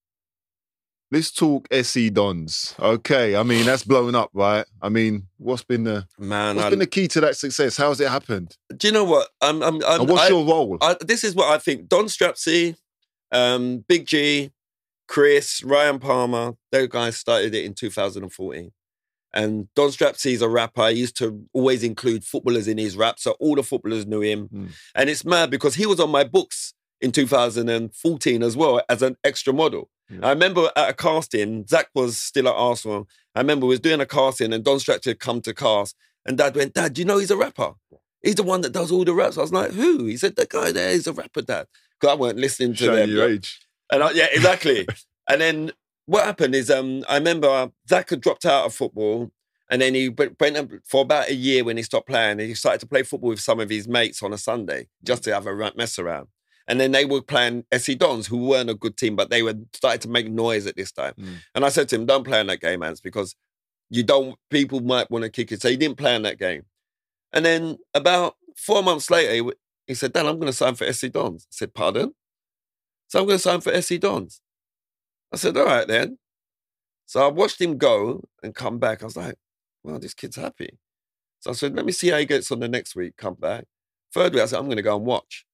Let's 1.11 1.31
talk 1.31 1.67
SE 1.71 2.09
Dons. 2.11 2.75
Okay, 2.79 3.35
I 3.35 3.41
mean 3.41 3.65
that's 3.65 3.83
blown 3.83 4.13
up, 4.13 4.29
right? 4.33 4.65
I 4.79 4.89
mean, 4.89 5.27
what's 5.37 5.63
been 5.63 5.83
the 5.83 6.05
Man, 6.19 6.55
what's 6.55 6.67
I, 6.67 6.69
been 6.69 6.79
the 6.79 6.85
key 6.85 7.07
to 7.07 7.21
that 7.21 7.35
success? 7.35 7.77
How's 7.77 7.99
it 7.99 8.09
happened? 8.09 8.55
do 8.77 8.87
you 8.87 8.93
know 8.93 9.03
what? 9.05 9.27
I'm, 9.41 9.63
I'm, 9.63 9.83
I'm, 9.83 10.01
and 10.01 10.09
what's 10.09 10.23
I- 10.25 10.27
your 10.29 10.45
role? 10.45 10.77
I, 10.81 10.95
this 11.01 11.23
is 11.23 11.33
what 11.33 11.47
I 11.51 11.57
think. 11.57 11.89
Don 11.89 12.05
Strapzy, 12.05 12.75
um, 13.31 13.83
Big 13.87 14.05
G, 14.05 14.51
Chris, 15.07 15.63
Ryan 15.63 15.97
Palmer, 15.97 16.53
those 16.71 16.87
guys 16.89 17.17
started 17.17 17.55
it 17.55 17.65
in 17.65 17.73
2014. 17.73 18.71
And 19.33 19.67
Don 19.75 19.89
Strapzy 19.89 20.31
is 20.31 20.41
a 20.41 20.49
rapper. 20.49 20.87
He 20.89 21.01
used 21.01 21.17
to 21.17 21.43
always 21.53 21.83
include 21.83 22.23
footballers 22.23 22.67
in 22.67 22.77
his 22.77 22.97
rap, 22.97 23.19
so 23.19 23.31
all 23.39 23.55
the 23.55 23.63
footballers 23.63 24.05
knew 24.05 24.21
him. 24.21 24.49
Mm. 24.53 24.69
And 24.95 25.09
it's 25.09 25.23
mad 25.23 25.49
because 25.51 25.75
he 25.75 25.85
was 25.85 25.99
on 25.99 26.09
my 26.09 26.23
books 26.23 26.73
in 27.01 27.11
2014 27.11 28.43
as 28.43 28.57
well 28.57 28.81
as 28.89 29.01
an 29.01 29.17
extra 29.23 29.53
model. 29.53 29.89
Yeah. 30.09 30.25
I 30.25 30.29
remember 30.31 30.71
at 30.75 30.89
a 30.89 30.93
casting, 30.93 31.65
Zach 31.67 31.89
was 31.93 32.17
still 32.17 32.47
at 32.47 32.55
Arsenal. 32.55 33.07
I 33.35 33.41
remember 33.41 33.67
we 33.67 33.73
was 33.73 33.79
doing 33.79 34.01
a 34.01 34.05
casting 34.05 34.51
and 34.51 34.63
Don 34.63 34.77
Strapzy 34.77 35.05
had 35.05 35.19
come 35.19 35.41
to 35.41 35.53
cast, 35.53 35.95
and 36.25 36.37
Dad 36.37 36.55
went, 36.55 36.73
Dad, 36.73 36.97
you 36.97 37.05
know 37.05 37.19
he's 37.19 37.31
a 37.31 37.37
rapper? 37.37 37.73
He's 38.23 38.35
the 38.35 38.43
one 38.43 38.61
that 38.61 38.73
does 38.73 38.91
all 38.91 39.05
the 39.05 39.13
raps. 39.13 39.37
I 39.37 39.41
was 39.41 39.53
like, 39.53 39.71
who? 39.71 40.05
He 40.05 40.17
said, 40.17 40.35
the 40.35 40.45
guy 40.45 40.71
there 40.71 40.89
is 40.89 41.07
a 41.07 41.13
rapper, 41.13 41.41
Dad. 41.41 41.67
Because 41.99 42.15
I 42.15 42.19
weren't 42.19 42.37
listening 42.37 42.73
to 42.73 42.85
Showing 42.85 42.99
them. 42.99 43.09
your 43.11 43.29
age. 43.29 43.59
and 43.91 44.03
I, 44.03 44.11
yeah, 44.11 44.27
exactly. 44.31 44.87
and 45.29 45.39
then 45.39 45.71
what 46.09 46.25
happened 46.25 46.55
is, 46.55 46.71
um, 46.71 47.03
I 47.07 47.17
remember 47.17 47.71
Zach 47.87 48.09
had 48.09 48.21
dropped 48.21 48.43
out 48.43 48.65
of 48.65 48.73
football, 48.73 49.31
And 49.69 49.79
then 49.79 49.93
he 49.93 50.09
went 50.09 50.35
for 50.83 51.03
about 51.03 51.29
a 51.29 51.35
year 51.35 51.63
when 51.63 51.77
he 51.77 51.83
stopped 51.83 52.07
playing. 52.07 52.39
And 52.39 52.49
he 52.49 52.55
started 52.55 52.81
to 52.81 52.87
play 52.87 53.03
football 53.03 53.29
with 53.29 53.39
some 53.39 53.59
of 53.59 53.69
his 53.69 53.87
mates 53.87 54.23
on 54.23 54.33
a 54.33 54.37
Sunday 54.37 54.87
just 55.03 55.23
to 55.25 55.33
have 55.33 55.45
a 55.45 55.71
mess 55.75 55.99
around. 55.99 56.29
And 56.67 56.79
then 56.79 56.91
they 56.91 57.05
were 57.05 57.21
playing 57.21 57.65
SE 57.71 57.93
Dons, 57.93 58.25
who 58.25 58.37
weren't 58.37 58.71
a 58.71 58.73
good 58.73 58.97
team, 58.97 59.15
but 59.15 59.29
they 59.29 59.43
were 59.43 59.53
starting 59.73 60.01
to 60.01 60.09
make 60.09 60.31
noise 60.31 60.65
at 60.65 60.75
this 60.75 60.91
time. 60.91 61.13
Mm. 61.19 61.35
And 61.53 61.65
I 61.65 61.69
said 61.69 61.89
to 61.89 61.95
him, 61.95 62.07
"Don't 62.07 62.23
play 62.23 62.39
in 62.39 62.47
that 62.47 62.61
game, 62.61 62.81
Ants, 62.81 63.01
because 63.01 63.35
you 63.91 64.01
don't. 64.01 64.35
People 64.49 64.79
might 64.81 65.11
want 65.11 65.23
to 65.23 65.29
kick 65.29 65.51
it." 65.51 65.61
So 65.61 65.69
he 65.69 65.77
didn't 65.77 65.97
play 65.97 66.15
in 66.15 66.23
that 66.23 66.39
game. 66.39 66.63
And 67.31 67.45
then 67.45 67.77
about 67.93 68.35
four 68.55 68.81
months 68.83 69.11
later, 69.11 69.33
he, 69.33 69.51
he 69.87 69.93
said, 69.95 70.13
"Dan, 70.13 70.27
I'm 70.27 70.39
going 70.39 70.51
to 70.51 70.57
sign 70.57 70.75
for 70.75 70.85
SE 70.85 71.09
Dons." 71.09 71.45
I 71.47 71.51
said, 71.51 71.73
"Pardon?" 71.73 72.13
So 73.07 73.19
I'm 73.19 73.25
going 73.25 73.37
to 73.37 73.43
sign 73.43 73.61
for 73.61 73.71
SE 73.71 73.97
Dons. 73.97 74.41
I 75.33 75.37
said, 75.37 75.57
"All 75.57 75.65
right 75.65 75.87
then." 75.87 76.17
So 77.05 77.23
I 77.25 77.29
watched 77.31 77.61
him 77.61 77.77
go 77.77 78.23
and 78.43 78.53
come 78.55 78.79
back. 78.79 79.01
I 79.01 79.05
was 79.05 79.17
like, 79.17 79.35
"Well, 79.83 79.99
this 79.99 80.13
kid's 80.13 80.35
happy." 80.35 80.79
So 81.39 81.51
I 81.51 81.53
said, 81.53 81.75
"Let 81.75 81.85
me 81.85 81.91
see 81.91 82.09
how 82.09 82.17
he 82.17 82.25
gets 82.25 82.51
on 82.51 82.59
the 82.59 82.67
next 82.67 82.95
week." 82.95 83.17
Come 83.17 83.35
back. 83.35 83.65
Third 84.13 84.33
week, 84.33 84.43
I 84.43 84.45
said, 84.47 84.59
"I'm 84.59 84.65
going 84.65 84.77
to 84.77 84.83
go 84.83 84.95
and 84.97 85.05
watch." 85.05 85.45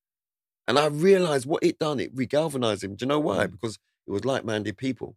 And 0.67 0.80
I 0.80 0.88
realized 0.88 1.45
what 1.45 1.63
it 1.63 1.80
done. 1.80 1.99
It 1.99 2.15
regalvanized 2.15 2.84
him. 2.84 2.95
Do 2.95 3.05
you 3.05 3.09
know 3.09 3.19
why? 3.19 3.47
Mm. 3.47 3.51
Because 3.51 3.78
it 4.07 4.11
was 4.11 4.26
like-minded 4.26 4.78
people 4.78 5.15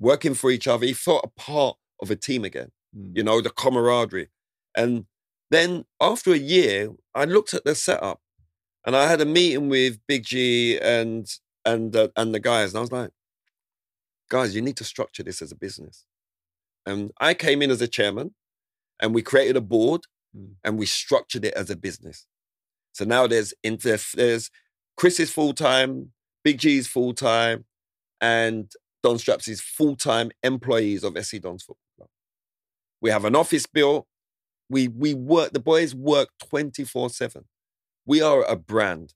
working 0.00 0.34
for 0.34 0.50
each 0.50 0.66
other. 0.66 0.86
He 0.86 0.92
felt 0.92 1.24
a 1.24 1.40
part 1.40 1.76
of 2.02 2.10
a 2.10 2.16
team 2.16 2.44
again 2.44 2.70
Mm. 2.96 3.16
you 3.16 3.22
know, 3.24 3.40
the 3.40 3.50
camaraderie. 3.50 4.28
And 4.76 5.06
then 5.50 5.84
after 6.00 6.32
a 6.32 6.38
year, 6.38 6.90
I 7.14 7.24
looked 7.24 7.54
at 7.54 7.64
the 7.64 7.74
setup 7.74 8.20
and 8.86 8.96
I 8.96 9.08
had 9.08 9.20
a 9.20 9.26
meeting 9.26 9.68
with 9.68 9.98
Big 10.06 10.24
G 10.24 10.78
and 10.80 11.26
and 11.64 11.96
uh, 11.96 12.08
and 12.16 12.34
the 12.34 12.40
guys, 12.40 12.70
and 12.70 12.78
I 12.78 12.80
was 12.82 12.92
like, 12.92 13.10
guys, 14.30 14.54
you 14.54 14.62
need 14.62 14.76
to 14.78 14.84
structure 14.84 15.22
this 15.22 15.42
as 15.42 15.52
a 15.52 15.56
business. 15.56 16.04
And 16.86 17.12
I 17.20 17.34
came 17.34 17.62
in 17.62 17.70
as 17.70 17.80
a 17.80 17.88
chairman, 17.88 18.34
and 19.00 19.14
we 19.14 19.22
created 19.22 19.56
a 19.56 19.60
board, 19.60 20.02
Mm. 20.36 20.56
and 20.64 20.76
we 20.78 20.86
structured 20.86 21.44
it 21.44 21.54
as 21.54 21.70
a 21.70 21.76
business. 21.76 22.26
So 22.92 23.04
now 23.04 23.26
there's 23.28 23.54
there's 23.62 24.50
Chris 24.96 25.20
is 25.20 25.30
full 25.30 25.52
time, 25.54 26.12
Big 26.42 26.58
G 26.58 26.76
is 26.76 26.88
full 26.88 27.14
time, 27.14 27.64
and 28.20 28.72
Don 29.04 29.18
Straps 29.18 29.46
is 29.48 29.60
full 29.60 29.94
time 29.96 30.30
employees 30.42 31.04
of 31.04 31.16
SE 31.16 31.38
Don's 31.38 31.62
Football 31.62 31.86
Club. 31.96 32.08
We 33.00 33.10
have 33.10 33.24
an 33.24 33.36
office 33.36 33.66
built. 33.66 34.06
We 34.68 34.88
we 34.88 35.14
work. 35.14 35.52
The 35.52 35.60
boys 35.60 35.94
work 35.94 36.30
twenty 36.38 36.84
four 36.84 37.10
seven. 37.10 37.44
We 38.06 38.20
are 38.20 38.42
a 38.44 38.56
brand. 38.56 39.14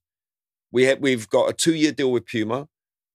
We 0.70 0.84
have, 0.84 1.00
we've 1.00 1.28
got 1.28 1.50
a 1.50 1.52
two 1.52 1.74
year 1.74 1.92
deal 1.92 2.12
with 2.12 2.26
Puma. 2.26 2.68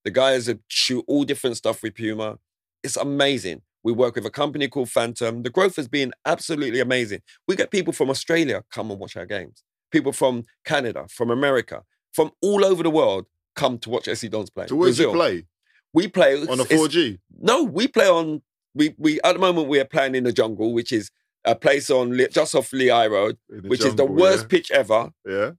The 0.03 0.11
guys 0.11 0.49
shoot 0.67 1.03
all 1.07 1.23
different 1.23 1.57
stuff 1.57 1.81
with 1.81 1.95
Puma. 1.95 2.39
It's 2.83 2.97
amazing. 2.97 3.61
We 3.83 3.91
work 3.91 4.15
with 4.15 4.25
a 4.25 4.29
company 4.29 4.67
called 4.67 4.89
Phantom. 4.89 5.43
The 5.43 5.49
growth 5.49 5.75
has 5.75 5.87
been 5.87 6.13
absolutely 6.25 6.79
amazing. 6.79 7.21
We 7.47 7.55
get 7.55 7.71
people 7.71 7.93
from 7.93 8.09
Australia 8.09 8.63
come 8.71 8.91
and 8.91 8.99
watch 8.99 9.15
our 9.17 9.25
games. 9.25 9.63
People 9.91 10.11
from 10.13 10.43
Canada, 10.65 11.05
from 11.09 11.29
America, 11.31 11.83
from 12.13 12.31
all 12.41 12.63
over 12.65 12.81
the 12.83 12.89
world 12.89 13.25
come 13.55 13.77
to 13.79 13.89
watch 13.89 14.07
SE 14.07 14.27
Dons 14.29 14.49
play. 14.49 14.67
So 14.67 14.75
where 14.75 14.91
do 14.91 15.01
you 15.03 15.11
play? 15.11 15.45
We 15.93 16.07
play 16.07 16.41
On 16.47 16.59
a 16.59 16.63
4G? 16.65 17.19
no, 17.39 17.63
we 17.63 17.87
play 17.87 18.07
on. 18.07 18.41
We 18.73 18.95
we 18.97 19.21
at 19.21 19.33
the 19.33 19.39
moment 19.39 19.67
we 19.67 19.79
are 19.79 19.85
playing 19.85 20.15
in 20.15 20.23
the 20.23 20.33
jungle, 20.33 20.73
which 20.73 20.91
is 20.91 21.11
a 21.45 21.53
place 21.55 21.89
on 21.91 22.17
just 22.31 22.55
off 22.55 22.73
Lee 22.73 22.87
High 22.87 23.07
Road, 23.07 23.37
In 23.51 23.61
the 23.63 23.67
which 23.69 23.81
is 23.81 23.93
the 23.95 24.03
jungle, 24.05 24.15
worst 24.15 24.49
pitch 24.49 24.71
ever. 24.71 25.11
Yeah. 25.27 25.33
yeah? 25.37 25.51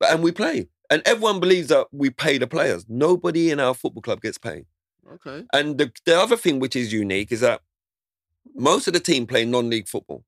But 0.00 0.12
and 0.12 0.22
we 0.22 0.32
play, 0.32 0.68
and 0.94 1.02
everyone 1.06 1.40
believes 1.40 1.68
that 1.68 1.88
we 1.90 2.08
pay 2.08 2.38
the 2.38 2.46
players. 2.46 2.86
Nobody 2.88 3.50
in 3.50 3.58
our 3.58 3.74
football 3.74 4.00
club 4.00 4.20
gets 4.20 4.38
paid. 4.38 4.64
Okay. 5.14 5.44
And 5.52 5.76
the 5.76 5.90
the 6.06 6.16
other 6.16 6.36
thing 6.36 6.60
which 6.60 6.76
is 6.76 6.92
unique 6.92 7.32
is 7.32 7.40
that 7.40 7.62
most 8.54 8.86
of 8.86 8.92
the 8.92 9.00
team 9.00 9.26
play 9.26 9.44
non-league 9.44 9.88
football, 9.88 10.24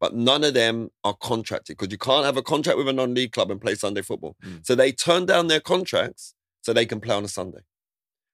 but 0.00 0.12
none 0.12 0.42
of 0.42 0.54
them 0.54 0.90
are 1.04 1.14
contracted 1.14 1.76
because 1.76 1.92
you 1.92 1.98
can't 1.98 2.24
have 2.24 2.36
a 2.36 2.42
contract 2.42 2.78
with 2.78 2.88
a 2.88 2.92
non-league 2.92 3.30
club 3.30 3.52
and 3.52 3.60
play 3.60 3.76
Sunday 3.76 4.02
football. 4.02 4.34
Mm. 4.44 4.66
So 4.66 4.74
they 4.74 4.90
turn 4.90 5.24
down 5.24 5.46
their 5.46 5.60
contracts 5.60 6.34
so 6.62 6.72
they 6.72 6.84
can 6.84 7.00
play 7.00 7.14
on 7.14 7.24
a 7.24 7.28
Sunday. 7.28 7.60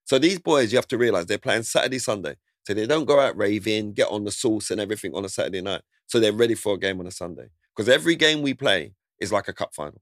So 0.05 0.17
these 0.17 0.39
boys, 0.39 0.71
you 0.71 0.79
have 0.79 0.87
to 0.87 0.97
realize 0.97 1.27
they're 1.27 1.37
playing 1.37 1.63
Saturday, 1.63 1.99
Sunday. 1.99 2.37
So 2.63 2.73
they 2.73 2.87
don't 2.87 3.05
go 3.05 3.19
out 3.19 3.37
raving, 3.37 3.93
get 3.93 4.09
on 4.09 4.23
the 4.23 4.31
sauce 4.31 4.71
and 4.71 4.81
everything 4.81 5.13
on 5.13 5.23
a 5.23 5.29
Saturday 5.29 5.61
night. 5.61 5.83
So 6.07 6.19
they're 6.19 6.33
ready 6.33 6.55
for 6.55 6.73
a 6.73 6.79
game 6.79 6.99
on 6.99 7.05
a 7.05 7.11
Sunday. 7.11 7.49
Because 7.75 7.87
every 7.87 8.15
game 8.15 8.41
we 8.41 8.55
play 8.55 8.93
is 9.19 9.31
like 9.31 9.47
a 9.47 9.53
cup 9.53 9.75
final. 9.75 10.01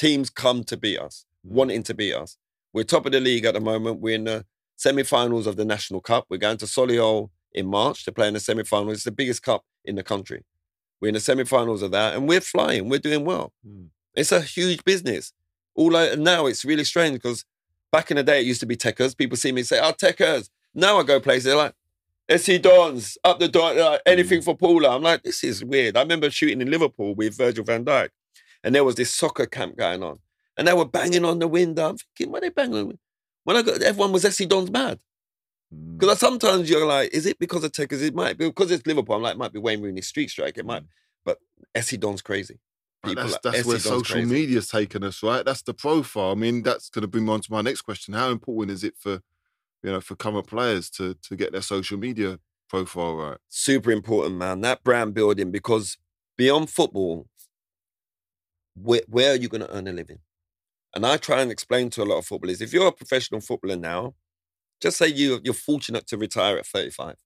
Teams 0.00 0.30
come 0.30 0.64
to 0.64 0.78
beat 0.78 0.98
us, 0.98 1.26
wanting 1.44 1.82
to 1.82 1.92
beat 1.92 2.14
us. 2.14 2.38
We're 2.72 2.84
top 2.84 3.04
of 3.04 3.12
the 3.12 3.20
league 3.20 3.44
at 3.44 3.52
the 3.52 3.60
moment. 3.60 4.00
We're 4.00 4.14
in 4.14 4.24
the 4.24 4.46
semi-finals 4.76 5.46
of 5.46 5.56
the 5.56 5.64
National 5.66 6.00
Cup. 6.00 6.24
We're 6.30 6.38
going 6.38 6.56
to 6.56 6.64
Solihull 6.64 7.28
in 7.52 7.66
March 7.66 8.06
to 8.06 8.12
play 8.12 8.26
in 8.28 8.32
the 8.32 8.40
semi-finals. 8.40 8.94
It's 8.94 9.04
the 9.04 9.10
biggest 9.10 9.42
cup 9.42 9.62
in 9.84 9.96
the 9.96 10.02
country. 10.02 10.46
We're 11.02 11.08
in 11.08 11.14
the 11.16 11.20
semi-finals 11.20 11.82
of 11.82 11.90
that, 11.90 12.14
and 12.14 12.26
we're 12.26 12.40
flying. 12.40 12.88
We're 12.88 12.98
doing 12.98 13.26
well. 13.26 13.52
Mm. 13.68 13.88
It's 14.14 14.32
a 14.32 14.40
huge 14.40 14.82
business. 14.84 15.34
All 15.74 15.94
I, 15.94 16.14
now 16.14 16.46
it's 16.46 16.64
really 16.64 16.84
strange 16.84 17.16
because 17.16 17.44
back 17.92 18.10
in 18.10 18.16
the 18.16 18.22
day 18.22 18.40
it 18.40 18.46
used 18.46 18.60
to 18.60 18.66
be 18.66 18.78
tekkers. 18.78 19.14
People 19.14 19.36
see 19.36 19.52
me 19.52 19.62
say, 19.64 19.80
"Oh, 19.82 19.92
tekkers." 19.92 20.48
Now 20.74 20.96
I 20.96 21.02
go 21.02 21.20
places 21.20 21.44
they're 21.44 21.56
like, 21.56 21.74
"SE 22.30 22.56
Dons 22.56 23.18
up 23.22 23.38
the 23.38 23.48
door, 23.48 23.78
uh, 23.78 23.98
anything 24.06 24.40
for 24.40 24.56
Paula." 24.56 24.96
I'm 24.96 25.02
like, 25.02 25.24
this 25.24 25.44
is 25.44 25.62
weird. 25.62 25.98
I 25.98 26.00
remember 26.00 26.30
shooting 26.30 26.62
in 26.62 26.70
Liverpool 26.70 27.14
with 27.14 27.36
Virgil 27.36 27.64
Van 27.64 27.84
Dijk, 27.84 28.08
and 28.62 28.74
there 28.74 28.84
was 28.84 28.96
this 28.96 29.12
soccer 29.12 29.46
camp 29.46 29.76
going 29.76 30.02
on, 30.02 30.18
and 30.56 30.66
they 30.66 30.72
were 30.72 30.84
banging 30.84 31.24
on 31.24 31.38
the 31.38 31.48
window. 31.48 31.90
I'm 31.90 31.96
thinking, 31.96 32.32
why 32.32 32.40
they 32.40 32.50
banging? 32.50 32.74
on 32.74 32.80
the 32.80 32.86
window? 32.86 33.00
When 33.44 33.56
I 33.56 33.62
got, 33.62 33.82
everyone 33.82 34.12
was 34.12 34.24
SE 34.24 34.46
Dons 34.46 34.70
mad. 34.70 34.98
Mm. 35.74 35.98
Because 35.98 36.18
sometimes 36.18 36.68
you're 36.68 36.86
like, 36.86 37.12
is 37.12 37.26
it 37.26 37.38
because 37.38 37.64
of 37.64 37.72
tekkers? 37.72 38.02
It 38.02 38.14
might 38.14 38.36
be 38.38 38.46
because 38.46 38.70
it's 38.70 38.86
Liverpool. 38.86 39.16
I'm 39.16 39.22
like, 39.22 39.34
it 39.34 39.38
might 39.38 39.52
be 39.52 39.58
Wayne 39.58 39.82
Rooney 39.82 40.02
street 40.02 40.30
strike. 40.30 40.58
It 40.58 40.66
might, 40.66 40.82
but 41.24 41.38
SE 41.74 41.96
Don's 41.96 42.22
crazy. 42.22 42.58
People 43.04 43.22
that's 43.22 43.32
like, 43.32 43.42
that's 43.42 43.64
where 43.64 43.74
Don's 43.74 43.84
social 43.84 44.16
crazy. 44.16 44.30
media's 44.30 44.68
taken 44.68 45.04
us, 45.04 45.22
right? 45.22 45.44
That's 45.44 45.62
the 45.62 45.72
profile. 45.72 46.32
I 46.32 46.34
mean, 46.34 46.62
that's 46.62 46.90
going 46.90 47.02
to 47.02 47.08
bring 47.08 47.24
me 47.24 47.32
on 47.32 47.40
to 47.40 47.52
my 47.52 47.62
next 47.62 47.82
question. 47.82 48.14
How 48.14 48.30
important 48.30 48.72
is 48.72 48.84
it 48.84 48.94
for, 48.98 49.22
you 49.82 49.90
know, 49.90 50.00
for 50.00 50.16
current 50.16 50.46
players 50.46 50.90
to 50.90 51.14
to 51.14 51.36
get 51.36 51.52
their 51.52 51.62
social 51.62 51.98
media 51.98 52.38
profile 52.68 53.16
right? 53.16 53.38
super 53.48 53.90
important, 53.90 54.36
man. 54.36 54.60
That 54.60 54.84
brand 54.84 55.14
building 55.14 55.50
because 55.50 55.96
beyond 56.36 56.70
football, 56.70 57.26
where, 58.74 59.02
where 59.08 59.32
are 59.32 59.36
you 59.36 59.48
going 59.48 59.62
to 59.62 59.74
earn 59.74 59.88
a 59.88 59.92
living? 59.92 60.18
And 60.94 61.06
I 61.06 61.16
try 61.16 61.40
and 61.40 61.50
explain 61.50 61.90
to 61.90 62.02
a 62.02 62.04
lot 62.04 62.18
of 62.18 62.26
footballers 62.26 62.60
if 62.60 62.72
you're 62.72 62.88
a 62.88 62.92
professional 62.92 63.40
footballer 63.40 63.76
now, 63.76 64.14
just 64.80 64.96
say 64.96 65.08
you, 65.08 65.40
you're 65.44 65.54
fortunate 65.54 66.06
to 66.08 66.16
retire 66.16 66.56
at 66.56 66.66
35. 66.66 67.16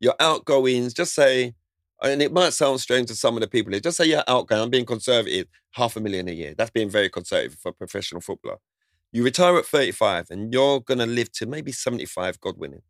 Your 0.00 0.14
outgoings, 0.18 0.94
just 0.94 1.14
say, 1.14 1.54
and 2.02 2.20
it 2.20 2.32
might 2.32 2.52
sound 2.52 2.80
strange 2.80 3.08
to 3.08 3.14
some 3.14 3.36
of 3.36 3.40
the 3.40 3.48
people 3.48 3.72
here, 3.72 3.80
just 3.80 3.96
say 3.96 4.06
you're 4.06 4.24
outgoing, 4.26 4.62
I'm 4.62 4.70
being 4.70 4.86
conservative, 4.86 5.46
half 5.72 5.96
a 5.96 6.00
million 6.00 6.28
a 6.28 6.32
year. 6.32 6.54
That's 6.56 6.70
being 6.70 6.90
very 6.90 7.08
conservative 7.08 7.58
for 7.58 7.70
a 7.70 7.74
professional 7.74 8.20
footballer. 8.20 8.58
You 9.12 9.22
retire 9.22 9.56
at 9.56 9.66
35 9.66 10.26
and 10.30 10.52
you're 10.52 10.80
going 10.80 10.98
to 10.98 11.06
live 11.06 11.32
to 11.32 11.46
maybe 11.46 11.72
75, 11.72 12.40
God 12.40 12.58
willing. 12.58 12.82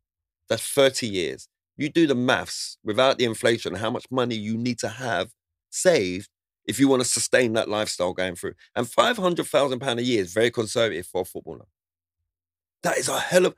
That's 0.48 0.66
30 0.66 1.06
years 1.06 1.48
you 1.76 1.88
do 1.90 2.06
the 2.06 2.14
maths 2.14 2.78
without 2.82 3.18
the 3.18 3.24
inflation, 3.24 3.74
how 3.74 3.90
much 3.90 4.06
money 4.10 4.34
you 4.34 4.56
need 4.56 4.78
to 4.78 4.88
have 4.88 5.30
saved 5.70 6.28
if 6.66 6.80
you 6.80 6.88
want 6.88 7.02
to 7.02 7.08
sustain 7.08 7.52
that 7.54 7.68
lifestyle 7.68 8.12
going 8.12 8.34
through. 8.34 8.54
And 8.74 8.88
five 8.88 9.16
hundred 9.16 9.46
thousand 9.46 9.80
pound 9.80 10.00
a 10.00 10.02
year 10.02 10.20
is 10.20 10.32
very 10.32 10.50
conservative 10.50 11.06
for 11.06 11.22
a 11.22 11.24
footballer. 11.24 11.66
That 12.82 12.98
is 12.98 13.08
a 13.08 13.18
hell 13.18 13.46
of. 13.46 13.54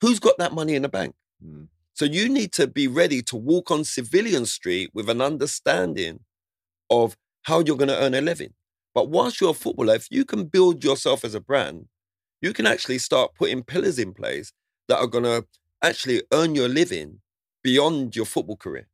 Who's 0.00 0.20
got 0.20 0.36
that 0.38 0.52
money 0.52 0.74
in 0.74 0.82
the 0.82 0.88
bank? 0.88 1.14
Mm. 1.44 1.68
So 1.94 2.04
you 2.04 2.28
need 2.28 2.52
to 2.52 2.66
be 2.66 2.86
ready 2.86 3.22
to 3.22 3.36
walk 3.36 3.70
on 3.70 3.82
civilian 3.84 4.44
street 4.44 4.90
with 4.92 5.08
an 5.08 5.22
understanding 5.22 6.20
of 6.90 7.16
how 7.44 7.60
you're 7.60 7.78
going 7.78 7.88
to 7.88 7.98
earn 7.98 8.14
a 8.14 8.20
living. 8.20 8.52
But 8.94 9.08
whilst 9.08 9.40
you're 9.40 9.50
a 9.50 9.54
footballer, 9.54 9.94
if 9.94 10.06
you 10.10 10.26
can 10.26 10.44
build 10.44 10.84
yourself 10.84 11.24
as 11.24 11.34
a 11.34 11.40
brand, 11.40 11.86
you 12.42 12.52
can 12.52 12.66
actually 12.66 12.98
start 12.98 13.34
putting 13.34 13.62
pillars 13.62 13.98
in 13.98 14.12
place 14.12 14.52
that 14.88 14.98
are 14.98 15.06
going 15.06 15.24
to 15.24 15.46
actually 15.82 16.22
earn 16.32 16.54
your 16.54 16.68
living 16.68 17.20
beyond 17.62 18.14
your 18.14 18.26
football 18.26 18.56
career 18.56 18.88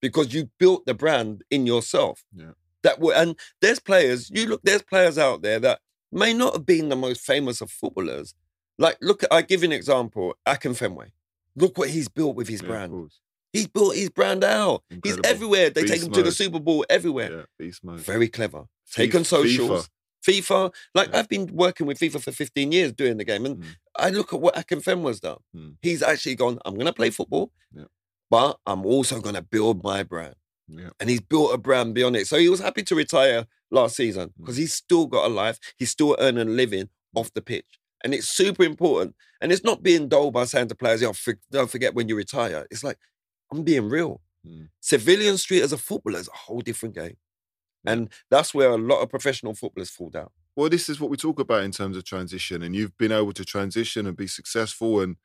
because 0.00 0.32
you 0.34 0.50
built 0.58 0.86
the 0.86 0.94
brand 0.94 1.42
in 1.50 1.66
yourself. 1.66 2.24
Yeah. 2.34 2.52
That 2.82 2.98
will, 2.98 3.12
and 3.12 3.36
there's 3.60 3.78
players. 3.78 4.30
You 4.32 4.46
look, 4.46 4.62
there's 4.64 4.82
players 4.82 5.18
out 5.18 5.42
there 5.42 5.58
that 5.60 5.80
may 6.10 6.32
not 6.32 6.54
have 6.54 6.66
been 6.66 6.88
the 6.88 6.96
most 6.96 7.20
famous 7.20 7.60
of 7.60 7.70
footballers. 7.70 8.34
Like, 8.78 8.96
look, 9.02 9.22
I 9.30 9.42
give 9.42 9.62
you 9.62 9.66
an 9.68 9.72
example. 9.72 10.34
Akinfenwa. 10.46 11.08
Look 11.56 11.76
what 11.76 11.90
he's 11.90 12.08
built 12.08 12.36
with 12.36 12.48
his 12.48 12.62
Yeah, 12.62 12.68
brand. 12.68 13.10
He's 13.52 13.66
built 13.66 13.96
his 13.96 14.08
brand 14.08 14.44
out. 14.44 14.82
Incredible. 14.90 15.22
He's 15.22 15.30
everywhere. 15.30 15.70
They 15.70 15.82
take 15.82 15.92
Beast 15.92 16.06
him 16.06 16.12
to 16.12 16.22
the. 16.22 16.32
Super 16.32 16.60
Bowl 16.60 16.86
everywhere. 16.88 17.46
Yeah, 17.60 17.70
mode. 17.82 18.00
Very 18.00 18.28
clever. 18.28 18.64
Taken 18.92 19.22
FIFA. 19.22 19.26
socials. 19.26 19.90
FIFA. 20.26 20.72
Like 20.94 21.08
Yeah. 21.10 21.18
I've 21.18 21.28
been 21.28 21.46
working 21.54 21.86
with 21.86 21.98
FIFA 21.98 22.22
for 22.22 22.32
15 22.32 22.72
years 22.72 22.92
doing 22.92 23.16
the 23.18 23.24
game. 23.24 23.44
And 23.46 23.58
Mm. 23.58 23.66
I 23.96 24.10
look 24.10 24.32
at 24.32 24.40
what 24.40 24.54
Akinfenwa's 24.54 25.20
done. 25.20 25.38
Mm. 25.54 25.76
He's 25.82 26.02
actually 26.02 26.36
gone, 26.36 26.58
I'm 26.64 26.76
gonna 26.76 26.92
play 26.92 27.10
football, 27.10 27.52
Yeah. 27.74 27.84
But 28.30 28.58
I'm 28.66 28.86
also 28.86 29.20
gonna 29.20 29.42
build 29.42 29.82
my 29.82 30.02
brand. 30.02 30.34
Yeah. 30.68 30.90
And 31.00 31.10
he's 31.10 31.20
built 31.20 31.52
a 31.52 31.58
brand 31.58 31.94
beyond 31.94 32.16
it. 32.16 32.26
So 32.28 32.38
he 32.38 32.48
was 32.48 32.60
happy 32.60 32.82
to 32.84 32.94
retire 32.94 33.46
last 33.70 33.96
season 33.96 34.28
Mm. 34.28 34.32
because 34.38 34.56
he's 34.56 34.72
still 34.72 35.06
got 35.06 35.26
a 35.26 35.28
life. 35.28 35.58
He's 35.76 35.90
still 35.90 36.16
earning 36.20 36.46
a 36.48 36.50
living 36.50 36.88
off 37.14 37.32
the 37.34 37.42
pitch. 37.42 37.66
And 38.04 38.14
it's 38.14 38.28
super 38.28 38.62
important. 38.64 39.16
And 39.40 39.50
it's 39.52 39.64
not 39.64 39.82
being 39.82 40.08
dull 40.08 40.30
by 40.30 40.44
saying 40.44 40.68
to 40.68 40.74
players, 40.74 41.02
"Yo, 41.02 41.12
for- 41.12 41.38
don't 41.50 41.70
forget 41.70 41.94
when 41.94 42.08
you 42.08 42.16
retire. 42.16 42.66
It's 42.70 42.84
like, 42.84 42.98
I'm 43.50 43.64
being 43.64 43.88
real. 43.88 44.22
Mm. 44.46 44.68
Civilian 44.80 45.36
Street 45.38 45.62
as 45.62 45.72
a 45.72 45.78
footballer 45.78 46.18
is 46.20 46.28
a 46.28 46.36
whole 46.36 46.60
different 46.60 46.94
game. 46.94 47.16
And 47.84 48.10
that's 48.30 48.54
where 48.54 48.70
a 48.70 48.78
lot 48.78 49.00
of 49.00 49.08
professional 49.10 49.54
footballers 49.54 49.90
fall 49.90 50.10
down. 50.10 50.28
Well, 50.54 50.68
this 50.68 50.88
is 50.88 51.00
what 51.00 51.10
we 51.10 51.16
talk 51.16 51.38
about 51.40 51.62
in 51.64 51.70
terms 51.72 51.96
of 51.96 52.04
transition, 52.04 52.62
and 52.62 52.76
you've 52.76 52.96
been 52.98 53.12
able 53.12 53.32
to 53.32 53.44
transition 53.44 54.06
and 54.06 54.16
be 54.16 54.26
successful. 54.26 55.00
And 55.00 55.16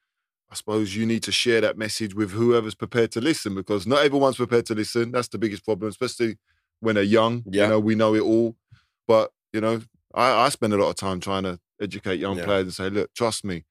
I 0.52 0.56
suppose 0.56 0.96
you 0.96 1.06
need 1.06 1.24
to 1.24 1.32
share 1.32 1.60
that 1.62 1.78
message 1.78 2.14
with 2.14 2.32
whoever's 2.32 2.76
prepared 2.76 3.12
to 3.14 3.22
listen, 3.22 3.56
because 3.56 3.88
not 3.88 4.04
everyone's 4.06 4.38
prepared 4.38 4.66
to 4.68 4.76
listen. 4.76 5.12
That's 5.12 5.28
the 5.28 5.38
biggest 5.38 5.66
problem, 5.66 5.90
especially 5.90 6.38
when 6.82 6.96
they're 6.96 7.04
young. 7.04 7.44
Yeah. 7.50 7.64
You 7.64 7.70
know, 7.72 7.80
we 7.80 7.96
know 7.96 8.14
it 8.16 8.22
all, 8.22 8.56
but 9.08 9.32
you 9.54 9.62
know, 9.62 9.82
I, 10.14 10.46
I 10.46 10.50
spend 10.50 10.74
a 10.74 10.78
lot 10.78 10.90
of 10.90 10.96
time 10.96 11.20
trying 11.20 11.44
to 11.44 11.60
educate 11.82 12.20
young 12.20 12.38
Yeah. 12.38 12.46
players 12.46 12.64
and 12.66 12.74
say, 12.74 12.90
look, 12.90 13.14
trust 13.14 13.44
me. 13.44 13.66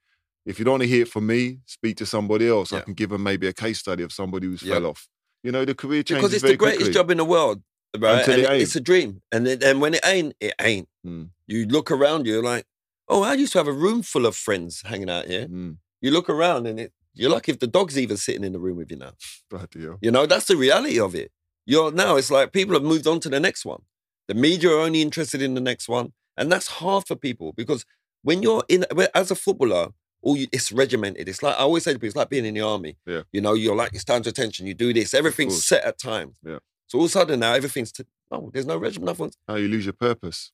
If 0.44 0.58
you 0.58 0.64
don't 0.64 0.72
want 0.72 0.82
to 0.82 0.88
hear 0.88 1.02
it 1.02 1.08
from 1.08 1.26
me, 1.26 1.60
speak 1.64 1.96
to 1.98 2.06
somebody 2.06 2.48
else. 2.48 2.72
I 2.72 2.80
can 2.80 2.92
give 2.94 3.10
them 3.10 3.22
maybe 3.22 3.46
a 3.46 3.52
case 3.52 3.78
study 3.78 4.02
of 4.02 4.12
somebody 4.12 4.46
who's 4.46 4.62
Yeah. 4.62 4.74
fell 4.74 4.86
off. 4.86 5.08
You 5.42 5.52
know, 5.52 5.64
the 5.64 5.74
career 5.74 6.02
changes 6.02 6.22
Because 6.22 6.34
it's 6.34 6.42
the 6.42 6.56
greatest 6.56 6.78
quickly. 6.80 6.92
job 6.94 7.10
in 7.10 7.16
the 7.18 7.24
world, 7.24 7.62
right? 7.98 8.18
Until 8.18 8.44
and 8.46 8.54
it 8.56 8.62
it's 8.62 8.76
a 8.76 8.80
dream. 8.80 9.22
And 9.32 9.46
then, 9.46 9.62
and 9.62 9.80
when 9.80 9.94
it 9.94 10.00
ain't, 10.04 10.34
it 10.40 10.54
ain't. 10.60 10.88
Mm. 11.06 11.30
You 11.46 11.66
look 11.66 11.90
around, 11.90 12.26
you're 12.26 12.42
like, 12.42 12.64
oh, 13.08 13.22
I 13.22 13.34
used 13.34 13.52
to 13.52 13.58
have 13.58 13.68
a 13.68 13.72
room 13.72 14.02
full 14.02 14.26
of 14.26 14.36
friends 14.36 14.82
hanging 14.84 15.08
out 15.08 15.26
here. 15.26 15.46
Mm. 15.46 15.78
You 16.04 16.10
look 16.10 16.28
around 16.28 16.66
and 16.66 16.78
it, 16.78 16.92
you're 17.14 17.30
lucky 17.30 17.50
if 17.50 17.60
the 17.60 17.66
dog's 17.66 17.98
even 17.98 18.18
sitting 18.18 18.44
in 18.44 18.52
the 18.52 18.58
room 18.58 18.76
with 18.76 18.90
you 18.90 18.98
now. 18.98 19.12
Bloody 19.48 19.84
hell. 19.84 19.96
You 20.02 20.10
know, 20.10 20.26
that's 20.26 20.44
the 20.44 20.54
reality 20.54 21.00
of 21.00 21.14
it. 21.14 21.32
You're 21.64 21.92
now, 21.92 22.16
it's 22.16 22.30
like 22.30 22.52
people 22.52 22.74
have 22.74 22.82
moved 22.82 23.06
on 23.06 23.20
to 23.20 23.30
the 23.30 23.40
next 23.40 23.64
one. 23.64 23.80
The 24.28 24.34
media 24.34 24.68
are 24.68 24.80
only 24.80 25.00
interested 25.00 25.40
in 25.40 25.54
the 25.54 25.62
next 25.62 25.88
one. 25.88 26.12
And 26.36 26.52
that's 26.52 26.66
hard 26.66 27.06
for 27.06 27.16
people 27.16 27.54
because 27.54 27.86
when 28.20 28.42
you're 28.42 28.62
in, 28.68 28.84
as 29.14 29.30
a 29.30 29.34
footballer, 29.34 29.92
all 30.20 30.36
you, 30.36 30.46
it's 30.52 30.72
regimented. 30.72 31.26
It's 31.26 31.42
like, 31.42 31.54
I 31.56 31.60
always 31.60 31.84
say 31.84 31.94
to 31.94 31.98
people, 31.98 32.08
it's 32.08 32.16
like 32.16 32.28
being 32.28 32.44
in 32.44 32.52
the 32.52 32.60
army. 32.60 32.98
Yeah. 33.06 33.22
You 33.32 33.40
know, 33.40 33.54
you're 33.54 33.74
like, 33.74 33.94
it's 33.94 34.04
time 34.04 34.22
to 34.24 34.28
attention. 34.28 34.66
You 34.66 34.74
do 34.74 34.92
this. 34.92 35.14
Everything's 35.14 35.64
set 35.64 35.84
at 35.84 35.98
times. 35.98 36.36
Yeah. 36.44 36.58
So 36.88 36.98
all 36.98 37.06
of 37.06 37.08
a 37.08 37.12
sudden 37.12 37.40
now, 37.40 37.54
everything's, 37.54 37.92
t- 37.92 38.04
oh, 38.30 38.50
there's 38.52 38.66
no 38.66 38.76
regimen. 38.76 39.06
Nothing's, 39.06 39.38
How 39.48 39.54
you 39.54 39.68
lose 39.68 39.86
your 39.86 39.94
purpose. 39.94 40.52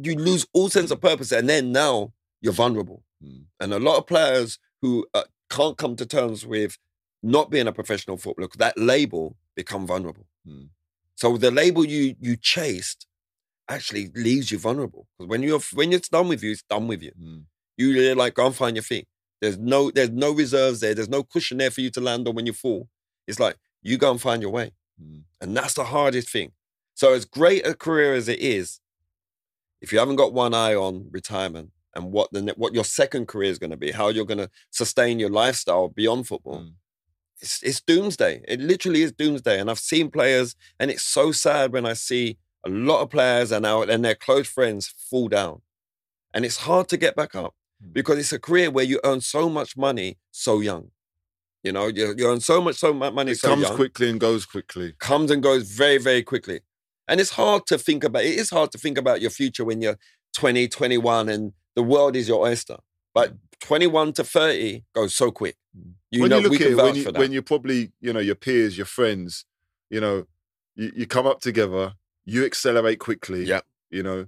you 0.00 0.14
lose 0.14 0.46
all 0.52 0.68
sense 0.68 0.92
of 0.92 1.00
purpose. 1.00 1.32
And 1.32 1.48
then 1.48 1.72
now 1.72 2.12
you're 2.40 2.52
vulnerable. 2.52 3.02
Mm. 3.20 3.46
And 3.58 3.74
a 3.74 3.80
lot 3.80 3.96
of 3.98 4.06
players 4.06 4.60
who 4.84 5.06
uh, 5.14 5.22
can't 5.48 5.78
come 5.78 5.96
to 5.96 6.04
terms 6.04 6.44
with 6.46 6.76
not 7.22 7.50
being 7.50 7.66
a 7.66 7.72
professional 7.72 8.18
footballer, 8.18 8.50
that 8.58 8.76
label 8.76 9.34
become 9.54 9.86
vulnerable. 9.86 10.26
Mm. 10.46 10.68
So 11.14 11.38
the 11.38 11.50
label 11.50 11.86
you 11.86 12.16
you 12.20 12.36
chased 12.36 13.06
actually 13.66 14.10
leaves 14.14 14.50
you 14.50 14.58
vulnerable. 14.58 15.06
Because 15.16 15.30
when 15.30 15.42
you're 15.42 15.60
when 15.72 15.90
it's 15.94 16.10
done 16.10 16.28
with 16.28 16.42
you, 16.42 16.50
it's 16.52 16.64
done 16.68 16.86
with 16.86 17.02
you. 17.02 17.12
Mm. 17.18 17.44
You 17.78 18.14
like 18.14 18.34
go 18.34 18.44
and 18.44 18.54
find 18.54 18.76
your 18.76 18.82
feet. 18.82 19.08
There's 19.40 19.56
no 19.56 19.90
there's 19.90 20.10
no 20.10 20.32
reserves 20.32 20.80
there. 20.80 20.94
There's 20.94 21.08
no 21.08 21.22
cushion 21.22 21.56
there 21.56 21.70
for 21.70 21.80
you 21.80 21.88
to 21.92 22.00
land 22.02 22.28
on 22.28 22.34
when 22.34 22.44
you 22.44 22.52
fall. 22.52 22.88
It's 23.26 23.40
like 23.40 23.56
you 23.80 23.96
go 23.96 24.10
and 24.10 24.20
find 24.20 24.42
your 24.42 24.50
way. 24.50 24.72
Mm. 25.02 25.22
And 25.40 25.56
that's 25.56 25.72
the 25.72 25.84
hardest 25.84 26.28
thing. 26.28 26.52
So 26.92 27.14
as 27.14 27.24
great 27.24 27.66
a 27.66 27.72
career 27.72 28.12
as 28.12 28.28
it 28.28 28.40
is, 28.40 28.80
if 29.80 29.94
you 29.94 29.98
haven't 29.98 30.16
got 30.16 30.34
one 30.34 30.52
eye 30.52 30.74
on 30.74 31.08
retirement 31.10 31.70
and 31.96 32.12
what 32.12 32.32
the 32.32 32.52
what 32.56 32.74
your 32.74 32.84
second 32.84 33.26
career 33.28 33.50
is 33.50 33.58
going 33.58 33.70
to 33.70 33.76
be, 33.76 33.92
how 33.92 34.08
you're 34.08 34.24
going 34.24 34.38
to 34.38 34.50
sustain 34.70 35.18
your 35.18 35.30
lifestyle 35.30 35.88
beyond 35.88 36.26
football, 36.26 36.60
Mm. 36.60 36.72
it's, 37.40 37.62
it's 37.62 37.80
doomsday. 37.80 38.42
It 38.48 38.60
literally 38.60 39.02
is 39.02 39.12
doomsday. 39.12 39.58
And 39.60 39.70
I've 39.70 39.78
seen 39.78 40.10
players, 40.10 40.56
and 40.78 40.90
it's 40.90 41.02
so 41.02 41.32
sad 41.32 41.72
when 41.72 41.86
I 41.86 41.92
see 41.94 42.38
a 42.66 42.70
lot 42.70 43.02
of 43.02 43.10
players 43.10 43.52
and 43.52 43.64
our 43.66 43.88
and 43.88 44.04
their 44.04 44.14
close 44.14 44.48
friends 44.48 44.88
fall 45.10 45.28
down, 45.28 45.62
and 46.32 46.44
it's 46.44 46.58
hard 46.58 46.88
to 46.88 46.96
get 46.96 47.14
back 47.16 47.34
up 47.34 47.54
Mm. 47.82 47.92
because 47.92 48.18
it's 48.18 48.32
a 48.32 48.38
career 48.38 48.70
where 48.70 48.84
you 48.84 49.00
earn 49.04 49.20
so 49.20 49.48
much 49.48 49.76
money 49.76 50.16
so 50.30 50.60
young. 50.60 50.90
You 51.64 51.72
know, 51.72 51.86
you, 51.88 52.14
you 52.16 52.26
earn 52.28 52.40
so 52.40 52.60
much 52.60 52.76
so 52.76 52.92
much 52.92 53.12
money 53.14 53.32
It 53.32 53.38
so 53.38 53.48
comes 53.48 53.62
young 53.62 53.74
quickly 53.76 54.10
and 54.10 54.20
goes 54.20 54.46
quickly. 54.46 54.94
comes 54.98 55.30
and 55.30 55.42
goes 55.42 55.62
very, 55.70 55.98
very 55.98 56.22
quickly. 56.22 56.60
And 57.08 57.20
it's 57.20 57.30
hard 57.30 57.66
to 57.66 57.78
think 57.78 58.04
about, 58.04 58.22
it 58.24 58.34
is 58.38 58.50
hard 58.50 58.70
to 58.72 58.78
think 58.78 58.96
about 58.96 59.20
your 59.20 59.30
future 59.30 59.64
when 59.64 59.80
you're 59.82 59.98
20, 60.36 60.68
21 60.68 61.28
and 61.28 61.52
the 61.74 61.82
world 61.82 62.16
is 62.16 62.28
your 62.28 62.46
oyster. 62.46 62.76
But 63.12 63.34
21 63.60 64.12
to 64.14 64.24
30 64.24 64.84
goes 64.94 65.14
so 65.14 65.30
quick. 65.30 65.56
You 66.10 66.22
when 66.22 66.30
know, 66.30 66.38
you 66.38 66.42
look 66.42 66.50
we 66.50 66.56
at 66.56 66.62
can 66.62 66.72
it, 66.72 66.76
vouch 66.76 66.84
when 66.84 66.94
you 66.96 67.02
for 67.02 67.12
that. 67.12 67.18
when 67.18 67.32
you're 67.32 67.42
probably, 67.42 67.92
you 68.00 68.12
know, 68.12 68.20
your 68.20 68.34
peers, 68.34 68.76
your 68.76 68.86
friends, 68.86 69.44
you 69.90 70.00
know, 70.00 70.26
you, 70.76 70.92
you 70.94 71.06
come 71.06 71.26
up 71.26 71.40
together, 71.40 71.94
you 72.24 72.44
accelerate 72.44 72.98
quickly. 72.98 73.44
Yeah. 73.44 73.60
You 73.90 74.02
know. 74.02 74.26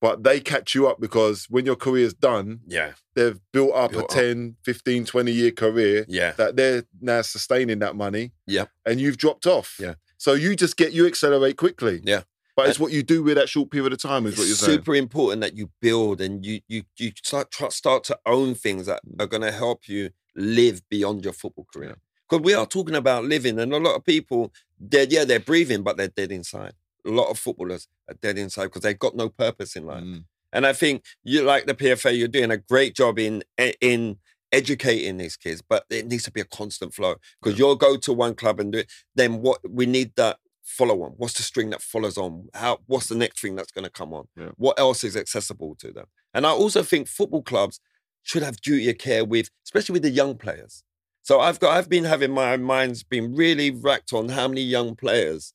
But 0.00 0.24
they 0.24 0.40
catch 0.40 0.74
you 0.74 0.88
up 0.88 0.98
because 0.98 1.46
when 1.50 1.66
your 1.66 1.76
career's 1.76 2.14
done, 2.14 2.60
yeah, 2.66 2.92
they've 3.14 3.38
built 3.52 3.74
up 3.74 3.90
Built 3.90 4.04
a 4.04 4.06
up. 4.06 4.10
10, 4.10 4.56
15, 4.64 5.04
20 5.04 5.30
year 5.30 5.50
career 5.50 6.06
yeah, 6.08 6.32
that 6.32 6.56
they're 6.56 6.84
now 7.02 7.20
sustaining 7.20 7.80
that 7.80 7.96
money. 7.96 8.32
Yeah. 8.46 8.66
And 8.86 8.98
you've 8.98 9.18
dropped 9.18 9.46
off. 9.46 9.76
Yeah. 9.78 9.94
So 10.16 10.32
you 10.32 10.56
just 10.56 10.78
get 10.78 10.92
you 10.92 11.06
accelerate 11.06 11.58
quickly. 11.58 12.00
Yeah. 12.02 12.22
But 12.60 12.70
it's 12.70 12.80
what 12.80 12.92
you 12.92 13.02
do 13.02 13.22
with 13.22 13.36
that 13.36 13.48
short 13.48 13.70
period 13.70 13.92
of 13.92 14.00
time, 14.00 14.26
is 14.26 14.36
what 14.36 14.44
you're 14.44 14.52
it's 14.52 14.60
saying. 14.60 14.78
super 14.78 14.94
important 14.94 15.40
that 15.40 15.56
you 15.56 15.70
build 15.80 16.20
and 16.20 16.44
you 16.44 16.60
you 16.68 16.82
you 16.98 17.12
start 17.22 17.50
try- 17.50 17.68
start 17.68 18.04
to 18.04 18.18
own 18.26 18.54
things 18.54 18.86
that 18.86 19.00
are 19.18 19.26
going 19.26 19.42
to 19.42 19.52
help 19.52 19.88
you 19.88 20.10
live 20.36 20.86
beyond 20.88 21.24
your 21.24 21.32
football 21.32 21.66
career. 21.72 21.96
Because 22.28 22.44
we 22.44 22.54
are 22.54 22.66
talking 22.66 22.94
about 22.94 23.24
living, 23.24 23.58
and 23.58 23.72
a 23.72 23.78
lot 23.78 23.96
of 23.96 24.04
people, 24.04 24.52
they're 24.78 25.06
yeah, 25.08 25.24
they're 25.24 25.40
breathing, 25.40 25.82
but 25.82 25.96
they're 25.96 26.08
dead 26.08 26.30
inside. 26.30 26.74
A 27.06 27.10
lot 27.10 27.30
of 27.30 27.38
footballers 27.38 27.88
are 28.08 28.14
dead 28.14 28.38
inside 28.38 28.64
because 28.64 28.82
they've 28.82 28.98
got 28.98 29.16
no 29.16 29.28
purpose 29.30 29.74
in 29.74 29.86
life. 29.86 30.04
Mm. 30.04 30.24
And 30.52 30.66
I 30.66 30.72
think 30.72 31.04
you 31.24 31.42
like 31.42 31.66
the 31.66 31.74
PFA, 31.74 32.16
you're 32.16 32.28
doing 32.28 32.50
a 32.50 32.56
great 32.56 32.94
job 32.94 33.18
in 33.18 33.42
in 33.80 34.18
educating 34.52 35.16
these 35.16 35.36
kids, 35.36 35.62
but 35.66 35.84
it 35.90 36.06
needs 36.06 36.24
to 36.24 36.32
be 36.32 36.40
a 36.40 36.44
constant 36.44 36.94
flow 36.94 37.16
because 37.40 37.58
you'll 37.58 37.76
go 37.76 37.96
to 37.96 38.12
one 38.12 38.34
club 38.34 38.60
and 38.60 38.72
do 38.72 38.78
it. 38.78 38.90
Then 39.14 39.42
what 39.42 39.60
we 39.68 39.86
need 39.86 40.12
that 40.16 40.38
follow 40.70 41.02
on. 41.02 41.12
What's 41.16 41.34
the 41.34 41.42
string 41.42 41.70
that 41.70 41.82
follows 41.82 42.16
on? 42.18 42.48
How 42.54 42.78
what's 42.86 43.08
the 43.08 43.14
next 43.14 43.40
thing 43.40 43.56
that's 43.56 43.72
going 43.72 43.84
to 43.84 43.90
come 43.90 44.12
on? 44.14 44.28
Yeah. 44.36 44.50
What 44.56 44.78
else 44.78 45.04
is 45.04 45.16
accessible 45.16 45.74
to 45.80 45.92
them? 45.92 46.06
And 46.32 46.46
I 46.46 46.50
also 46.50 46.82
think 46.82 47.08
football 47.08 47.42
clubs 47.42 47.80
should 48.22 48.42
have 48.42 48.60
duty 48.60 48.88
of 48.90 48.98
care 48.98 49.24
with, 49.24 49.48
especially 49.64 49.94
with 49.94 50.02
the 50.02 50.10
young 50.10 50.36
players. 50.36 50.82
So 51.22 51.40
I've 51.40 51.60
got 51.60 51.76
I've 51.76 51.88
been 51.88 52.04
having 52.04 52.30
my 52.32 52.56
mind's 52.56 53.02
been 53.02 53.34
really 53.34 53.70
racked 53.70 54.12
on 54.12 54.30
how 54.30 54.48
many 54.48 54.62
young 54.62 54.94
players 54.96 55.52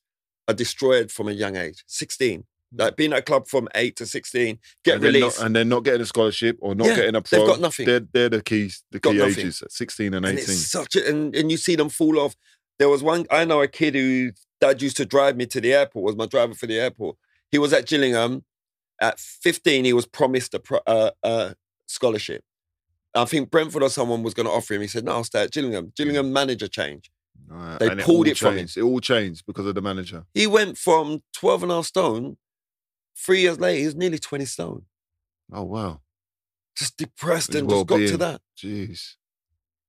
are 0.48 0.54
destroyed 0.54 1.12
from 1.12 1.28
a 1.28 1.32
young 1.32 1.56
age, 1.56 1.84
16. 1.88 2.42
Mm. 2.42 2.46
Like 2.78 2.96
being 2.98 3.14
at 3.14 3.20
a 3.20 3.22
club 3.24 3.48
from 3.48 3.68
eight 3.76 3.96
to 3.98 4.06
16, 4.06 4.60
get 4.84 4.96
and 4.96 5.04
released. 5.04 5.40
Not, 5.40 5.46
and 5.46 5.56
they're 5.56 5.66
not 5.66 5.84
getting 5.84 6.02
a 6.02 6.06
scholarship 6.06 6.58
or 6.62 6.76
not 6.76 6.88
Yeah, 6.88 6.96
getting 6.98 7.16
a 7.16 7.22
they've 7.22 7.40
pro. 7.40 7.48
got 7.48 7.60
nothing. 7.62 7.86
They're, 7.86 8.02
they're 8.12 8.30
the 8.30 8.44
keys, 8.44 8.84
the 8.92 9.00
Got 9.00 9.12
key 9.14 9.18
nothing. 9.20 9.40
ages, 9.40 9.64
16 9.70 10.14
and 10.14 10.26
and 10.26 10.38
18. 10.38 10.44
it's 10.44 10.68
such 10.72 10.96
a 10.96 11.08
and, 11.10 11.36
and 11.36 11.50
you 11.52 11.58
see 11.58 11.76
them 11.76 11.90
fall 11.90 12.20
off. 12.20 12.36
There 12.78 12.90
was 12.90 13.02
one 13.02 13.26
I 13.32 13.46
know 13.46 13.62
a 13.62 13.68
kid 13.68 13.96
who 13.96 14.32
dad 14.60 14.82
used 14.82 14.98
to 14.98 15.06
drive 15.06 15.36
me 15.36 15.46
to 15.48 15.62
the 15.62 15.74
airport, 15.74 16.06
was 16.06 16.16
my 16.16 16.26
driver 16.26 16.54
for 16.54 16.68
the 16.68 16.80
airport. 16.80 17.18
He 17.52 17.58
was 17.58 17.74
at 17.74 17.88
Gillingham. 17.88 18.44
At 19.02 19.20
15, 19.20 19.84
he 19.84 19.92
was 19.92 20.06
promised 20.06 20.54
a 20.54 20.60
pro, 20.60 20.80
uh, 20.88 21.12
uh, 21.22 21.54
scholarship. 21.86 22.44
I 23.14 23.26
think 23.26 23.50
Brentford 23.50 23.84
or 23.84 23.90
someone 23.90 24.24
was 24.24 24.34
going 24.34 24.46
to 24.46 24.52
offer 24.52 24.74
him. 24.74 24.82
He 24.82 24.88
said, 24.88 25.06
"No, 25.06 25.14
I'll 25.14 25.24
stay 25.24 25.44
at 25.44 25.52
Gillingham." 25.52 25.92
Gillingham 25.96 26.32
manager 26.34 26.68
change. 26.68 27.12
Right, 27.48 27.80
they 27.80 27.90
and 27.90 28.02
pulled 28.02 28.28
all 28.28 28.32
it 28.32 28.38
from 28.38 28.58
him. 28.58 28.68
It 28.76 28.82
all 28.82 29.00
changed 29.00 29.46
because 29.46 29.66
of 29.66 29.76
the 29.76 29.82
manager. 29.82 30.26
He 30.34 30.48
went 30.48 30.78
from 30.78 31.24
12 31.34 31.64
and 31.64 31.72
a 31.72 31.76
half 31.76 31.86
stone. 31.86 32.38
Three 33.18 33.42
years 33.42 33.60
later, 33.60 33.80
he 33.80 33.86
was 33.86 33.96
nearly 33.96 34.20
20 34.20 34.46
stone. 34.46 34.84
Oh, 35.54 35.64
wow. 35.64 36.02
Just 36.76 36.98
depressed 36.98 37.54
His 37.54 37.62
and 37.62 37.70
just 37.70 37.88
got 37.88 37.98
to 37.98 38.18
that. 38.18 38.42
Jeez. 38.58 39.16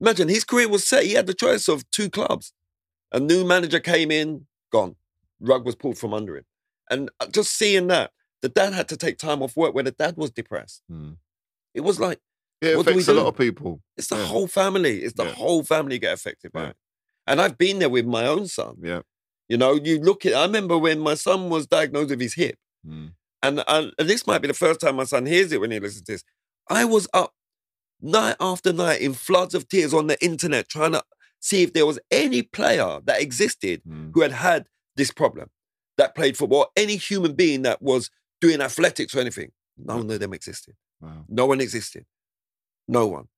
Imagine 0.01 0.29
his 0.29 0.45
career 0.45 0.69
was 0.69 0.87
set. 0.87 1.05
He 1.05 1.15
had 1.15 1.27
the 1.27 1.35
choice 1.35 1.69
of 1.69 1.91
two 1.91 2.11
clubs. 2.11 2.53
A 3.13 3.19
new 3.19 3.45
manager 3.45 3.81
came 3.81 4.11
in, 4.11 4.47
gone. 4.77 4.97
Rug 5.41 5.65
was 5.67 5.75
pulled 5.83 5.99
from 5.99 6.13
under 6.15 6.37
him. 6.37 6.45
And 6.91 7.11
uh, 7.21 7.27
just 7.39 7.51
seeing 7.61 7.87
that, 7.89 8.11
the 8.43 8.49
dad 8.49 8.73
had 8.73 8.89
to 8.89 8.97
take 8.97 9.19
time 9.19 9.43
off 9.43 9.57
work 9.57 9.75
where 9.75 9.85
the 9.85 9.91
dad 10.05 10.15
was 10.17 10.31
depressed. 10.31 10.83
Hmm. 10.89 11.13
It 11.75 11.83
was 11.83 11.99
like, 12.07 12.21
Yeah, 12.63 12.71
it 12.73 12.77
What 12.79 12.87
do 12.87 12.93
we 12.95 13.01
affects 13.03 13.09
a 13.09 13.21
lot 13.21 13.27
of 13.33 13.37
people. 13.37 13.83
it's 13.99 14.09
the 14.09 14.17
Yeah. 14.17 14.27
whole 14.33 14.47
family. 14.49 15.03
It's 15.05 15.15
the 15.15 15.25
Yeah. 15.27 15.33
whole 15.43 15.63
family 15.75 15.99
get 15.99 16.15
affected 16.19 16.51
by 16.53 16.63
Yeah. 16.63 16.69
it. 16.71 16.77
And 17.27 17.41
I've 17.43 17.59
been 17.59 17.79
there 17.81 17.91
with 17.97 18.07
my 18.07 18.25
own 18.35 18.47
son. 18.59 18.75
Yeah. 18.83 19.03
You 19.49 19.57
know, 19.59 19.73
you 19.89 19.95
look 20.09 20.25
at, 20.27 20.33
I 20.35 20.45
remember 20.51 20.77
when 20.79 20.99
my 21.01 21.15
son 21.27 21.51
was 21.51 21.67
diagnosed 21.67 22.11
with 22.11 22.21
his 22.21 22.35
hip. 22.35 22.57
Hmm. 22.85 23.09
And, 23.43 23.63
and, 23.75 23.93
and 23.99 24.09
this 24.09 24.27
might 24.27 24.41
be 24.45 24.49
the 24.49 24.55
first 24.65 24.81
time 24.81 24.97
my 24.97 25.05
son 25.05 25.27
hears 25.27 25.53
it 25.53 25.61
when 25.61 25.71
he 25.71 25.81
listens 25.81 26.05
to 26.07 26.13
this. 26.13 26.25
I 26.81 26.85
was 26.85 27.07
up 27.13 27.31
night 28.01 28.37
after 28.41 28.73
night 28.73 29.01
in 29.01 29.13
floods 29.15 29.55
of 29.55 29.69
tears 29.69 29.93
on 29.93 30.07
the 30.07 30.19
internet 30.25 30.69
trying 30.69 30.93
to 30.93 31.03
see 31.41 31.63
if 31.63 31.73
there 31.73 31.87
was 31.87 31.99
any 32.11 32.43
player 32.43 33.01
that 33.05 33.21
existed 33.21 33.83
Hmm. 33.87 34.11
who 34.13 34.23
had 34.23 34.33
had 34.33 34.67
this 34.97 35.11
problem 35.13 35.51
that 35.99 36.15
played 36.15 36.37
football, 36.37 36.71
any 36.77 36.97
human 36.97 37.35
being 37.35 37.63
that 37.63 37.81
was 37.83 38.11
doing 38.41 38.61
athletics 38.61 39.15
or 39.15 39.21
anything. 39.21 39.53
None 39.79 40.11
of 40.11 40.21
them 40.21 40.33
existed. 40.35 40.75
Wow. 41.01 41.25
No 41.29 41.47
one 41.47 41.61
existed. 41.61 42.07
No 42.89 43.07
one. 43.07 43.29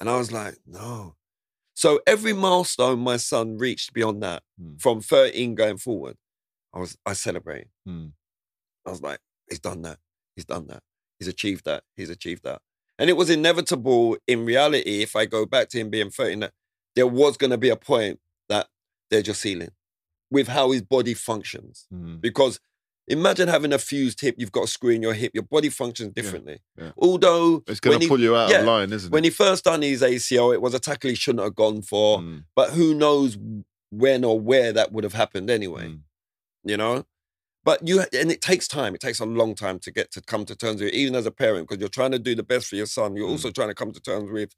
And 0.00 0.08
I 0.08 0.16
was 0.16 0.32
like, 0.32 0.56
no. 0.66 1.16
So 1.74 2.00
every 2.06 2.32
milestone 2.32 2.98
my 3.00 3.16
son 3.16 3.56
reached 3.58 3.92
beyond 3.92 4.22
that, 4.22 4.42
Hmm. 4.58 4.76
from 4.76 5.00
13 5.00 5.54
going 5.54 5.78
forward, 5.78 6.16
I 6.74 6.78
was 6.80 6.96
I 7.06 7.12
celebrated. 7.14 7.68
Hmm. 7.86 8.08
I 8.86 8.90
was 8.90 9.02
like, 9.02 9.20
he's 9.48 9.60
done 9.60 9.82
that. 9.82 9.98
He's 10.36 10.44
done 10.44 10.66
that. 10.68 10.82
He's 11.18 11.28
achieved 11.28 11.64
that. 11.66 11.84
He's 11.96 12.10
achieved 12.10 12.42
that. 12.44 12.62
And 12.98 13.08
it 13.10 13.14
was 13.16 13.30
inevitable 13.30 14.16
in 14.26 14.44
reality, 14.44 15.02
if 15.02 15.16
I 15.16 15.26
go 15.26 15.46
back 15.46 15.68
to 15.70 15.78
him 15.78 15.90
being 15.90 16.10
13, 16.10 16.40
that 16.40 16.52
there 16.96 17.06
was 17.06 17.36
going 17.36 17.50
to 17.50 17.58
be 17.58 17.68
a 17.68 17.76
point 17.76 18.18
that 18.48 18.68
they're 19.10 19.22
just 19.22 19.40
ceiling. 19.40 19.70
with 20.30 20.46
how 20.48 20.70
his 20.70 20.82
body 20.82 21.12
functions. 21.14 21.86
Mm. 21.92 22.20
Because 22.20 22.60
imagine 23.08 23.48
having 23.48 23.72
a 23.72 23.78
fused 23.78 24.20
hip, 24.20 24.36
you've 24.38 24.52
got 24.52 24.64
a 24.64 24.68
screw 24.68 24.90
in 24.90 25.02
your 25.02 25.14
hip, 25.14 25.32
your 25.34 25.42
body 25.42 25.68
functions 25.68 26.12
differently. 26.14 26.60
yeah. 26.78 26.92
Although 26.96 27.64
It's 27.66 27.80
going 27.80 27.94
when 27.94 28.00
to 28.00 28.04
he- 28.04 28.08
pull 28.08 28.20
you 28.20 28.36
out 28.36 28.48
yeah, 28.50 28.60
of 28.60 28.66
line, 28.66 28.92
isn't 28.92 29.08
it? 29.08 29.12
When 29.12 29.24
he 29.24 29.30
first 29.30 29.64
done 29.64 29.82
his 29.82 30.02
ACL, 30.02 30.54
it 30.54 30.62
was 30.62 30.72
a 30.74 30.78
tackle 30.78 31.10
he 31.10 31.16
shouldn't 31.16 31.42
have 31.42 31.56
gone 31.56 31.82
for. 31.82 32.20
Mm, 32.20 32.44
But 32.54 32.70
who 32.70 32.94
knows 32.94 33.36
when 33.90 34.22
or 34.24 34.38
where 34.38 34.72
that 34.72 34.92
would 34.92 35.02
have 35.02 35.14
happened 35.14 35.50
anyway, 35.50 35.88
mm. 35.88 36.00
you 36.64 36.76
know? 36.76 37.04
But 37.64 37.86
you 37.86 38.00
and 38.00 38.30
it 38.30 38.40
takes 38.40 38.66
time. 38.68 38.94
It 38.94 39.00
takes 39.00 39.18
a 39.20 39.26
long 39.26 39.54
time 39.56 39.80
to 39.80 39.90
get 39.90 40.10
to 40.12 40.20
come 40.22 40.44
to 40.46 40.54
terms 40.56 40.80
with 40.80 40.90
it, 40.92 40.94
even 40.94 41.14
as 41.16 41.26
a 41.26 41.30
parent, 41.32 41.68
because 41.68 41.80
you're 41.80 41.88
trying 41.90 42.12
to 42.12 42.18
do 42.18 42.34
the 42.36 42.42
best 42.44 42.68
for 42.68 42.76
your 42.76 42.86
son. 42.86 43.16
You're 43.16 43.26
Mm. 43.28 43.32
also 43.32 43.50
trying 43.50 43.68
to 43.68 43.74
come 43.74 43.90
to 43.92 44.00
terms 44.00 44.30
with, 44.30 44.54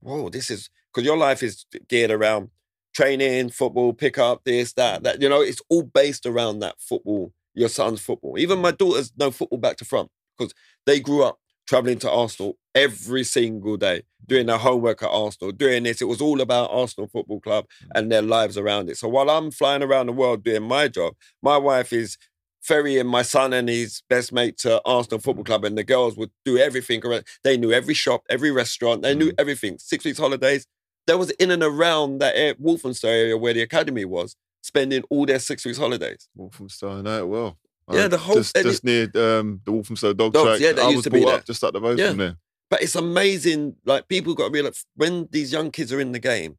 whoa, 0.00 0.30
this 0.30 0.50
is 0.50 0.68
because 0.94 1.06
your 1.06 1.16
life 1.16 1.42
is 1.42 1.66
geared 1.88 2.12
around 2.12 2.50
training, 2.94 3.50
football, 3.50 3.92
pick 3.92 4.18
up, 4.18 4.44
this, 4.44 4.72
that, 4.74 5.02
that. 5.02 5.20
You 5.20 5.28
know, 5.28 5.40
it's 5.40 5.60
all 5.68 5.82
based 5.82 6.24
around 6.24 6.60
that 6.60 6.76
football, 6.78 7.32
your 7.54 7.68
son's 7.68 8.00
football. 8.00 8.38
Even 8.38 8.60
my 8.60 8.70
daughters 8.70 9.12
know 9.16 9.30
football 9.30 9.58
back 9.58 9.76
to 9.78 9.84
front 9.84 10.10
because 10.38 10.54
they 10.86 11.00
grew 11.00 11.24
up 11.24 11.38
traveling 11.66 11.98
to 11.98 12.10
Arsenal 12.10 12.56
every 12.74 13.24
single 13.24 13.76
day, 13.76 14.02
doing 14.26 14.46
their 14.46 14.58
homework 14.58 15.02
at 15.02 15.08
Arsenal, 15.08 15.50
doing 15.50 15.82
this. 15.82 16.02
It 16.02 16.08
was 16.08 16.20
all 16.20 16.40
about 16.40 16.70
Arsenal 16.70 17.08
Football 17.08 17.40
Club 17.40 17.64
mm. 17.82 17.88
and 17.94 18.12
their 18.12 18.22
lives 18.22 18.58
around 18.58 18.90
it. 18.90 18.96
So 18.96 19.08
while 19.08 19.30
I'm 19.30 19.50
flying 19.50 19.82
around 19.82 20.06
the 20.06 20.12
world 20.12 20.44
doing 20.44 20.62
my 20.62 20.88
job, 20.88 21.14
my 21.42 21.56
wife 21.56 21.92
is 21.92 22.18
ferrying 22.62 23.06
my 23.06 23.22
son 23.22 23.52
and 23.52 23.68
his 23.68 24.02
best 24.08 24.32
mate 24.32 24.56
to 24.58 24.80
Arsenal 24.84 25.20
Football 25.20 25.44
Club, 25.44 25.64
and 25.64 25.76
the 25.76 25.84
girls 25.84 26.16
would 26.16 26.30
do 26.44 26.58
everything. 26.58 27.02
They 27.42 27.56
knew 27.56 27.72
every 27.72 27.94
shop, 27.94 28.22
every 28.30 28.50
restaurant, 28.50 29.02
they 29.02 29.14
knew 29.14 29.30
mm. 29.30 29.34
everything. 29.38 29.78
Six 29.78 30.04
weeks 30.04 30.18
holidays. 30.18 30.66
There 31.06 31.18
was 31.18 31.30
in 31.32 31.50
and 31.50 31.62
around 31.62 32.18
that 32.18 32.34
air, 32.36 32.54
Walthamstow 32.58 33.08
area 33.08 33.36
where 33.36 33.52
the 33.52 33.62
academy 33.62 34.04
was, 34.04 34.36
spending 34.62 35.02
all 35.10 35.26
their 35.26 35.38
six 35.38 35.64
weeks 35.64 35.78
holidays. 35.78 36.28
Walthamstow, 36.34 36.98
I 36.98 37.02
know 37.02 37.18
it 37.18 37.28
well. 37.28 37.58
Yeah, 37.92 38.08
the 38.08 38.16
whole- 38.16 38.36
just, 38.36 38.56
just 38.56 38.82
near 38.84 39.04
um, 39.14 39.60
the 39.64 39.72
Walthamstow 39.72 40.14
dog 40.14 40.32
Dogs, 40.32 40.58
track. 40.58 40.76
yeah, 40.76 40.82
I 40.82 40.86
used 40.86 40.96
was 40.96 41.04
to 41.04 41.10
be 41.10 41.20
brought 41.20 41.34
up 41.40 41.44
just 41.44 41.62
up 41.62 41.74
the 41.74 41.80
road 41.82 41.98
Yeah. 41.98 42.08
from 42.10 42.16
there. 42.18 42.36
But 42.70 42.82
it's 42.82 42.94
amazing. 42.96 43.76
Like 43.84 44.08
people 44.08 44.34
got 44.34 44.46
to 44.46 44.50
realize 44.52 44.86
when 44.96 45.28
these 45.30 45.52
young 45.52 45.70
kids 45.70 45.92
are 45.92 46.00
in 46.00 46.12
the 46.12 46.18
game, 46.18 46.56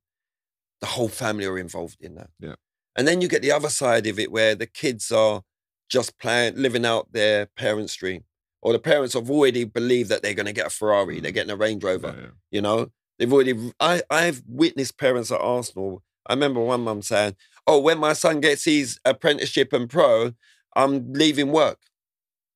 the 0.82 0.86
whole 0.88 1.08
family 1.10 1.46
are 1.46 1.58
involved 1.58 1.98
in 2.00 2.14
that. 2.16 2.30
Yeah. 2.40 2.56
And 2.96 3.08
then 3.08 3.22
you 3.22 3.28
get 3.28 3.42
the 3.42 3.52
other 3.52 3.70
side 3.70 4.06
of 4.06 4.20
it 4.20 4.32
where 4.32 4.54
the 4.54 4.68
kids 4.68 5.12
are 5.12 5.42
just 5.90 6.18
playing, 6.20 6.56
living 6.58 6.86
out 6.86 7.12
their 7.12 7.48
parents' 7.58 7.96
dream, 7.96 8.24
or 8.62 8.72
the 8.74 8.80
parents 8.80 9.16
have 9.16 9.30
already 9.32 9.64
believed 9.64 10.10
that 10.10 10.22
they're 10.22 10.34
going 10.36 10.46
to 10.46 10.54
get 10.54 10.68
a 10.68 10.70
Ferrari, 10.70 11.20
they're 11.20 11.32
getting 11.32 11.52
a 11.52 11.56
Range 11.56 11.84
Rover. 11.84 12.14
Yeah, 12.16 12.22
yeah. 12.24 12.30
You 12.52 12.62
know, 12.62 12.92
they've 13.18 13.32
already. 13.32 13.74
I 13.80 14.02
I've 14.10 14.44
witnessed 14.48 14.98
parents 14.98 15.32
at 15.32 15.42
Arsenal. 15.42 16.04
I 16.28 16.34
remember 16.34 16.62
one 16.62 16.82
mum 16.82 17.02
saying, 17.02 17.36
"Oh, 17.68 17.80
when 17.80 18.00
my 18.00 18.14
son 18.14 18.40
gets 18.40 18.66
his 18.66 19.00
apprenticeship 19.06 19.74
and 19.74 19.90
pro, 19.90 20.34
I'm 20.76 21.14
leaving 21.14 21.52
work." 21.52 21.80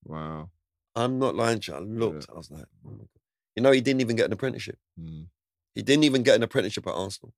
Wow. 0.04 0.50
I'm 0.96 1.20
not 1.20 1.36
lying 1.36 1.60
to 1.62 1.72
you. 1.72 1.78
I 1.78 1.82
looked. 1.82 2.28
I 2.30 2.38
was 2.38 2.52
like, 2.52 2.66
oh 2.86 3.08
you 3.56 3.64
know, 3.64 3.72
he 3.72 3.82
didn't 3.82 4.02
even 4.02 4.16
get 4.16 4.26
an 4.26 4.34
apprenticeship. 4.34 4.78
Mm. 5.00 5.28
He 5.76 5.82
didn't 5.82 6.04
even 6.04 6.24
get 6.24 6.36
an 6.36 6.44
apprenticeship 6.44 6.88
at 6.88 6.94
Arsenal. 6.94 7.34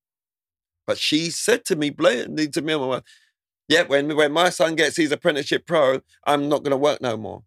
But 0.87 0.97
she 0.97 1.29
said 1.29 1.65
to 1.65 1.75
me 1.75 1.89
blatantly 1.89 2.47
to 2.49 2.61
me 2.61 2.73
and 2.73 2.81
my 2.81 2.87
wife, 2.87 3.03
yeah, 3.67 3.83
when, 3.83 4.15
when 4.15 4.31
my 4.31 4.49
son 4.49 4.75
gets 4.75 4.97
his 4.97 5.11
apprenticeship 5.11 5.65
pro, 5.65 6.01
I'm 6.25 6.49
not 6.49 6.63
going 6.63 6.71
to 6.71 6.77
work 6.77 7.01
no 7.01 7.17
more. 7.17 7.43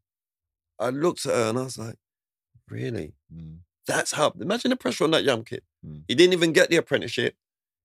I 0.78 0.90
looked 0.90 1.26
at 1.26 1.34
her 1.34 1.50
and 1.50 1.58
I 1.58 1.62
was 1.62 1.78
like, 1.78 1.96
really? 2.68 3.14
Mm. 3.34 3.58
That's 3.86 4.12
how, 4.12 4.32
imagine 4.40 4.70
the 4.70 4.76
pressure 4.76 5.04
on 5.04 5.10
that 5.12 5.24
young 5.24 5.44
kid. 5.44 5.62
Mm. 5.86 6.04
He 6.08 6.14
didn't 6.14 6.32
even 6.32 6.52
get 6.52 6.70
the 6.70 6.76
apprenticeship. 6.76 7.34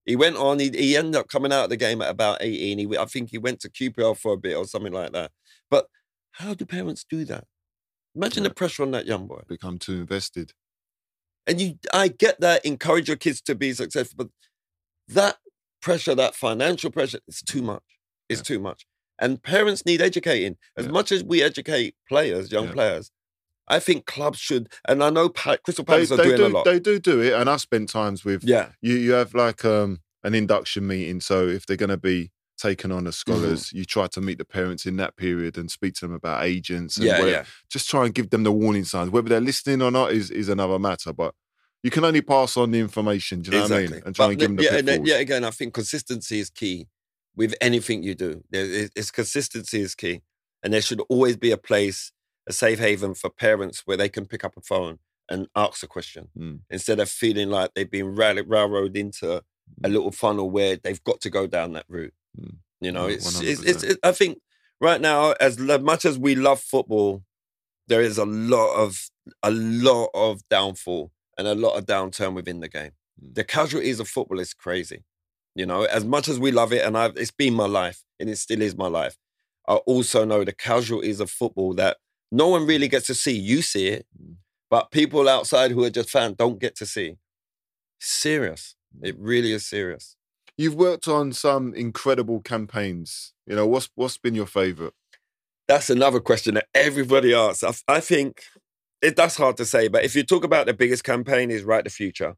He 0.06 0.16
went 0.16 0.38
on, 0.38 0.60
he, 0.60 0.70
he 0.70 0.95
ended 0.95 1.16
up 1.16 1.28
coming 1.28 1.52
out 1.52 1.66
of 1.66 1.70
the 1.70 1.78
game 1.78 2.02
at 2.02 2.10
about 2.10 2.38
18. 2.41 2.78
He, 2.80 2.97
I 2.97 3.06
think 3.06 3.30
he 3.32 3.38
went 3.38 3.60
to 3.62 3.70
QPR 3.70 4.18
for 4.18 4.34
a 4.34 4.38
bit 4.38 4.56
or 4.56 4.66
something 4.66 4.93
like 4.93 5.12
that. 5.12 5.32
But 5.70 5.88
how 6.32 6.54
do 6.54 6.66
parents 6.66 7.06
do 7.08 7.26
that? 7.26 7.45
Imagine 8.16 8.43
the 8.43 8.50
pressure 8.50 8.84
on 8.84 8.91
that 8.91 9.06
young 9.06 9.28
boy. 9.28 9.41
Become 9.47 9.78
too 9.78 9.93
invested. 9.93 10.54
And 11.45 11.60
you, 11.60 11.78
I 11.93 12.08
get 12.08 12.39
that, 12.41 12.66
encourage 12.66 13.08
your 13.08 13.18
kids 13.18 13.41
to 13.41 13.56
be 13.56 13.74
successful, 13.74 14.16
but 14.18 14.30
that 15.14 15.38
pressure, 15.82 16.16
that 16.16 16.36
financial 16.36 16.91
pressure, 16.91 17.20
it's 17.28 17.41
too 17.41 17.62
much. 17.62 17.84
It's 18.30 18.39
Yeah. 18.39 18.56
too 18.56 18.60
much. 18.60 18.86
And 19.20 19.41
parents 19.43 19.86
need 19.86 20.02
educating. 20.02 20.58
As 20.78 20.86
Yeah. 20.86 20.91
much 20.91 21.12
as 21.12 21.24
we 21.24 21.41
educate 21.43 21.95
players, 22.08 22.52
young 22.52 22.68
Yeah. 22.68 22.74
players, 22.74 23.12
I 23.70 23.80
think 23.80 24.05
clubs 24.05 24.39
should, 24.39 24.70
and 24.88 25.03
I 25.03 25.09
know 25.09 25.30
pa- 25.30 25.57
Crystal 25.63 25.86
They, 25.86 25.93
Palace 25.93 26.11
are 26.11 26.17
they 26.17 26.24
doing 26.24 26.38
do, 26.38 26.47
a 26.47 26.49
lot. 26.49 26.65
they 26.65 26.80
do 26.80 26.99
do 26.99 27.22
it, 27.22 27.34
and 27.34 27.49
I've 27.49 27.61
spent 27.61 27.89
times 27.89 28.26
with 28.26 28.43
yeah, 28.43 28.70
you. 28.82 28.95
You 28.95 29.11
have 29.13 29.34
like 29.34 29.63
um, 29.63 29.99
an 30.24 30.34
induction 30.36 30.88
meeting, 30.88 31.22
so 31.22 31.47
if 31.47 31.65
they're 31.65 31.78
going 31.78 31.89
to 31.89 31.97
be 31.97 32.32
taken 32.57 32.91
on 32.91 33.07
as 33.07 33.15
Mm-hmm. 33.15 33.32
scholars, 33.39 33.72
you 33.72 33.86
try 33.86 34.07
to 34.07 34.20
meet 34.22 34.38
the 34.38 34.45
parents 34.45 34.86
in 34.86 34.97
that 34.97 35.15
period 35.15 35.57
and 35.57 35.72
speak 35.72 35.93
to 35.95 36.01
them 36.07 36.13
about 36.13 36.43
agents. 36.43 36.97
And 36.97 37.05
yeah, 37.05 37.20
where- 37.20 37.30
yeah. 37.30 37.45
Just 37.72 37.89
try 37.89 38.05
and 38.05 38.13
give 38.13 38.32
them 38.32 38.43
the 38.43 38.51
warning 38.51 38.84
signs. 38.86 39.11
Whether 39.11 39.30
they're 39.30 39.39
listening 39.41 39.82
or 39.82 39.91
not 39.91 40.11
is 40.11 40.30
is 40.32 40.49
another 40.49 40.80
matter, 40.80 41.13
but. 41.13 41.34
You 41.82 41.89
can 41.91 42.03
only 42.03 42.22
pass 42.22 42.57
on 42.57 42.72
the 42.72 42.80
information, 42.82 43.41
do 43.41 43.51
you 43.51 43.57
know 43.57 43.63
what 43.63 43.72
I 43.72 43.80
mean? 43.88 43.93
And 44.05 44.13
try 44.13 44.26
But 44.26 44.30
and 44.32 44.39
give 44.41 44.47
them 44.49 44.55
the 44.57 44.63
yeah, 44.63 44.72
pitfalls. 44.82 45.07
yeah, 45.07 45.15
again, 45.15 45.45
I 45.45 45.49
think 45.51 45.74
consistency 45.74 46.41
is 46.41 46.49
key 46.49 46.88
with 47.38 47.55
anything 47.61 48.03
you 48.03 48.15
do. 48.15 48.43
It's 48.51 49.11
consistency 49.11 49.80
is 49.80 49.95
key, 49.95 50.20
and 50.61 50.74
there 50.74 50.82
should 50.82 51.01
always 51.07 51.38
be 51.38 51.51
a 51.51 51.57
place, 51.57 52.11
a 52.47 52.53
safe 52.53 52.79
haven 52.79 53.13
for 53.13 53.29
parents 53.29 53.83
where 53.85 53.97
they 53.97 54.09
can 54.09 54.25
pick 54.25 54.43
up 54.43 54.55
a 54.57 54.61
phone 54.61 54.99
and 55.29 55.47
ask 55.55 55.83
a 55.83 55.87
question 55.87 56.29
Mm. 56.37 56.61
instead 56.69 56.99
of 56.99 57.09
feeling 57.09 57.49
like 57.49 57.71
they've 57.75 57.89
been 57.91 58.15
rail- 58.15 58.43
railroaded 58.45 58.97
into 58.97 59.37
a 59.37 59.41
Mm. 59.87 59.91
little 59.93 60.11
funnel 60.11 60.49
where 60.49 60.75
they've 60.77 61.03
got 61.03 61.21
to 61.21 61.29
go 61.29 61.45
down 61.45 61.73
that 61.73 61.85
route. 61.87 62.13
Mm. 62.39 62.57
You 62.81 62.91
know, 62.91 63.03
No, 63.03 63.13
it's, 63.13 63.39
it's, 63.41 63.61
it's 63.83 63.97
I 64.03 64.11
think 64.13 64.39
right 64.81 64.99
now, 65.01 65.33
as 65.33 65.59
much 65.59 66.05
as 66.05 66.17
we 66.17 66.33
love 66.35 66.59
football, 66.61 67.23
there 67.87 68.01
is 68.01 68.17
a 68.17 68.25
lot 68.25 68.73
of 68.75 69.09
a 69.43 69.51
lot 69.51 70.09
of 70.15 70.41
downfall 70.49 71.11
and 71.37 71.47
a 71.47 71.53
lot 71.55 71.77
of 71.77 71.85
downturn 71.85 72.33
within 72.33 72.59
the 72.61 72.67
game. 72.69 72.91
Mm. 73.21 73.35
The 73.35 73.43
casualties 73.43 73.99
of 73.99 74.07
football 74.07 74.39
is 74.39 74.53
crazy. 74.53 75.03
You 75.55 75.65
know, 75.65 75.83
as 75.83 76.05
much 76.05 76.27
as 76.29 76.39
we 76.39 76.51
love 76.51 76.71
it, 76.73 76.85
and 76.85 76.97
I've, 76.97 77.17
it's 77.17 77.31
been 77.31 77.53
my 77.53 77.65
life, 77.67 78.03
and 78.19 78.29
it 78.29 78.37
still 78.37 78.61
is 78.61 78.75
my 78.75 78.87
life. 78.87 79.17
I 79.67 79.75
also 79.75 80.23
know 80.25 80.43
the 80.43 80.53
casualties 80.53 81.19
of 81.19 81.29
football 81.29 81.73
that 81.75 81.97
no 82.32 82.47
one 82.47 82.65
really 82.65 82.88
gets 82.88 83.07
to 83.07 83.15
see. 83.15 83.38
You 83.38 83.61
see 83.61 83.88
it, 83.88 84.05
Mm. 84.21 84.36
but 84.69 84.91
people 84.91 85.27
outside 85.27 85.71
who 85.71 85.84
are 85.84 85.89
just 85.89 86.09
fans 86.09 86.36
don't 86.38 86.59
get 86.59 86.75
to 86.77 86.86
see. 86.86 87.15
Serious. 87.99 88.75
It 89.01 89.15
really 89.19 89.51
is 89.51 89.65
serious. 89.67 90.15
You've 90.57 90.75
worked 90.75 91.07
on 91.07 91.32
some 91.34 91.73
incredible 91.73 92.41
campaigns. 92.41 93.34
You 93.45 93.55
know, 93.55 93.67
what's 93.67 93.89
what's 93.95 94.17
been 94.17 94.36
your 94.36 94.45
favourite? 94.45 94.93
That's 95.67 95.89
another 95.89 96.19
question 96.19 96.55
that 96.55 96.67
everybody 96.73 97.34
asks. 97.34 97.63
I, 97.63 97.97
I 97.97 97.99
think 97.99 98.43
it, 99.01 99.15
that's 99.15 99.36
hard 99.38 99.55
to 99.57 99.65
say, 99.65 99.88
but 99.88 100.03
if 100.03 100.15
you 100.15 100.23
talk 100.23 100.43
about 100.43 100.65
the 100.65 100.73
biggest 100.73 101.03
campaign, 101.03 101.51
is 101.51 101.63
Write 101.63 101.84
the 101.84 101.89
Future, 101.89 102.36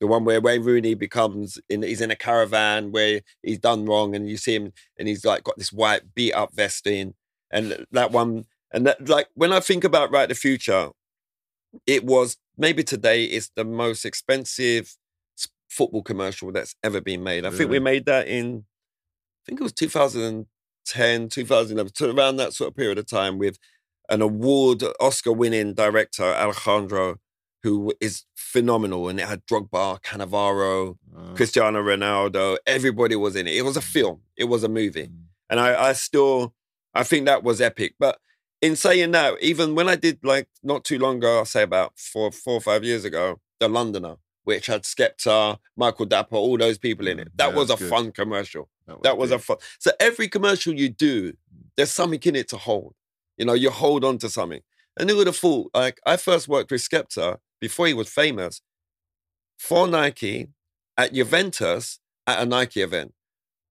the 0.00 0.06
one 0.06 0.24
where 0.24 0.40
Wayne 0.40 0.62
Rooney 0.62 0.94
becomes 0.94 1.58
in, 1.68 1.82
he's 1.82 2.00
in 2.00 2.10
a 2.10 2.16
caravan 2.16 2.90
where 2.90 3.20
he's 3.42 3.58
done 3.58 3.84
wrong, 3.86 4.16
and 4.16 4.28
you 4.28 4.36
see 4.36 4.54
him, 4.54 4.72
and 4.98 5.06
he's 5.06 5.24
like 5.24 5.44
got 5.44 5.58
this 5.58 5.72
white 5.72 6.14
beat 6.14 6.32
up 6.32 6.54
vest 6.54 6.86
in, 6.86 7.14
and 7.50 7.86
that 7.92 8.10
one, 8.10 8.46
and 8.72 8.86
that 8.86 9.08
like 9.08 9.28
when 9.34 9.52
I 9.52 9.60
think 9.60 9.84
about 9.84 10.10
Write 10.12 10.28
the 10.28 10.34
Future, 10.34 10.90
it 11.86 12.04
was 12.04 12.36
maybe 12.56 12.82
today 12.82 13.24
it's 13.24 13.50
the 13.56 13.64
most 13.64 14.04
expensive 14.04 14.94
football 15.68 16.02
commercial 16.02 16.52
that's 16.52 16.74
ever 16.82 17.00
been 17.00 17.22
made. 17.22 17.46
I 17.46 17.50
think 17.50 17.70
we 17.70 17.78
made 17.78 18.04
that 18.06 18.28
in, 18.28 18.64
I 18.66 19.40
think 19.46 19.60
it 19.60 19.62
was 19.62 19.72
2010, 19.72 21.28
2011, 21.28 21.92
to 21.94 22.10
around 22.10 22.36
that 22.36 22.52
sort 22.52 22.68
of 22.68 22.76
period 22.76 22.98
of 22.98 23.06
time 23.06 23.38
with 23.38 23.58
an 24.08 24.20
award, 24.20 24.82
Oscar 25.00 25.32
winning 25.32 25.72
director, 25.74 26.24
Alejandro, 26.24 27.16
who 27.62 27.94
is 28.00 28.24
phenomenal. 28.36 29.08
And 29.08 29.18
it 29.18 29.26
had 29.28 29.46
Drogba, 29.46 30.02
Cannavaro, 30.02 30.96
Uh, 31.16 31.34
Cristiano 31.34 31.82
Ronaldo, 31.82 32.58
everybody 32.66 33.16
was 33.16 33.34
in 33.36 33.46
it. 33.46 33.54
It 33.54 33.62
was 33.62 33.76
a 33.76 33.80
film, 33.82 34.20
it 34.36 34.44
was 34.44 34.62
a 34.64 34.68
movie. 34.68 35.06
mm, 35.06 35.24
And 35.48 35.58
I, 35.60 35.88
I 35.88 35.92
still, 35.94 36.54
I 36.92 37.02
think 37.04 37.24
that 37.26 37.42
was 37.42 37.60
epic. 37.60 37.94
But 37.98 38.18
in 38.62 38.76
saying 38.76 39.10
that, 39.10 39.34
even 39.42 39.74
when 39.74 39.88
I 39.88 39.96
did 39.96 40.20
like 40.22 40.48
not 40.62 40.84
too 40.84 40.98
long 40.98 41.18
ago, 41.18 41.38
I'll 41.38 41.44
say 41.44 41.62
about 41.62 41.98
four, 41.98 42.30
four 42.32 42.54
or 42.54 42.60
five 42.60 42.84
years 42.84 43.04
ago, 43.04 43.40
The 43.60 43.68
Londoner, 43.68 44.16
which 44.44 44.66
had 44.66 44.84
Skepta, 44.84 45.58
Michael 45.76 46.06
Dapaah, 46.06 46.32
all 46.32 46.56
those 46.56 46.78
people 46.78 47.08
in 47.08 47.18
it. 47.18 47.28
Mm, 47.28 47.36
That 47.36 47.50
yeah, 47.50 47.56
was 47.56 47.70
a 47.70 47.76
good. 47.76 47.90
fun 47.90 48.12
commercial. 48.12 48.68
That 49.02 49.18
was 49.18 49.30
a 49.30 49.38
fun. 49.38 49.56
So 49.78 49.90
every 50.00 50.28
commercial 50.28 50.72
you 50.74 50.88
do, 50.88 51.34
there's 51.76 51.90
something 51.90 52.20
in 52.24 52.36
it 52.36 52.48
to 52.48 52.56
hold. 52.56 52.94
You 53.36 53.46
know, 53.46 53.54
you 53.54 53.70
hold 53.70 54.04
on 54.04 54.18
to 54.18 54.28
something. 54.28 54.60
And 54.98 55.08
who 55.10 55.16
would 55.16 55.26
have 55.26 55.36
thought? 55.36 55.70
Like 55.74 56.00
I 56.06 56.16
first 56.16 56.46
worked 56.48 56.70
with 56.70 56.82
Skepta 56.82 57.38
before 57.60 57.86
he 57.86 57.94
was 57.94 58.08
famous 58.08 58.60
for 59.58 59.86
Nike 59.88 60.48
at 60.98 61.14
Juventus 61.14 61.98
at 62.26 62.42
a 62.42 62.46
Nike 62.46 62.82
event. 62.82 63.14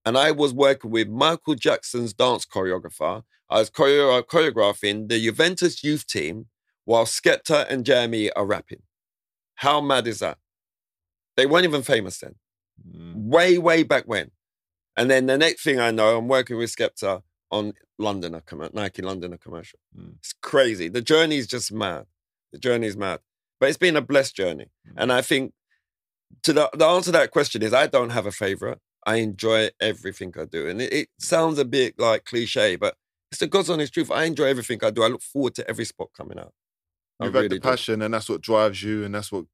And 0.05 0.17
I 0.17 0.31
was 0.31 0.53
working 0.53 0.89
with 0.89 1.07
Michael 1.07 1.55
Jackson's 1.55 2.13
dance 2.13 2.45
choreographer. 2.45 3.23
I 3.51 3.59
was 3.59 3.69
choreo- 3.69 4.23
choreographing 4.23 5.09
the 5.09 5.19
Juventus 5.23 5.83
youth 5.83 6.07
team 6.07 6.47
while 6.85 7.05
Skepta 7.05 7.65
and 7.69 7.85
Jeremy 7.85 8.31
are 8.31 8.45
rapping. 8.45 8.81
How 9.55 9.81
mad 9.81 10.07
is 10.07 10.19
that? 10.19 10.37
They 11.35 11.45
weren't 11.45 11.65
even 11.65 11.83
famous 11.83 12.17
then 12.19 12.35
Mm. 12.87 13.13
way, 13.15 13.57
way 13.57 13.83
back 13.83 14.05
when. 14.05 14.31
And 14.97 15.09
then 15.11 15.25
the 15.27 15.37
next 15.37 15.63
thing 15.63 15.79
I 15.79 15.91
know, 15.91 16.17
I'm 16.17 16.27
working 16.27 16.57
with 16.57 16.75
Skepta 16.75 17.21
on 17.51 17.73
Londoner 17.99 18.41
Nike 18.73 19.01
Londoner 19.01 19.37
commercial. 19.37 19.79
Mm. 19.95 20.15
It's 20.17 20.33
crazy. 20.41 20.87
The 20.87 21.01
journey 21.01 21.37
is 21.37 21.47
just 21.47 21.71
mad. 21.71 22.05
The 22.51 22.57
journey 22.57 22.87
is 22.87 22.97
mad. 22.97 23.19
But 23.59 23.69
it's 23.69 23.77
been 23.77 23.95
a 23.97 24.01
blessed 24.01 24.35
journey. 24.35 24.71
Mm. 24.87 24.93
And 24.97 25.13
I 25.13 25.21
think 25.21 25.53
to 26.43 26.53
the, 26.53 26.69
the 26.73 26.85
answer 26.85 27.07
to 27.11 27.11
that 27.19 27.31
question 27.31 27.61
is 27.61 27.73
I 27.73 27.87
don't 27.87 28.09
have 28.11 28.25
a 28.25 28.31
favorite. 28.31 28.79
I 29.05 29.17
enjoy 29.17 29.69
everything 29.79 30.33
I 30.39 30.45
do. 30.45 30.67
And 30.67 30.81
it, 30.81 30.93
it 30.93 31.09
sounds 31.19 31.59
a 31.59 31.65
bit 31.65 31.99
like 31.99 32.25
cliche, 32.25 32.75
but 32.77 32.95
it's 33.31 33.39
the 33.39 33.47
God's 33.47 33.69
honest 33.69 33.93
truth. 33.93 34.11
I 34.11 34.25
enjoy 34.25 34.45
everything 34.45 34.79
I 34.83 34.89
do. 34.91 35.03
I 35.03 35.07
look 35.07 35.21
forward 35.21 35.55
to 35.55 35.69
every 35.69 35.85
spot 35.85 36.09
coming 36.15 36.37
out. 36.39 36.53
I 37.19 37.25
You've 37.25 37.33
had 37.33 37.39
really 37.39 37.47
the 37.49 37.55
do. 37.55 37.61
passion, 37.61 38.01
and 38.01 38.13
that's 38.13 38.29
what 38.29 38.41
drives 38.41 38.81
you, 38.83 39.03
and 39.03 39.13
that's 39.15 39.31
what 39.31 39.45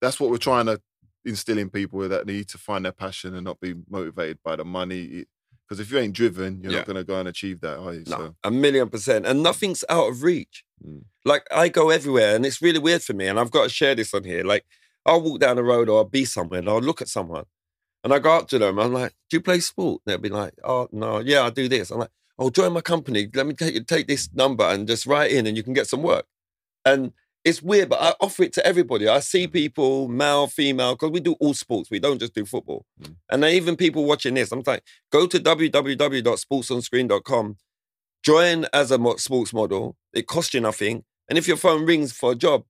that's 0.00 0.20
what 0.20 0.30
we're 0.30 0.36
trying 0.38 0.66
to 0.66 0.80
instill 1.24 1.58
in 1.58 1.70
people 1.70 2.06
that 2.08 2.26
need 2.26 2.48
to 2.48 2.58
find 2.58 2.84
their 2.84 2.92
passion 2.92 3.34
and 3.34 3.44
not 3.44 3.58
be 3.60 3.74
motivated 3.88 4.38
by 4.44 4.56
the 4.56 4.64
money. 4.64 5.24
Because 5.66 5.80
if 5.80 5.90
you 5.90 5.98
ain't 5.98 6.12
driven, 6.14 6.60
you're 6.62 6.70
Yeah. 6.72 6.78
not 6.80 6.86
going 6.86 6.96
to 6.96 7.04
go 7.04 7.18
and 7.18 7.26
achieve 7.28 7.60
that, 7.62 7.78
are 7.78 7.94
you? 7.94 8.04
No, 8.06 8.16
So, 8.18 8.34
a 8.44 8.50
million 8.50 8.90
percent. 8.90 9.24
And 9.24 9.42
nothing's 9.42 9.82
out 9.88 10.10
of 10.10 10.22
reach. 10.22 10.62
Mm. 10.86 11.04
Like 11.24 11.46
I 11.50 11.70
go 11.70 11.88
everywhere 11.88 12.36
and 12.36 12.44
it's 12.44 12.60
really 12.60 12.78
weird 12.78 13.02
for 13.02 13.14
me. 13.14 13.26
And 13.26 13.40
I've 13.40 13.50
got 13.50 13.62
to 13.62 13.68
share 13.70 13.94
this 13.94 14.12
on 14.12 14.24
here. 14.24 14.44
Like 14.44 14.66
I'll 15.06 15.22
walk 15.22 15.40
down 15.40 15.56
the 15.56 15.64
road 15.64 15.88
or 15.88 15.96
I'll 15.98 16.04
be 16.04 16.26
somewhere 16.26 16.60
and 16.60 16.68
I'll 16.68 16.80
look 16.82 17.00
at 17.00 17.08
someone 17.08 17.44
and 18.04 18.12
I 18.12 18.18
go 18.18 18.36
up 18.36 18.48
to 18.48 18.58
them. 18.58 18.78
I'm 18.78 18.92
like, 18.92 19.14
do 19.30 19.38
you 19.38 19.40
play 19.40 19.60
sport? 19.60 20.02
They'll 20.04 20.18
be 20.18 20.28
like, 20.28 20.52
oh, 20.62 20.88
no, 20.92 21.20
yeah, 21.20 21.42
I 21.44 21.48
do 21.50 21.66
this. 21.66 21.90
I'm 21.90 21.98
like, 22.00 22.10
oh, 22.38 22.50
join 22.50 22.72
my 22.72 22.80
company. 22.80 23.28
Let 23.34 23.46
me 23.46 23.54
take, 23.54 23.86
take 23.86 24.06
this 24.06 24.28
number 24.34 24.64
and 24.64 24.86
just 24.86 25.06
write 25.06 25.30
in 25.30 25.46
and 25.46 25.56
you 25.56 25.62
can 25.62 25.72
get 25.72 25.86
some 25.86 26.02
work. 26.02 26.26
And 26.84 27.12
it's 27.44 27.62
weird, 27.62 27.90
but 27.90 28.00
I 28.00 28.14
offer 28.20 28.44
it 28.44 28.52
to 28.54 28.66
everybody. 28.66 29.06
I 29.06 29.20
see 29.20 29.46
people, 29.46 30.08
male, 30.08 30.46
female, 30.46 30.94
because 30.94 31.10
we 31.10 31.20
do 31.20 31.34
all 31.40 31.52
sports. 31.52 31.90
We 31.90 31.98
don't 31.98 32.18
just 32.18 32.34
do 32.34 32.46
football. 32.46 32.86
Mm. 33.00 33.16
And 33.30 33.42
then 33.42 33.54
even 33.54 33.76
people 33.76 34.06
watching 34.06 34.32
this, 34.34 34.50
I'm 34.50 34.62
like, 34.66 34.82
go 35.12 35.26
to 35.26 35.38
www.sportsonscreen.com, 35.38 37.56
join 38.22 38.66
as 38.72 38.90
a 38.90 38.96
mo- 38.98 39.16
sports 39.16 39.52
model. 39.52 39.96
It 40.14 40.26
costs 40.26 40.54
you 40.54 40.60
nothing. 40.60 41.04
And 41.28 41.36
if 41.36 41.46
your 41.46 41.58
phone 41.58 41.84
rings 41.84 42.12
for 42.12 42.32
a 42.32 42.34
job, 42.34 42.64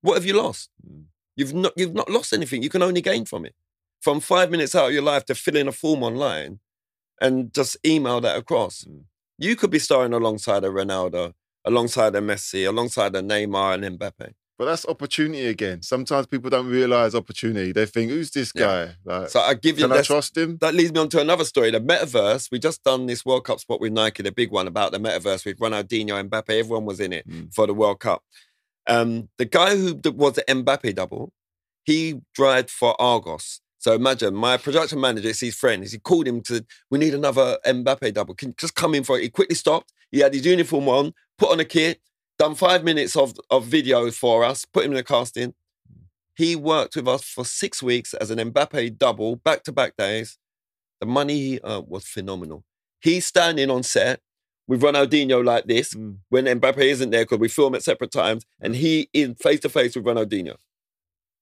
what 0.00 0.14
have 0.14 0.24
you 0.24 0.32
lost? 0.34 0.70
Mm. 0.86 1.04
You've 1.36 1.52
not 1.52 1.72
you've 1.76 1.94
not 1.94 2.08
lost 2.08 2.32
anything. 2.32 2.62
You 2.62 2.70
can 2.70 2.82
only 2.82 3.00
gain 3.00 3.24
from 3.24 3.44
it. 3.44 3.54
From 4.00 4.20
five 4.20 4.50
minutes 4.50 4.74
out 4.74 4.88
of 4.88 4.94
your 4.94 5.02
life 5.02 5.24
to 5.26 5.34
fill 5.34 5.56
in 5.56 5.68
a 5.68 5.72
form 5.72 6.02
online 6.02 6.60
and 7.20 7.52
just 7.54 7.76
email 7.86 8.20
that 8.20 8.36
across. 8.36 8.84
Mm. 8.84 9.04
You 9.38 9.56
could 9.56 9.70
be 9.70 9.78
starring 9.78 10.12
alongside 10.12 10.64
a 10.64 10.68
Ronaldo, 10.68 11.32
alongside 11.64 12.14
a 12.14 12.20
Messi, 12.20 12.66
alongside 12.68 13.14
a 13.16 13.22
Neymar 13.22 13.74
and 13.84 13.98
Mbappe. 13.98 14.32
but 14.56 14.66
that's 14.66 14.86
opportunity 14.86 15.46
again. 15.46 15.82
Sometimes 15.82 16.28
people 16.28 16.48
don't 16.48 16.68
realize 16.68 17.12
opportunity. 17.16 17.72
They 17.72 17.86
think, 17.86 18.12
"Who's 18.12 18.30
this 18.30 18.52
Yeah. 18.54 18.62
guy? 18.64 18.96
Like, 19.04 19.28
So 19.30 19.40
I 19.40 19.54
give 19.54 19.80
you 19.80 19.88
can 19.88 19.98
I 19.98 20.02
trust 20.02 20.36
him?" 20.36 20.58
that 20.60 20.74
leads 20.76 20.92
me 20.92 21.00
on 21.00 21.08
to 21.08 21.20
another 21.20 21.44
story. 21.44 21.72
The 21.72 21.80
metaverse. 21.80 22.52
We 22.52 22.60
just 22.60 22.84
done 22.84 23.06
this 23.06 23.24
World 23.24 23.44
Cup 23.44 23.58
spot 23.58 23.80
with 23.80 23.92
Nike, 23.92 24.22
the 24.22 24.30
big 24.30 24.52
one 24.52 24.68
about 24.68 24.92
the 24.92 24.98
metaverse 25.00 25.44
with 25.44 25.58
Ronaldinho, 25.58 26.28
Mbappe. 26.28 26.50
Everyone 26.50 26.84
was 26.84 27.00
in 27.00 27.12
it 27.12 27.28
Mm. 27.28 27.52
for 27.52 27.66
the 27.66 27.74
World 27.74 27.98
Cup. 27.98 28.22
Um, 28.86 29.28
the 29.38 29.44
guy 29.44 29.76
who 29.76 30.00
was 30.12 30.34
the 30.34 30.44
Mbappe 30.46 30.94
double, 30.94 31.32
he 31.84 32.20
dried 32.32 32.70
for 32.70 32.94
Argos. 33.02 33.60
So 33.84 33.92
imagine 33.92 34.34
my 34.34 34.56
production 34.56 34.98
manager, 34.98 35.28
it's 35.28 35.40
his 35.40 35.54
friend. 35.54 35.84
He 35.84 35.98
called 35.98 36.26
him 36.26 36.40
to, 36.44 36.64
we 36.90 36.98
need 36.98 37.12
another 37.12 37.58
Mbappe 37.66 38.14
double. 38.14 38.34
Can 38.34 38.48
you 38.48 38.54
just 38.56 38.74
come 38.74 38.94
in 38.94 39.04
for 39.04 39.18
it? 39.18 39.24
He 39.24 39.28
quickly 39.28 39.54
stopped. 39.54 39.92
He 40.10 40.20
had 40.20 40.32
his 40.32 40.46
uniform 40.46 40.88
on, 40.88 41.12
put 41.36 41.52
on 41.52 41.60
a 41.60 41.66
kit, 41.66 42.00
done 42.38 42.54
five 42.54 42.82
minutes 42.82 43.14
of, 43.14 43.34
of 43.50 43.66
video 43.66 44.10
for 44.10 44.42
us, 44.42 44.64
put 44.64 44.86
him 44.86 44.92
in 44.92 44.96
the 44.96 45.04
casting. 45.04 45.52
He 46.34 46.56
worked 46.56 46.96
with 46.96 47.06
us 47.06 47.24
for 47.24 47.44
six 47.44 47.82
weeks 47.82 48.14
as 48.14 48.30
an 48.30 48.38
Mbappe 48.38 48.96
double, 48.96 49.36
back 49.36 49.64
to 49.64 49.72
back 49.72 49.98
days. 49.98 50.38
The 51.00 51.06
money 51.06 51.34
he 51.34 51.60
earned 51.62 51.88
was 51.88 52.06
phenomenal. 52.06 52.64
He's 53.02 53.26
standing 53.26 53.70
on 53.70 53.82
set 53.82 54.20
with 54.66 54.80
Ronaldinho 54.80 55.44
like 55.44 55.66
this 55.66 55.92
Mm. 55.92 56.20
when 56.30 56.46
Mbappe 56.46 56.78
isn't 56.78 57.10
there 57.10 57.24
because 57.24 57.38
we 57.38 57.48
film 57.48 57.74
at 57.74 57.82
separate 57.82 58.12
times, 58.12 58.46
and 58.62 58.76
he 58.76 59.10
in 59.12 59.34
face 59.34 59.60
to 59.60 59.68
face 59.68 59.94
with 59.94 60.06
Ronaldinho. 60.06 60.56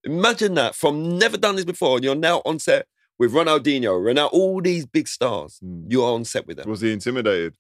Imagine 0.05 0.55
that 0.55 0.75
from 0.75 1.19
never 1.19 1.37
done 1.37 1.57
this 1.57 1.65
before, 1.65 1.97
and 1.97 2.05
you're 2.05 2.15
now 2.15 2.43
on 2.45 2.59
set 2.59 2.87
with 3.19 3.33
Ronaldinho, 3.33 4.01
Ronaldo, 4.01 4.33
all 4.33 4.61
these 4.61 4.85
big 4.87 5.07
stars. 5.07 5.61
Mm. 5.65 5.85
You 5.91 6.03
are 6.05 6.13
on 6.15 6.25
set 6.25 6.47
with 6.47 6.57
them. 6.57 6.69
Was 6.69 6.81
he 6.81 6.93
intimidated? 6.93 7.53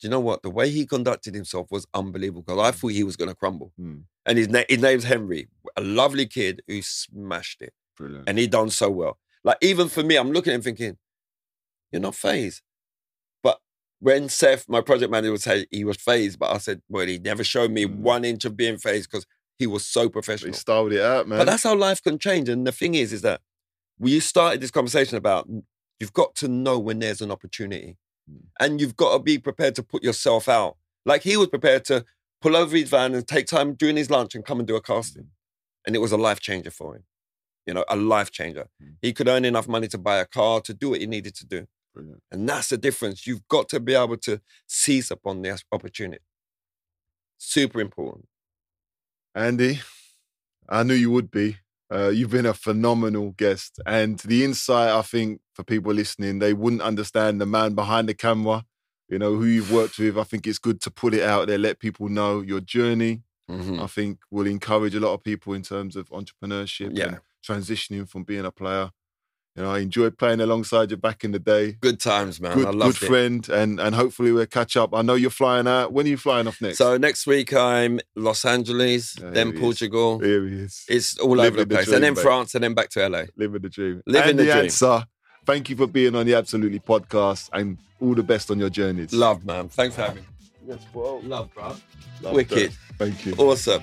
Do 0.00 0.06
you 0.06 0.10
know 0.10 0.20
what? 0.20 0.42
The 0.42 0.50
way 0.50 0.70
he 0.70 0.86
conducted 0.86 1.34
himself 1.34 1.66
was 1.70 1.86
unbelievable 1.92 2.42
because 2.42 2.58
I 2.60 2.70
thought 2.70 2.92
he 2.92 3.04
was 3.04 3.16
going 3.16 3.28
to 3.28 3.34
crumble. 3.34 3.72
Mm. 3.78 4.04
And 4.24 4.38
his, 4.38 4.48
na- 4.48 4.62
his 4.68 4.80
name's 4.80 5.04
Henry, 5.04 5.48
a 5.76 5.80
lovely 5.82 6.26
kid 6.26 6.62
who 6.68 6.80
smashed 6.82 7.60
it. 7.60 7.72
Brilliant. 7.96 8.28
And 8.28 8.38
he 8.38 8.46
done 8.46 8.70
so 8.70 8.90
well. 8.90 9.18
Like 9.44 9.58
even 9.60 9.88
for 9.88 10.02
me, 10.02 10.16
I'm 10.16 10.32
looking 10.32 10.52
at 10.52 10.56
him 10.56 10.62
thinking, 10.62 10.96
you're 11.92 12.00
not 12.00 12.14
fazed. 12.14 12.62
But 13.42 13.58
when 13.98 14.28
Seth, 14.28 14.68
my 14.68 14.80
project 14.80 15.10
manager, 15.10 15.32
would 15.32 15.42
say 15.42 15.66
he 15.70 15.84
was 15.84 15.96
fazed, 15.96 16.38
but 16.38 16.54
I 16.54 16.58
said, 16.58 16.80
well, 16.88 17.06
he 17.06 17.18
never 17.18 17.42
showed 17.44 17.70
me 17.70 17.84
Mm. 17.86 17.96
one 17.96 18.24
inch 18.24 18.44
of 18.44 18.56
being 18.56 18.78
fazed 18.78 19.10
because 19.10 19.26
he 19.60 19.66
was 19.66 19.86
so 19.86 20.08
professional. 20.08 20.52
he 20.52 20.56
styled 20.58 20.90
it 20.90 21.02
out, 21.02 21.28
man. 21.28 21.38
But 21.38 21.44
that's 21.44 21.64
how 21.64 21.74
life 21.74 22.02
can 22.02 22.18
change. 22.18 22.48
And 22.48 22.66
the 22.66 22.72
thing 22.72 22.94
is, 22.94 23.12
is 23.12 23.20
that 23.20 23.42
we 23.98 24.18
started 24.18 24.62
this 24.62 24.70
conversation 24.70 25.18
about 25.18 25.46
you've 26.00 26.14
got 26.14 26.34
to 26.36 26.48
know 26.48 26.78
when 26.78 26.98
there's 26.98 27.20
an 27.20 27.30
opportunity. 27.30 27.98
Mm. 28.28 28.44
And 28.58 28.80
you've 28.80 28.96
got 28.96 29.12
to 29.12 29.22
be 29.22 29.38
prepared 29.38 29.74
to 29.74 29.82
put 29.82 30.02
yourself 30.02 30.48
out. 30.48 30.78
Like 31.04 31.22
he 31.22 31.36
was 31.36 31.48
prepared 31.48 31.84
to 31.84 32.06
pull 32.40 32.56
over 32.56 32.74
his 32.74 32.88
van 32.88 33.14
and 33.14 33.28
take 33.28 33.46
time 33.46 33.74
during 33.74 33.96
his 33.96 34.10
lunch 34.10 34.34
and 34.34 34.46
come 34.46 34.60
and 34.60 34.66
do 34.66 34.76
a 34.76 34.80
casting. 34.80 35.28
And 35.86 35.94
it 35.94 35.98
was 35.98 36.10
a 36.10 36.16
life 36.16 36.40
changer 36.40 36.70
for 36.70 36.96
him. 36.96 37.04
You 37.66 37.74
know, 37.74 37.84
a 37.90 37.96
life 37.96 38.30
changer. 38.30 38.68
Mm. 38.82 38.94
He 39.02 39.12
could 39.12 39.28
earn 39.28 39.44
enough 39.44 39.68
money 39.68 39.88
to 39.88 39.98
buy 39.98 40.16
a 40.16 40.24
car 40.24 40.62
to 40.62 40.72
do 40.72 40.88
what 40.88 41.00
he 41.00 41.06
needed 41.06 41.34
to 41.34 41.44
do. 41.44 41.66
Brilliant. 41.94 42.22
And 42.32 42.48
that's 42.48 42.70
the 42.70 42.78
difference. 42.78 43.26
You've 43.26 43.46
got 43.48 43.68
to 43.68 43.78
be 43.78 43.94
able 43.94 44.16
to 44.18 44.40
seize 44.66 45.10
upon 45.10 45.42
the 45.42 45.60
opportunity. 45.70 46.22
Super 47.36 47.82
important. 47.82 48.26
Andy, 49.34 49.80
I 50.68 50.82
knew 50.82 50.94
you 50.94 51.10
would 51.10 51.30
be. 51.30 51.56
Uh, 51.92 52.08
you've 52.08 52.30
been 52.30 52.46
a 52.46 52.54
phenomenal 52.54 53.32
guest, 53.32 53.80
and 53.84 54.18
the 54.20 54.44
insight 54.44 54.90
I 54.90 55.02
think 55.02 55.40
for 55.54 55.64
people 55.64 55.92
listening, 55.92 56.38
they 56.38 56.52
wouldn't 56.52 56.82
understand 56.82 57.40
the 57.40 57.46
man 57.46 57.74
behind 57.74 58.08
the 58.08 58.14
camera. 58.14 58.64
You 59.08 59.18
know 59.18 59.34
who 59.34 59.44
you've 59.44 59.72
worked 59.72 59.98
with. 59.98 60.16
I 60.16 60.22
think 60.22 60.46
it's 60.46 60.60
good 60.60 60.80
to 60.82 60.90
put 60.90 61.14
it 61.14 61.22
out 61.22 61.48
there, 61.48 61.58
let 61.58 61.80
people 61.80 62.08
know 62.08 62.42
your 62.42 62.60
journey. 62.60 63.22
Mhm. 63.50 63.82
I 63.82 63.88
think 63.88 64.20
will 64.30 64.46
encourage 64.46 64.94
a 64.94 65.00
lot 65.00 65.14
of 65.14 65.24
people 65.24 65.52
in 65.54 65.62
terms 65.62 65.96
of 65.96 66.08
entrepreneurship 66.10 66.96
Yeah. 66.96 67.06
and 67.08 67.20
transitioning 67.44 68.08
from 68.08 68.22
being 68.22 68.44
a 68.44 68.52
player. 68.52 68.90
You 69.56 69.64
know, 69.64 69.72
I 69.72 69.80
enjoyed 69.80 70.16
playing 70.16 70.40
alongside 70.40 70.90
you 70.92 70.96
back 70.96 71.24
in 71.24 71.32
the 71.32 71.38
day. 71.40 71.72
Good 71.72 71.98
times, 71.98 72.40
man. 72.40 72.54
Good, 72.56 72.66
I 72.68 72.70
good 72.70 72.78
loved 72.78 73.02
it. 73.02 73.06
friend, 73.06 73.48
and 73.48 73.80
and 73.80 73.94
hopefully 73.96 74.30
we'll 74.30 74.46
catch 74.46 74.76
up. 74.76 74.94
I 74.94 75.02
know 75.02 75.14
you're 75.14 75.28
flying 75.30 75.66
out. 75.66 75.92
When 75.92 76.06
are 76.06 76.08
you 76.08 76.16
flying 76.16 76.46
off 76.46 76.60
next? 76.60 76.78
So 76.78 76.96
next 76.96 77.26
week 77.26 77.52
I'm 77.52 77.98
Los 78.14 78.44
Angeles, 78.44 79.14
then 79.20 79.48
he 79.48 79.54
is. 79.54 79.60
Portugal. 79.60 80.20
here 80.20 80.46
he 80.46 80.54
is. 80.60 80.84
It's 80.88 81.18
all 81.18 81.30
Living 81.30 81.46
over 81.46 81.56
the 81.58 81.64
the 81.64 81.74
place, 81.74 81.84
dream, 81.86 81.94
and 81.96 82.04
then 82.04 82.14
mate. 82.14 82.22
France, 82.22 82.54
and 82.54 82.62
then 82.64 82.74
back 82.74 82.90
to 82.90 83.08
LA. 83.08 83.24
Living 83.36 83.60
the 83.60 83.68
dream. 83.68 84.02
Living 84.06 84.30
Andy 84.30 84.44
the 84.44 84.52
dream. 84.52 84.66
Ansah, 84.66 85.04
thank 85.44 85.68
you 85.68 85.74
for 85.76 85.88
being 85.88 86.14
on 86.14 86.26
the 86.26 86.34
Absolutely 86.34 86.78
podcast 86.80 87.50
and 87.52 87.76
all 88.00 88.14
the 88.14 88.22
best 88.22 88.50
on 88.52 88.58
your 88.60 88.70
journeys. 88.70 89.12
Love, 89.12 89.44
man. 89.44 89.68
Thanks 89.68 89.96
for 89.96 90.02
having 90.02 90.22
me. 90.22 90.28
Yes, 90.68 90.78
well, 90.94 91.20
Love, 91.22 91.52
bro. 91.52 91.74
love 92.22 92.34
Wicked. 92.34 92.72
Thank 92.98 93.26
you. 93.26 93.34
Awesome. 93.36 93.82